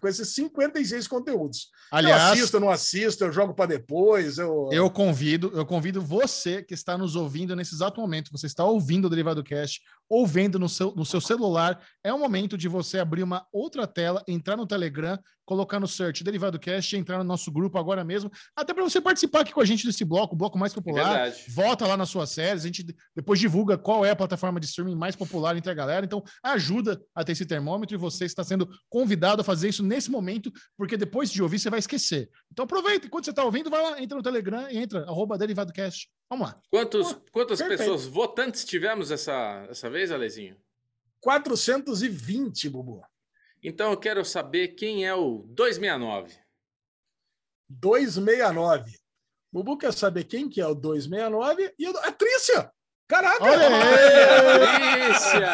com 0.00 0.08
esses 0.08 0.28
56 0.34 1.06
conteúdos? 1.06 1.68
eu 1.92 1.98
Aliás, 1.98 2.32
assisto, 2.32 2.56
eu 2.56 2.60
não 2.60 2.70
assisto, 2.70 3.24
eu 3.24 3.32
jogo 3.32 3.52
para 3.52 3.66
depois, 3.66 4.38
eu... 4.38 4.68
eu 4.72 4.90
convido, 4.90 5.52
eu 5.54 5.66
convido 5.66 6.00
você 6.00 6.62
que 6.62 6.72
está 6.72 6.96
nos 6.96 7.16
ouvindo 7.16 7.54
nesse 7.54 7.74
exato 7.74 8.00
momento, 8.00 8.32
você 8.32 8.46
está 8.46 8.64
ouvindo 8.64 9.04
o 9.04 9.10
Derivado 9.10 9.44
Cast, 9.44 9.82
ou 10.08 10.26
vendo 10.26 10.58
no 10.58 10.68
seu, 10.68 10.92
no 10.94 11.04
seu 11.04 11.20
celular, 11.20 11.80
é 12.02 12.12
o 12.12 12.18
momento 12.18 12.56
de 12.56 12.66
você 12.66 12.98
abrir 12.98 13.22
uma 13.22 13.46
outra 13.52 13.86
tela, 13.86 14.24
entrar 14.26 14.56
no 14.56 14.66
Telegram, 14.66 15.18
colocar 15.44 15.80
no 15.80 15.86
search 15.88 16.22
Derivado 16.22 16.58
Cast, 16.58 16.96
entrar 16.96 17.18
no 17.18 17.24
nosso 17.24 17.50
grupo 17.50 17.76
agora 17.76 18.04
mesmo, 18.04 18.30
até 18.56 18.72
para 18.72 18.84
você 18.84 19.00
participar 19.00 19.40
aqui 19.40 19.52
com 19.52 19.60
a 19.60 19.64
gente 19.64 19.84
desse 19.84 20.04
bloco, 20.04 20.34
o 20.34 20.38
bloco 20.38 20.58
mais 20.58 20.72
popular. 20.72 21.24
Verdade. 21.24 21.44
Vota 21.48 21.86
lá 21.86 21.96
nas 21.96 22.08
suas 22.08 22.30
séries, 22.30 22.62
a 22.62 22.66
gente 22.66 22.86
depois 23.20 23.38
divulga 23.38 23.76
qual 23.76 24.02
é 24.02 24.10
a 24.10 24.16
plataforma 24.16 24.58
de 24.58 24.64
streaming 24.64 24.94
mais 24.94 25.14
popular 25.14 25.54
entre 25.54 25.70
a 25.70 25.74
galera. 25.74 26.06
Então, 26.06 26.24
ajuda 26.42 26.98
a 27.14 27.22
ter 27.22 27.32
esse 27.32 27.44
termômetro 27.44 27.94
e 27.94 27.98
você 27.98 28.24
está 28.24 28.42
sendo 28.42 28.66
convidado 28.88 29.42
a 29.42 29.44
fazer 29.44 29.68
isso 29.68 29.82
nesse 29.82 30.10
momento, 30.10 30.50
porque 30.74 30.96
depois 30.96 31.30
de 31.30 31.42
ouvir 31.42 31.58
você 31.58 31.68
vai 31.68 31.80
esquecer. 31.80 32.30
Então, 32.50 32.64
aproveita, 32.64 33.06
enquanto 33.06 33.26
você 33.26 33.30
está 33.30 33.44
ouvindo, 33.44 33.68
vai 33.68 33.82
lá, 33.82 34.00
entra 34.00 34.16
no 34.16 34.22
Telegram 34.22 34.70
e 34.70 34.78
entra, 34.78 35.02
arroba 35.02 35.36
DerivadoCast. 35.36 36.08
Vamos 36.30 36.48
lá. 36.48 36.62
Quantos, 36.70 37.14
quantas 37.30 37.58
perfeito. 37.58 37.80
pessoas 37.80 38.06
votantes 38.06 38.64
tivemos 38.64 39.10
essa, 39.10 39.66
essa 39.68 39.90
vez, 39.90 40.10
Alezinho? 40.10 40.56
420, 41.20 42.70
Bubu. 42.70 43.02
Então 43.62 43.90
eu 43.90 43.98
quero 43.98 44.24
saber 44.24 44.68
quem 44.68 45.06
é 45.06 45.14
o 45.14 45.44
269. 45.48 46.34
269. 47.68 48.94
Bubu 49.52 49.76
quer 49.76 49.92
saber 49.92 50.24
quem 50.24 50.48
que 50.48 50.58
é 50.58 50.66
o 50.66 50.74
269 50.74 51.74
e 51.78 51.86
a 51.86 52.12
Trícia! 52.12 52.72
Caraca! 53.10 53.44
Olha 53.44 53.66
aí! 53.66 55.06
Trícia! 55.08 55.46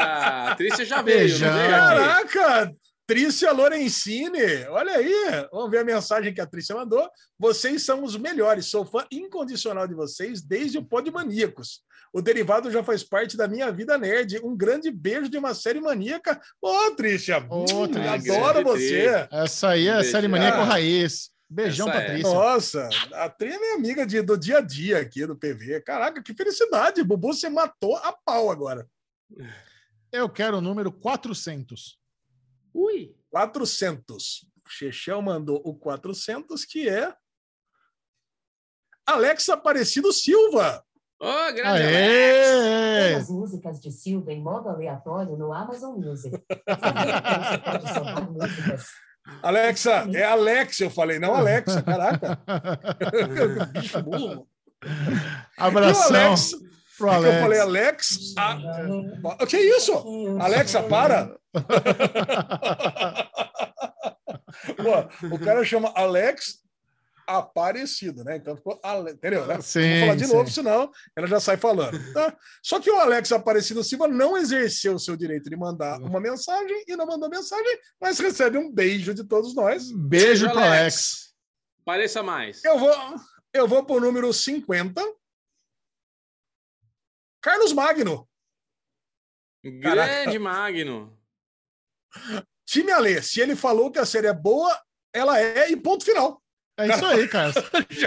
A 0.51 0.55
Trícia 0.55 0.85
já 0.85 1.01
veio, 1.01 1.37
veio 1.39 1.51
aqui? 1.51 1.69
Caraca! 1.71 2.73
Trícia 3.07 3.53
Lorenzini, 3.53 4.67
olha 4.69 4.97
aí, 4.97 5.15
vamos 5.53 5.71
ver 5.71 5.79
a 5.79 5.85
mensagem 5.85 6.35
que 6.35 6.41
a 6.41 6.47
Trícia 6.47 6.75
mandou. 6.75 7.09
Vocês 7.39 7.85
são 7.85 8.03
os 8.03 8.17
melhores, 8.17 8.67
sou 8.67 8.85
fã 8.85 9.07
incondicional 9.13 9.87
de 9.87 9.95
vocês 9.95 10.43
desde 10.43 10.77
o 10.77 10.85
Pod 10.85 11.09
Maníacos. 11.11 11.83
O 12.13 12.21
derivado 12.21 12.71
já 12.71 12.83
faz 12.83 13.05
parte 13.05 13.37
da 13.37 13.47
minha 13.47 13.71
vida 13.71 13.97
nerd. 13.97 14.41
Um 14.43 14.57
grande 14.57 14.91
beijo 14.91 15.29
de 15.29 15.39
uma 15.39 15.55
série 15.55 15.81
maníaca. 15.81 16.41
Ô, 16.61 16.91
Trícia, 16.97 17.45
Ô, 17.49 17.65
hum, 17.65 17.85
adoro 18.09 18.65
você. 18.65 19.29
Essa 19.31 19.69
aí 19.71 19.87
é 19.87 19.93
a 19.93 20.05
série 20.05 20.27
Maníaco 20.27 20.59
Ah. 20.59 20.65
Raiz. 20.65 21.31
Beijão, 21.49 21.88
Essa 21.88 21.99
é. 21.99 22.01
Patrícia. 22.01 22.34
Nossa, 22.34 22.88
a 23.12 23.30
Tri 23.30 23.53
é 23.53 23.59
minha 23.59 23.74
amiga 23.76 24.05
de, 24.05 24.20
do 24.20 24.36
dia 24.36 24.59
a 24.59 24.61
dia 24.61 24.99
aqui 24.99 25.24
do 25.26 25.36
PV. 25.36 25.80
Caraca, 25.82 26.22
que 26.22 26.34
felicidade. 26.34 27.05
Bubu, 27.05 27.32
você 27.32 27.49
matou 27.49 27.97
a 27.97 28.12
pau 28.12 28.51
agora. 28.51 28.88
Eu 30.11 30.28
quero 30.28 30.59
o 30.59 30.61
número 30.61 30.90
400. 30.92 31.99
Ui! 32.74 33.14
400. 33.30 34.47
O 34.64 34.68
Chechel 34.68 35.22
mandou 35.22 35.61
o 35.64 35.74
400, 35.74 36.64
que 36.64 36.88
é 36.88 37.14
Alex 39.07 39.49
Aparecido 39.49 40.12
Silva. 40.12 40.84
Ô, 41.20 41.53
grande 41.53 41.61
Alex! 41.62 43.16
As 43.22 43.30
músicas 43.30 43.80
de 43.80 43.90
Silva 43.92 44.32
em 44.32 44.42
modo 44.42 44.68
aleatório 44.68 45.36
no 45.36 45.53
Amazon 45.53 45.97
Music. 45.99 46.36
Sabia 46.80 47.22
que 47.22 47.28
você 47.28 47.59
pode 47.59 47.88
salvar 47.88 48.28
músicas? 48.30 48.88
Alexa, 49.43 50.07
é 50.12 50.24
Alex, 50.24 50.81
eu 50.81 50.91
falei, 50.91 51.18
não 51.18 51.35
Alexa, 51.35 51.83
caraca. 51.83 52.39
Bicho 53.72 54.03
burro. 54.03 54.47
E 54.85 54.89
o 55.62 55.64
Abração 55.64 56.16
Alex, 56.16 56.53
pro 56.99 57.09
que 57.09 57.14
eu 57.27 57.41
falei 57.41 57.61
Alex. 57.61 58.35
Alex. 58.37 58.37
Ah, 58.39 58.59
o 59.43 59.47
que 59.47 59.57
é 59.57 59.77
isso? 59.77 59.93
Alexa, 60.41 60.83
para. 60.83 61.35
Pô, 64.77 65.35
o 65.35 65.39
cara 65.39 65.64
chama 65.64 65.93
Alex 65.95 66.66
Aparecido, 67.27 68.22
né? 68.22 68.37
Então 68.37 68.57
ficou. 68.57 68.81
Entendeu? 69.09 69.47
Né? 69.47 69.61
Sim, 69.61 69.91
Vou 69.91 70.01
falar 70.01 70.14
de 70.16 70.27
sim. 70.27 70.33
novo, 70.33 70.51
senão 70.51 70.91
ela 71.16 71.27
já 71.27 71.41
sai 71.41 71.57
falando. 71.57 71.99
Tá? 72.12 72.37
Só 72.62 72.81
que 72.81 72.91
o 72.91 72.99
Alex 72.99 73.33
Aparecido 73.33 73.83
Silva 73.83 74.07
não 74.07 74.37
exerceu 74.37 74.95
o 74.95 74.99
seu 74.99 75.16
direito 75.16 75.51
de 75.51 75.57
mandar 75.57 76.01
uma 76.01 76.20
mensagem 76.20 76.85
e 76.87 76.97
não 76.97 77.07
mandou 77.07 77.29
mensagem, 77.29 77.79
mas 78.01 78.18
recebe 78.18 78.59
um 78.59 78.72
beijo 78.72 79.12
de 79.12 79.24
todos 79.24 79.55
nós. 79.55 79.91
Beijo 79.93 80.49
pro 80.51 80.61
Alex. 80.61 81.35
Pareça 81.85 82.22
mais. 82.22 82.64
Eu 82.64 82.79
vou, 82.79 82.95
eu 83.53 83.68
vou 83.68 83.85
pro 83.85 84.01
número 84.01 84.33
50. 84.33 85.03
Carlos 87.41 87.72
Magno. 87.72 88.29
Grande 89.64 90.39
Magno. 90.39 91.16
Time 92.64 92.91
Alê, 92.91 93.22
se 93.22 93.41
ele 93.41 93.55
falou 93.55 93.91
que 93.91 93.99
a 93.99 94.07
série 94.07 94.27
é 94.27 94.33
boa, 94.33 94.77
ela 95.12 95.41
é 95.41 95.70
e 95.70 95.77
ponto 95.77 96.05
final. 96.05 96.43
É 96.79 96.89
isso 96.89 97.07
aí, 97.07 97.29
Carlos. 97.29 97.55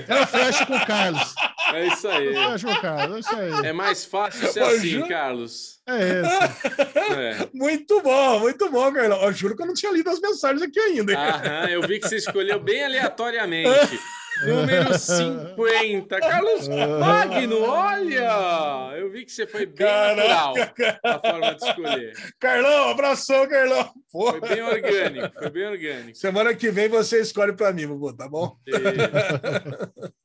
Eu 0.08 0.28
fecho 0.28 0.66
com 0.68 0.76
o 0.76 0.86
Carlos. 0.86 1.36
É 1.74 1.88
isso 1.88 2.08
aí. 2.08 2.36
Eu 2.36 2.52
fecho 2.52 2.66
com 2.68 2.74
o 2.74 2.82
Carlos. 2.82 3.16
É 3.16 3.20
isso 3.20 3.36
aí. 3.36 3.68
É 3.68 3.74
mais 3.74 4.06
fácil 4.06 4.48
ser 4.52 4.62
assim, 4.64 5.08
Carlos. 5.08 5.80
É 5.88 6.22
esse. 6.22 7.14
É. 7.14 7.48
Muito 7.54 8.00
bom, 8.02 8.40
muito 8.42 8.70
bom, 8.70 8.92
Carlão. 8.94 9.22
Eu 9.24 9.34
juro 9.34 9.56
que 9.56 9.64
eu 9.64 9.66
não 9.68 9.74
tinha 9.74 9.92
lido 9.92 10.10
as 10.10 10.20
mensagens 10.20 10.62
aqui 10.62 10.80
ainda. 10.80 11.12
hein? 11.12 11.18
Aham, 11.18 11.66
eu 11.70 11.82
vi 11.82 12.00
que 12.00 12.08
você 12.08 12.18
escolheu 12.18 12.60
bem 12.60 12.84
aleatoriamente. 12.86 14.00
Número 14.46 14.98
50. 14.98 16.20
Carlos 16.20 16.68
Magno, 16.68 17.62
olha! 17.64 18.98
Eu 18.98 19.12
vi 19.12 19.26
que 19.26 19.32
você 19.32 19.46
foi 19.46 19.66
bem 19.66 19.86
natural 19.86 20.54
Caraca, 20.54 21.00
a 21.04 21.20
forma 21.20 21.56
de 21.56 21.66
escolher. 21.66 22.14
Carlão, 22.40 22.90
abração, 22.90 23.48
Carlão. 23.48 23.92
Pô, 24.12 24.32
Foi 24.32 24.42
bem 24.42 24.62
orgânico, 24.62 25.34
foi 25.40 25.50
bem 25.50 25.68
orgânico. 25.68 26.18
Semana 26.18 26.54
que 26.56 26.72
vem 26.72 26.88
você 26.88 27.20
escolhe 27.22 27.54
para 27.54 27.74
mim, 27.74 27.88
Bubu, 27.88 28.14
tá 28.16 28.28
bom? 28.30 28.58
E- 28.66 28.72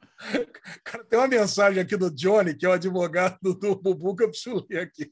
Cara, 0.84 1.04
tem 1.04 1.18
uma 1.18 1.28
mensagem 1.28 1.82
aqui 1.82 1.96
do 1.96 2.10
Johnny, 2.10 2.54
que 2.56 2.64
é 2.64 2.68
o 2.68 2.72
advogado 2.72 3.36
do 3.42 3.74
Bubu, 3.76 4.16
que 4.16 4.24
eu 4.24 4.30
preciso 4.30 4.64
ler 4.70 4.80
aqui. 4.80 5.10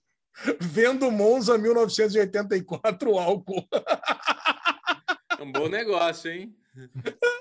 Vendo 0.60 1.10
Monza 1.10 1.58
1984 1.58 3.18
álcool. 3.18 3.68
É 5.38 5.42
um 5.42 5.52
bom 5.52 5.68
negócio, 5.68 6.30
hein? 6.30 6.54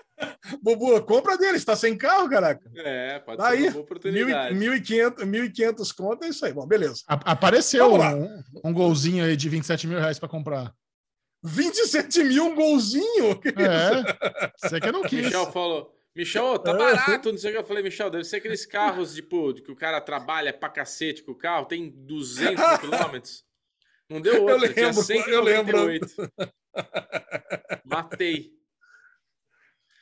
Bubu, 0.62 1.02
compra 1.04 1.38
dele, 1.38 1.58
está 1.58 1.76
sem 1.76 1.98
carro, 1.98 2.30
caraca. 2.30 2.70
É, 2.76 3.20
pode 3.20 3.38
Tá 3.38 3.50
ser 3.50 3.54
aí, 3.56 3.64
uma 3.64 3.72
boa 3.72 3.84
oportunidade. 3.84 4.56
1.500 4.56 5.16
1.500 5.26 5.96
conto, 5.96 6.24
é 6.26 6.30
isso 6.30 6.46
aí. 6.46 6.54
Bom, 6.54 6.68
beleza. 6.68 7.02
A- 7.08 7.32
Apareceu 7.32 7.94
um, 7.94 8.44
um 8.66 8.74
golzinho 8.74 9.24
aí 9.26 9.36
de 9.36 9.50
27 9.50 9.88
mil 9.88 10.00
reais 10.00 10.20
pra 10.20 10.30
comprar. 10.30 10.74
27 11.44 12.24
mil, 12.24 12.46
um 12.46 12.56
golzinho. 12.56 13.40
Que? 13.42 13.50
É. 13.50 14.52
Você 14.58 14.80
que 14.80 14.92
não 14.92 15.02
quis. 15.04 15.26
Michel 15.26 15.52
falou. 15.52 15.92
Michel, 16.16 16.60
tá 16.60 16.74
barato, 16.74 17.32
não 17.32 17.38
sei 17.40 17.52
o 17.52 17.54
que. 17.54 17.60
Eu 17.60 17.66
falei, 17.66 17.82
Michel, 17.82 18.10
deve 18.10 18.26
ser 18.26 18.36
aqueles 18.38 18.66
carros, 18.66 19.16
tipo, 19.16 19.54
que 19.54 19.72
o 19.72 19.76
cara 19.76 20.02
trabalha 20.02 20.52
pra 20.54 20.70
cacete 20.70 21.24
com 21.24 21.32
o 21.32 21.38
carro, 21.38 21.66
tem 21.66 21.90
200 21.90 22.62
quilômetros. 22.82 23.44
Não 24.10 24.20
deu 24.20 24.34
Eu 24.36 24.44
outro, 24.44 24.74
tinha 24.74 24.88
lembro, 24.88 25.02
198. 25.04 25.72
eu 25.72 25.86
lembro. 25.86 26.08
Matei. 27.86 28.52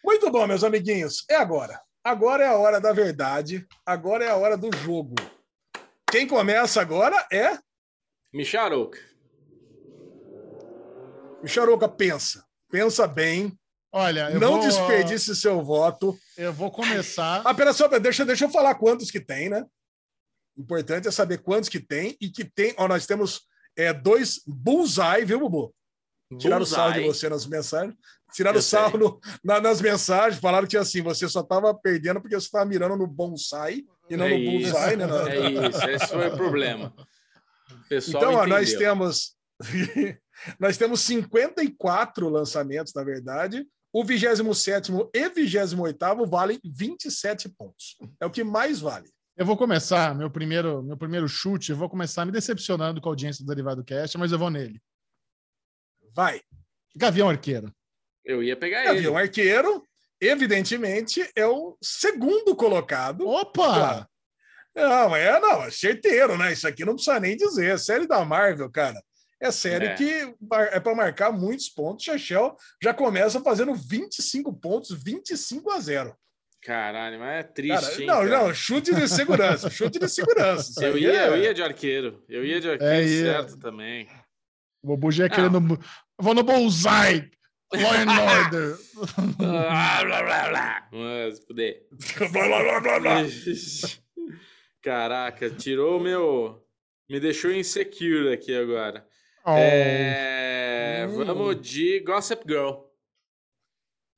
Muito 0.10 0.32
bom, 0.32 0.48
meus 0.48 0.64
amiguinhos. 0.64 1.24
É 1.30 1.36
agora. 1.36 1.80
Agora 2.04 2.44
é 2.44 2.48
a 2.48 2.58
hora 2.58 2.82
da 2.82 2.92
verdade. 2.92 3.68
Agora 3.86 4.26
é 4.26 4.30
a 4.32 4.36
hora 4.36 4.58
do 4.58 4.76
jogo. 4.78 5.14
Quem 6.10 6.28
começa 6.28 6.82
agora 6.82 7.28
é 7.32 7.60
Micharouk. 8.34 8.98
Micharuca. 11.44 11.88
Pensa. 11.88 12.44
Pensa 12.72 13.08
bem. 13.08 13.56
Olha, 13.92 14.32
eu 14.32 14.40
não 14.40 14.54
vou, 14.54 14.62
desperdice 14.62 15.36
seu 15.36 15.64
voto. 15.64 16.18
Eu 16.36 16.52
vou 16.52 16.72
começar. 16.72 17.44
Ah, 17.46 17.54
pera 17.54 17.72
só, 17.72 17.88
deixa, 17.88 18.26
deixa 18.26 18.46
eu 18.46 18.50
falar 18.50 18.74
quantos 18.74 19.12
que 19.12 19.20
tem, 19.20 19.48
né? 19.48 19.64
Importante 20.58 21.08
é 21.08 21.12
saber 21.12 21.38
quantos 21.44 21.70
que 21.70 21.80
tem 21.80 22.18
e 22.20 22.32
que 22.32 22.44
tem. 22.44 22.74
Ó, 22.80 22.88
nós 22.88 23.06
temos 23.06 23.42
é, 23.78 23.94
dois 23.94 24.42
bullseye, 24.48 25.24
viu, 25.24 25.40
Bubu? 25.40 25.72
Tiraram 26.40 26.64
o 26.64 26.66
sarro 26.66 26.94
de 26.94 27.02
Bullseye. 27.02 27.14
você 27.14 27.30
nas 27.30 27.46
mensagens. 27.46 27.96
Tiraram 28.34 28.62
sarro 28.62 28.98
no- 28.98 29.20
na- 29.44 29.60
nas 29.60 29.82
mensagens, 29.82 30.40
falaram 30.40 30.68
que 30.68 30.78
assim, 30.78 31.02
você 31.02 31.28
só 31.28 31.42
estava 31.42 31.74
perdendo 31.74 32.22
porque 32.22 32.36
você 32.36 32.46
estava 32.46 32.66
mirando 32.66 32.96
no 32.96 33.08
bonsai 33.08 33.84
e 34.10 34.16
não 34.18 34.26
É 34.26 34.30
no 34.30 34.36
isso, 34.36 34.72
bullseye, 34.72 34.96
né? 34.98 35.06
É 35.30 35.68
isso, 35.68 35.90
esse 35.90 36.08
foi 36.08 36.28
o 36.28 36.36
problema. 36.38 36.94
O 37.72 37.88
pessoal 37.90 38.24
Então, 38.24 38.34
ó, 38.36 38.46
nós 38.46 38.74
temos 38.74 39.36
nós 40.60 40.78
temos 40.78 41.02
54 41.02 42.30
lançamentos, 42.30 42.94
na 42.94 43.04
verdade. 43.04 43.68
O 43.92 44.04
27 44.04 44.92
e 45.14 45.30
28 45.30 46.26
valem 46.28 46.60
27 46.64 47.50
pontos. 47.50 47.98
É 48.22 48.26
o 48.26 48.30
que 48.30 48.44
mais 48.44 48.80
vale. 48.80 49.10
Eu 49.36 49.46
vou 49.46 49.58
começar, 49.58 50.14
meu 50.16 50.30
primeiro, 50.30 50.84
meu 50.84 50.96
primeiro 50.98 51.28
chute, 51.28 51.72
eu 51.72 51.78
vou 51.78 51.90
começar 51.90 52.26
me 52.26 52.32
decepcionando 52.32 53.02
com 53.02 53.10
a 53.10 53.12
audiência 53.12 53.44
do 53.44 53.48
Derivado 53.48 53.84
Cast, 53.84 54.18
mas 54.18 54.32
eu 54.32 54.38
vou 54.38 54.50
nele. 54.50 54.80
Vai. 56.14 56.42
Gavião 56.96 57.30
Arqueiro. 57.30 57.74
Eu 58.30 58.44
ia 58.44 58.56
pegar 58.56 58.82
ele. 58.86 58.94
Gavião 58.94 59.18
Arqueiro, 59.18 59.84
evidentemente, 60.22 61.28
é 61.36 61.46
o 61.48 61.76
segundo 61.82 62.56
colocado. 62.56 63.28
Opa! 63.28 64.08
Não, 64.76 65.16
é, 65.16 65.40
não, 65.40 65.64
é 65.64 65.72
certeiro, 65.72 66.38
né? 66.38 66.54
Isso 66.54 66.68
aqui 66.68 66.86
não 66.86 66.94
precisa 66.94 67.20
nem 67.20 67.36
dizer. 67.36 67.72
É 67.74 67.78
série 67.78 68.08
da 68.08 68.24
Marvel, 68.24 68.70
cara. 68.72 69.02
É 69.42 69.52
série 69.52 69.88
É. 69.88 69.96
que 69.96 70.36
é 70.72 70.80
para 70.80 70.96
marcar 70.96 71.32
muitos 71.32 71.70
pontos. 71.70 72.04
Chechel 72.06 72.56
já 72.82 72.94
começa 72.94 73.42
fazendo 73.42 73.74
25 73.74 74.54
pontos, 74.54 74.92
25 75.04 75.72
a 75.72 75.80
0. 75.80 76.16
Caralho, 76.62 77.18
mas 77.20 77.30
é 77.40 77.44
Cara, 77.44 77.54
triste, 77.54 78.02
hein, 78.02 78.08
não, 78.08 78.16
cara? 78.16 78.30
não, 78.30 78.54
chute 78.54 78.94
de 78.94 79.08
segurança, 79.08 79.70
chute 79.72 79.98
de 79.98 80.08
segurança. 80.10 80.84
Eu 80.86 80.98
ia, 80.98 81.14
é- 81.14 81.28
eu 81.30 81.38
ia 81.38 81.54
de 81.54 81.64
arqueiro. 81.64 82.24
Eu 82.30 82.46
ia 82.46 82.60
de 82.62 82.70
arqueiro 82.70 82.94
É, 82.94 83.04
ia. 83.06 83.24
certo 83.34 83.58
também. 83.58 84.08
O 84.84 84.88
Bobu 84.88 85.12
já 85.12 85.26
é 85.26 85.30
querendo. 85.30 85.60
Vou 86.20 86.34
no 86.36 86.44
Bullseye! 86.44 87.32
Law 87.74 87.94
and 87.94 88.10
Order! 88.10 88.78
Blá, 89.38 90.04
blá, 90.04 90.24
blá, 90.24 90.50
blá. 90.50 90.90
Mas, 90.92 91.40
fuder. 91.46 91.86
blá, 92.32 92.48
blá, 92.48 92.64
blá, 92.64 92.80
blá, 92.82 93.00
blá. 93.00 93.22
Caraca, 94.82 95.50
tirou 95.52 95.98
o 95.98 96.04
meu. 96.04 96.66
Me 97.10 97.20
deixou 97.20 97.52
insecure 97.52 98.34
aqui 98.34 98.56
agora. 98.56 99.06
Oh, 99.46 99.56
É, 99.58 101.08
Hum. 101.10 101.26
Vamos 101.26 101.62
de 101.62 102.00
Gossip 102.02 102.44
Girl. 102.48 102.84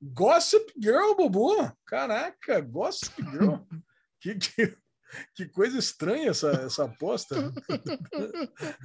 Gossip 0.02 0.72
Girl, 0.80 1.14
Bubu. 1.16 1.70
Caraca, 1.86 2.60
Gossip 2.60 3.14
Girl. 3.30 3.56
que, 4.20 4.34
que, 4.34 4.76
que 5.34 5.46
coisa 5.46 5.78
estranha 5.78 6.30
essa, 6.30 6.50
essa 6.66 6.84
aposta. 6.84 7.36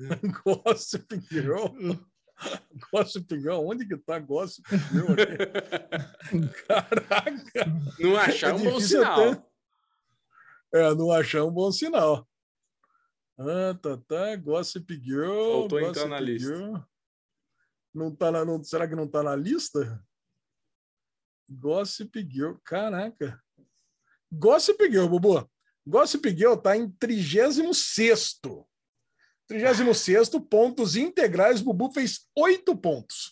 Gossip 0.45 1.07
Girl. 1.31 1.67
Gossip 2.91 3.39
Girl, 3.39 3.65
onde 3.67 3.85
que 3.87 3.97
tá 3.97 4.19
Gossip 4.19 4.65
Girl 4.91 5.13
aqui? 5.13 5.37
Caraca. 6.67 7.65
Não 7.99 8.15
achar 8.17 8.51
É 8.51 8.53
um 8.53 8.63
bom 8.63 8.79
sinal. 8.79 9.31
até. 9.31 9.43
É, 10.73 10.95
não 10.95 11.11
achar 11.11 11.43
um 11.45 11.51
bom 11.51 11.71
sinal. 11.71 12.27
Ah, 13.37 13.77
tá, 13.81 13.97
tá. 13.97 14.35
Gossip 14.35 14.93
Girl. 15.03 15.61
Faltou 15.61 15.79
entrar 15.79 15.93
Gossip 15.93 16.09
na 16.09 16.19
lista. 16.19 16.55
Girl. 16.55 16.77
Não 17.93 18.15
tá 18.15 18.31
na, 18.31 18.45
não, 18.45 18.63
será 18.63 18.87
que 18.87 18.95
não 18.95 19.07
tá 19.07 19.23
na 19.23 19.35
lista? 19.35 20.03
Gossip 21.49 22.21
Girl. 22.29 22.55
Caraca. 22.63 23.41
Gossip 24.31 24.91
Girl, 24.91 25.07
Bubu. 25.07 25.49
Gossip 25.85 26.29
Girl 26.35 26.55
tá 26.55 26.75
em 26.75 26.89
36 26.91 27.59
36 29.47 30.29
pontos 30.49 30.95
integrais. 30.95 31.61
Bubu 31.61 31.91
fez 31.91 32.21
8 32.35 32.75
pontos. 32.75 33.31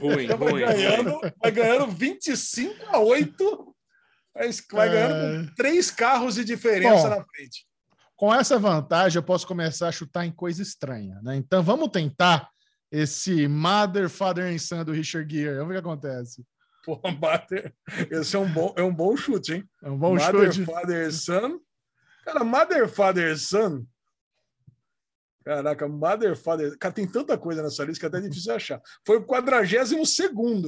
Ruim, 0.00 0.24
Então 0.24 0.38
vai 0.38 0.50
ruim. 0.50 0.60
ganhando, 0.64 1.20
vai 1.40 1.50
ganhando 1.50 1.86
25 1.88 2.86
a 2.88 2.98
8. 2.98 3.74
Vai, 4.72 4.88
ganhando 4.90 5.48
com 5.48 5.54
três 5.54 5.90
carros 5.92 6.34
de 6.34 6.44
diferença 6.44 7.08
Bom. 7.08 7.16
na 7.16 7.24
frente. 7.24 7.66
Com 8.16 8.34
essa 8.34 8.58
vantagem, 8.58 9.16
eu 9.18 9.22
posso 9.22 9.46
começar 9.46 9.88
a 9.88 9.92
chutar 9.92 10.24
em 10.26 10.32
coisa 10.32 10.60
estranha, 10.60 11.20
né? 11.22 11.36
Então 11.36 11.62
vamos 11.62 11.88
tentar 11.90 12.48
esse 12.90 13.46
Mother, 13.48 14.08
Father 14.08 14.52
and 14.52 14.58
Son 14.58 14.84
do 14.84 14.92
Richard 14.92 15.32
Gere. 15.32 15.56
Vamos 15.58 15.68
ver 15.72 15.78
o 15.78 15.82
que 15.82 15.88
acontece. 15.88 16.44
Pô, 16.84 17.00
Mother, 17.20 17.72
esse 18.10 18.34
é 18.36 18.38
um 18.38 18.52
bom, 18.52 18.74
é 18.76 18.82
um 18.82 18.94
bom 18.94 19.16
chute, 19.16 19.54
hein? 19.54 19.68
É 19.82 19.88
um 19.90 19.96
bom 19.98 20.14
Mother, 20.16 20.52
chute. 20.52 20.64
Father, 20.66 21.12
Son. 21.12 21.58
Cara, 22.24 22.44
Mother, 22.44 22.88
Father, 22.88 23.38
Son. 23.38 23.84
Caraca, 25.44 25.86
Mother, 25.86 26.36
Father. 26.36 26.76
Cara, 26.78 26.94
tem 26.94 27.06
tanta 27.06 27.36
coisa 27.36 27.62
nessa 27.62 27.84
lista 27.84 28.00
que 28.00 28.06
até 28.06 28.24
é 28.24 28.28
difícil 28.28 28.54
achar. 28.54 28.80
Foi 29.06 29.18
o 29.18 29.24
42 29.24 30.08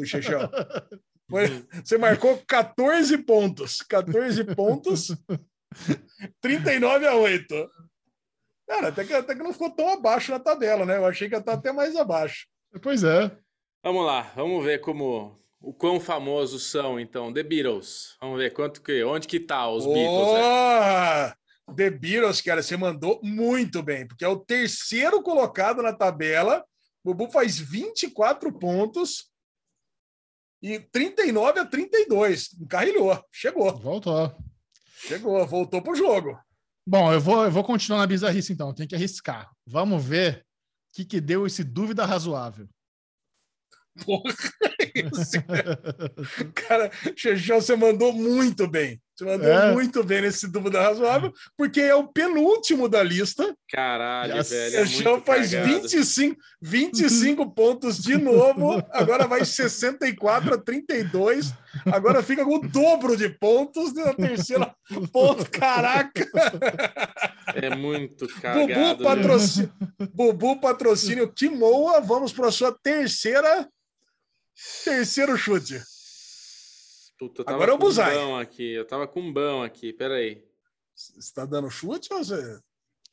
Chechel. 0.07 0.41
Foi, 1.29 1.67
você 1.83 1.99
marcou 1.99 2.41
14 2.47 3.19
pontos. 3.19 3.83
14 3.83 4.45
pontos. 4.55 5.17
39 6.41 7.07
a 7.07 7.17
8. 7.17 7.71
Cara, 8.69 8.89
até 8.89 9.05
que, 9.05 9.13
até 9.13 9.35
que 9.35 9.43
não 9.43 9.53
ficou 9.53 9.71
tão 9.71 9.89
abaixo 9.89 10.31
na 10.31 10.39
tabela, 10.39 10.85
né? 10.85 10.97
Eu 10.99 11.07
achei 11.07 11.29
que 11.29 11.35
ia 11.35 11.39
estar 11.39 11.55
até 11.55 11.73
mais 11.73 11.97
abaixo. 11.97 12.47
Pois 12.83 13.03
é. 13.03 13.31
Vamos 13.83 14.05
lá, 14.05 14.33
vamos 14.35 14.65
ver 14.65 14.81
como 14.81 15.41
o 15.61 15.73
quão 15.73 15.99
famosos 15.99 16.71
são, 16.71 16.99
então, 17.01 17.33
The 17.33 17.43
Beatles. 17.43 18.17
Vamos 18.21 18.39
ver 18.39 18.53
quanto 18.53 18.83
que, 18.83 19.03
onde 19.05 19.27
que 19.27 19.41
tá 19.41 19.69
os 19.69 19.87
Beatles. 19.87 20.33
né? 20.33 21.35
The 21.75 21.91
Beatles, 21.91 22.41
cara, 22.41 22.63
você 22.63 22.77
mandou 22.77 23.21
muito 23.23 23.83
bem, 23.83 24.07
porque 24.07 24.25
é 24.25 24.29
o 24.29 24.39
terceiro 24.39 25.23
colocado 25.23 25.83
na 25.83 25.93
tabela. 25.93 26.65
O 27.05 27.13
Bubu 27.13 27.31
faz 27.31 27.59
24 27.59 28.53
pontos 28.53 29.31
e 30.63 30.79
39 30.79 31.61
a 31.61 31.67
32. 31.67 32.55
Encarrilhou, 32.61 33.21
chegou, 33.33 33.77
Voltou. 33.77 34.37
chegou, 34.97 35.47
voltou 35.47 35.83
pro 35.83 35.95
jogo. 35.95 36.39
Bom, 36.87 37.13
eu 37.13 37.21
vou, 37.21 37.45
eu 37.45 37.51
vou 37.51 37.65
continuar 37.65 37.99
na 37.99 38.07
bizarrice 38.07 38.53
então, 38.53 38.73
tem 38.73 38.87
que 38.87 38.95
arriscar. 38.95 39.51
Vamos 39.67 40.05
ver 40.05 40.47
o 40.91 40.95
que, 40.95 41.05
que 41.05 41.21
deu 41.21 41.47
esse 41.47 41.65
dúvida 41.65 42.07
razoável. 42.07 42.69
Porra, 44.05 44.33
cara, 46.55 46.91
Xexão, 47.17 47.61
você 47.61 47.77
mandou 47.77 48.13
muito 48.13 48.67
bem. 48.69 49.01
Você 49.17 49.25
mandou 49.25 49.49
É. 49.51 49.73
muito 49.73 50.05
bem 50.05 50.21
nesse 50.21 50.47
dúvida 50.47 50.79
razoável, 50.79 51.33
porque 51.57 51.81
é 51.81 51.95
o 51.95 52.07
penúltimo 52.07 52.87
da 52.87 53.03
lista. 53.03 53.57
Caralho, 53.71 54.37
Yes. 54.37 54.51
velho. 54.51 54.77
É 54.77 54.87
Xexão 54.87 55.23
faz 55.23 55.51
cagado. 55.53 55.73
25, 55.89 56.37
25 56.61 57.51
pontos 57.55 57.97
de 57.99 58.19
novo. 58.19 58.83
Agora 58.93 59.27
vai 59.27 59.43
64 59.43 60.55
a 60.55 60.59
32. 60.59 61.51
Agora 61.87 62.23
fica 62.23 62.45
com 62.45 62.57
o 62.57 62.69
dobro 62.69 63.17
de 63.17 63.31
pontos 63.31 63.95
na 63.95 64.13
terceira 64.13 64.75
ponto. 65.11 65.51
Caraca! 65.51 66.29
É 67.55 67.75
muito 67.75 68.27
Bubu, 68.27 68.41
cagado. 68.43 68.69
né? 68.69 68.95
patrocínio, 69.03 69.73
Bubu 70.13 70.61
patrocínio 70.61 71.33
Kimoa. 71.33 72.03
Vamos 72.03 72.35
para 72.35 72.49
a 72.49 72.53
sua 72.53 72.71
terceira. 72.83 73.67
Terceiro 74.85 75.37
chute. 75.37 75.81
Puta, 77.19 77.41
eu 77.41 77.45
tava 77.45 77.57
Agora 77.57 77.71
é 77.71 77.75
o 77.75 77.77
um 77.77 77.79
Buzai. 77.79 78.15
bão 78.15 78.37
aqui. 78.39 78.73
Eu 78.73 78.87
tava 78.87 79.07
com 79.07 79.21
um 79.21 79.33
bão 79.33 79.63
aqui. 79.63 79.93
Peraí. 79.93 80.43
Você 80.95 81.19
está 81.19 81.45
dando 81.45 81.71
chute 81.71 82.13
ou 82.13 82.23
você. 82.25 82.59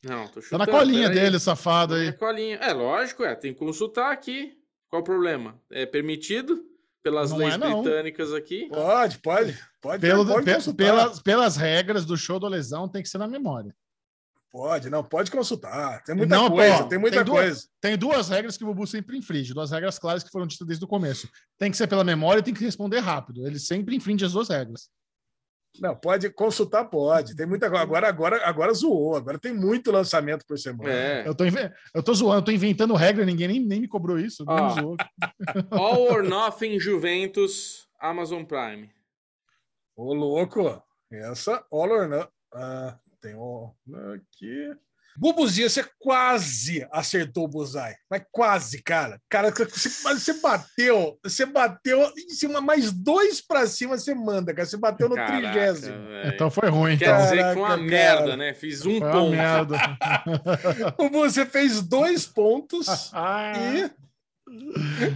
Não, 0.04 0.28
tô 0.28 0.36
Tá 0.36 0.42
chutando. 0.42 0.66
na 0.66 0.68
colinha 0.68 1.08
peraí. 1.10 1.24
dele, 1.24 1.40
safado 1.40 1.96
aí. 1.96 2.12
colinha. 2.14 2.58
É 2.58 2.74
lógico, 2.74 3.24
é. 3.24 3.36
Tem 3.36 3.54
que 3.54 3.60
consultar 3.60 4.12
aqui. 4.12 4.58
Qual 4.90 5.02
o 5.02 5.06
problema? 5.06 5.60
É 5.72 5.86
permitido 5.86 6.64
pelas 7.02 7.32
Não 7.32 7.38
leis 7.38 7.54
é, 7.56 7.58
britânicas 7.58 8.34
aqui? 8.34 8.68
Pode, 8.70 9.20
pode. 9.20 9.58
Pode, 9.82 10.00
Pelo, 10.02 10.26
pode 10.26 10.74
pelas, 10.76 11.20
pelas 11.22 11.58
regras 11.58 12.06
do 12.06 12.16
show 12.16 12.40
do 12.40 12.48
lesão, 12.48 12.88
tem 12.88 13.02
que 13.04 13.10
ser 13.10 13.18
na 13.18 13.28
memória. 13.28 13.76
Pode, 14.54 14.88
não, 14.88 15.04
pode 15.04 15.32
consultar. 15.32 16.04
Tem 16.04 16.14
muita 16.16 16.36
Não, 16.36 16.48
coisa, 16.52 16.84
pô, 16.84 16.84
tem 16.88 17.00
muita 17.00 17.18
tem 17.18 17.26
duas- 17.26 17.44
coisa. 17.44 17.68
Tem 17.82 17.98
duas 17.98 18.30
regras 18.30 18.56
que 18.56 18.64
o 18.64 18.68
Bubu 18.68 18.86
sempre 18.86 19.18
infringe, 19.18 19.52
duas 19.52 19.72
regras 19.72 19.98
claras 19.98 20.24
que 20.24 20.30
foram 20.30 20.46
ditas 20.46 20.68
desde 20.68 20.86
o 20.86 20.88
começo. 20.88 21.28
Tem 21.58 21.72
que 21.72 21.78
ser 21.78 21.88
pela 21.88 22.04
memória 22.04 22.40
e 22.40 22.44
tem 22.44 22.54
que 22.54 22.64
responder 22.64 23.00
rápido. 23.00 23.48
Ele 23.48 23.58
sempre 23.58 23.96
infringe 23.96 24.24
as 24.24 24.34
duas 24.34 24.50
regras. 24.50 24.92
Não, 25.80 25.96
pode 25.96 26.30
consultar, 26.30 26.86
pode. 26.86 27.36
Tem 27.36 27.48
muita 27.48 27.68
coisa. 27.68 27.82
Agora, 27.82 28.08
agora, 28.08 28.48
agora 28.48 28.74
zoou. 28.76 29.16
Agora 29.16 29.40
tem 29.40 29.52
muito 29.52 29.92
lançamento 29.92 30.46
por 30.48 30.60
semana. 30.60 30.88
É. 30.94 31.28
Eu 31.28 31.34
tô, 31.34 31.46
eu 31.46 32.04
tô 32.04 32.14
zoando, 32.14 32.38
eu 32.42 32.46
tô 32.46 32.52
inventando 32.52 32.94
regra, 32.94 33.26
ninguém 33.26 33.48
nem, 33.48 33.60
nem 33.60 33.82
me 33.82 33.88
cobrou 33.88 34.20
isso. 34.20 34.46
zoou. 34.46 34.96
All 35.72 36.12
or 36.12 36.22
Nothing 36.22 36.80
Juventus, 36.80 37.88
Amazon 38.00 38.44
Prime. 38.44 38.88
Ô, 39.96 40.14
louco. 40.14 40.80
Essa, 41.12 41.66
all 41.72 41.90
or 41.90 42.08
not. 42.08 42.30
Ah, 42.54 43.00
tem 43.24 43.34
aqui. 44.14 44.76
Bubuzinho, 45.16 45.70
você 45.70 45.86
quase 46.00 46.88
acertou 46.92 47.46
o 47.46 47.48
Buzai. 47.48 47.94
Mas 48.10 48.24
quase, 48.32 48.82
cara. 48.82 49.22
Cara, 49.30 49.52
você, 49.52 50.34
bateu. 50.42 51.20
Você 51.24 51.46
bateu 51.46 52.02
em 52.18 52.30
cima, 52.32 52.60
mais 52.60 52.92
dois 52.92 53.40
pra 53.40 53.68
cima 53.68 53.96
você 53.96 54.16
manda, 54.16 54.52
cara. 54.56 54.66
Você 54.66 54.76
bateu 54.76 55.08
no 55.08 55.14
Caraca, 55.14 55.38
trigésimo. 55.52 56.08
velho. 56.08 56.34
Então 56.34 56.50
foi 56.50 56.68
ruim. 56.68 56.98
Quer 56.98 57.10
Então. 57.10 57.22
dizer 57.22 57.38
que 57.38 57.44
foi 57.54 57.62
uma 57.62 57.68
Caraca, 57.70 57.84
merda, 57.84 58.22
cara. 58.24 58.38
né? 58.38 58.54
Fiz 58.56 58.80
um 58.88 58.98
Foi 58.98 59.08
uma 59.08 59.12
ponto. 59.12 59.30
merda. 59.30 59.78
Bubu, 60.98 61.20
Você 61.30 61.46
fez 61.46 61.82
dois 61.84 62.26
pontos. 62.26 62.88
Ah, 63.14 63.54
E, 63.56 63.92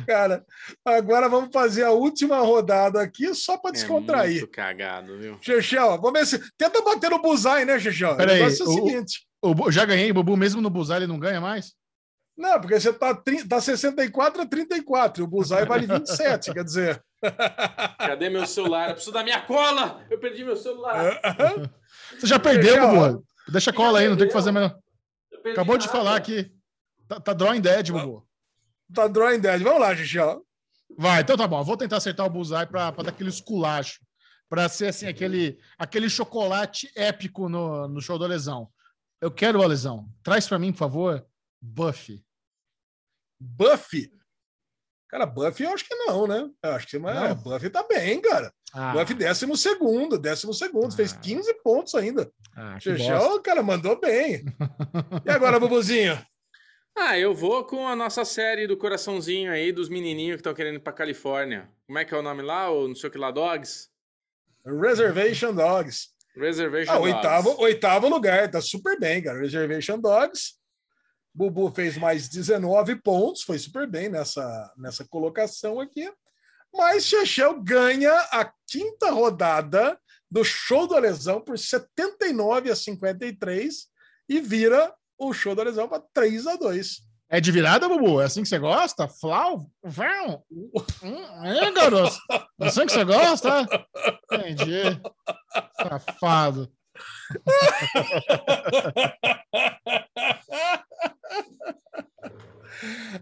cara, 0.06 0.46
agora 0.86 1.28
vamos 1.30 1.50
fazer 1.52 1.84
a 1.84 1.92
última 1.92 2.38
rodada 2.40 3.02
aqui 3.02 3.34
só 3.34 3.58
para 3.58 3.72
É 3.72 3.74
descontrair. 3.74 4.40
muito 4.40 4.52
cagado, 4.52 5.18
viu? 5.18 5.38
Xexel, 5.42 6.00
vamos 6.02 6.20
ver 6.20 6.26
se. 6.26 6.42
Tenta 6.58 6.82
bater 6.82 7.10
no 7.10 7.22
Buzai, 7.22 7.66
né? 7.66 7.78
O 8.14 8.18
Peraí, 8.18 8.42
é 8.42 8.66
o 8.66 8.70
o- 8.70 8.74
seguinte. 8.74 9.28
o 9.42 9.72
já 9.72 9.86
ganhei, 9.86 10.12
Bubu 10.12 10.36
mesmo 10.38 10.62
no 10.62 10.70
Buzar 10.70 10.98
ele 10.98 11.08
não 11.08 11.20
ganha 11.20 11.40
mais? 11.42 11.74
Não, 12.38 12.62
porque 12.62 12.80
você 12.80 12.94
tá, 12.94 13.20
tá 13.50 13.60
64 13.60 14.44
a 14.44 14.46
34 14.46 15.24
e 15.24 15.26
o 15.26 15.28
Buzai 15.28 15.66
vale 15.66 15.88
27, 15.88 16.54
quer 16.54 16.64
dizer. 16.64 17.04
Cadê 17.98 18.30
meu 18.30 18.46
celular? 18.46 18.90
Eu 18.90 18.94
preciso 18.94 19.12
da 19.14 19.24
minha 19.24 19.42
cola! 19.42 20.06
Eu 20.10 20.20
perdi 20.20 20.44
meu 20.44 20.56
celular. 20.56 21.20
Você 22.20 22.28
já 22.28 22.38
perdeu. 22.40 22.88
Bubu. 22.88 23.24
Deixa 23.50 23.72
a 23.72 23.74
cola 23.74 24.00
aí, 24.00 24.08
não 24.08 24.16
tem 24.16 24.26
o 24.26 24.28
que 24.28 24.34
fazer 24.34 24.52
perdi 25.42 25.52
Acabou 25.58 25.78
de 25.78 25.88
falar 25.88 26.16
aqui. 26.16 26.52
Tá, 27.08 27.20
tá 27.20 27.34
drawing 27.34 27.62
dead, 27.62 27.92
Bubu. 27.92 28.27
Tá 28.94 29.08
drawing 29.08 29.40
dead. 29.40 29.62
Vamos 29.62 29.80
lá, 29.82 29.96
Xexel. 29.96 30.46
Vai, 30.98 31.22
então 31.22 31.38
tá 31.38 31.48
bom. 31.48 31.64
Vou 31.64 31.78
tentar 31.78 31.98
acertar 31.98 32.26
o 32.26 32.30
bullseye 32.30 32.66
pra, 32.66 32.92
pra 32.92 33.04
dar 33.04 33.10
aquele 33.10 33.30
esculacho. 33.30 34.00
Pra 34.50 34.70
ser 34.70 34.88
assim, 34.88 35.08
aquele, 35.08 35.60
aquele 35.78 36.10
chocolate 36.10 36.90
épico 36.96 37.50
no, 37.50 37.88
no 37.88 38.00
show 38.02 38.18
do 38.18 38.26
Lesão. 38.26 38.70
Eu 39.22 39.30
quero 39.30 39.60
o 39.60 39.68
Lesão. 39.68 40.08
Traz 40.24 40.48
pra 40.48 40.58
mim, 40.58 40.72
por 40.72 40.78
favor, 40.78 41.26
Buffy. 41.62 42.24
Buffy. 43.40 44.12
Cara, 45.10 45.26
Buffy 45.26 45.66
eu 45.66 45.74
acho 45.74 45.86
que 45.86 45.96
não, 45.96 46.28
né? 46.28 46.50
Eu 46.64 46.72
acho 46.72 46.88
que 46.88 46.98
mas, 47.00 47.16
Não? 47.16 47.36
Buffy 47.36 47.70
tá 47.70 47.84
bem, 47.88 48.22
cara. 48.22 48.54
Ah, 48.74 48.94
Buffy 48.94 49.16
décimo 49.16 49.56
segundo, 49.56 50.18
décimo 50.18 50.54
segundo. 50.54 50.96
Fez 50.96 51.14
Ah. 51.14 51.18
15 51.20 51.54
pontos 51.64 51.96
ainda. 51.96 52.32
ah, 52.56 52.78
cara, 53.44 53.62
mandou 53.64 54.00
bem. 54.00 54.44
E 55.26 55.30
agora, 55.30 55.60
Bubuzinho? 55.60 56.18
Ah, 57.00 57.18
eu 57.18 57.34
vou 57.34 57.64
com 57.64 57.88
a 57.88 57.96
nossa 57.96 58.26
série 58.26 58.66
do 58.66 58.76
coraçãozinho 58.76 59.52
aí, 59.52 59.72
dos 59.72 59.88
menininhos 59.88 60.36
que 60.38 60.40
estão 60.40 60.54
querendo 60.54 60.78
ir 60.78 60.80
pra 60.80 60.92
Califórnia. 60.92 61.70
Como 61.86 62.00
é 62.00 62.04
que 62.04 62.14
é 62.14 62.18
o 62.18 62.24
nome 62.24 62.42
lá? 62.42 62.72
O 62.72 62.88
não 62.88 62.96
sei 62.96 63.10
o 63.10 63.12
que 63.12 63.18
lá, 63.20 63.30
Dogs? 63.30 63.90
Reservation 64.66 65.54
Dogs. 65.54 66.10
Reservation 66.36 66.92
Ah, 66.92 66.98
Dogs. 66.98 67.14
oitavo, 67.14 67.62
oitavo 67.62 68.10
lugar, 68.10 68.50
tá 68.50 68.62
super 68.62 69.00
bem, 69.00 69.22
cara. 69.22 69.40
Reservation 69.40 70.00
Dogs. 70.00 70.56
Bubu 71.34 71.72
fez 71.72 71.98
mais 71.98 72.28
19 72.28 72.96
pontos, 72.96 73.44
foi 73.44 73.60
super 73.60 73.88
bem 73.88 74.10
nessa, 74.10 74.74
nessa 74.76 75.06
colocação 75.06 75.80
aqui. 75.80 76.12
Mas 76.74 77.06
Chechel 77.06 77.62
ganha 77.62 78.12
a 78.32 78.52
quinta 78.68 79.12
rodada 79.12 80.00
do 80.30 80.44
show 80.44 80.88
do 80.88 80.98
Lesão 80.98 81.40
por 81.40 81.58
79 81.60 82.72
a 82.72 82.76
53 82.76 83.88
e 84.28 84.42
vira 84.42 84.92
o 85.18 85.34
show 85.34 85.56
do 85.56 85.64
Lesão 85.64 85.88
para 85.88 86.04
3 86.14 86.48
a 86.48 86.56
2. 86.56 87.08
É 87.30 87.42
de 87.42 87.52
virada, 87.52 87.90
Bubu? 87.90 88.22
É 88.22 88.26
assim 88.26 88.42
que 88.42 88.48
você 88.48 88.58
gosta? 88.58 89.08
Flau? 89.08 89.70
Vão? 89.84 90.44
Hum, 91.04 91.46
é, 91.46 91.72
garoto? 91.72 92.18
É 92.62 92.68
assim 92.68 92.86
que 92.86 92.94
você 92.94 93.04
gosta? 93.04 93.68
Entendi. 94.32 95.02
Safado. 95.82 96.72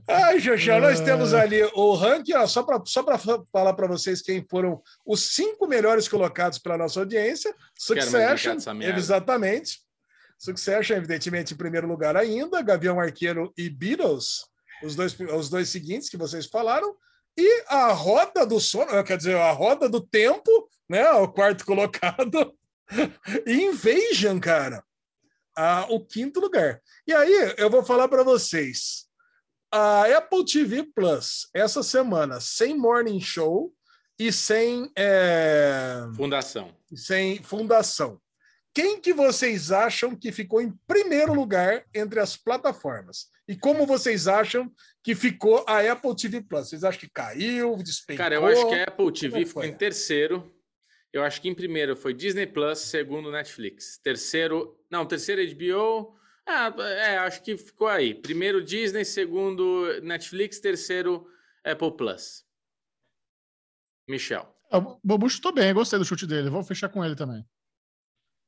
Ai, 0.07 0.39
Xoxão, 0.39 0.80
nós 0.81 0.99
É. 0.99 1.03
temos 1.05 1.34
ali 1.34 1.63
o 1.73 1.93
ranking, 1.95 2.34
ó, 2.34 2.45
só 2.45 2.61
para 2.63 2.81
só 2.85 3.01
pra 3.03 3.17
falar 3.17 3.73
para 3.73 3.88
vocês 3.88 4.22
quem 4.22 4.45
foram 4.49 4.81
os 5.05 5.34
cinco 5.34 5.65
melhores 5.67 6.07
colocados 6.07 6.59
pela 6.59 6.77
nossa 6.77 6.99
audiência. 6.99 7.55
Succession, 7.77 8.57
exatamente. 8.95 9.80
Succession, 10.38 10.98
evidentemente, 10.98 11.53
em 11.53 11.57
primeiro 11.57 11.88
lugar 11.88 12.16
ainda. 12.16 12.62
Gavião 12.62 12.99
Arqueiro 12.99 13.53
e 13.57 13.70
Beatles, 13.70 14.45
os 14.84 14.95
dois, 14.95 15.18
os 15.20 15.49
dois 15.49 15.70
seguintes 15.70 16.10
que 16.10 16.18
vocês 16.18 16.45
falaram. 16.45 16.95
E 17.38 17.64
a 17.68 17.91
roda 17.91 18.45
do 18.45 18.60
sono, 18.60 19.03
quer 19.03 19.18
dizer, 19.18 19.36
a 19.36 19.52
roda 19.52 19.90
do 19.90 19.99
tempo, 19.99 20.70
né? 20.90 21.10
O 21.12 21.28
quarto 21.28 21.66
colocado. 21.66 22.53
E 23.45 23.53
Invasion, 23.66 24.40
cara. 24.40 24.84
Ah, 25.57 25.88
o 25.90 26.06
quinto 26.06 26.40
lugar. 26.40 26.82
E 27.07 27.14
aí, 27.14 27.56
eu 27.57 27.70
vou 27.70 27.84
falar 27.84 28.07
para 28.07 28.24
vocês. 28.24 29.06
A 29.72 30.06
Apple 30.18 30.45
TV 30.45 30.84
Plus, 30.84 31.49
essa 31.53 31.82
semana, 31.82 32.40
sem 32.40 32.78
Morning 32.78 33.20
Show 33.20 33.74
e 34.18 34.32
sem, 34.32 34.90
é, 34.98 36.02
Fundação. 36.16 36.74
sem 36.94 37.41
fundação. 37.44 38.22
Quem 38.76 38.99
que 38.99 39.14
vocês 39.14 39.72
acham 39.72 40.14
que 40.14 40.34
ficou 40.34 40.61
em 40.61 40.69
primeiro 40.85 41.34
lugar 41.34 41.85
entre 41.93 42.19
as 42.19 42.35
plataformas? 42.35 43.30
E 43.47 43.56
como 43.56 43.88
vocês 43.88 44.27
acham 44.27 44.69
que 45.02 45.15
ficou 45.15 45.64
a 45.65 45.80
Apple 45.80 46.14
TV 46.14 46.41
Plus? 46.41 46.68
Vocês 46.68 46.84
acham 46.84 46.99
que 46.99 47.10
caiu, 47.10 47.77
despencou? 47.77 48.18
Cara, 48.22 48.35
eu 48.35 48.45
acho 48.45 48.68
que 48.68 48.76
a 48.76 48.84
Apple 48.84 49.14
TV 49.14 49.45
ficou 49.45 49.64
foi? 49.64 49.68
em 49.72 49.73
terceiro. 49.73 50.53
Eu 51.14 51.23
acho 51.23 51.41
que 51.41 51.47
em 51.47 51.56
primeiro 51.56 51.95
foi 51.95 52.14
Disney 52.14 52.45
Plus, 52.45 52.80
segundo 52.80 53.31
Netflix. 53.31 53.97
Terceiro. 54.03 54.77
Não, 54.91 55.06
terceiro 55.06 55.41
HBO. 55.56 56.14
Ah, 56.45 56.76
é, 56.77 57.18
acho 57.19 57.41
que 57.43 57.56
ficou 57.56 57.88
aí. 57.88 58.14
Primeiro 58.14 58.61
Disney, 58.61 59.06
segundo 59.06 60.02
Netflix, 60.02 60.60
terceiro 60.60 61.26
Apple 61.64 61.95
Plus. 61.95 62.43
Michel. 64.06 64.53
Ah, 64.69 64.80
O 64.80 64.99
Bobu 65.02 65.30
chutou 65.30 65.53
bem, 65.53 65.73
gostei 65.73 65.97
do 65.97 66.03
chute 66.03 66.27
dele. 66.27 66.49
Vou 66.49 66.61
fechar 66.61 66.89
com 66.89 67.06
ele 67.06 67.15
também. 67.15 67.45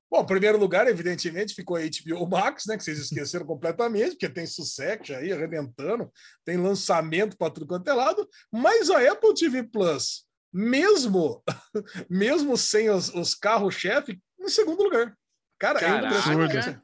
Bom, 0.10 0.22
em 0.22 0.26
primeiro 0.26 0.58
lugar, 0.58 0.88
evidentemente, 0.88 1.54
ficou 1.54 1.76
a 1.76 1.82
HBO 1.82 2.28
Max, 2.28 2.66
né? 2.66 2.78
Que 2.78 2.84
vocês 2.84 2.98
esqueceram 2.98 3.46
completamente, 3.46 4.12
porque 4.12 4.30
tem 4.30 4.46
Sussex 4.46 5.10
aí 5.12 5.34
arrebentando, 5.34 6.10
tem 6.46 6.58
lançamento 6.58 7.38
para 7.38 7.52
tudo 7.52 7.68
quanto 7.68 7.90
é 7.90 7.94
lado, 7.94 8.28
mas 8.52 8.90
a 8.90 9.12
Apple 9.12 9.34
TV 9.34 9.64
Plus, 9.64 10.26
mesmo, 10.54 11.44
mesmo 12.10 12.58
sem 12.58 12.90
os, 12.90 13.14
os 13.14 13.36
carros-chefe, 13.36 14.20
em 14.40 14.48
segundo 14.50 14.84
lugar. 14.84 15.14
Cara, 15.60 15.80
é 15.82 16.06
impressionante. 16.06 16.80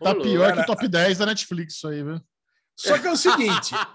Tá 0.00 0.10
Ô, 0.10 0.20
pior 0.20 0.50
que 0.50 0.56
cara. 0.56 0.62
o 0.62 0.66
top 0.66 0.88
10 0.88 1.18
da 1.18 1.26
Netflix, 1.26 1.74
isso 1.74 1.88
aí, 1.88 2.02
viu? 2.02 2.20
Só 2.76 2.96
que 2.96 3.08
é 3.08 3.10
o 3.10 3.16
seguinte. 3.16 3.74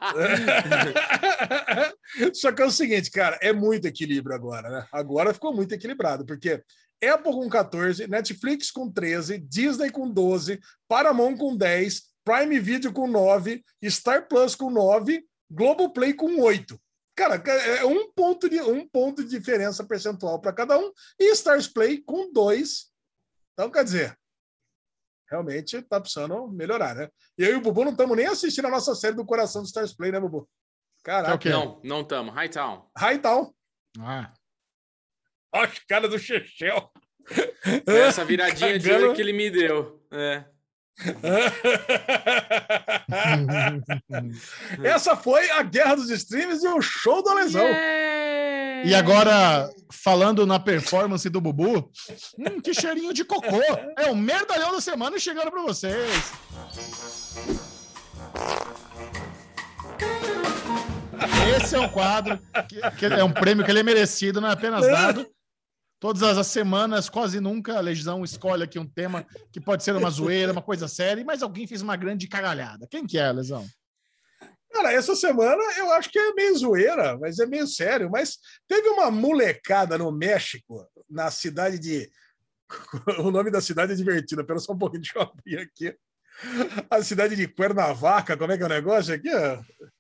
Só 2.33 2.51
que 2.51 2.61
é 2.61 2.65
o 2.65 2.71
seguinte, 2.71 3.09
cara, 3.09 3.37
é 3.41 3.53
muito 3.53 3.87
equilíbrio 3.87 4.35
agora, 4.35 4.69
né? 4.69 4.87
Agora 4.91 5.33
ficou 5.33 5.53
muito 5.53 5.73
equilibrado, 5.73 6.25
porque 6.25 6.61
Apple 7.09 7.31
com 7.33 7.49
14, 7.49 8.07
Netflix 8.07 8.71
com 8.71 8.91
13, 8.91 9.37
Disney 9.39 9.89
com 9.91 10.09
12, 10.09 10.59
Paramount 10.87 11.37
com 11.37 11.55
10, 11.55 12.03
Prime 12.23 12.59
Video 12.59 12.93
com 12.93 13.07
9, 13.07 13.63
Star 13.85 14.27
Plus 14.27 14.55
com 14.55 14.69
9, 14.69 15.25
Globoplay 15.49 16.13
com 16.13 16.39
8. 16.39 16.79
Cara, 17.15 17.35
é 17.35 17.85
um 17.85 18.11
ponto 18.11 18.49
de, 18.49 18.59
um 18.61 18.87
ponto 18.87 19.23
de 19.23 19.29
diferença 19.29 19.83
percentual 19.83 20.39
para 20.39 20.53
cada 20.53 20.77
um, 20.79 20.91
e 21.19 21.31
Stars 21.33 21.67
Play 21.67 22.01
com 22.01 22.31
2. 22.31 22.91
Então, 23.53 23.69
quer 23.69 23.83
dizer, 23.83 24.17
realmente 25.29 25.79
tá 25.83 26.01
precisando 26.01 26.47
melhorar, 26.47 26.95
né? 26.95 27.09
E 27.37 27.43
eu 27.43 27.51
e 27.51 27.55
o 27.55 27.61
Bubu 27.61 27.83
não 27.83 27.91
estamos 27.91 28.17
nem 28.17 28.25
assistindo 28.25 28.65
a 28.65 28.71
nossa 28.71 28.95
série 28.95 29.15
do 29.15 29.25
Coração 29.25 29.61
do 29.61 29.67
Stars 29.67 29.93
Play, 29.93 30.11
né, 30.11 30.19
Bubu? 30.19 30.49
Que 31.03 31.11
é 31.11 31.13
o 31.13 31.23
Caraca, 31.23 31.37
quê? 31.37 31.49
Não, 31.49 31.79
não 31.83 32.03
tamo. 32.03 32.31
Hightown. 32.31 32.89
Hightown. 32.97 33.53
Ah, 33.99 34.33
Olha 35.53 35.65
a 35.65 35.71
cara 35.87 36.07
do 36.07 36.17
Chechel. 36.17 36.89
Foi 37.85 37.99
essa 37.99 38.25
viradinha 38.25 38.79
de 38.79 38.87
Cagando. 38.87 39.05
olho 39.05 39.15
que 39.15 39.21
ele 39.21 39.33
me 39.33 39.51
deu. 39.51 40.01
É. 40.11 40.45
Essa 44.83 45.15
foi 45.15 45.49
a 45.51 45.63
Guerra 45.63 45.95
dos 45.95 46.09
Streams 46.09 46.63
e 46.63 46.67
o 46.67 46.81
show 46.81 47.23
da 47.23 47.33
lesão. 47.33 47.65
E 48.85 48.93
agora, 48.93 49.69
falando 49.91 50.45
na 50.45 50.59
performance 50.59 51.27
do 51.29 51.41
Bubu, 51.41 51.89
hum, 52.37 52.61
que 52.61 52.73
cheirinho 52.73 53.13
de 53.13 53.23
cocô. 53.23 53.61
É 53.97 54.07
o 54.07 54.15
merdalhão 54.15 54.73
da 54.73 54.81
semana 54.81 55.17
chegando 55.17 55.49
para 55.49 55.63
vocês. 55.63 56.33
Esse 61.57 61.75
é 61.75 61.79
um 61.79 61.89
quadro, 61.89 62.37
que, 62.67 62.81
que 62.97 63.05
é 63.05 63.23
um 63.23 63.31
prêmio 63.31 63.63
que 63.63 63.71
ele 63.71 63.79
é 63.79 63.83
merecido, 63.83 64.41
não 64.41 64.49
é 64.49 64.53
apenas 64.53 64.85
dado. 64.85 65.25
Todas 66.03 66.37
as 66.37 66.47
semanas, 66.47 67.07
quase 67.07 67.39
nunca, 67.39 67.77
a 67.77 67.79
Legião 67.79 68.25
escolhe 68.25 68.61
aqui 68.61 68.77
um 68.77 68.85
tema 68.85 69.25
que 69.53 69.61
pode 69.61 69.85
ser 69.85 69.95
uma 69.95 70.09
zoeira, 70.09 70.51
uma 70.51 70.61
coisa 70.61 70.85
séria, 70.85 71.23
mas 71.23 71.41
alguém 71.41 71.65
fez 71.65 71.81
uma 71.81 71.95
grande 71.95 72.27
cagalhada. 72.27 72.85
Quem 72.91 73.07
que 73.07 73.17
é, 73.17 73.31
Lesão? 73.31 73.65
Cara, 74.69 74.91
essa 74.91 75.15
semana 75.15 75.63
eu 75.77 75.93
acho 75.93 76.09
que 76.09 76.19
é 76.19 76.33
meio 76.33 76.57
zoeira, 76.57 77.17
mas 77.17 77.39
é 77.39 77.45
meio 77.45 77.65
sério. 77.65 78.09
Mas 78.11 78.37
teve 78.67 78.89
uma 78.89 79.09
molecada 79.09 79.97
no 79.97 80.11
México, 80.11 80.85
na 81.09 81.31
cidade 81.31 81.79
de. 81.79 82.11
O 83.23 83.31
nome 83.31 83.49
da 83.49 83.61
cidade 83.61 83.93
é 83.93 83.95
divertido, 83.95 84.45
pera 84.45 84.59
só 84.59 84.73
um 84.73 84.77
pouquinho, 84.77 85.03
deixa 85.03 85.31
eu 85.45 85.61
aqui. 85.61 85.97
A 86.89 87.01
cidade 87.01 87.33
de 87.33 87.47
Cuernavaca, 87.47 88.35
como 88.35 88.51
é 88.51 88.57
que 88.57 88.63
é 88.63 88.65
o 88.65 88.69
negócio 88.69 89.13
aqui? 89.13 89.29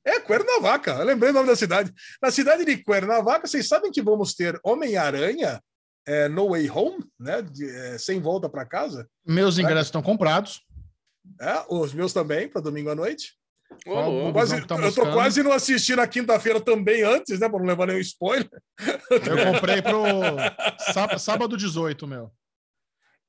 É 0.03 0.19
Cuernavaca, 0.19 0.95
eu 0.95 1.05
lembrei 1.05 1.31
o 1.31 1.33
nome 1.33 1.47
da 1.47 1.55
cidade. 1.55 1.93
Na 2.21 2.29
cidade 2.29 2.65
de 2.65 2.75
Cuernavaca, 2.83 3.47
vocês 3.47 3.65
sabem 3.69 3.89
que 3.89 4.01
vamos 4.01 4.33
ter 4.33 4.59
Homem-Aranha 4.65 5.61
é, 6.05 6.27
No 6.27 6.49
Way 6.49 6.69
Home, 6.69 7.03
né? 7.19 7.41
de- 7.41 7.69
é, 7.69 7.97
sem 7.97 8.19
volta 8.19 8.49
para 8.49 8.65
casa. 8.65 9.07
Meus 9.25 9.57
ingressos 9.57 9.87
estão 9.87 10.01
comprados. 10.01 10.61
É, 11.39 11.63
os 11.69 11.93
meus 11.93 12.11
também, 12.13 12.47
para 12.49 12.61
domingo 12.61 12.89
à 12.89 12.95
noite. 12.95 13.33
Ô, 13.87 13.91
Qual 13.93 14.11
louco. 14.11 14.29
o- 14.29 14.33
Quase, 14.33 14.67
tá 14.67 14.75
eu 14.75 14.93
tô 14.93 15.01
quase 15.13 15.41
não 15.41 15.51
assisti 15.51 15.95
na 15.95 16.05
quinta-feira 16.07 16.61
também 16.61 17.01
antes, 17.03 17.39
né? 17.39 17.49
Para 17.49 17.59
não 17.59 17.65
levar 17.65 17.87
nenhum 17.87 17.99
spoiler. 17.99 18.49
Eu 19.09 19.53
comprei 19.53 19.81
pro 19.81 20.03
sá- 20.93 21.17
sábado 21.17 21.57
18, 21.57 22.05
meu. 22.05 22.31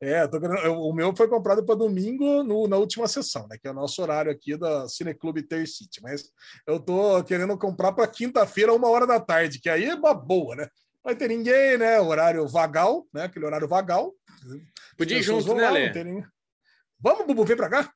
É, 0.02 0.26
tô 0.26 0.36
eu- 0.38 0.80
o 0.80 0.92
meu 0.92 1.16
foi 1.16 1.28
comprado 1.28 1.64
para 1.64 1.76
domingo 1.76 2.42
no- 2.42 2.66
na 2.68 2.76
última 2.76 3.08
sessão, 3.08 3.46
né? 3.48 3.56
Que 3.58 3.68
é 3.68 3.70
o 3.70 3.74
nosso 3.74 4.02
horário 4.02 4.30
aqui 4.30 4.54
da 4.56 4.86
Cineclube 4.86 5.42
Ter 5.42 5.66
City. 5.66 6.02
Mas 6.02 6.24
eu 6.66 6.78
tô 6.78 7.22
querendo 7.24 7.56
comprar 7.56 7.92
para 7.92 8.06
quinta-feira, 8.06 8.74
uma 8.74 8.88
hora 8.90 9.06
da 9.06 9.18
tarde, 9.18 9.58
que 9.60 9.70
aí 9.70 9.84
é 9.86 9.94
uma 9.94 10.12
boa, 10.12 10.56
né? 10.56 10.68
Vai 11.04 11.14
ter 11.14 11.28
ninguém, 11.28 11.76
né? 11.76 12.00
Horário 12.00 12.46
vagal, 12.48 13.06
né? 13.12 13.24
Aquele 13.24 13.44
horário 13.44 13.68
vagal. 13.68 14.14
Podia 14.96 15.18
ir 15.18 15.22
junto, 15.22 15.54
né, 15.54 15.62
lá, 15.64 15.70
Lê? 15.70 15.86
não 15.86 15.92
tem 15.92 16.04
ninguém. 16.04 16.26
Vamos, 16.98 17.26
Bubu, 17.26 17.44
vem 17.44 17.56
pra 17.56 17.68
cá? 17.68 17.92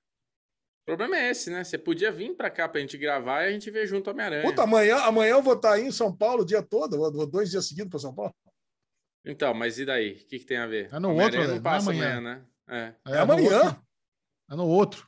O 0.83 0.85
problema 0.85 1.17
é 1.19 1.31
esse, 1.31 1.51
né? 1.51 1.65
Você 1.65 1.79
podia 1.79 2.13
vir 2.13 2.35
pra 2.37 2.51
cá 2.51 2.69
pra 2.69 2.81
gente 2.81 2.97
gravar 2.99 3.45
e 3.45 3.49
a 3.49 3.53
gente 3.53 3.71
ver 3.71 3.87
junto 3.87 4.11
Homem-Aranha. 4.11 4.43
Puta, 4.43 4.63
amanhã, 4.63 4.97
amanhã 4.99 5.31
eu 5.33 5.43
vou 5.43 5.55
estar 5.55 5.75
aí 5.75 5.85
em 5.87 5.91
São 5.93 6.15
Paulo 6.15 6.43
o 6.43 6.47
dia 6.47 6.63
todo, 6.63 6.97
vou- 6.97 7.27
dois 7.27 7.51
dias 7.51 7.67
seguidos 7.67 7.91
para 7.91 7.99
São 7.99 8.15
Paulo. 8.15 8.35
Então, 9.25 9.53
mas 9.55 9.79
e 9.79 9.85
daí? 9.85 10.13
O 10.13 10.27
que, 10.27 10.39
que 10.39 10.45
tem 10.47 10.57
a 10.59 10.67
ver? 10.67 10.89
É 10.93 10.99
no 10.99 11.15
outro, 11.15 11.41
não 11.41 11.49
não 11.49 11.57
é 11.57 11.61
passa 11.61 11.91
amanhã. 11.91 12.17
amanhã, 12.19 12.45
né? 12.67 12.95
É. 13.07 13.13
É, 13.13 13.17
no 13.17 13.21
amanhã. 13.33 13.83
É 14.51 14.55
no 14.57 14.67
outro. 14.67 15.07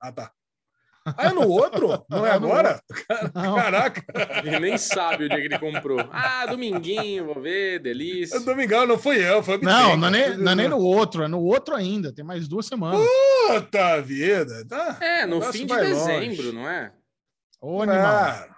Ah, 0.00 0.12
tá. 0.12 0.32
Ah, 1.04 1.26
é 1.26 1.32
no 1.32 1.48
outro? 1.48 2.04
Não 2.08 2.24
é 2.24 2.30
É 2.30 2.38
no 2.38 2.46
agora? 2.46 2.80
Não. 3.34 3.54
Caraca, 3.56 4.04
Ele 4.44 4.60
nem 4.60 4.78
sabe 4.78 5.24
o 5.24 5.28
dia 5.28 5.38
que 5.40 5.46
ele 5.46 5.58
comprou. 5.58 5.98
Ah, 6.12 6.46
dominguinho, 6.46 7.26
vou 7.26 7.40
ver, 7.42 7.80
delícia. 7.80 8.38
domingão 8.40 8.86
não 8.86 8.98
fui 8.98 9.16
eu, 9.18 9.42
foi 9.42 9.56
o 9.56 9.60
Não, 9.62 9.72
Bitenga. 9.90 9.96
não 9.96 10.08
é, 10.08 10.10
nem, 10.10 10.36
não 10.38 10.52
é 10.52 10.54
nem 10.54 10.68
no 10.68 10.78
outro, 10.78 11.22
é 11.24 11.28
no 11.28 11.40
outro 11.40 11.74
ainda. 11.74 12.12
Tem 12.14 12.24
mais 12.24 12.46
duas 12.46 12.66
semanas. 12.66 13.00
Puta 13.48 14.00
vida, 14.00 14.64
tá? 14.68 14.98
É, 15.00 15.26
no 15.26 15.40
fim 15.42 15.66
de 15.66 15.74
vai 15.74 15.86
dezembro, 15.86 16.42
longe. 16.44 16.52
não 16.52 16.68
é? 16.68 16.92
Ô, 17.60 17.82
animal. 17.82 18.00
Ah, 18.06 18.48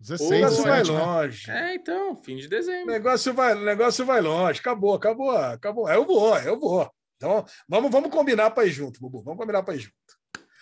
o 0.00 0.02
16, 0.02 0.30
negócio 0.30 0.62
vai 0.62 0.80
17, 0.80 0.92
né? 0.92 1.04
longe. 1.04 1.50
É, 1.50 1.74
então, 1.74 2.22
fim 2.22 2.36
de 2.36 2.48
dezembro. 2.48 2.86
negócio 2.92 3.34
vai, 3.34 3.54
o 3.54 3.60
negócio 3.64 4.06
vai 4.06 4.20
longe. 4.22 4.58
Acabou, 4.60 4.94
acabou, 4.94 5.30
acabou. 5.36 5.90
Eu 5.90 6.06
vou, 6.06 6.38
eu 6.38 6.58
vou. 6.58 6.90
Então, 7.16 7.44
vamos, 7.68 7.90
vamos 7.90 8.10
combinar 8.10 8.50
para 8.50 8.64
ir 8.66 8.70
junto, 8.70 8.98
Bubu. 9.00 9.22
Vamos 9.22 9.38
combinar 9.38 9.62
para 9.62 9.74
ir 9.74 9.80
junto. 9.80 9.94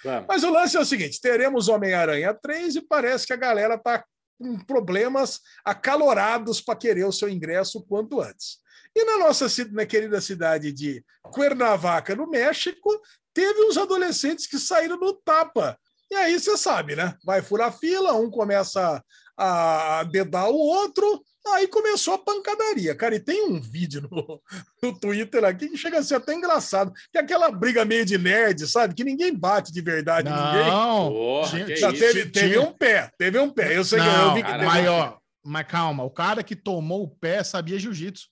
Vamos. 0.04 0.26
Mas 0.28 0.42
o 0.44 0.50
lance 0.50 0.76
é 0.76 0.80
o 0.80 0.84
seguinte: 0.84 1.20
teremos 1.20 1.68
Homem-Aranha 1.68 2.34
3 2.34 2.76
e 2.76 2.80
parece 2.82 3.26
que 3.26 3.32
a 3.32 3.36
galera 3.36 3.78
tá 3.78 4.04
com 4.38 4.58
problemas 4.58 5.40
acalorados 5.64 6.60
para 6.60 6.78
querer 6.78 7.04
o 7.04 7.12
seu 7.12 7.28
ingresso 7.28 7.78
o 7.78 7.82
quanto 7.82 8.20
antes. 8.20 8.58
E 8.94 9.04
na 9.04 9.18
nossa 9.18 9.46
na 9.72 9.86
querida 9.86 10.20
cidade 10.20 10.72
de 10.72 11.04
Cuernavaca, 11.22 12.14
no 12.14 12.28
México, 12.28 13.00
teve 13.34 13.60
uns 13.64 13.76
adolescentes 13.76 14.46
que 14.46 14.58
saíram 14.58 14.96
no 14.96 15.12
tapa. 15.12 15.78
E 16.10 16.14
aí 16.14 16.38
você 16.38 16.56
sabe, 16.56 16.96
né? 16.96 17.14
Vai 17.24 17.42
furar 17.42 17.76
fila, 17.76 18.14
um 18.14 18.30
começa 18.30 19.02
a 19.36 20.04
dedar 20.04 20.48
o 20.48 20.56
outro, 20.56 21.22
aí 21.46 21.66
começou 21.68 22.14
a 22.14 22.18
pancadaria. 22.18 22.94
Cara, 22.94 23.14
e 23.16 23.20
tem 23.20 23.48
um 23.48 23.60
vídeo 23.60 24.06
no, 24.10 24.42
no 24.82 24.98
Twitter 24.98 25.44
aqui 25.44 25.68
que 25.68 25.76
chega 25.76 25.98
a 25.98 26.02
ser 26.02 26.16
até 26.16 26.34
engraçado, 26.34 26.92
que 27.10 27.18
é 27.18 27.20
aquela 27.20 27.50
briga 27.50 27.84
meio 27.84 28.04
de 28.04 28.18
nerd, 28.18 28.66
sabe? 28.66 28.94
Que 28.94 29.04
ninguém 29.04 29.34
bate 29.34 29.72
de 29.72 29.80
verdade 29.80 30.28
em 30.28 30.32
ninguém. 30.32 30.70
Não. 30.70 31.08
Porra, 31.10 31.58
Já 31.76 31.90
isso? 31.90 31.92
teve, 32.00 32.20
tinha- 32.30 32.32
teve 32.32 32.58
um 32.58 32.72
pé, 32.72 33.10
teve 33.18 33.38
um 33.38 33.50
pé. 33.50 33.76
Eu 33.76 33.84
sei 33.84 33.98
que 34.00 34.06
eu 34.06 34.12
Não, 34.12 34.34
vi 34.34 34.42
que 34.42 34.50
teve- 34.52 34.64
mas, 34.64 34.88
ó, 34.88 35.18
mas 35.44 35.66
calma, 35.66 36.04
o 36.04 36.10
cara 36.10 36.42
que 36.42 36.54
tomou 36.56 37.04
o 37.04 37.08
pé 37.08 37.42
sabia 37.42 37.78
jiu-jitsu. 37.78 38.26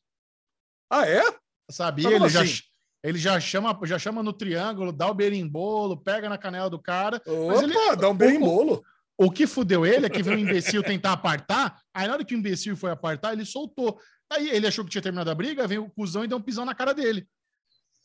Ah, 0.90 1.06
é? 1.08 1.22
Sabia? 1.70 2.08
Ele 2.10 2.28
já, 2.28 2.42
assim? 2.42 2.60
ele 3.02 3.18
já 3.18 3.40
chama, 3.40 3.78
já 3.84 3.98
chama 3.98 4.22
no 4.22 4.32
triângulo, 4.32 4.92
dá 4.92 5.08
o 5.10 5.14
berimbolo, 5.14 5.96
pega 5.96 6.28
na 6.28 6.36
canela 6.38 6.68
do 6.70 6.78
cara. 6.78 7.20
Opa, 7.26 7.62
ele- 7.62 7.96
dá 7.96 8.08
um 8.10 8.14
berimbolo. 8.14 8.84
O 9.18 9.30
que 9.30 9.46
fudeu 9.46 9.86
ele 9.86 10.06
é 10.06 10.10
que 10.10 10.22
viu 10.22 10.32
um 10.34 10.38
imbecil 10.38 10.82
tentar 10.82 11.12
apartar, 11.12 11.80
aí 11.94 12.06
na 12.06 12.14
hora 12.14 12.24
que 12.24 12.34
o 12.34 12.38
imbecil 12.38 12.76
foi 12.76 12.90
apartar, 12.90 13.32
ele 13.32 13.44
soltou. 13.46 13.98
Aí 14.30 14.50
ele 14.50 14.66
achou 14.66 14.84
que 14.84 14.90
tinha 14.90 15.00
terminado 15.00 15.30
a 15.30 15.34
briga, 15.34 15.66
veio 15.66 15.84
o 15.84 15.90
cuzão 15.90 16.24
e 16.24 16.28
deu 16.28 16.36
um 16.36 16.42
pisão 16.42 16.64
na 16.64 16.74
cara 16.74 16.92
dele. 16.92 17.26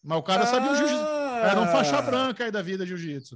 Mas 0.04 0.18
o 0.18 0.24
cara 0.24 0.46
sabia 0.46 0.72
o 0.72 0.76
jiu-jitsu. 0.76 1.04
Era 1.44 1.60
um 1.62 1.68
faixa 1.68 2.02
branca 2.02 2.46
aí 2.46 2.52
da 2.52 2.62
vida 2.62 2.86
jiu-jitsu. 2.86 3.36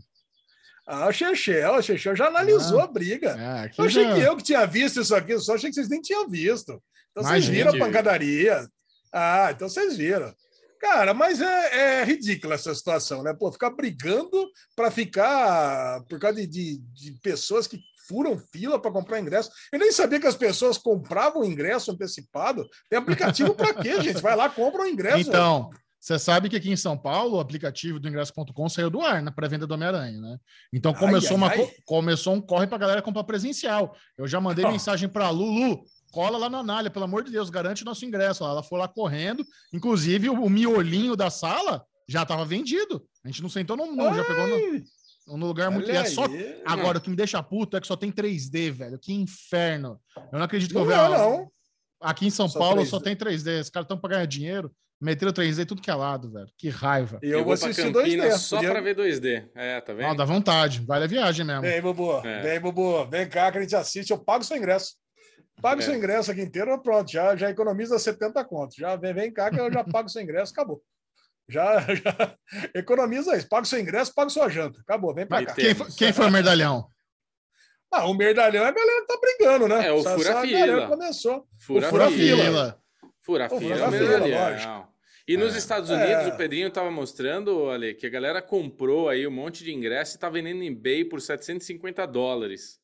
Ah, 0.88 1.08
o 1.08 1.12
Chechel, 1.12 1.74
o 1.76 1.82
Chechel 1.82 2.16
já 2.16 2.28
analisou 2.28 2.80
Ah. 2.80 2.84
a 2.84 2.88
briga. 2.88 3.32
É, 3.38 3.72
Eu 3.78 3.86
achei 3.86 4.04
já- 4.04 4.14
que 4.14 4.20
eu 4.22 4.38
que 4.38 4.44
tinha 4.44 4.66
visto 4.66 5.02
isso 5.02 5.16
aqui, 5.16 5.38
só 5.40 5.56
achei 5.56 5.70
que 5.70 5.74
vocês 5.76 5.90
nem 5.90 6.00
tinham 6.00 6.30
visto. 6.30 6.82
Então 7.12 7.24
vocês 7.24 7.46
Imagina. 7.46 7.72
viram 7.72 7.76
a 7.76 7.86
pancadaria. 7.88 8.68
Ah, 9.12 9.50
então 9.52 9.68
vocês 9.68 9.98
viram. 9.98 10.34
Cara, 10.80 11.14
mas 11.14 11.42
é, 11.42 12.02
é 12.02 12.04
ridícula 12.04 12.56
essa 12.56 12.74
situação, 12.76 13.24
né? 13.24 13.34
Pô, 13.34 13.52
ficar 13.52 13.70
brigando 13.72 14.48
para 14.76 14.92
ficar 14.92 16.02
por 16.10 16.20
causa 16.20 16.36
de, 16.42 16.48
de, 16.48 16.78
de 16.80 17.12
pessoas 17.22 17.68
que 17.68 17.80
furam 18.08 18.38
fila 18.38 18.80
para 18.80 18.92
comprar 18.92 19.20
ingresso. 19.20 19.50
Eu 19.74 19.80
nem 19.80 19.92
sabia 19.92 20.20
que 20.20 20.28
as 20.28 20.36
pessoas 20.36 20.78
compravam 20.78 21.44
ingresso 21.44 21.92
antecipado. 21.92 22.68
Tem 22.90 23.00
aplicativo 23.00 23.56
para 23.56 23.74
quê, 23.74 24.00
gente? 24.04 24.22
Vai 24.22 24.36
lá, 24.36 24.48
compra 24.50 24.84
o 24.84 24.88
ingresso. 24.88 25.28
Então, 25.28 25.72
você 26.00 26.20
sabe 26.20 26.48
que 26.50 26.56
aqui 26.56 26.70
em 26.72 26.78
São 26.78 26.96
Paulo 26.96 27.38
o 27.38 27.40
aplicativo 27.40 28.00
do 28.00 28.08
ingresso.com 28.08 28.70
saiu 28.70 28.92
do 28.92 29.02
ar 29.02 29.24
na 29.24 29.32
pré-venda 29.32 29.66
do 29.66 29.74
Homem-Aranha, 29.74 30.20
né? 30.22 30.38
Então 30.72 30.92
Ai, 30.94 31.00
começou, 31.00 31.32
ai, 31.32 31.36
uma, 31.38 31.50
ai. 31.50 31.58
co- 31.58 31.72
começou 31.84 32.34
um 32.36 32.42
corre 32.42 32.68
pra 32.68 32.78
galera 32.78 33.02
comprar 33.02 33.24
presencial. 33.24 33.96
Eu 34.16 34.28
já 34.28 34.40
mandei 34.40 34.64
Ó. 34.66 34.72
mensagem 34.72 35.10
pra 35.10 35.32
Lulu. 35.32 35.84
Cola 36.12 36.38
lá 36.38 36.50
na 36.50 36.60
Anália, 36.60 36.90
pelo 36.90 37.06
amor 37.06 37.24
de 37.24 37.32
Deus, 37.32 37.50
garante 37.50 37.84
o 37.84 37.86
nosso 37.86 38.06
ingresso. 38.06 38.44
Ela 38.44 38.64
foi 38.64 38.80
lá 38.80 38.88
correndo, 38.88 39.46
inclusive 39.74 40.30
o, 40.30 40.34
o 40.44 40.50
miolinho 40.50 41.16
da 41.16 41.30
sala 41.30 41.86
já 42.08 42.24
estava 42.24 42.46
vendido. 42.46 43.04
A 43.24 43.28
gente 43.28 43.42
não 43.42 43.50
sentou 43.50 43.76
no, 43.76 43.86
no 43.88 44.14
já 44.14 44.24
pegou 44.24 44.48
no, 44.48 45.38
no 45.38 45.48
lugar 45.48 45.72
muito. 45.72 45.90
É 45.90 46.06
só, 46.06 46.24
agora, 46.66 47.00
o 47.00 47.02
que 47.02 47.10
me 47.10 47.16
deixa 47.16 47.42
puto 47.42 47.76
é 47.78 47.82
que 47.82 47.88
só 47.88 47.96
tem 47.96 48.12
3D, 48.12 48.72
velho. 48.72 49.00
Que 49.00 49.14
inferno. 49.14 50.00
Eu 50.32 50.38
não 50.40 50.46
acredito 50.46 50.72
que 50.72 50.78
eu 50.78 50.86
veja. 50.86 51.10
não. 51.10 51.50
Aqui 52.02 52.28
em 52.28 52.30
São 52.30 52.48
Só 52.48 52.60
Paulo 52.60 52.84
3D. 52.84 52.86
só 52.86 53.00
tem 53.00 53.16
3D. 53.16 53.62
Os 53.62 53.70
caras 53.70 53.86
estão 53.86 53.98
pra 53.98 54.12
ganhar 54.12 54.26
dinheiro. 54.26 54.72
Meteram 55.02 55.34
3D 55.34 55.66
tudo 55.66 55.82
que 55.82 55.92
é 55.92 55.96
lado, 55.96 56.32
velho. 56.32 56.48
Que 56.58 56.70
raiva. 56.70 57.20
E 57.22 57.28
eu, 57.28 57.40
vou 57.40 57.46
vou 57.46 57.54
assistir 57.54 57.92
Campinas 57.92 58.34
2D. 58.34 58.38
só 58.38 58.56
Podia- 58.58 58.72
pra 58.72 58.82
ver 58.82 58.96
2D. 58.96 59.50
É, 59.54 59.82
tá 59.82 59.94
vendo? 59.94 60.16
dá 60.16 60.24
vontade. 60.24 60.82
Vale 60.86 61.04
a 61.04 61.08
viagem 61.08 61.46
mesmo. 61.46 61.62
Vem, 61.64 61.82
Bubu. 61.82 62.26
É. 62.26 62.42
Vem, 62.42 62.60
Bubu. 62.60 63.06
Vem 63.08 63.28
cá 63.28 63.52
que 63.52 63.58
a 63.58 63.62
gente 63.62 63.76
assiste. 63.76 64.12
Eu 64.12 64.20
pago 64.20 64.44
seu 64.44 64.56
ingresso. 64.56 64.94
Pago 65.62 65.82
É. 65.82 65.84
seu 65.86 65.96
ingresso 65.96 66.32
aqui 66.32 66.42
inteiro, 66.42 66.78
pronto. 66.82 67.12
Já, 67.12 67.36
já 67.36 67.50
economiza 67.50 67.98
70 67.98 68.44
contos. 68.46 68.76
Já 68.78 68.96
vem, 68.96 69.14
vem 69.14 69.32
cá 69.34 69.50
que 69.50 69.60
eu 69.60 69.72
já 69.72 69.84
pago 69.86 70.10
seu 70.10 70.22
ingresso, 70.22 70.52
acabou. 70.52 70.82
Já, 71.48 71.80
já 71.96 72.36
economiza 72.74 73.36
isso. 73.38 73.48
Paga 73.48 73.66
seu 73.66 73.80
ingresso, 73.80 74.14
paga 74.14 74.30
sua 74.30 74.50
janta. 74.50 74.80
Acabou, 74.82 75.14
vem 75.14 75.26
pra 75.26 75.46
cá. 75.46 75.54
Quem, 75.54 75.74
foi- 75.76 75.88
quem 75.98 76.14
foi 76.14 76.28
o 76.28 76.32
medalhão? 76.32 76.88
Ah, 77.92 78.06
o 78.08 78.14
merdalhão 78.14 78.66
é 78.66 78.68
a 78.68 78.72
galera 78.72 79.02
que 79.02 79.08
tá 79.08 79.20
brigando, 79.22 79.68
né? 79.68 79.88
É, 79.88 79.92
o 79.94 80.04
fura-fila. 80.04 80.88
começou. 80.88 81.48
Fura, 81.60 81.88
fura 81.90 82.12
fila. 82.12 82.44
fila. 82.44 82.80
Fura 83.22 83.48
Pô, 83.50 83.60
fila, 83.60 83.76
fura 83.78 83.92
medalhão. 83.92 84.24
fila, 84.26 84.50
lógico. 84.50 84.96
E 85.28 85.38
nos 85.38 85.56
É. 85.56 85.58
Estados 85.58 85.90
Unidos, 85.90 86.26
É. 86.26 86.28
o 86.28 86.36
Pedrinho 86.38 86.70
tava 86.70 86.92
mostrando, 86.92 87.70
Ale, 87.70 87.94
que 87.96 88.06
a 88.06 88.10
galera 88.10 88.42
comprou 88.42 89.08
aí 89.10 89.26
um 89.26 89.32
monte 89.32 89.64
de 89.64 89.74
ingresso 89.74 90.16
e 90.16 90.20
tá 90.20 90.30
vendendo 90.30 90.62
em 90.62 90.68
eBay 90.68 91.06
por 91.06 91.22
750 91.22 92.06
dólares. 92.06 92.80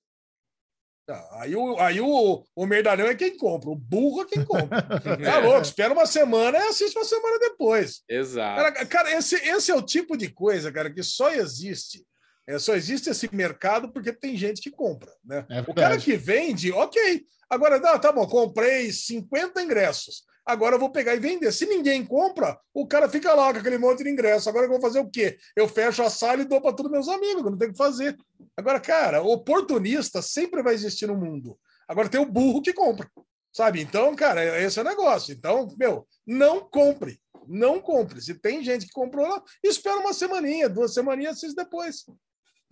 Aí, 1.31 1.55
o, 1.55 1.77
aí 1.79 1.99
o, 1.99 2.43
o 2.55 2.65
merdalhão 2.65 3.07
é 3.07 3.15
quem 3.15 3.35
compra, 3.35 3.69
o 3.69 3.75
burro 3.75 4.21
é 4.21 4.25
quem 4.25 4.45
compra. 4.45 4.81
Tá 5.23 5.39
louco, 5.39 5.61
espera 5.61 5.93
uma 5.93 6.05
semana 6.05 6.57
e 6.57 6.61
assiste 6.61 6.97
uma 6.97 7.05
semana 7.05 7.39
depois. 7.39 8.01
Exato. 8.07 8.61
Cara, 8.61 8.85
cara, 8.85 9.17
esse, 9.17 9.35
esse 9.35 9.71
é 9.71 9.75
o 9.75 9.81
tipo 9.81 10.15
de 10.15 10.29
coisa, 10.29 10.71
cara, 10.71 10.91
que 10.91 11.03
só 11.03 11.31
existe. 11.31 12.05
É, 12.47 12.57
só 12.57 12.75
existe 12.75 13.09
esse 13.09 13.33
mercado 13.33 13.91
porque 13.91 14.11
tem 14.11 14.35
gente 14.35 14.61
que 14.61 14.71
compra, 14.71 15.11
né? 15.23 15.45
É 15.49 15.61
O 15.61 15.73
cara 15.73 15.97
que 15.97 16.15
vende, 16.15 16.71
ok. 16.71 17.23
Agora, 17.51 17.77
não, 17.79 17.99
tá 17.99 18.13
bom, 18.13 18.25
comprei 18.25 18.93
50 18.93 19.61
ingressos. 19.61 20.23
Agora 20.45 20.75
eu 20.75 20.79
vou 20.79 20.89
pegar 20.89 21.13
e 21.13 21.19
vender. 21.19 21.51
Se 21.51 21.65
ninguém 21.65 22.05
compra, 22.05 22.57
o 22.73 22.87
cara 22.87 23.09
fica 23.09 23.33
lá 23.33 23.51
com 23.51 23.59
aquele 23.59 23.77
monte 23.77 24.05
de 24.05 24.09
ingresso. 24.09 24.47
Agora 24.47 24.67
eu 24.67 24.69
vou 24.69 24.79
fazer 24.79 25.01
o 25.01 25.09
quê? 25.09 25.37
Eu 25.53 25.67
fecho 25.67 26.01
a 26.01 26.09
sala 26.09 26.41
e 26.41 26.45
dou 26.45 26.61
para 26.61 26.73
todos 26.73 26.89
meus 26.89 27.09
amigos, 27.09 27.43
eu 27.43 27.51
não 27.51 27.57
tenho 27.57 27.71
o 27.71 27.73
que 27.73 27.77
fazer. 27.77 28.17
Agora, 28.55 28.79
cara, 28.79 29.21
oportunista 29.21 30.21
sempre 30.21 30.63
vai 30.63 30.73
existir 30.73 31.07
no 31.07 31.17
mundo. 31.17 31.59
Agora 31.89 32.07
tem 32.07 32.21
o 32.21 32.25
burro 32.25 32.61
que 32.61 32.71
compra, 32.71 33.11
sabe? 33.51 33.81
Então, 33.81 34.15
cara, 34.15 34.61
esse 34.61 34.79
é 34.79 34.81
o 34.81 34.85
negócio. 34.85 35.33
Então, 35.33 35.67
meu, 35.77 36.07
não 36.25 36.61
compre. 36.61 37.19
Não 37.45 37.81
compre. 37.81 38.21
Se 38.21 38.33
tem 38.33 38.63
gente 38.63 38.85
que 38.85 38.93
comprou 38.93 39.27
lá, 39.27 39.43
espera 39.61 39.97
uma 39.97 40.13
semaninha, 40.13 40.69
duas 40.69 40.93
semaninhas, 40.93 41.35
assiste 41.35 41.55
depois. 41.55 42.05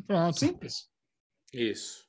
Pronto. 0.08 0.40
Simples. 0.40 0.88
Isso. 1.54 2.09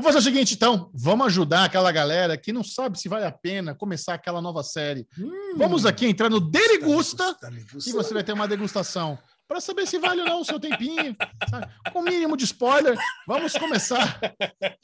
Vamos 0.00 0.14
fazer 0.14 0.18
o 0.18 0.22
seguinte, 0.32 0.54
então. 0.54 0.92
Vamos 0.94 1.26
ajudar 1.26 1.64
aquela 1.64 1.90
galera 1.90 2.36
que 2.36 2.52
não 2.52 2.62
sabe 2.62 2.96
se 3.00 3.08
vale 3.08 3.24
a 3.24 3.32
pena 3.32 3.74
começar 3.74 4.14
aquela 4.14 4.40
nova 4.40 4.62
série. 4.62 5.08
Vamos 5.56 5.84
aqui 5.84 6.06
entrar 6.06 6.30
no 6.30 6.38
Derigusta 6.40 7.36
e 7.84 7.90
você 7.92 8.14
vai 8.14 8.22
ter 8.22 8.32
uma 8.32 8.46
degustação 8.46 9.18
para 9.48 9.60
saber 9.60 9.88
se 9.88 9.98
vale 9.98 10.20
ou 10.20 10.26
não 10.28 10.40
o 10.42 10.44
seu 10.44 10.60
tempinho, 10.60 11.16
sabe? 11.50 11.66
com 11.92 11.98
o 11.98 12.02
mínimo 12.02 12.36
de 12.36 12.44
spoiler. 12.44 12.96
Vamos 13.26 13.54
começar. 13.54 14.20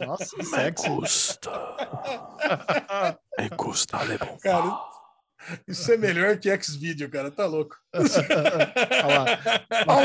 Nossa, 0.00 0.34
que 0.36 0.44
sexy. 0.44 0.88
Cara, 4.42 4.80
isso 5.68 5.92
é 5.92 5.96
melhor 5.96 6.38
que 6.38 6.50
X-Video, 6.50 7.08
cara. 7.08 7.30
Tá 7.30 7.46
louco. 7.46 7.76
Olha 7.94 8.08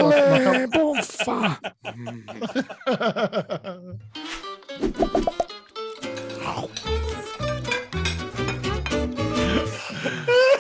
lá. 0.04 0.20
Não- 0.68 0.72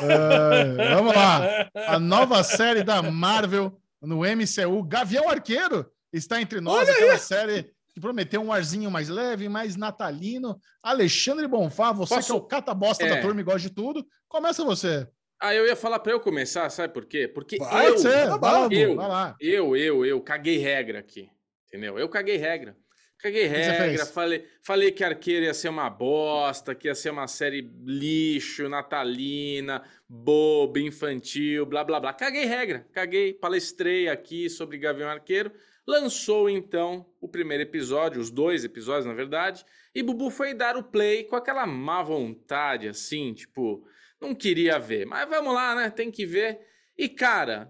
É, 0.01 0.93
vamos 0.95 1.13
lá. 1.15 1.69
A 1.87 1.99
nova 1.99 2.43
série 2.43 2.83
da 2.83 3.01
Marvel 3.01 3.77
no 4.01 4.19
MCU, 4.19 4.83
Gavião 4.83 5.29
Arqueiro, 5.29 5.85
está 6.13 6.41
entre 6.41 6.61
nós. 6.61 6.87
aquela 6.89 7.17
série 7.17 7.71
que 7.93 7.99
prometeu 7.99 8.41
um 8.41 8.51
arzinho 8.53 8.89
mais 8.89 9.09
leve, 9.09 9.49
mais 9.49 9.75
natalino. 9.75 10.57
Alexandre 10.81 11.47
Bonfá, 11.47 11.91
você 11.91 12.15
Posso- 12.15 12.27
que 12.27 12.31
é 12.33 12.35
o 12.35 12.41
cata-bosta 12.41 13.05
É. 13.05 13.09
da 13.15 13.21
turma 13.21 13.41
e 13.41 13.43
gosta 13.43 13.59
de 13.61 13.69
tudo, 13.71 14.05
começa 14.27 14.63
você. 14.63 15.07
Ah, 15.41 15.53
eu 15.55 15.65
ia 15.65 15.75
falar 15.75 15.99
pra 15.99 16.11
eu 16.11 16.19
começar, 16.19 16.69
sabe 16.69 16.93
por 16.93 17.05
quê? 17.05 17.27
Porque 17.27 17.57
Vai, 17.57 17.87
eu, 17.87 17.97
ser, 17.97 18.27
Eu. 18.69 18.95
eu, 19.39 19.75
eu, 19.75 20.05
eu 20.05 20.21
caguei 20.21 20.57
regra 20.57 20.99
aqui. 20.99 21.29
Entendeu? 21.67 21.97
Eu 21.97 22.09
caguei 22.09 22.35
regra. 22.35 22.75
Caguei 23.19 23.47
regra, 23.47 24.05
falei, 24.05 24.47
falei 24.61 24.91
que 24.93 25.03
Arqueiro 25.03 25.43
ia 25.43 25.53
ser 25.53 25.67
uma 25.67 25.89
bosta, 25.89 26.73
que 26.73 26.87
ia 26.87 26.95
ser 26.95 27.09
uma 27.09 27.27
série 27.27 27.69
lixo, 27.83 28.69
natalina, 28.69 29.83
boba, 30.07 30.79
infantil, 30.79 31.65
blá 31.65 31.83
blá 31.83 31.99
blá. 31.99 32.13
Caguei 32.13 32.45
regra, 32.45 32.87
caguei, 32.93 33.33
palestrei 33.33 34.07
aqui 34.07 34.49
sobre 34.49 34.77
Gavião 34.77 35.09
Arqueiro. 35.09 35.51
Lançou 35.85 36.49
então 36.49 37.05
o 37.19 37.27
primeiro 37.27 37.63
episódio, 37.63 38.21
os 38.21 38.31
dois 38.31 38.63
episódios 38.63 39.05
na 39.05 39.13
verdade, 39.13 39.65
e 39.93 40.01
Bubu 40.01 40.29
foi 40.29 40.53
dar 40.53 40.77
o 40.77 40.83
play 40.83 41.25
com 41.25 41.35
aquela 41.35 41.65
má 41.65 42.01
vontade 42.01 42.87
assim, 42.87 43.33
tipo, 43.33 43.85
não 44.21 44.33
queria 44.33 44.79
ver, 44.79 45.05
mas 45.05 45.27
vamos 45.27 45.53
lá, 45.53 45.75
né? 45.75 45.89
Tem 45.89 46.09
que 46.09 46.25
ver. 46.25 46.61
E 46.97 47.09
cara, 47.09 47.69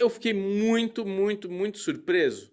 eu 0.00 0.10
fiquei 0.10 0.34
muito, 0.34 1.06
muito, 1.06 1.48
muito 1.48 1.78
surpreso 1.78 2.52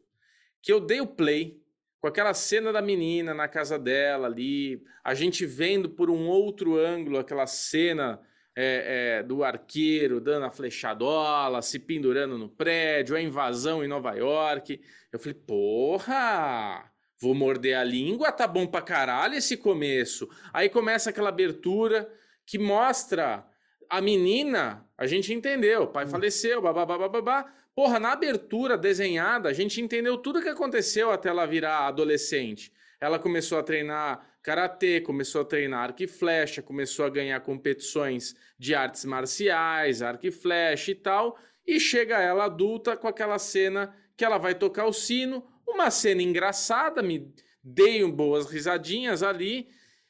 que 0.62 0.72
eu 0.72 0.80
dei 0.80 1.02
o 1.02 1.08
play 1.08 1.60
com 2.02 2.08
aquela 2.08 2.34
cena 2.34 2.72
da 2.72 2.82
menina 2.82 3.34
na 3.34 3.48
casa 3.48 3.78
dela 3.78 4.28
ali, 4.28 4.82
a 5.04 5.14
gente 5.14 5.46
vendo 5.46 5.90
por 5.90 6.10
um 6.10 6.28
outro 6.28 6.78
ângulo 6.78 7.18
aquela 7.18 7.46
cena 7.46 8.22
é, 8.56 9.20
é, 9.20 9.24
do 9.24 9.44
arqueiro 9.44 10.20
dando 10.20 10.46
a 10.46 10.52
flechadola, 10.52 11.62
se 11.62 11.80
pendurando 11.80 12.38
no 12.38 12.50
prédio, 12.50 13.16
a 13.16 13.22
invasão 13.22 13.84
em 13.84 13.88
Nova 13.88 14.14
York. 14.14 14.82
Eu 15.12 15.20
falei, 15.20 15.34
porra! 15.34 16.90
Vou 17.22 17.36
morder 17.36 17.78
a 17.78 17.84
língua, 17.84 18.32
tá 18.32 18.48
bom 18.48 18.66
pra 18.66 18.82
caralho 18.82 19.36
esse 19.36 19.58
começo. 19.58 20.30
Aí 20.54 20.70
começa 20.70 21.10
aquela 21.10 21.28
abertura 21.28 22.10
que 22.46 22.58
mostra 22.58 23.46
a 23.90 24.00
menina, 24.00 24.86
a 24.98 25.06
gente 25.06 25.34
entendeu, 25.34 25.84
o 25.84 25.88
pai 25.88 26.06
faleceu, 26.08 26.62
babá, 26.62 26.86
babá, 26.86 27.10
babá. 27.10 27.54
Porra, 27.80 27.98
na 27.98 28.12
abertura 28.12 28.78
desenhada, 28.78 29.48
a 29.48 29.54
gente 29.54 29.80
entendeu 29.80 30.18
tudo 30.18 30.40
o 30.40 30.42
que 30.42 30.50
aconteceu 30.50 31.12
até 31.12 31.30
ela 31.30 31.46
virar 31.46 31.88
adolescente. 31.88 32.74
Ela 33.00 33.18
começou 33.18 33.58
a 33.58 33.64
treinar 33.64 34.38
karatê, 34.44 35.00
começou 35.00 35.40
a 35.40 35.46
treinar 35.46 35.84
arco 35.84 36.04
e 36.04 36.08
flecha, 36.08 36.62
começou 36.62 37.06
a 37.06 37.10
ganhar 37.10 37.40
competições 37.40 38.36
de 38.58 38.76
artes 38.76 39.06
marciais, 39.06 40.02
arco 40.02 40.28
e 40.28 40.30
flecha 40.30 40.92
e 40.92 40.96
tal, 40.96 41.40
e 41.66 41.80
chega 41.80 42.22
ela 42.22 42.44
adulta 42.44 42.98
com 42.98 43.08
aquela 43.08 43.40
cena 43.40 43.96
que 44.18 44.26
ela 44.26 44.38
vai 44.38 44.56
tocar 44.56 44.86
o 44.86 44.92
sino, 44.92 45.42
uma 45.66 45.90
cena 45.90 46.22
engraçada, 46.22 47.02
me 47.02 47.34
dei 47.64 48.04
boas 48.12 48.52
risadinhas 48.52 49.24
ali, 49.24 49.70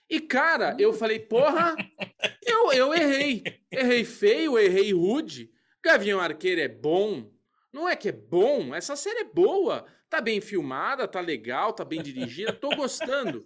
e 0.10 0.20
cara, 0.20 0.76
eu 0.80 0.92
falei, 0.92 1.20
porra, 1.20 1.76
eu, 2.44 2.74
eu 2.74 2.96
errei, 2.96 3.44
errei 3.72 4.04
feio, 4.04 4.58
errei 4.58 4.92
rude, 4.92 5.52
Gavião 5.84 6.20
Arqueiro 6.20 6.62
é 6.62 6.68
bom, 6.68 7.30
não 7.72 7.88
é 7.88 7.96
que 7.96 8.10
é 8.10 8.12
bom, 8.12 8.74
essa 8.74 8.96
série 8.96 9.20
é 9.20 9.24
boa. 9.24 9.86
Tá 10.10 10.20
bem 10.20 10.42
filmada, 10.42 11.08
tá 11.08 11.22
legal, 11.22 11.72
tá 11.72 11.86
bem 11.86 12.02
dirigida, 12.02 12.52
tô 12.52 12.70
gostando. 12.70 13.46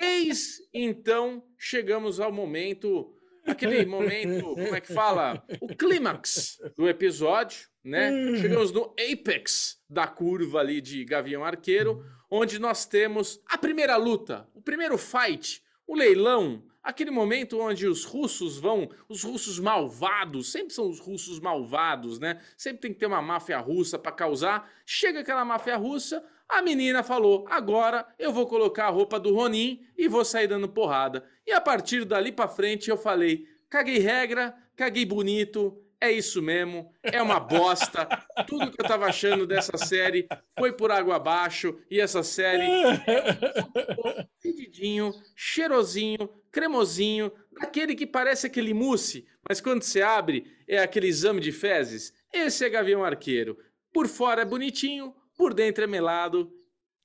Eis 0.00 0.60
então 0.72 1.44
chegamos 1.58 2.20
ao 2.20 2.32
momento, 2.32 3.12
aquele 3.44 3.84
momento, 3.84 4.54
como 4.54 4.74
é 4.74 4.80
que 4.80 4.92
fala? 4.92 5.44
O 5.60 5.68
clímax 5.74 6.58
do 6.76 6.88
episódio, 6.88 7.68
né? 7.82 8.36
Chegamos 8.36 8.70
no 8.70 8.94
apex 8.98 9.80
da 9.88 10.06
curva 10.06 10.60
ali 10.60 10.80
de 10.80 11.04
Gavião 11.04 11.44
Arqueiro, 11.44 12.04
onde 12.30 12.58
nós 12.58 12.86
temos 12.86 13.42
a 13.46 13.58
primeira 13.58 13.96
luta, 13.96 14.48
o 14.54 14.62
primeiro 14.62 14.96
fight, 14.96 15.62
o 15.86 15.96
leilão, 15.96 16.64
aquele 16.82 17.10
momento 17.10 17.60
onde 17.60 17.86
os 17.86 18.04
russos 18.04 18.58
vão, 18.58 18.90
os 19.08 19.22
russos 19.22 19.58
malvados, 19.58 20.50
sempre 20.50 20.74
são 20.74 20.88
os 20.88 20.98
russos 20.98 21.38
malvados, 21.38 22.18
né? 22.18 22.40
Sempre 22.56 22.80
tem 22.80 22.92
que 22.92 22.98
ter 22.98 23.06
uma 23.06 23.22
máfia 23.22 23.58
russa 23.58 23.98
para 23.98 24.12
causar. 24.12 24.70
Chega 24.84 25.20
aquela 25.20 25.44
máfia 25.44 25.76
russa, 25.76 26.24
a 26.48 26.60
menina 26.60 27.02
falou: 27.02 27.46
"Agora 27.48 28.06
eu 28.18 28.32
vou 28.32 28.46
colocar 28.46 28.86
a 28.86 28.90
roupa 28.90 29.20
do 29.20 29.34
Ronin 29.34 29.80
e 29.96 30.08
vou 30.08 30.24
sair 30.24 30.48
dando 30.48 30.68
porrada". 30.68 31.24
E 31.46 31.52
a 31.52 31.60
partir 31.60 32.04
dali 32.04 32.32
para 32.32 32.48
frente 32.48 32.90
eu 32.90 32.96
falei: 32.96 33.46
"Caguei 33.70 33.98
regra, 33.98 34.54
caguei 34.76 35.04
bonito, 35.04 35.78
é 36.02 36.10
isso 36.10 36.42
mesmo, 36.42 36.92
é 37.00 37.22
uma 37.22 37.38
bosta. 37.38 38.08
Tudo 38.48 38.72
que 38.72 38.82
eu 38.82 38.88
tava 38.88 39.06
achando 39.06 39.46
dessa 39.46 39.78
série 39.78 40.26
foi 40.58 40.72
por 40.72 40.90
água 40.90 41.14
abaixo 41.14 41.78
e 41.88 42.00
essa 42.00 42.24
série 42.24 42.64
é 43.06 44.26
pedidinho, 44.42 45.12
cheirosinho, 45.36 46.28
cremosinho, 46.50 47.30
daquele 47.52 47.94
que 47.94 48.04
parece 48.04 48.48
aquele 48.48 48.74
mousse, 48.74 49.24
mas 49.48 49.60
quando 49.60 49.82
você 49.82 50.02
abre 50.02 50.44
é 50.66 50.78
aquele 50.78 51.06
exame 51.06 51.40
de 51.40 51.52
fezes. 51.52 52.12
Esse 52.34 52.64
é 52.64 52.68
Gavião 52.68 53.04
Arqueiro. 53.04 53.56
Por 53.92 54.08
fora 54.08 54.42
é 54.42 54.44
bonitinho, 54.44 55.14
por 55.36 55.54
dentro 55.54 55.84
é 55.84 55.86
melado 55.86 56.52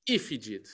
e 0.09 0.17
fedido. 0.17 0.67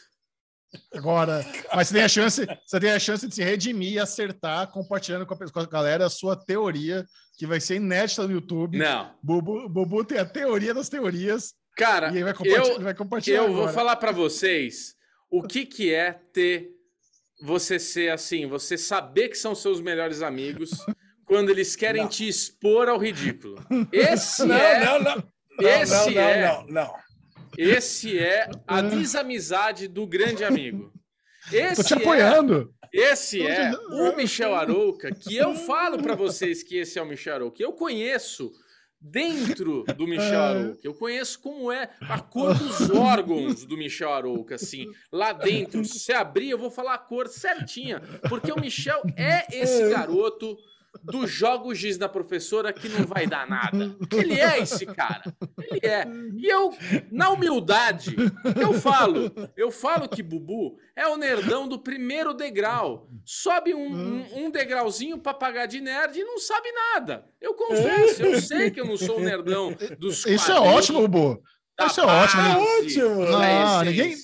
Agora, 0.94 1.46
mas 1.74 1.88
você 1.88 1.94
tem 1.96 2.04
a 2.04 2.08
chance, 2.08 2.48
você 2.66 2.80
tem 2.80 2.92
a 2.92 3.00
chance 3.00 3.28
de 3.28 3.36
se 3.36 3.44
redimir 3.44 3.94
e 3.94 4.00
acertar 4.00 4.68
compartilhando 4.72 5.26
com 5.26 5.34
a, 5.34 5.38
com 5.38 5.60
a 5.60 5.66
galera 5.66 6.06
a 6.06 6.10
sua 6.10 6.36
teoria, 6.36 7.06
que 7.38 7.48
vai 7.48 7.60
ser 7.60 7.76
inédita 7.76 8.26
no 8.28 8.34
YouTube. 8.34 8.78
Não. 8.78 9.12
Bubu, 9.22 9.68
Bubu 9.70 10.04
tem 10.06 10.20
a 10.20 10.26
teoria 10.26 10.74
das 10.74 10.90
teorias. 10.90 11.54
Cara, 11.76 12.16
e 12.16 12.24
vai 12.24 12.34
compartilhar, 12.34 12.74
eu, 12.76 12.82
vai 12.82 12.94
compartilhar 12.94 13.38
eu 13.38 13.46
agora. 13.46 13.66
vou 13.66 13.70
falar 13.70 13.96
pra 13.96 14.12
vocês 14.12 14.96
o 15.30 15.42
que 15.42 15.66
que 15.66 15.94
é 15.94 16.14
ter 16.32 16.70
você 17.42 17.80
ser 17.80 18.12
assim, 18.12 18.46
você 18.48 18.78
saber 18.78 19.30
que 19.30 19.36
são 19.38 19.56
seus 19.56 19.82
melhores 19.82 20.22
amigos 20.22 20.70
quando 21.26 21.50
eles 21.50 21.76
querem 21.76 22.04
Não. 22.04 22.10
te 22.10 22.28
expor 22.28 22.88
ao 22.88 22.98
ridículo. 23.00 23.56
Esse 23.92 24.46
Não, 24.46 24.56
é, 24.56 24.86
não, 24.86 25.00
não. 25.00 25.24
esse 25.60 25.92
não, 25.92 26.12
não, 26.12 26.22
é, 26.22 26.48
não, 26.48 26.66
não. 26.68 26.96
Esse 27.58 28.18
é 28.20 28.50
a 28.68 28.82
desamizade 28.82 29.88
do 29.88 30.06
grande 30.08 30.44
amigo. 30.44 30.92
Tô 31.50 31.58
Esse 31.58 31.84
te 31.84 31.94
é, 31.94 31.98
apoiando. 31.98 32.74
esse 32.94 33.40
Tô 33.40 33.44
te- 33.44 33.52
é 33.52 33.72
o 34.12 34.16
Michel 34.16 34.56
Arouca, 34.56 35.14
que 35.14 35.36
eu 35.36 35.54
falo 35.56 36.02
pra 36.02 36.16
vocês 36.16 36.64
que 36.64 36.78
esse 36.78 36.98
é 36.98 37.02
o 37.02 37.06
Michel 37.06 37.36
Arouca. 37.36 37.62
Eu 37.62 37.74
conheço 37.74 38.50
dentro 39.02 39.84
do 39.98 40.08
Michel 40.08 40.40
Arouca. 40.42 40.80
Eu 40.82 40.94
conheço 40.94 41.42
como 41.42 41.70
é 41.70 41.90
a 42.00 42.20
cor 42.22 42.54
dos 42.58 42.90
órgãos 42.90 43.66
do 43.66 43.76
Michel 43.76 44.14
Arouca, 44.14 44.56
assim. 44.56 44.86
Lá 45.12 45.34
dentro, 45.34 45.84
se 45.84 46.14
abrir, 46.14 46.52
eu 46.52 46.58
vou 46.58 46.72
falar 46.72 46.94
a 46.94 46.98
cor 46.98 47.28
certinha, 47.28 48.00
porque 48.30 48.50
o 48.50 48.60
Michel 48.60 49.02
é 49.18 49.46
esse 49.54 49.90
garoto 49.90 50.58
do 51.02 51.26
jogo 51.26 51.74
giz 51.74 51.98
da 51.98 52.08
professora 52.08 52.72
que 52.72 52.88
não 52.90 53.06
vai 53.06 53.26
dar 53.26 53.48
nada. 53.48 53.96
Ele 54.12 54.40
é 54.40 54.60
esse 54.60 54.86
cara. 54.86 55.34
Ele 55.58 55.80
é. 55.86 56.06
E 56.36 56.48
eu, 56.48 56.74
na 57.12 57.30
humildade, 57.30 58.16
eu 58.62 58.74
falo, 58.74 59.32
eu 59.56 59.72
falo 59.72 60.08
que 60.08 60.22
Bubu 60.22 60.78
é 60.96 61.08
o 61.08 61.18
nerdão 61.18 61.68
do 61.68 61.80
primeiro 61.80 62.34
degrau. 62.34 63.10
Sobe 63.26 63.74
um, 63.74 63.94
um, 63.94 64.46
um 64.46 64.52
degrauzinho 64.52 65.18
pra 65.18 65.34
pagar 65.34 65.66
de 65.66 65.82
nerd 65.82 66.20
e 66.20 66.24
não 66.24 66.38
sabe 66.38 66.72
nada. 66.72 67.26
Eu 67.42 67.54
confesso, 67.54 68.22
eu 68.24 68.42
sei 68.42 68.70
que 68.70 68.80
eu 68.80 68.86
não 68.86 68.98
sou 68.98 69.18
o 69.18 69.24
nerdão 69.24 69.76
dos 69.98 70.26
Isso 70.26 70.52
é 70.52 70.60
ótimo, 70.60 71.02
Bubu. 71.08 71.42
Isso 71.86 72.02
é 72.02 72.06
ótimo. 72.06 72.42
base, 72.44 73.04
ótimo. 73.04 73.26
da 73.26 73.32
Não, 73.32 73.84
ninguém-. 73.84 74.16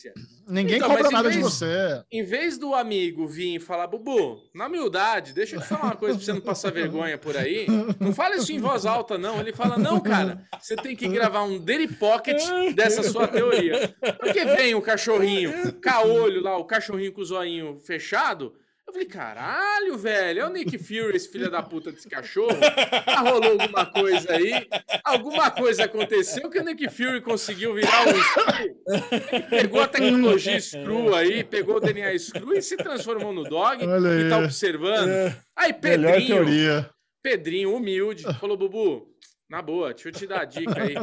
Ninguém 0.49 0.77
Então, 0.77 0.89
em 0.97 1.03
nada 1.11 1.30
de 1.30 1.38
vez- 1.38 1.41
você. 1.53 2.03
Em 2.11 2.23
vez 2.23 2.57
do 2.57 2.73
amigo 2.73 3.27
vir 3.27 3.55
e 3.55 3.59
falar, 3.59 3.85
Bubu, 3.88 4.39
na 4.53 4.65
humildade, 4.67 5.31
deixa 5.34 5.55
eu 5.55 5.61
te 5.61 5.67
falar 5.67 5.84
uma 5.84 5.95
coisa 5.95 6.15
pra 6.17 6.26
você 6.26 6.34
não 6.34 6.41
passar 6.41 6.71
vergonha 6.71 7.17
por 7.17 7.38
aí. 7.38 7.67
Não 7.99 8.13
fala 8.13 8.35
isso 8.35 8.51
em 8.51 8.59
voz 8.59 8.85
alta, 8.85 9.17
não. 9.17 9.39
Ele 9.39 9.53
fala, 9.53 9.77
não, 9.77 9.99
cara, 9.99 10.41
você 10.59 10.76
tem 10.76 10.95
que 10.95 11.07
gravar 11.07 11.43
um 11.43 11.59
Daily 11.59 11.88
Pocket 11.88 12.41
dessa 12.76 13.03
sua 13.03 13.27
teoria. 13.27 13.95
Porque 14.19 14.43
vem 14.43 14.73
o 14.76 14.81
cachorrinho, 14.81 15.73
caolho 15.80 16.41
lá, 16.41 16.57
o 16.57 16.65
cachorrinho 16.65 17.11
com 17.13 17.21
o 17.21 17.26
zoinho 17.26 17.80
fechado. 17.80 18.53
Eu 18.90 18.94
falei, 18.94 19.07
caralho, 19.07 19.98
velho, 19.99 20.40
é 20.40 20.45
o 20.48 20.49
Nick 20.49 20.76
Fury, 20.80 21.16
esse 21.16 21.32
filho 21.32 21.52
da 21.52 21.61
puta 21.61 21.91
desse 21.91 22.10
cachorro. 22.10 22.57
Ah, 23.06 23.22
rolou 23.22 23.52
alguma 23.52 23.86
coisa 23.86 24.34
aí. 24.34 24.68
Alguma 25.03 25.52
coisa 25.52 25.84
aconteceu 25.84 26.49
que 26.49 26.57
o 26.57 26.64
Nick 26.64 26.90
Fury 26.90 27.22
conseguiu 27.22 27.76
virar 27.76 28.07
um 28.07 28.20
Screw. 28.20 29.45
Pegou 29.48 29.82
a 29.82 29.88
tecnologia 29.88 30.60
Screw 30.60 31.14
aí, 31.14 31.44
pegou 31.44 31.76
o 31.76 31.80
DNA 31.80 32.18
Screw 32.18 32.53
e 32.53 32.64
se 32.64 32.78
transformou 32.78 33.32
no 33.32 33.44
dog 33.44 33.86
Olha 33.86 34.26
e 34.26 34.28
tá 34.30 34.40
observando. 34.40 35.10
É, 35.10 35.38
Aí 35.56 35.72
Pedrinho. 35.72 36.90
Pedrinho, 37.22 37.76
humilde, 37.76 38.24
falou, 38.40 38.57
Bubu, 38.57 39.09
na 39.49 39.61
boa, 39.61 39.93
deixa 39.93 40.09
eu 40.09 40.13
te 40.13 40.27
dar 40.27 40.41
a 40.41 40.45
dica 40.45 40.81
aí. 40.84 40.93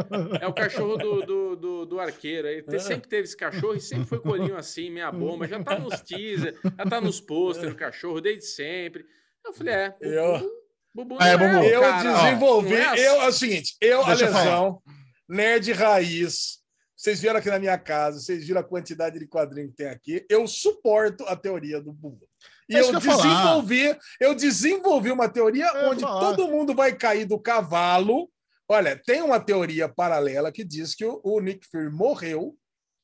É 0.41 0.47
o 0.47 0.53
cachorro 0.55 0.97
do, 0.97 1.21
do, 1.27 1.57
do, 1.57 1.87
do 1.87 2.01
arqueiro 2.01 2.47
aí. 2.47 2.63
Te- 2.63 2.79
Sempre 2.79 3.09
teve 3.09 3.25
esse 3.25 3.37
cachorro 3.37 3.75
e 3.75 3.81
sempre 3.81 4.07
foi 4.07 4.21
colinho 4.21 4.57
assim, 4.57 4.89
meia 4.91 5.11
bomba. 5.11 5.49
Já 5.49 5.63
tá 5.63 5.79
nos 5.79 6.01
teaser, 6.01 6.57
já 6.63 6.85
tá 6.89 7.01
nos 7.01 7.21
posters 7.21 7.71
do 7.73 7.77
cachorro 7.77 8.21
desde 8.21 8.45
sempre. 8.47 9.05
Eu 9.45 9.53
falei, 9.53 9.75
é, 9.75 9.97
Eu- 10.01 10.67
Bubu 10.95 11.19
É, 11.21 11.37
não 11.37 11.53
Bubu. 11.61 11.65
Eu 11.67 11.81
cara, 11.83 12.13
desenvolvi. 12.25 12.71
não 12.71 12.77
é 12.77 12.87
assim. 12.87 13.03
eu, 13.03 13.23
é 13.23 13.29
o 13.29 13.33
seguinte, 13.33 13.77
eu, 13.83 14.05
Deixa 14.07 14.25
eu 14.25 14.29
Alesão, 14.37 14.83
nerd 15.29 15.73
raiz. 15.73 16.57
Vocês 16.97 17.21
vieram 17.21 17.39
aqui 17.39 17.51
na 17.51 17.59
minha 17.59 17.77
casa, 17.77 18.19
vocês 18.21 18.47
viram 18.47 18.61
a 18.61 18.65
quantidade 18.65 19.19
de 19.19 19.27
quadrinho 19.27 19.69
que 19.69 19.77
tem 19.77 19.89
aqui. 19.89 20.25
Eu 20.31 20.47
suporto 20.49 21.25
a 21.27 21.37
teoria 21.37 21.79
do 21.83 21.93
Bubu. 21.93 22.27
E 22.69 22.75
É 22.75 22.81
eu 22.81 22.87
eu 22.87 22.93
ia 22.95 23.01
falar. 23.03 23.23
desenvolvi, 23.23 23.99
eu 24.19 24.35
desenvolvi 24.35 25.11
uma 25.13 25.29
teoria 25.29 25.71
onde 25.91 26.01
todo 26.03 26.49
mundo 26.49 26.75
vai 26.75 26.95
cair 26.97 27.27
do 27.27 27.39
cavalo. 27.39 28.31
Olha, 28.69 29.01
tem 29.05 29.23
uma 29.23 29.39
teoria 29.39 29.89
paralela 29.89 30.51
que 30.51 30.65
diz 30.65 30.95
que 30.95 31.05
o, 31.05 31.21
o 31.23 31.41
Nick 31.41 31.67
Fury 31.71 31.91
morreu. 31.91 32.57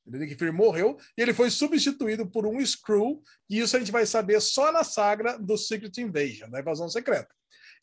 O 0.05 0.10
Nick 0.10 0.34
Fury 0.36 0.51
morreu 0.51 0.97
e 1.16 1.22
ele 1.22 1.32
foi 1.32 1.51
substituído 1.51 2.26
por 2.26 2.44
um 2.44 2.64
Screw, 2.64 3.22
e 3.48 3.60
isso 3.60 3.76
a 3.76 3.78
gente 3.78 3.93
vai 3.93 4.05
saber 4.05 4.40
só 4.40 4.72
na 4.72 4.82
saga 4.82 5.39
do 5.39 5.56
Secret 5.56 5.93
Invasion, 5.98 6.51
da 6.51 6.60
invasão 6.60 6.89
secreta. 6.89 7.28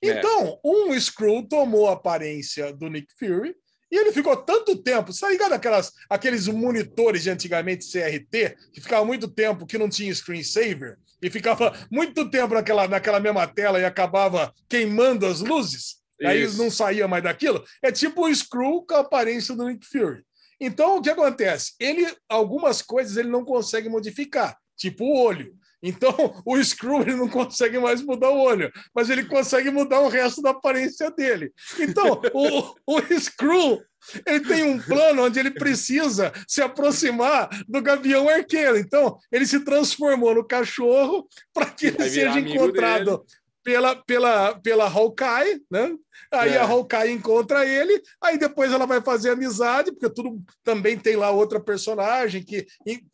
É. 0.03 0.10
Então, 0.10 0.60
um 0.64 0.99
Screw 0.99 1.47
tomou 1.47 1.88
a 1.88 1.93
aparência 1.93 2.73
do 2.73 2.89
Nick 2.89 3.14
Fury 3.18 3.56
e 3.91 3.97
ele 3.97 4.11
ficou 4.11 4.35
tanto 4.35 4.76
tempo. 4.76 5.11
Você 5.11 5.22
tá 5.22 5.30
ligado 5.30 5.53
aquelas, 5.53 5.91
aqueles 6.10 6.47
monitores 6.47 7.23
de 7.23 7.30
antigamente 7.30 7.89
CRT, 7.89 8.56
que 8.73 8.81
ficava 8.81 9.06
muito 9.06 9.27
tempo 9.27 9.65
que 9.65 9.77
não 9.77 9.89
tinha 9.89 10.14
screensaver 10.14 10.97
e 11.22 11.30
ficava 11.30 11.73
muito 11.91 12.30
tempo 12.30 12.53
naquela, 12.53 12.88
naquela 12.88 13.19
mesma 13.19 13.47
tela 13.47 13.80
e 13.80 13.85
acabava 13.85 14.53
queimando 14.69 15.26
as 15.26 15.39
luzes? 15.39 15.99
Aí 16.24 16.44
Isso. 16.44 16.58
não 16.58 16.70
saía 16.70 17.08
mais 17.08 17.24
daquilo. 17.24 17.64
É 17.82 17.91
tipo 17.91 18.28
o 18.28 18.36
Screw 18.36 18.86
com 18.88 18.96
a 18.96 19.00
aparência 19.00 19.56
do 19.56 19.68
Nick 19.68 19.86
Fury. 19.86 20.24
Então, 20.60 20.98
o 20.98 21.02
que 21.02 21.10
acontece? 21.10 21.74
Ele, 21.80 22.06
algumas 22.28 22.82
coisas 22.82 23.16
ele 23.16 23.30
não 23.30 23.46
consegue 23.46 23.88
modificar, 23.88 24.58
tipo 24.76 25.06
o 25.06 25.18
olho. 25.18 25.54
Então, 25.82 26.12
o 26.46 26.62
Screw 26.62 27.02
ele 27.02 27.16
não 27.16 27.30
consegue 27.30 27.80
mais 27.80 28.02
mudar 28.02 28.30
o 28.30 28.41
olho, 28.41 28.72
mas 28.94 29.10
ele 29.10 29.24
consegue 29.26 29.72
mudar 29.72 30.02
o 30.02 30.10
resto 30.10 30.41
da 30.41 30.50
aparência 30.50 31.10
dele. 31.12 31.54
Então, 31.80 32.22
o, 32.34 32.76
o 32.98 33.20
Screw 33.20 33.82
ele 34.26 34.40
tem 34.41 34.64
um 34.64 34.80
plano 34.80 35.26
onde 35.26 35.40
ele 35.40 35.52
precisa 35.52 36.32
se 36.48 36.62
aproximar 36.62 37.50
do 37.68 37.82
Gavião 37.82 38.30
Arqueiro. 38.30 38.78
Então, 38.78 39.18
ele 39.32 39.46
se 39.46 39.60
transformou 39.60 40.34
no 40.34 40.48
cachorro 40.48 41.28
para 41.54 41.66
que 41.66 41.88
ele 41.88 42.10
seja 42.10 42.40
encontrado 42.40 43.24
pela, 43.70 43.96
pela, 43.96 44.56
pela 44.60 44.86
Hawkeye, 44.90 45.62
né? 45.70 45.96
Aí 46.32 46.54
É. 46.54 46.58
a 46.58 46.64
Hawkeye 46.64 47.12
encontra 47.12 47.66
ele, 47.66 48.02
aí 48.22 48.38
depois 48.38 48.72
ela 48.72 48.86
vai 48.88 49.00
fazer 49.02 49.30
amizade, 49.30 49.91
porque 49.91 50.10
tudo 50.14 50.41
também 50.64 50.98
tem 50.98 51.16
lá 51.16 51.30
outra 51.32 51.60
personagem 51.60 52.44
que 52.44 52.66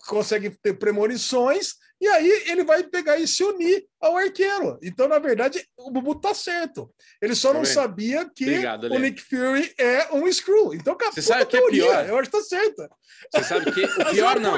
consegue 0.08 0.50
ter 0.50 0.74
premonições, 0.76 1.74
e 2.02 2.08
aí 2.08 2.44
ele 2.48 2.64
vai 2.66 2.84
pegar 2.84 3.18
e 3.18 3.26
se 3.28 3.42
unir 3.44 3.86
ao 4.02 4.18
arqueiro. 4.18 4.78
Então, 4.84 5.08
na 5.08 5.18
verdade, 5.18 5.66
o 5.78 5.90
Bubu 5.90 6.16
tá 6.16 6.34
certo. 6.34 6.90
Ele 7.22 7.34
só 7.36 7.50
Tá 7.50 7.54
não 7.56 7.64
vendo? 7.64 7.74
sabia 7.74 8.30
que 8.36 8.44
Obrigado, 8.44 8.84
o. 8.92 9.00
Nick 9.00 9.22
Fury 9.22 9.74
é 9.78 10.10
um 10.14 10.30
Screw. 10.32 10.74
Então, 10.74 10.98
Você 11.12 11.22
sabe 11.22 11.46
que 11.46 11.56
é 11.56 11.60
teoria. 11.60 11.84
pior? 11.84 12.10
Eu 12.10 12.18
acho 12.20 12.30
que 12.30 12.38
tá 12.38 12.44
certo. 12.44 12.90
Você 13.34 13.44
sabe 13.44 13.72
que 13.72 13.86
o 13.86 13.88
Mas 13.98 14.10
pior 14.14 14.40
não. 14.42 14.58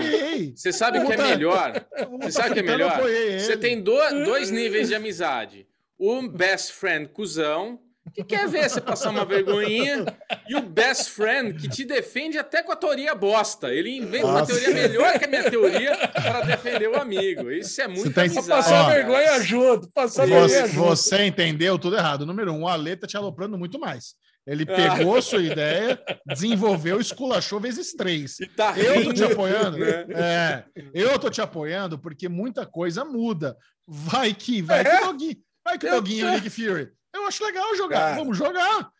Você 0.56 0.74
sabe 0.74 0.98
o 0.99 1.06
que 1.06 1.14
é 1.14 1.18
melhor? 1.18 1.74
Você 2.24 2.32
sabe 2.32 2.49
o 2.49 2.53
que 2.56 2.60
é 2.60 2.64
melhor? 2.64 2.99
Você 3.40 3.56
tem 3.57 3.82
do- 3.84 4.24
dois 4.26 4.49
níveis 4.52 4.88
de 4.88 4.95
amizade. 4.95 5.68
O 5.99 6.28
best 6.30 6.74
friend 6.74 7.10
cuzão, 7.10 7.80
que 8.14 8.24
quer 8.24 8.48
ver 8.48 8.69
você 8.69 8.80
passar 8.80 9.10
uma 9.10 9.26
vergonhinha, 9.26 10.06
e 10.48 10.56
o 10.56 10.61
best 10.61 11.10
friend 11.11 11.60
que 11.60 11.68
te 11.68 11.84
defende 11.84 12.38
até 12.38 12.61
com 12.64 12.72
a 12.72 12.76
teoria 12.76 13.14
bosta. 13.15 13.74
Ele 13.74 13.98
inventa 13.98 14.26
uma 14.28 14.40
Nossa. 14.40 14.53
teoria 14.53 14.74
melhor 14.74 15.18
que 15.19 15.26
a 15.26 15.28
minha 15.28 15.49
teoria 15.49 15.98
para 16.14 16.41
defender 16.41 16.88
o 16.88 16.95
amigo. 17.02 17.52
Isso 17.52 17.82
é 17.82 17.88
muito 17.88 18.11
Pra 18.11 18.24
amizade. 18.24 18.48
passar 18.48 18.86
Ó, 18.86 18.90
vergonha 18.90 19.41
junto. 19.41 19.90
Passar 19.91 20.26
Você, 20.28 20.32
vergonha 20.34 20.68
junto. 20.68 20.80
você 20.88 21.24
entendeu 21.26 21.78
tudo 21.80 21.98
errado. 21.98 22.26
Número 22.26 22.53
um, 22.53 22.64
o 22.64 22.68
Ale 22.68 22.95
tá 22.95 23.06
te 23.07 23.18
aloprando 23.18 23.57
muito 23.57 23.80
mais. 23.80 24.14
Ele 24.45 24.64
Ah. 24.69 24.95
pegou 24.95 25.22
sua 25.22 25.41
ideia, 25.44 26.02
desenvolveu, 26.26 27.02
esculachou 27.02 27.60
vezes 27.60 27.91
três. 27.94 28.40
E 28.40 28.48
tá 28.48 28.74
Eu 28.80 29.03
tô 29.03 29.14
te 29.14 29.24
apoiando. 29.26 29.78
né? 29.80 30.06
É, 30.15 30.64
eu 30.94 31.19
tô 31.19 31.30
te 31.30 31.41
apoiando 31.41 31.99
porque 31.99 32.30
muita 32.30 32.65
coisa 32.65 33.03
muda. 33.03 33.57
Vai 33.86 34.34
que, 34.34 34.61
vai 34.61 34.84
que 34.86 34.90
É? 34.90 35.02
o 35.02 35.06
Doguinho, 35.07 35.36
vai 35.68 35.77
que 35.77 35.85
o 35.85 35.89
Eu- 35.89 35.95
Doguinho 35.95 36.27
o 36.27 36.31
Nick 36.31 36.49
Fury. 36.49 36.91
Eu 37.14 37.27
acho 37.27 37.44
legal 37.44 37.76
jogar. 37.76 37.99
Cara. 37.99 38.15
Vamos 38.15 38.38
jogar. 38.38 38.91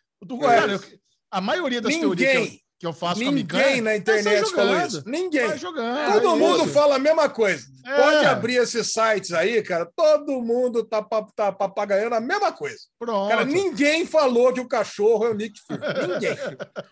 É. 0.52 0.60
cara, 0.60 0.72
eu- 0.72 0.80
a 1.30 1.40
maioria 1.40 1.80
das 1.80 1.94
teorias 1.96 2.58
que 2.78 2.86
eu, 2.86 2.90
Ninguém, 2.90 2.92
que 2.92 2.92
eu 2.92 2.92
faço 2.92 3.20
com 3.20 3.28
a 3.28 3.32
Ninguém 3.32 3.42
Micanha, 3.42 3.82
na 3.82 3.92
é 3.92 3.96
internet 3.96 4.50
falou 4.52 4.78
isso. 4.86 5.02
Ninguém. 5.04 5.46
Vai 5.48 5.58
jogando. 5.58 6.12
Todo 6.12 6.26
é 6.34 6.38
mundo 6.38 6.64
isso. 6.64 6.72
fala 6.72 6.96
a 6.96 6.98
mesma 6.98 7.28
coisa. 7.28 7.66
É. 7.84 7.96
Pode 7.96 8.26
abrir 8.26 8.56
esses 8.56 8.92
sites 8.92 9.32
aí, 9.32 9.62
cara. 9.62 9.86
Todo 9.96 10.40
mundo 10.42 10.84
tá, 10.84 11.02
tá 11.34 11.50
papagaiando 11.50 12.14
a 12.14 12.20
mesma 12.20 12.52
coisa. 12.52 12.76
Pronto. 12.98 13.28
Cara, 13.30 13.44
ninguém 13.44 14.04
falou 14.06 14.52
que 14.52 14.60
o 14.60 14.68
cachorro 14.68 15.24
é 15.24 15.30
o 15.30 15.34
Nick 15.34 15.58
Fury. 15.66 15.80
Ninguém. 16.06 16.36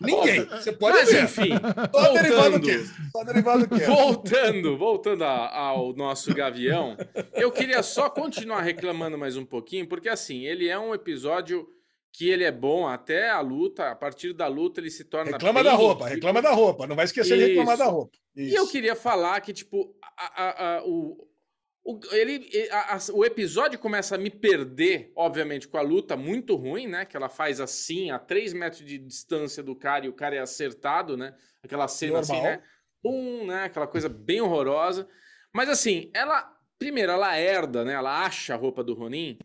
Ninguém. 0.01 0.45
Você 0.45 0.71
pode 0.71 0.97
Mas 0.97 1.11
ver. 1.11 1.23
enfim, 1.25 1.49
Só 1.93 2.13
derivado 2.13 2.51
voltando. 2.51 2.59
do 2.59 2.65
quê? 2.67 2.85
Só 3.11 3.23
derivado 3.23 3.67
do 3.67 3.75
quê? 3.77 3.85
Voltando, 3.85 4.77
voltando 4.77 5.23
a- 5.23 5.55
ao 5.55 5.93
nosso 5.93 6.33
Gavião, 6.33 6.97
eu 7.33 7.51
queria 7.51 7.83
só 7.83 8.09
continuar 8.09 8.61
reclamando 8.61 9.17
mais 9.17 9.37
um 9.37 9.45
pouquinho, 9.45 9.87
porque 9.87 10.09
assim, 10.09 10.45
ele 10.45 10.67
é 10.67 10.77
um 10.79 10.93
episódio 10.93 11.67
que 12.17 12.27
ele 12.29 12.43
é 12.43 12.51
bom 12.51 12.87
até 12.87 13.29
a 13.29 13.39
luta, 13.41 13.91
a 13.91 13.95
partir 13.95 14.33
da 14.33 14.47
luta 14.47 14.81
ele 14.81 14.89
se 14.89 15.03
torna 15.03 15.31
Reclama 15.33 15.63
da 15.63 15.73
roupa, 15.73 16.05
ridículo. 16.05 16.15
reclama 16.15 16.41
da 16.41 16.51
roupa. 16.51 16.87
Não 16.87 16.95
vai 16.95 17.05
esquecer 17.05 17.37
de 17.37 17.45
reclamar 17.45 17.75
Isso. 17.75 17.83
da 17.85 17.89
roupa. 17.91 18.17
E 18.35 18.55
eu 18.55 18.67
queria 18.67 18.95
falar 18.95 19.39
que, 19.41 19.53
tipo, 19.53 19.95
a- 20.17 20.43
a- 20.43 20.77
a- 20.77 20.83
o, 20.83 21.27
o, 21.85 21.99
ele, 22.11 22.49
o 23.13 23.23
episódio 23.23 23.77
começa 23.77 24.15
a 24.15 24.17
me 24.17 24.31
perder, 24.31 25.11
obviamente, 25.15 25.67
com 25.67 25.77
a 25.77 25.81
luta 25.81 26.17
muito 26.17 26.55
ruim, 26.55 26.87
né? 26.87 27.05
Que 27.05 27.15
ela 27.15 27.29
faz 27.29 27.61
assim, 27.61 28.09
a 28.09 28.17
3 28.17 28.51
metros 28.51 28.83
de 28.83 28.97
distância 28.97 29.61
do 29.61 29.75
cara 29.75 30.05
e 30.07 30.09
o 30.09 30.13
cara 30.13 30.35
é 30.35 30.39
acertado, 30.39 31.15
né? 31.15 31.35
Aquela 31.63 31.87
cena 31.87 32.19
assim, 32.19 32.33
Normal. 32.33 32.51
né? 32.51 32.63
Pum, 33.03 33.45
né? 33.45 33.63
Aquela 33.65 33.85
coisa 33.87 34.09
bem 34.09 34.41
horrorosa. 34.41 35.07
Mas 35.53 35.69
assim, 35.69 36.09
ela. 36.15 36.51
Primeiro, 36.79 37.11
ela 37.11 37.37
herda, 37.39 37.85
né? 37.85 37.93
Ela 37.93 38.23
acha 38.25 38.53
a 38.53 38.57
roupa 38.57 38.83
do 38.83 38.93
Ronin. 38.93 39.37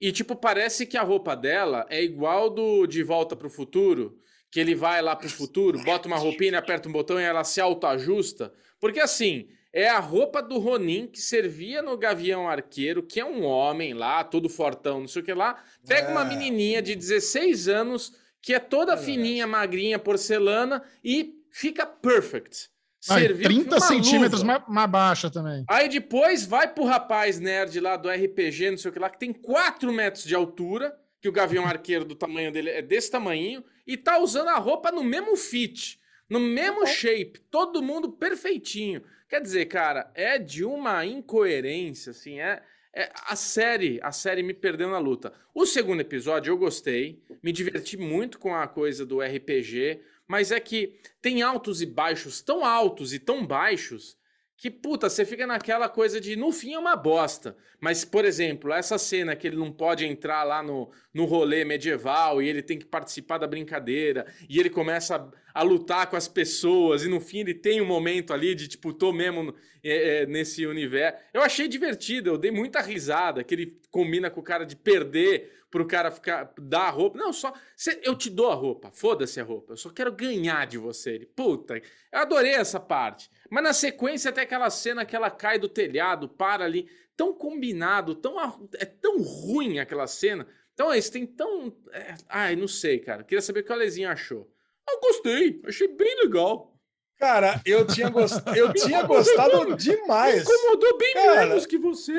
E, 0.00 0.12
tipo, 0.12 0.36
parece 0.36 0.86
que 0.86 0.96
a 0.96 1.02
roupa 1.02 1.34
dela 1.34 1.86
é 1.88 2.02
igual 2.02 2.50
do 2.50 2.86
De 2.86 3.02
Volta 3.02 3.34
pro 3.34 3.48
Futuro. 3.50 4.18
Que 4.50 4.60
ele 4.60 4.74
vai 4.76 5.02
lá 5.02 5.14
pro 5.16 5.28
futuro, 5.28 5.82
bota 5.82 6.06
uma 6.06 6.16
roupinha, 6.16 6.56
aperta 6.58 6.88
um 6.88 6.92
botão 6.92 7.20
e 7.20 7.22
ela 7.24 7.42
se 7.42 7.60
autoajusta. 7.60 8.54
Porque, 8.80 9.00
assim, 9.00 9.48
é 9.72 9.88
a 9.88 9.98
roupa 9.98 10.40
do 10.40 10.58
Ronin 10.58 11.08
que 11.08 11.20
servia 11.20 11.82
no 11.82 11.96
Gavião 11.98 12.48
Arqueiro, 12.48 13.02
que 13.02 13.18
é 13.20 13.24
um 13.24 13.44
homem 13.44 13.92
lá, 13.92 14.22
todo 14.22 14.48
fortão, 14.48 15.00
não 15.00 15.08
sei 15.08 15.20
o 15.20 15.24
que 15.24 15.34
lá. 15.34 15.62
Pega 15.86 16.10
uma 16.12 16.22
É. 16.22 16.24
menininha 16.24 16.80
de 16.80 16.94
16 16.94 17.68
anos, 17.68 18.14
que 18.40 18.54
é 18.54 18.60
toda 18.60 18.96
fininha, 18.96 19.46
magrinha, 19.46 19.98
porcelana, 19.98 20.82
e 21.04 21.34
fica 21.50 21.84
perfect. 21.84 22.70
Serviu 23.00 23.44
30 23.44 23.76
uma 23.76 23.80
centímetros 23.80 24.42
mais, 24.42 24.62
mais 24.68 24.90
baixa 24.90 25.30
também. 25.30 25.64
Aí 25.68 25.88
depois 25.88 26.44
vai 26.44 26.72
pro 26.72 26.84
rapaz 26.84 27.38
nerd 27.38 27.78
lá 27.78 27.96
do 27.96 28.08
RPG, 28.08 28.70
não 28.70 28.78
sei 28.78 28.90
o 28.90 28.92
que 28.92 28.98
lá, 28.98 29.10
que 29.10 29.18
tem 29.18 29.32
4 29.32 29.92
metros 29.92 30.24
de 30.24 30.34
altura, 30.34 30.96
que 31.20 31.28
o 31.28 31.32
Gavião 31.32 31.64
Arqueiro 31.66 32.04
do 32.04 32.14
tamanho 32.14 32.50
dele 32.50 32.70
é 32.70 32.82
desse 32.82 33.10
tamanho, 33.10 33.64
e 33.86 33.96
tá 33.96 34.18
usando 34.18 34.48
a 34.48 34.58
roupa 34.58 34.90
no 34.90 35.04
mesmo 35.04 35.36
fit, 35.36 36.00
no 36.28 36.40
mesmo 36.40 36.86
shape, 36.86 37.40
todo 37.50 37.82
mundo 37.82 38.10
perfeitinho. 38.10 39.02
Quer 39.28 39.40
dizer, 39.40 39.66
cara, 39.66 40.10
é 40.14 40.38
de 40.38 40.64
uma 40.64 41.04
incoerência, 41.04 42.10
assim, 42.10 42.40
é, 42.40 42.62
é 42.94 43.12
a 43.28 43.36
série, 43.36 44.00
a 44.02 44.10
série 44.10 44.42
me 44.42 44.54
perdeu 44.54 44.88
na 44.88 44.98
luta. 44.98 45.32
O 45.54 45.66
segundo 45.66 46.00
episódio 46.00 46.50
eu 46.50 46.58
gostei, 46.58 47.22
me 47.42 47.52
diverti 47.52 47.96
muito 47.96 48.38
com 48.38 48.54
a 48.54 48.66
coisa 48.66 49.04
do 49.04 49.20
RPG, 49.20 50.00
mas 50.28 50.50
é 50.50 50.60
que 50.60 50.98
tem 51.20 51.42
altos 51.42 51.82
e 51.82 51.86
baixos 51.86 52.40
tão 52.40 52.64
altos 52.64 53.12
e 53.12 53.18
tão 53.18 53.46
baixos 53.46 54.16
que, 54.58 54.70
puta, 54.70 55.10
você 55.10 55.24
fica 55.24 55.46
naquela 55.46 55.88
coisa 55.88 56.18
de, 56.18 56.34
no 56.34 56.50
fim 56.50 56.72
é 56.72 56.78
uma 56.78 56.96
bosta. 56.96 57.54
Mas, 57.78 58.06
por 58.06 58.24
exemplo, 58.24 58.72
essa 58.72 58.96
cena 58.96 59.36
que 59.36 59.46
ele 59.46 59.56
não 59.56 59.70
pode 59.70 60.06
entrar 60.06 60.44
lá 60.44 60.62
no, 60.62 60.90
no 61.12 61.26
rolê 61.26 61.62
medieval 61.62 62.40
e 62.40 62.48
ele 62.48 62.62
tem 62.62 62.78
que 62.78 62.86
participar 62.86 63.36
da 63.36 63.46
brincadeira 63.46 64.26
e 64.48 64.58
ele 64.58 64.70
começa 64.70 65.16
a, 65.16 65.60
a 65.60 65.62
lutar 65.62 66.08
com 66.08 66.16
as 66.16 66.26
pessoas 66.26 67.04
e 67.04 67.08
no 67.08 67.20
fim 67.20 67.40
ele 67.40 67.52
tem 67.52 67.82
um 67.82 67.86
momento 67.86 68.32
ali 68.32 68.54
de, 68.54 68.66
tipo, 68.66 68.94
tô 68.94 69.12
mesmo 69.12 69.54
é, 69.84 70.22
é, 70.22 70.26
nesse 70.26 70.66
universo. 70.66 71.18
Eu 71.34 71.42
achei 71.42 71.68
divertido, 71.68 72.30
eu 72.30 72.38
dei 72.38 72.50
muita 72.50 72.80
risada, 72.80 73.44
que 73.44 73.54
ele 73.54 73.78
combina 73.90 74.30
com 74.30 74.40
o 74.40 74.44
cara 74.44 74.64
de 74.64 74.74
perder 74.74 75.52
pro 75.76 75.86
cara 75.86 76.10
ficar, 76.10 76.54
dar 76.58 76.86
a 76.86 76.90
roupa. 76.90 77.18
Não, 77.18 77.34
só, 77.34 77.52
cê- 77.76 78.00
eu 78.02 78.16
te 78.16 78.30
dou 78.30 78.50
a 78.50 78.54
roupa, 78.54 78.90
foda-se 78.90 79.38
a 79.38 79.44
roupa, 79.44 79.74
eu 79.74 79.76
só 79.76 79.90
quero 79.90 80.10
ganhar 80.10 80.66
de 80.66 80.78
você. 80.78 81.10
Ele, 81.10 81.26
puta, 81.26 81.76
eu 81.76 82.18
adorei 82.18 82.54
essa 82.54 82.80
parte. 82.80 83.30
Mas 83.50 83.62
na 83.62 83.74
sequência 83.74 84.30
até 84.30 84.40
aquela 84.40 84.70
cena 84.70 85.04
que 85.04 85.14
ela 85.14 85.30
cai 85.30 85.58
do 85.58 85.68
telhado, 85.68 86.30
para 86.30 86.64
ali, 86.64 86.88
tão 87.14 87.34
combinado, 87.34 88.14
tão 88.14 88.36
é 88.78 88.86
tão 88.86 89.18
ruim 89.20 89.78
aquela 89.78 90.06
cena. 90.06 90.46
Então 90.72 90.90
eles 90.92 91.10
têm 91.10 91.26
tão, 91.26 91.76
é, 91.92 92.14
ai, 92.26 92.56
não 92.56 92.66
sei, 92.68 92.98
cara. 92.98 93.22
Queria 93.22 93.42
saber 93.42 93.60
o 93.60 93.64
que 93.64 93.70
o 93.70 93.74
Alezinho 93.74 94.08
achou. 94.08 94.50
Eu 94.88 95.00
gostei, 95.00 95.60
achei 95.66 95.88
bem 95.88 96.22
legal. 96.22 96.75
Cara, 97.18 97.60
eu 97.64 97.86
tinha, 97.86 98.10
gost... 98.10 98.36
eu 98.54 98.72
tinha 98.74 99.02
gostado 99.02 99.70
Me 99.70 99.76
demais. 99.76 100.42
incomodou 100.42 100.98
bem 100.98 101.14
Cara. 101.14 101.46
menos 101.46 101.64
que 101.64 101.78
você. 101.78 102.12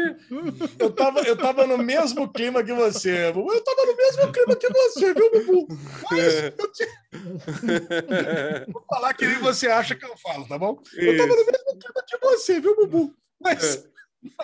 Eu 0.80 0.92
tava, 0.92 1.20
eu 1.22 1.38
tava 1.38 1.68
no 1.68 1.78
mesmo 1.78 2.28
clima 2.32 2.64
que 2.64 2.74
você, 2.74 3.32
Bubu. 3.32 3.54
Eu 3.54 3.64
tava 3.64 3.86
no 3.86 3.96
mesmo 3.96 4.32
clima 4.32 4.56
que 4.56 4.68
você, 4.70 5.14
viu, 5.14 5.32
Bubu? 5.32 5.68
Mas 6.10 6.34
eu 6.58 6.72
tinha... 6.72 6.90
Vou 8.74 8.84
falar 8.90 9.14
que 9.14 9.28
nem 9.28 9.38
você 9.38 9.68
acha 9.68 9.96
que 9.96 10.04
eu 10.04 10.18
falo, 10.18 10.48
tá 10.48 10.58
bom? 10.58 10.82
Eu 10.96 11.16
tava 11.16 11.30
no 11.30 11.46
mesmo 11.46 11.80
clima 11.80 12.04
que 12.08 12.18
você, 12.18 12.60
viu, 12.60 12.76
Bubu? 12.76 13.14
Mas 13.40 13.88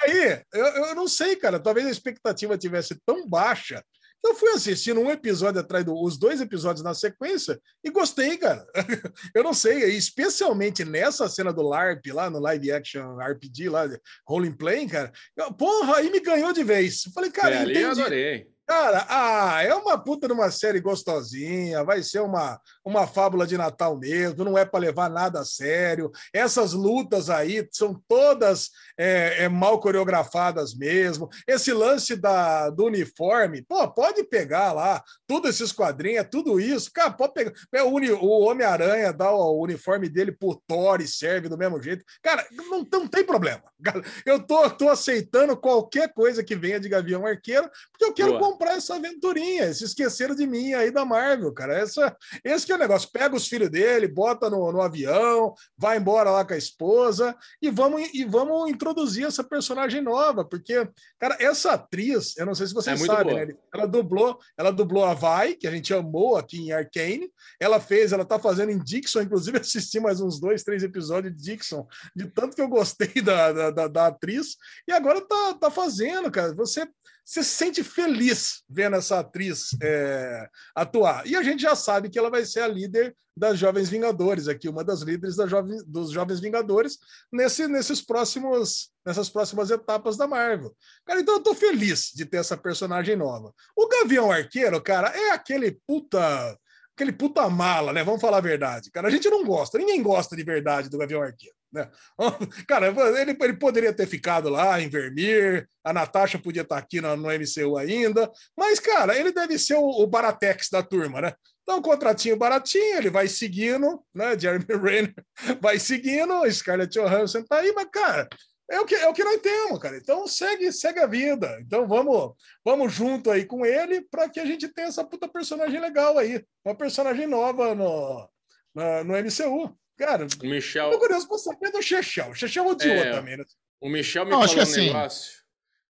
aí, 0.04 0.40
eu, 0.54 0.66
eu 0.66 0.96
não 0.96 1.08
sei, 1.08 1.36
cara. 1.36 1.60
Talvez 1.60 1.88
a 1.88 1.92
expectativa 1.92 2.58
tivesse 2.58 2.96
tão 3.06 3.28
baixa. 3.28 3.84
Eu 4.26 4.36
fui 4.36 4.50
assistindo 4.52 5.02
um 5.02 5.12
episódio 5.12 5.60
atrás 5.60 5.84
do, 5.84 5.94
os 6.02 6.18
dois 6.18 6.40
episódios 6.40 6.84
na 6.84 6.94
sequência 6.94 7.60
e 7.84 7.90
gostei, 7.90 8.38
cara. 8.38 8.66
Eu 9.36 9.44
não 9.44 9.54
sei, 9.54 9.84
especialmente 9.96 10.86
nessa 10.86 11.28
cena 11.28 11.52
do 11.52 11.62
LARP 11.62 12.08
lá 12.14 12.30
no 12.30 12.40
live 12.40 12.72
action 12.72 13.18
RPG 13.20 13.68
lá, 13.70 13.90
Rolling 14.28 14.56
Play, 14.56 14.88
cara. 14.88 15.12
eu- 15.36 15.54
porra, 15.54 15.98
aí 15.98 16.10
me 16.10 16.20
ganhou 16.22 16.54
de 16.54 16.64
vez. 16.64 17.04
Falei, 17.14 17.32
cara, 17.32 17.56
é, 17.56 17.58
ali 17.60 17.76
eu 17.76 17.88
entendi. 17.92 18.02
adorei. 18.02 18.53
Cara, 18.66 19.06
ah, 19.10 19.62
é 19.62 19.76
uma 19.76 20.02
puta 20.02 20.26
de 20.26 20.34
uma 20.34 20.50
série 20.50 20.80
gostosinha, 20.80 21.84
vai 21.84 22.02
ser 22.02 22.22
uma, 22.22 22.60
uma 22.84 23.06
fábula 23.06 23.46
de 23.46 23.58
Natal 23.58 23.98
mesmo, 24.00 24.46
não 24.46 24.58
é 24.58 24.64
para 24.64 24.80
levar 24.80 25.10
nada 25.10 25.42
a 25.42 25.46
sério. 25.46 26.10
Essas 26.34 26.72
lutas 26.72 27.30
aí 27.30 27.68
são 27.72 28.02
todas 28.08 28.70
é, 28.98 29.44
é, 29.44 29.50
mal 29.50 29.82
coreografadas 29.82 30.74
mesmo. 30.74 31.28
Esse 31.46 31.74
lance 31.74 32.16
da, 32.16 32.70
do 32.70 32.86
uniforme, 32.86 33.62
pô, 33.64 33.86
pode 33.92 34.24
pegar 34.24 34.72
lá, 34.72 35.04
tudo 35.28 35.50
esses 35.50 35.74
quadrinhos, 35.74 36.22
é 36.22 36.24
tudo 36.24 36.58
isso, 36.58 36.90
cara, 36.94 37.12
pode 37.12 37.34
pegar. 37.34 37.52
É, 37.74 37.84
o, 37.84 37.96
o 37.96 38.46
Homem-Aranha 38.46 39.12
dá 39.12 39.30
o 39.32 39.62
uniforme 39.62 40.08
dele 40.08 40.32
pro 40.32 40.62
Thor 40.66 41.02
e 41.02 41.08
serve 41.08 41.50
do 41.50 41.58
mesmo 41.58 41.82
jeito. 41.82 42.06
Cara, 42.22 42.48
não, 42.52 42.88
não 42.90 43.08
tem 43.08 43.26
problema. 43.26 43.64
Eu 44.26 44.40
tô, 44.42 44.70
tô 44.70 44.90
aceitando 44.90 45.58
qualquer 45.58 46.14
coisa 46.14 46.44
que 46.44 46.56
venha 46.56 46.80
de 46.80 46.88
Gavião 46.88 47.26
Arqueiro, 47.26 47.70
porque 47.92 48.06
eu 48.06 48.14
quero. 48.14 48.53
Comprar 48.54 48.76
essa 48.76 48.96
aventurinha. 48.96 49.74
Se 49.74 49.84
esqueceram 49.84 50.36
de 50.36 50.46
mim 50.46 50.74
aí 50.74 50.92
da 50.92 51.04
Marvel, 51.04 51.52
cara. 51.54 51.78
Essa, 51.78 52.16
esse 52.44 52.66
que 52.66 52.72
é 52.72 52.76
o 52.76 52.80
negócio. 52.80 53.10
Pega 53.12 53.36
os 53.36 53.48
filhos 53.48 53.70
dele, 53.70 54.08
bota 54.08 54.50
no, 54.50 54.72
no 54.72 54.82
avião, 54.82 55.54
vai 55.78 55.98
embora 55.98 56.30
lá 56.30 56.46
com 56.46 56.54
a 56.54 56.58
esposa 56.58 57.36
e 57.62 57.70
vamos, 57.70 58.10
e 58.14 58.24
vamos 58.24 58.70
introduzir 58.70 59.26
essa 59.26 59.44
personagem 59.44 60.02
nova, 60.02 60.46
porque, 60.46 60.88
cara, 61.20 61.38
essa 61.40 61.74
atriz, 61.74 62.38
eu 62.38 62.46
não 62.46 62.56
sei 62.56 62.68
se 62.68 62.74
vocês 62.74 63.02
É 63.02 63.06
sabem, 63.06 63.36
né? 63.36 63.54
Ela 63.74 63.88
dublou, 63.88 64.40
ela 64.58 64.72
dublou 64.72 65.04
a 65.04 65.14
Vai, 65.14 65.54
que 65.54 65.68
a 65.68 65.72
gente 65.72 65.94
amou 65.94 66.38
aqui 66.38 66.58
em 66.58 66.72
Arcane. 66.72 67.30
Ela 67.60 67.80
fez, 67.80 68.12
ela 68.12 68.26
tá 68.26 68.38
fazendo 68.38 68.72
em 68.72 68.80
Dixon, 68.80 69.22
inclusive 69.22 69.60
assisti 69.60 70.00
mais 70.00 70.22
uns 70.22 70.40
dois, 70.40 70.64
três 70.64 70.84
episódios 70.84 71.36
de 71.36 71.42
Dixon, 71.42 71.88
de 72.16 72.28
tanto 72.28 72.56
que 72.56 72.62
eu 72.62 72.68
gostei 72.68 73.14
da, 73.24 73.52
da, 73.52 73.72
da, 73.72 73.88
da 73.88 74.08
atriz, 74.08 74.56
e 74.88 74.92
agora 74.92 75.22
tá, 75.22 75.54
tá 75.60 75.72
fazendo, 75.72 76.30
cara. 76.32 76.54
Você, 76.54 76.88
você 77.24 77.44
se 77.44 77.50
sente 77.52 77.84
feliz 77.84 78.64
vendo 78.70 78.96
essa 78.96 79.20
atriz 79.20 79.70
é, 79.82 80.48
atuar. 80.76 81.26
E 81.26 81.36
a 81.36 81.44
gente 81.44 81.62
já 81.62 81.76
sabe 81.76 82.10
que 82.10 82.20
ela 82.20 82.30
vai 82.30 82.46
ser 82.46 82.62
a 82.62 82.68
líder 82.68 83.16
das 83.36 83.58
Jovens 83.58 83.90
Vingadores, 83.90 84.48
aqui, 84.48 84.70
uma 84.70 84.84
das 84.84 85.02
líderes 85.02 85.36
da 85.36 85.48
Jovem, 85.48 85.78
dos 85.88 86.12
Jovens 86.12 86.40
Vingadores, 86.40 87.00
nesse, 87.32 87.68
nesses 87.68 88.02
próximos, 88.02 88.92
nessas 89.06 89.30
próximas 89.30 89.72
etapas 89.72 90.16
da 90.16 90.28
Marvel. 90.28 90.76
Cara, 91.06 91.20
então 91.20 91.36
eu 91.36 91.44
tô 91.44 91.56
feliz 91.56 92.12
de 92.14 92.26
ter 92.26 92.38
essa 92.38 92.56
personagem 92.56 93.16
nova. 93.16 93.54
O 93.76 93.88
Gavião 93.88 94.32
Arqueiro, 94.32 94.82
cara, 94.82 95.10
é 95.10 95.32
aquele 95.32 95.80
puta. 95.88 96.58
Aquele 96.96 97.12
puta 97.12 97.50
mala, 97.50 97.92
né? 97.92 98.04
Vamos 98.04 98.22
falar 98.22 98.38
a 98.38 98.42
verdade. 98.42 98.92
Cara, 98.92 99.08
a 99.08 99.12
gente 99.12 99.28
não 99.28 99.44
gosta, 99.44 99.80
ninguém 99.80 100.04
gosta 100.04 100.36
de 100.36 100.44
verdade 100.44 100.90
do 100.90 100.98
Gavião 101.00 101.24
Arqueiro, 101.24 101.56
né? 101.74 101.90
Cara, 102.68 102.88
ele, 103.20 103.36
ele 103.40 103.54
poderia 103.54 103.94
ter 103.94 104.08
ficado 104.08 104.50
lá 104.50 104.80
em 104.80 104.90
Vermir, 104.90 105.68
a 105.84 105.92
Natasha 105.92 106.38
podia 106.40 106.62
estar 106.62 106.78
aqui 106.78 107.02
no, 107.02 107.16
no 107.18 107.30
MCU 107.32 107.78
ainda, 107.78 108.32
mas, 108.58 108.80
cara, 108.80 109.18
ele 109.18 109.32
deve 109.32 109.58
ser 109.58 109.76
o, 109.76 109.86
o 109.86 110.08
Baratex 110.08 110.70
da 110.70 110.84
turma, 110.84 111.22
né? 111.22 111.34
Então, 111.64 111.82
contratinho 111.82 112.36
baratinho, 112.38 112.98
ele 112.98 113.10
vai 113.10 113.28
seguindo, 113.28 114.04
né? 114.14 114.38
Jeremy 114.38 114.66
Renner 114.84 115.16
vai 115.62 115.80
seguindo, 115.80 116.50
Scarlett 116.52 117.00
Johansson 117.00 117.44
tá 117.44 117.60
aí, 117.60 117.72
mas, 117.74 117.88
cara, 117.90 118.28
é 118.70 118.80
o 118.80 118.86
que, 118.86 118.96
é 118.96 119.08
o 119.08 119.14
que 119.14 119.24
nós 119.24 119.42
temos, 119.42 119.80
cara. 119.80 119.98
Então, 119.98 120.28
segue, 120.28 120.72
segue 120.72 121.00
a 121.00 121.08
vida. 121.08 121.58
Então, 121.62 121.88
vamos, 121.88 122.34
vamos 122.66 122.94
junto 122.94 123.30
aí 123.32 123.46
com 123.46 123.66
ele 123.66 124.02
para 124.02 124.30
que 124.30 124.40
a 124.40 124.46
gente 124.46 124.68
tenha 124.68 124.88
essa 124.88 125.04
puta 125.04 125.28
personagem 125.28 125.80
legal 125.80 126.18
aí. 126.18 126.44
Uma 126.66 126.76
personagem 126.76 127.28
nova 127.28 127.76
no, 127.76 128.30
na- 128.74 129.04
no 129.04 129.14
MCU. 129.16 129.78
Cara, 129.98 130.26
O 130.42 130.46
Michel, 130.48 130.92
tô 130.92 131.00
curioso 131.00 131.28
pra 131.28 131.38
saber 131.38 131.72
do 131.72 131.82
Chechel. 131.82 132.30
O 132.32 132.34
Chechel 132.36 132.66
odiou 132.66 132.96
É. 132.96 133.12
também, 133.12 133.38
né? 133.38 133.44
o 133.80 133.90
Michel 133.90 134.26
me 134.26 134.32
Não, 134.32 134.42
falou 134.42 134.56
um 134.58 134.62
assim- 134.62 134.86
negócio 134.88 135.34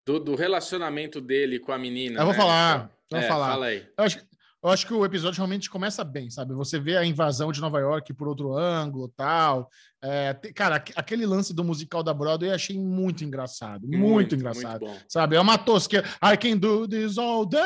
do, 0.06 0.20
do 0.20 0.36
relacionamento 0.36 1.22
dele 1.22 1.60
com 1.60 1.72
a 1.72 1.78
menina. 1.78 2.20
Eu 2.20 2.26
vou 2.26 2.34
né, 2.34 2.40
falar, 2.40 2.92
eu 3.12 3.18
vou 3.18 3.20
É, 3.20 3.28
falar. 3.28 3.48
Fala 3.52 3.66
aí. 3.68 3.88
Eu 3.98 4.04
acho, 4.04 4.20
eu 4.64 4.70
acho 4.70 4.88
que 4.88 4.94
o 4.94 5.04
episódio 5.04 5.38
realmente 5.38 5.70
começa 5.70 6.04
bem, 6.04 6.30
sabe? 6.30 6.54
Você 6.54 6.80
vê 6.80 6.96
a 6.96 7.06
invasão 7.06 7.52
de 7.52 7.60
Nova 7.60 7.80
York 7.80 8.14
por 8.14 8.28
outro 8.28 8.56
ângulo 8.58 9.10
tal. 9.10 9.70
É, 10.02 10.34
cara, 10.56 10.76
aque- 10.78 10.94
aquele 10.96 11.26
lance 11.26 11.54
do 11.54 11.64
musical 11.64 12.02
da 12.02 12.14
Broadway 12.14 12.50
eu 12.52 12.56
achei 12.56 12.80
muito 12.80 13.24
engraçado. 13.24 13.88
Muito, 13.88 14.36
engraçado. 14.36 14.86
Muito. 14.86 15.06
Sabe? 15.10 15.36
É 15.36 15.40
uma 15.42 15.58
tosqueira. 15.58 16.08
I 16.24 16.38
can 16.38 16.58
do 16.58 16.88
this 16.88 17.18
all 17.18 17.46
day. 17.46 17.62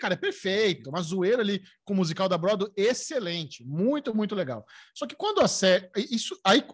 Cara, 0.00 0.14
é 0.14 0.16
perfeito. 0.16 0.90
Uma 0.90 1.02
zoeira 1.02 1.42
ali 1.42 1.62
com 1.84 1.92
o 1.92 1.96
musical 1.96 2.28
da 2.28 2.38
Broadway, 2.38 2.70
excelente. 2.76 3.64
Muito, 3.64 4.14
muito 4.14 4.34
legal. 4.34 4.64
Só 4.94 5.06
que 5.06 5.16
quando 5.16 5.40
a 5.40 5.48
série. 5.48 5.88
Isso, 6.10 6.38
aí, 6.44 6.64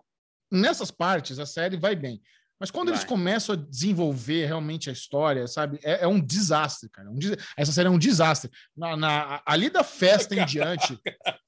nessas 0.50 0.90
partes, 0.90 1.38
a 1.38 1.46
série 1.46 1.76
vai 1.76 1.96
bem. 1.96 2.20
Mas 2.60 2.70
quando 2.70 2.88
eles 2.88 3.00
Vai. 3.00 3.08
começam 3.08 3.54
a 3.54 3.58
desenvolver 3.58 4.46
realmente 4.46 4.88
a 4.88 4.92
história, 4.92 5.46
sabe? 5.46 5.78
É, 5.82 6.04
é 6.04 6.06
um 6.06 6.20
desastre, 6.20 6.88
cara. 6.88 7.10
Um 7.10 7.16
des- 7.18 7.36
Essa 7.56 7.72
série 7.72 7.88
é 7.88 7.90
um 7.90 7.98
desastre. 7.98 8.50
Na, 8.76 8.96
na- 8.96 9.42
ali 9.44 9.68
da 9.68 9.82
festa 9.82 10.34
em 10.34 10.44
diante. 10.46 10.98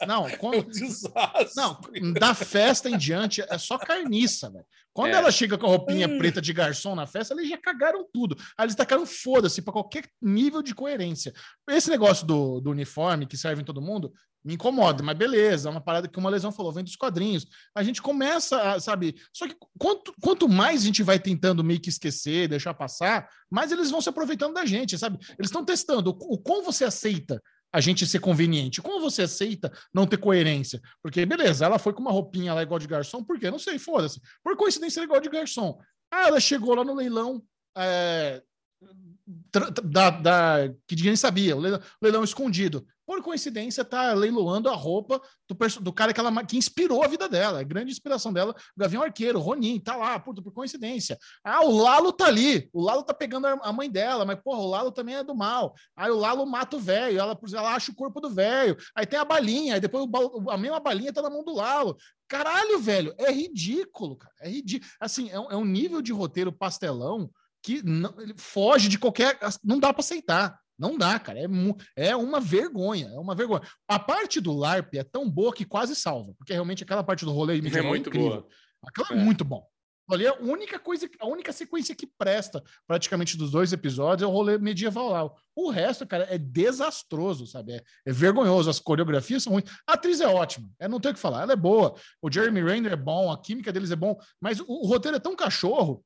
Não, 0.06 0.28
É 0.28 0.34
um 0.34 0.38
quando, 0.38 0.64
desastre. 0.70 1.52
não, 1.56 1.80
da 2.12 2.34
festa 2.34 2.90
em 2.90 2.98
diante 2.98 3.40
é 3.40 3.56
só 3.56 3.78
carniça, 3.78 4.50
velho. 4.50 4.66
Quando 4.96 5.12
É. 5.12 5.18
ela 5.18 5.30
chega 5.30 5.58
com 5.58 5.66
a 5.66 5.68
roupinha 5.68 6.08
Hum. 6.08 6.16
preta 6.16 6.40
de 6.40 6.54
garçom 6.54 6.94
na 6.94 7.06
festa, 7.06 7.34
eles 7.34 7.50
já 7.50 7.58
cagaram 7.58 8.02
tudo. 8.10 8.34
Aí 8.56 8.64
eles 8.64 8.74
tacaram 8.74 9.04
foda-se 9.04 9.60
pra 9.60 9.70
qualquer 9.70 10.04
nível 10.22 10.62
de 10.62 10.74
coerência. 10.74 11.34
Esse 11.68 11.90
negócio 11.90 12.26
do, 12.26 12.62
do 12.62 12.70
uniforme 12.70 13.26
que 13.26 13.36
serve 13.36 13.60
em 13.60 13.64
todo 13.64 13.82
mundo 13.82 14.10
me 14.42 14.54
incomoda, 14.54 15.02
mas 15.02 15.18
beleza, 15.18 15.68
é 15.68 15.72
uma 15.72 15.80
parada 15.80 16.06
que 16.08 16.18
uma 16.18 16.30
lesão 16.30 16.50
falou, 16.52 16.72
vem 16.72 16.82
dos 16.84 16.96
quadrinhos. 16.96 17.44
A 17.74 17.82
gente 17.82 18.00
começa, 18.00 18.74
a, 18.74 18.80
sabe? 18.80 19.16
Só 19.34 19.46
que 19.46 19.56
quanto, 19.78 20.14
quanto 20.22 20.48
mais 20.48 20.80
a 20.82 20.84
gente 20.86 21.02
vai 21.02 21.18
tentando 21.18 21.62
meio 21.64 21.80
que 21.80 21.88
esquecer, 21.90 22.48
deixar 22.48 22.72
passar, 22.72 23.28
mais 23.50 23.70
eles 23.72 23.90
vão 23.90 24.00
se 24.00 24.08
aproveitando 24.08 24.54
da 24.54 24.64
gente, 24.64 24.96
sabe? 24.96 25.18
Eles 25.36 25.50
estão 25.50 25.64
testando 25.64 26.10
o, 26.10 26.34
o 26.34 26.38
quão 26.38 26.62
você 26.62 26.84
aceita 26.84 27.42
a 27.72 27.80
gente 27.80 28.06
ser 28.06 28.20
conveniente, 28.20 28.80
como 28.80 29.00
você 29.00 29.22
aceita 29.22 29.70
não 29.92 30.06
ter 30.06 30.16
coerência. 30.16 30.80
Porque, 31.02 31.26
beleza, 31.26 31.64
ela 31.66 31.78
foi 31.78 31.92
com 31.92 32.00
uma 32.00 32.10
roupinha 32.12 32.54
lá 32.54 32.62
igual 32.62 32.78
de 32.78 32.86
garçom, 32.86 33.22
por 33.22 33.38
quê? 33.38 33.50
Não 33.50 33.58
sei, 33.58 33.78
foda-se. 33.78 34.20
Por 34.42 34.56
coincidência, 34.56 35.00
ela 35.00 35.04
é 35.04 35.08
igual 35.08 35.20
de 35.20 35.28
garçom. 35.28 35.78
Ah, 36.10 36.28
ela 36.28 36.40
chegou 36.40 36.74
lá 36.74 36.84
no 36.84 36.94
leilão 36.94 37.42
é, 37.76 38.42
da, 39.84 40.10
da- 40.10 40.74
que 40.86 40.94
ninguém 40.96 41.16
sabia, 41.16 41.56
o 41.56 41.60
leilão, 41.60 41.80
leilão 42.00 42.24
escondido. 42.24 42.86
Por 43.06 43.22
coincidência, 43.22 43.84
tá 43.84 44.12
leiloando 44.12 44.68
a 44.68 44.74
roupa 44.74 45.20
do, 45.48 45.56
do 45.80 45.92
cara 45.92 46.12
que, 46.12 46.18
ela, 46.18 46.44
que 46.44 46.56
inspirou 46.56 47.04
a 47.04 47.06
vida 47.06 47.28
dela, 47.28 47.60
a 47.60 47.62
grande 47.62 47.92
inspiração 47.92 48.32
dela, 48.32 48.52
o 48.52 48.80
Gavião 48.80 49.02
Arqueiro, 49.02 49.38
Ronin, 49.38 49.78
tá 49.78 49.94
lá, 49.94 50.18
puta, 50.18 50.42
por 50.42 50.52
coincidência. 50.52 51.16
Ah, 51.44 51.64
o 51.64 51.70
Lalo 51.70 52.12
tá 52.12 52.26
ali, 52.26 52.68
o 52.72 52.82
Lalo 52.82 53.04
tá 53.04 53.14
pegando 53.14 53.46
a 53.46 53.72
mãe 53.72 53.88
dela, 53.88 54.24
mas, 54.24 54.40
porra, 54.42 54.58
o 54.58 54.66
Lalo 54.66 54.90
também 54.90 55.14
é 55.14 55.22
do 55.22 55.34
mal. 55.34 55.74
Aí 55.94 56.10
o 56.10 56.16
Lalo 56.16 56.44
mata 56.44 56.76
o 56.76 56.80
velho, 56.80 57.18
ela, 57.18 57.38
ela 57.54 57.74
acha 57.74 57.92
o 57.92 57.94
corpo 57.94 58.20
do 58.20 58.28
velho. 58.28 58.76
Aí 58.94 59.06
tem 59.06 59.18
a 59.18 59.24
balinha, 59.24 59.74
aí 59.74 59.80
depois 59.80 60.04
o 60.04 60.50
a 60.50 60.58
mesma 60.58 60.80
balinha 60.80 61.12
tá 61.12 61.22
na 61.22 61.30
mão 61.30 61.44
do 61.44 61.54
Lalo. 61.54 61.96
Caralho, 62.28 62.78
velho, 62.80 63.14
é 63.18 63.30
ridículo, 63.30 64.16
cara. 64.16 64.34
É 64.40 64.48
ridículo. 64.48 64.90
Assim, 65.00 65.30
é 65.30 65.38
um, 65.38 65.50
é 65.52 65.56
um 65.56 65.64
nível 65.64 66.02
de 66.02 66.12
roteiro 66.12 66.52
pastelão 66.52 67.30
que 67.62 67.82
não, 67.82 68.14
ele 68.20 68.34
foge 68.36 68.88
de 68.88 68.98
qualquer. 68.98 69.38
Não 69.62 69.78
dá 69.78 69.92
para 69.92 70.00
aceitar. 70.00 70.58
Não 70.78 70.96
dá, 70.98 71.18
cara. 71.18 71.38
É, 71.38 71.46
é 72.08 72.16
uma 72.16 72.40
vergonha. 72.40 73.06
É 73.08 73.18
uma 73.18 73.34
vergonha. 73.34 73.62
A 73.88 73.98
parte 73.98 74.40
do 74.40 74.52
LARP 74.52 74.94
é 74.94 75.04
tão 75.04 75.28
boa 75.30 75.52
que 75.54 75.64
quase 75.64 75.94
salva, 75.96 76.34
porque 76.36 76.52
realmente 76.52 76.82
aquela 76.84 77.02
parte 77.04 77.24
do 77.24 77.32
rolê 77.32 77.58
É 77.58 77.62
medieval 77.62 77.88
muito 77.88 78.08
incrível. 78.08 78.30
boa. 78.30 78.48
Aquilo 78.84 79.06
é, 79.10 79.20
É. 79.20 79.24
muito 79.24 79.44
bom. 79.44 79.66
Ali 80.08 80.24
é 80.24 80.28
a 80.28 80.38
única 80.40 80.78
coisa, 80.78 81.10
a 81.18 81.26
única 81.26 81.52
sequência 81.52 81.92
que 81.92 82.06
presta 82.06 82.62
praticamente 82.86 83.36
dos 83.36 83.50
dois 83.50 83.72
episódios 83.72 84.22
é 84.22 84.26
o 84.30 84.32
rolê 84.32 84.56
medieval 84.56 85.08
lá. 85.08 85.28
O 85.56 85.68
resto, 85.68 86.06
cara, 86.06 86.28
é 86.30 86.38
desastroso, 86.38 87.44
sabe? 87.46 87.72
É, 87.72 87.82
é 88.06 88.12
vergonhoso. 88.12 88.70
As 88.70 88.78
coreografias 88.78 89.42
são 89.42 89.54
ruins. 89.54 89.68
A 89.84 89.94
atriz 89.94 90.20
é 90.20 90.28
ótima. 90.28 90.70
É, 90.78 90.86
não 90.86 91.00
tem 91.00 91.10
o 91.10 91.14
que 91.14 91.18
falar. 91.18 91.42
Ela 91.42 91.54
é 91.54 91.56
boa. 91.56 91.94
O 92.22 92.30
Jeremy 92.30 92.62
Renner 92.62 92.92
é 92.92 92.96
bom. 92.96 93.32
A 93.32 93.42
química 93.42 93.72
deles 93.72 93.90
é 93.90 93.96
bom. 93.96 94.16
Mas 94.40 94.60
o, 94.60 94.66
o 94.68 94.86
roteiro 94.86 95.16
é 95.16 95.20
tão 95.20 95.34
cachorro 95.34 96.04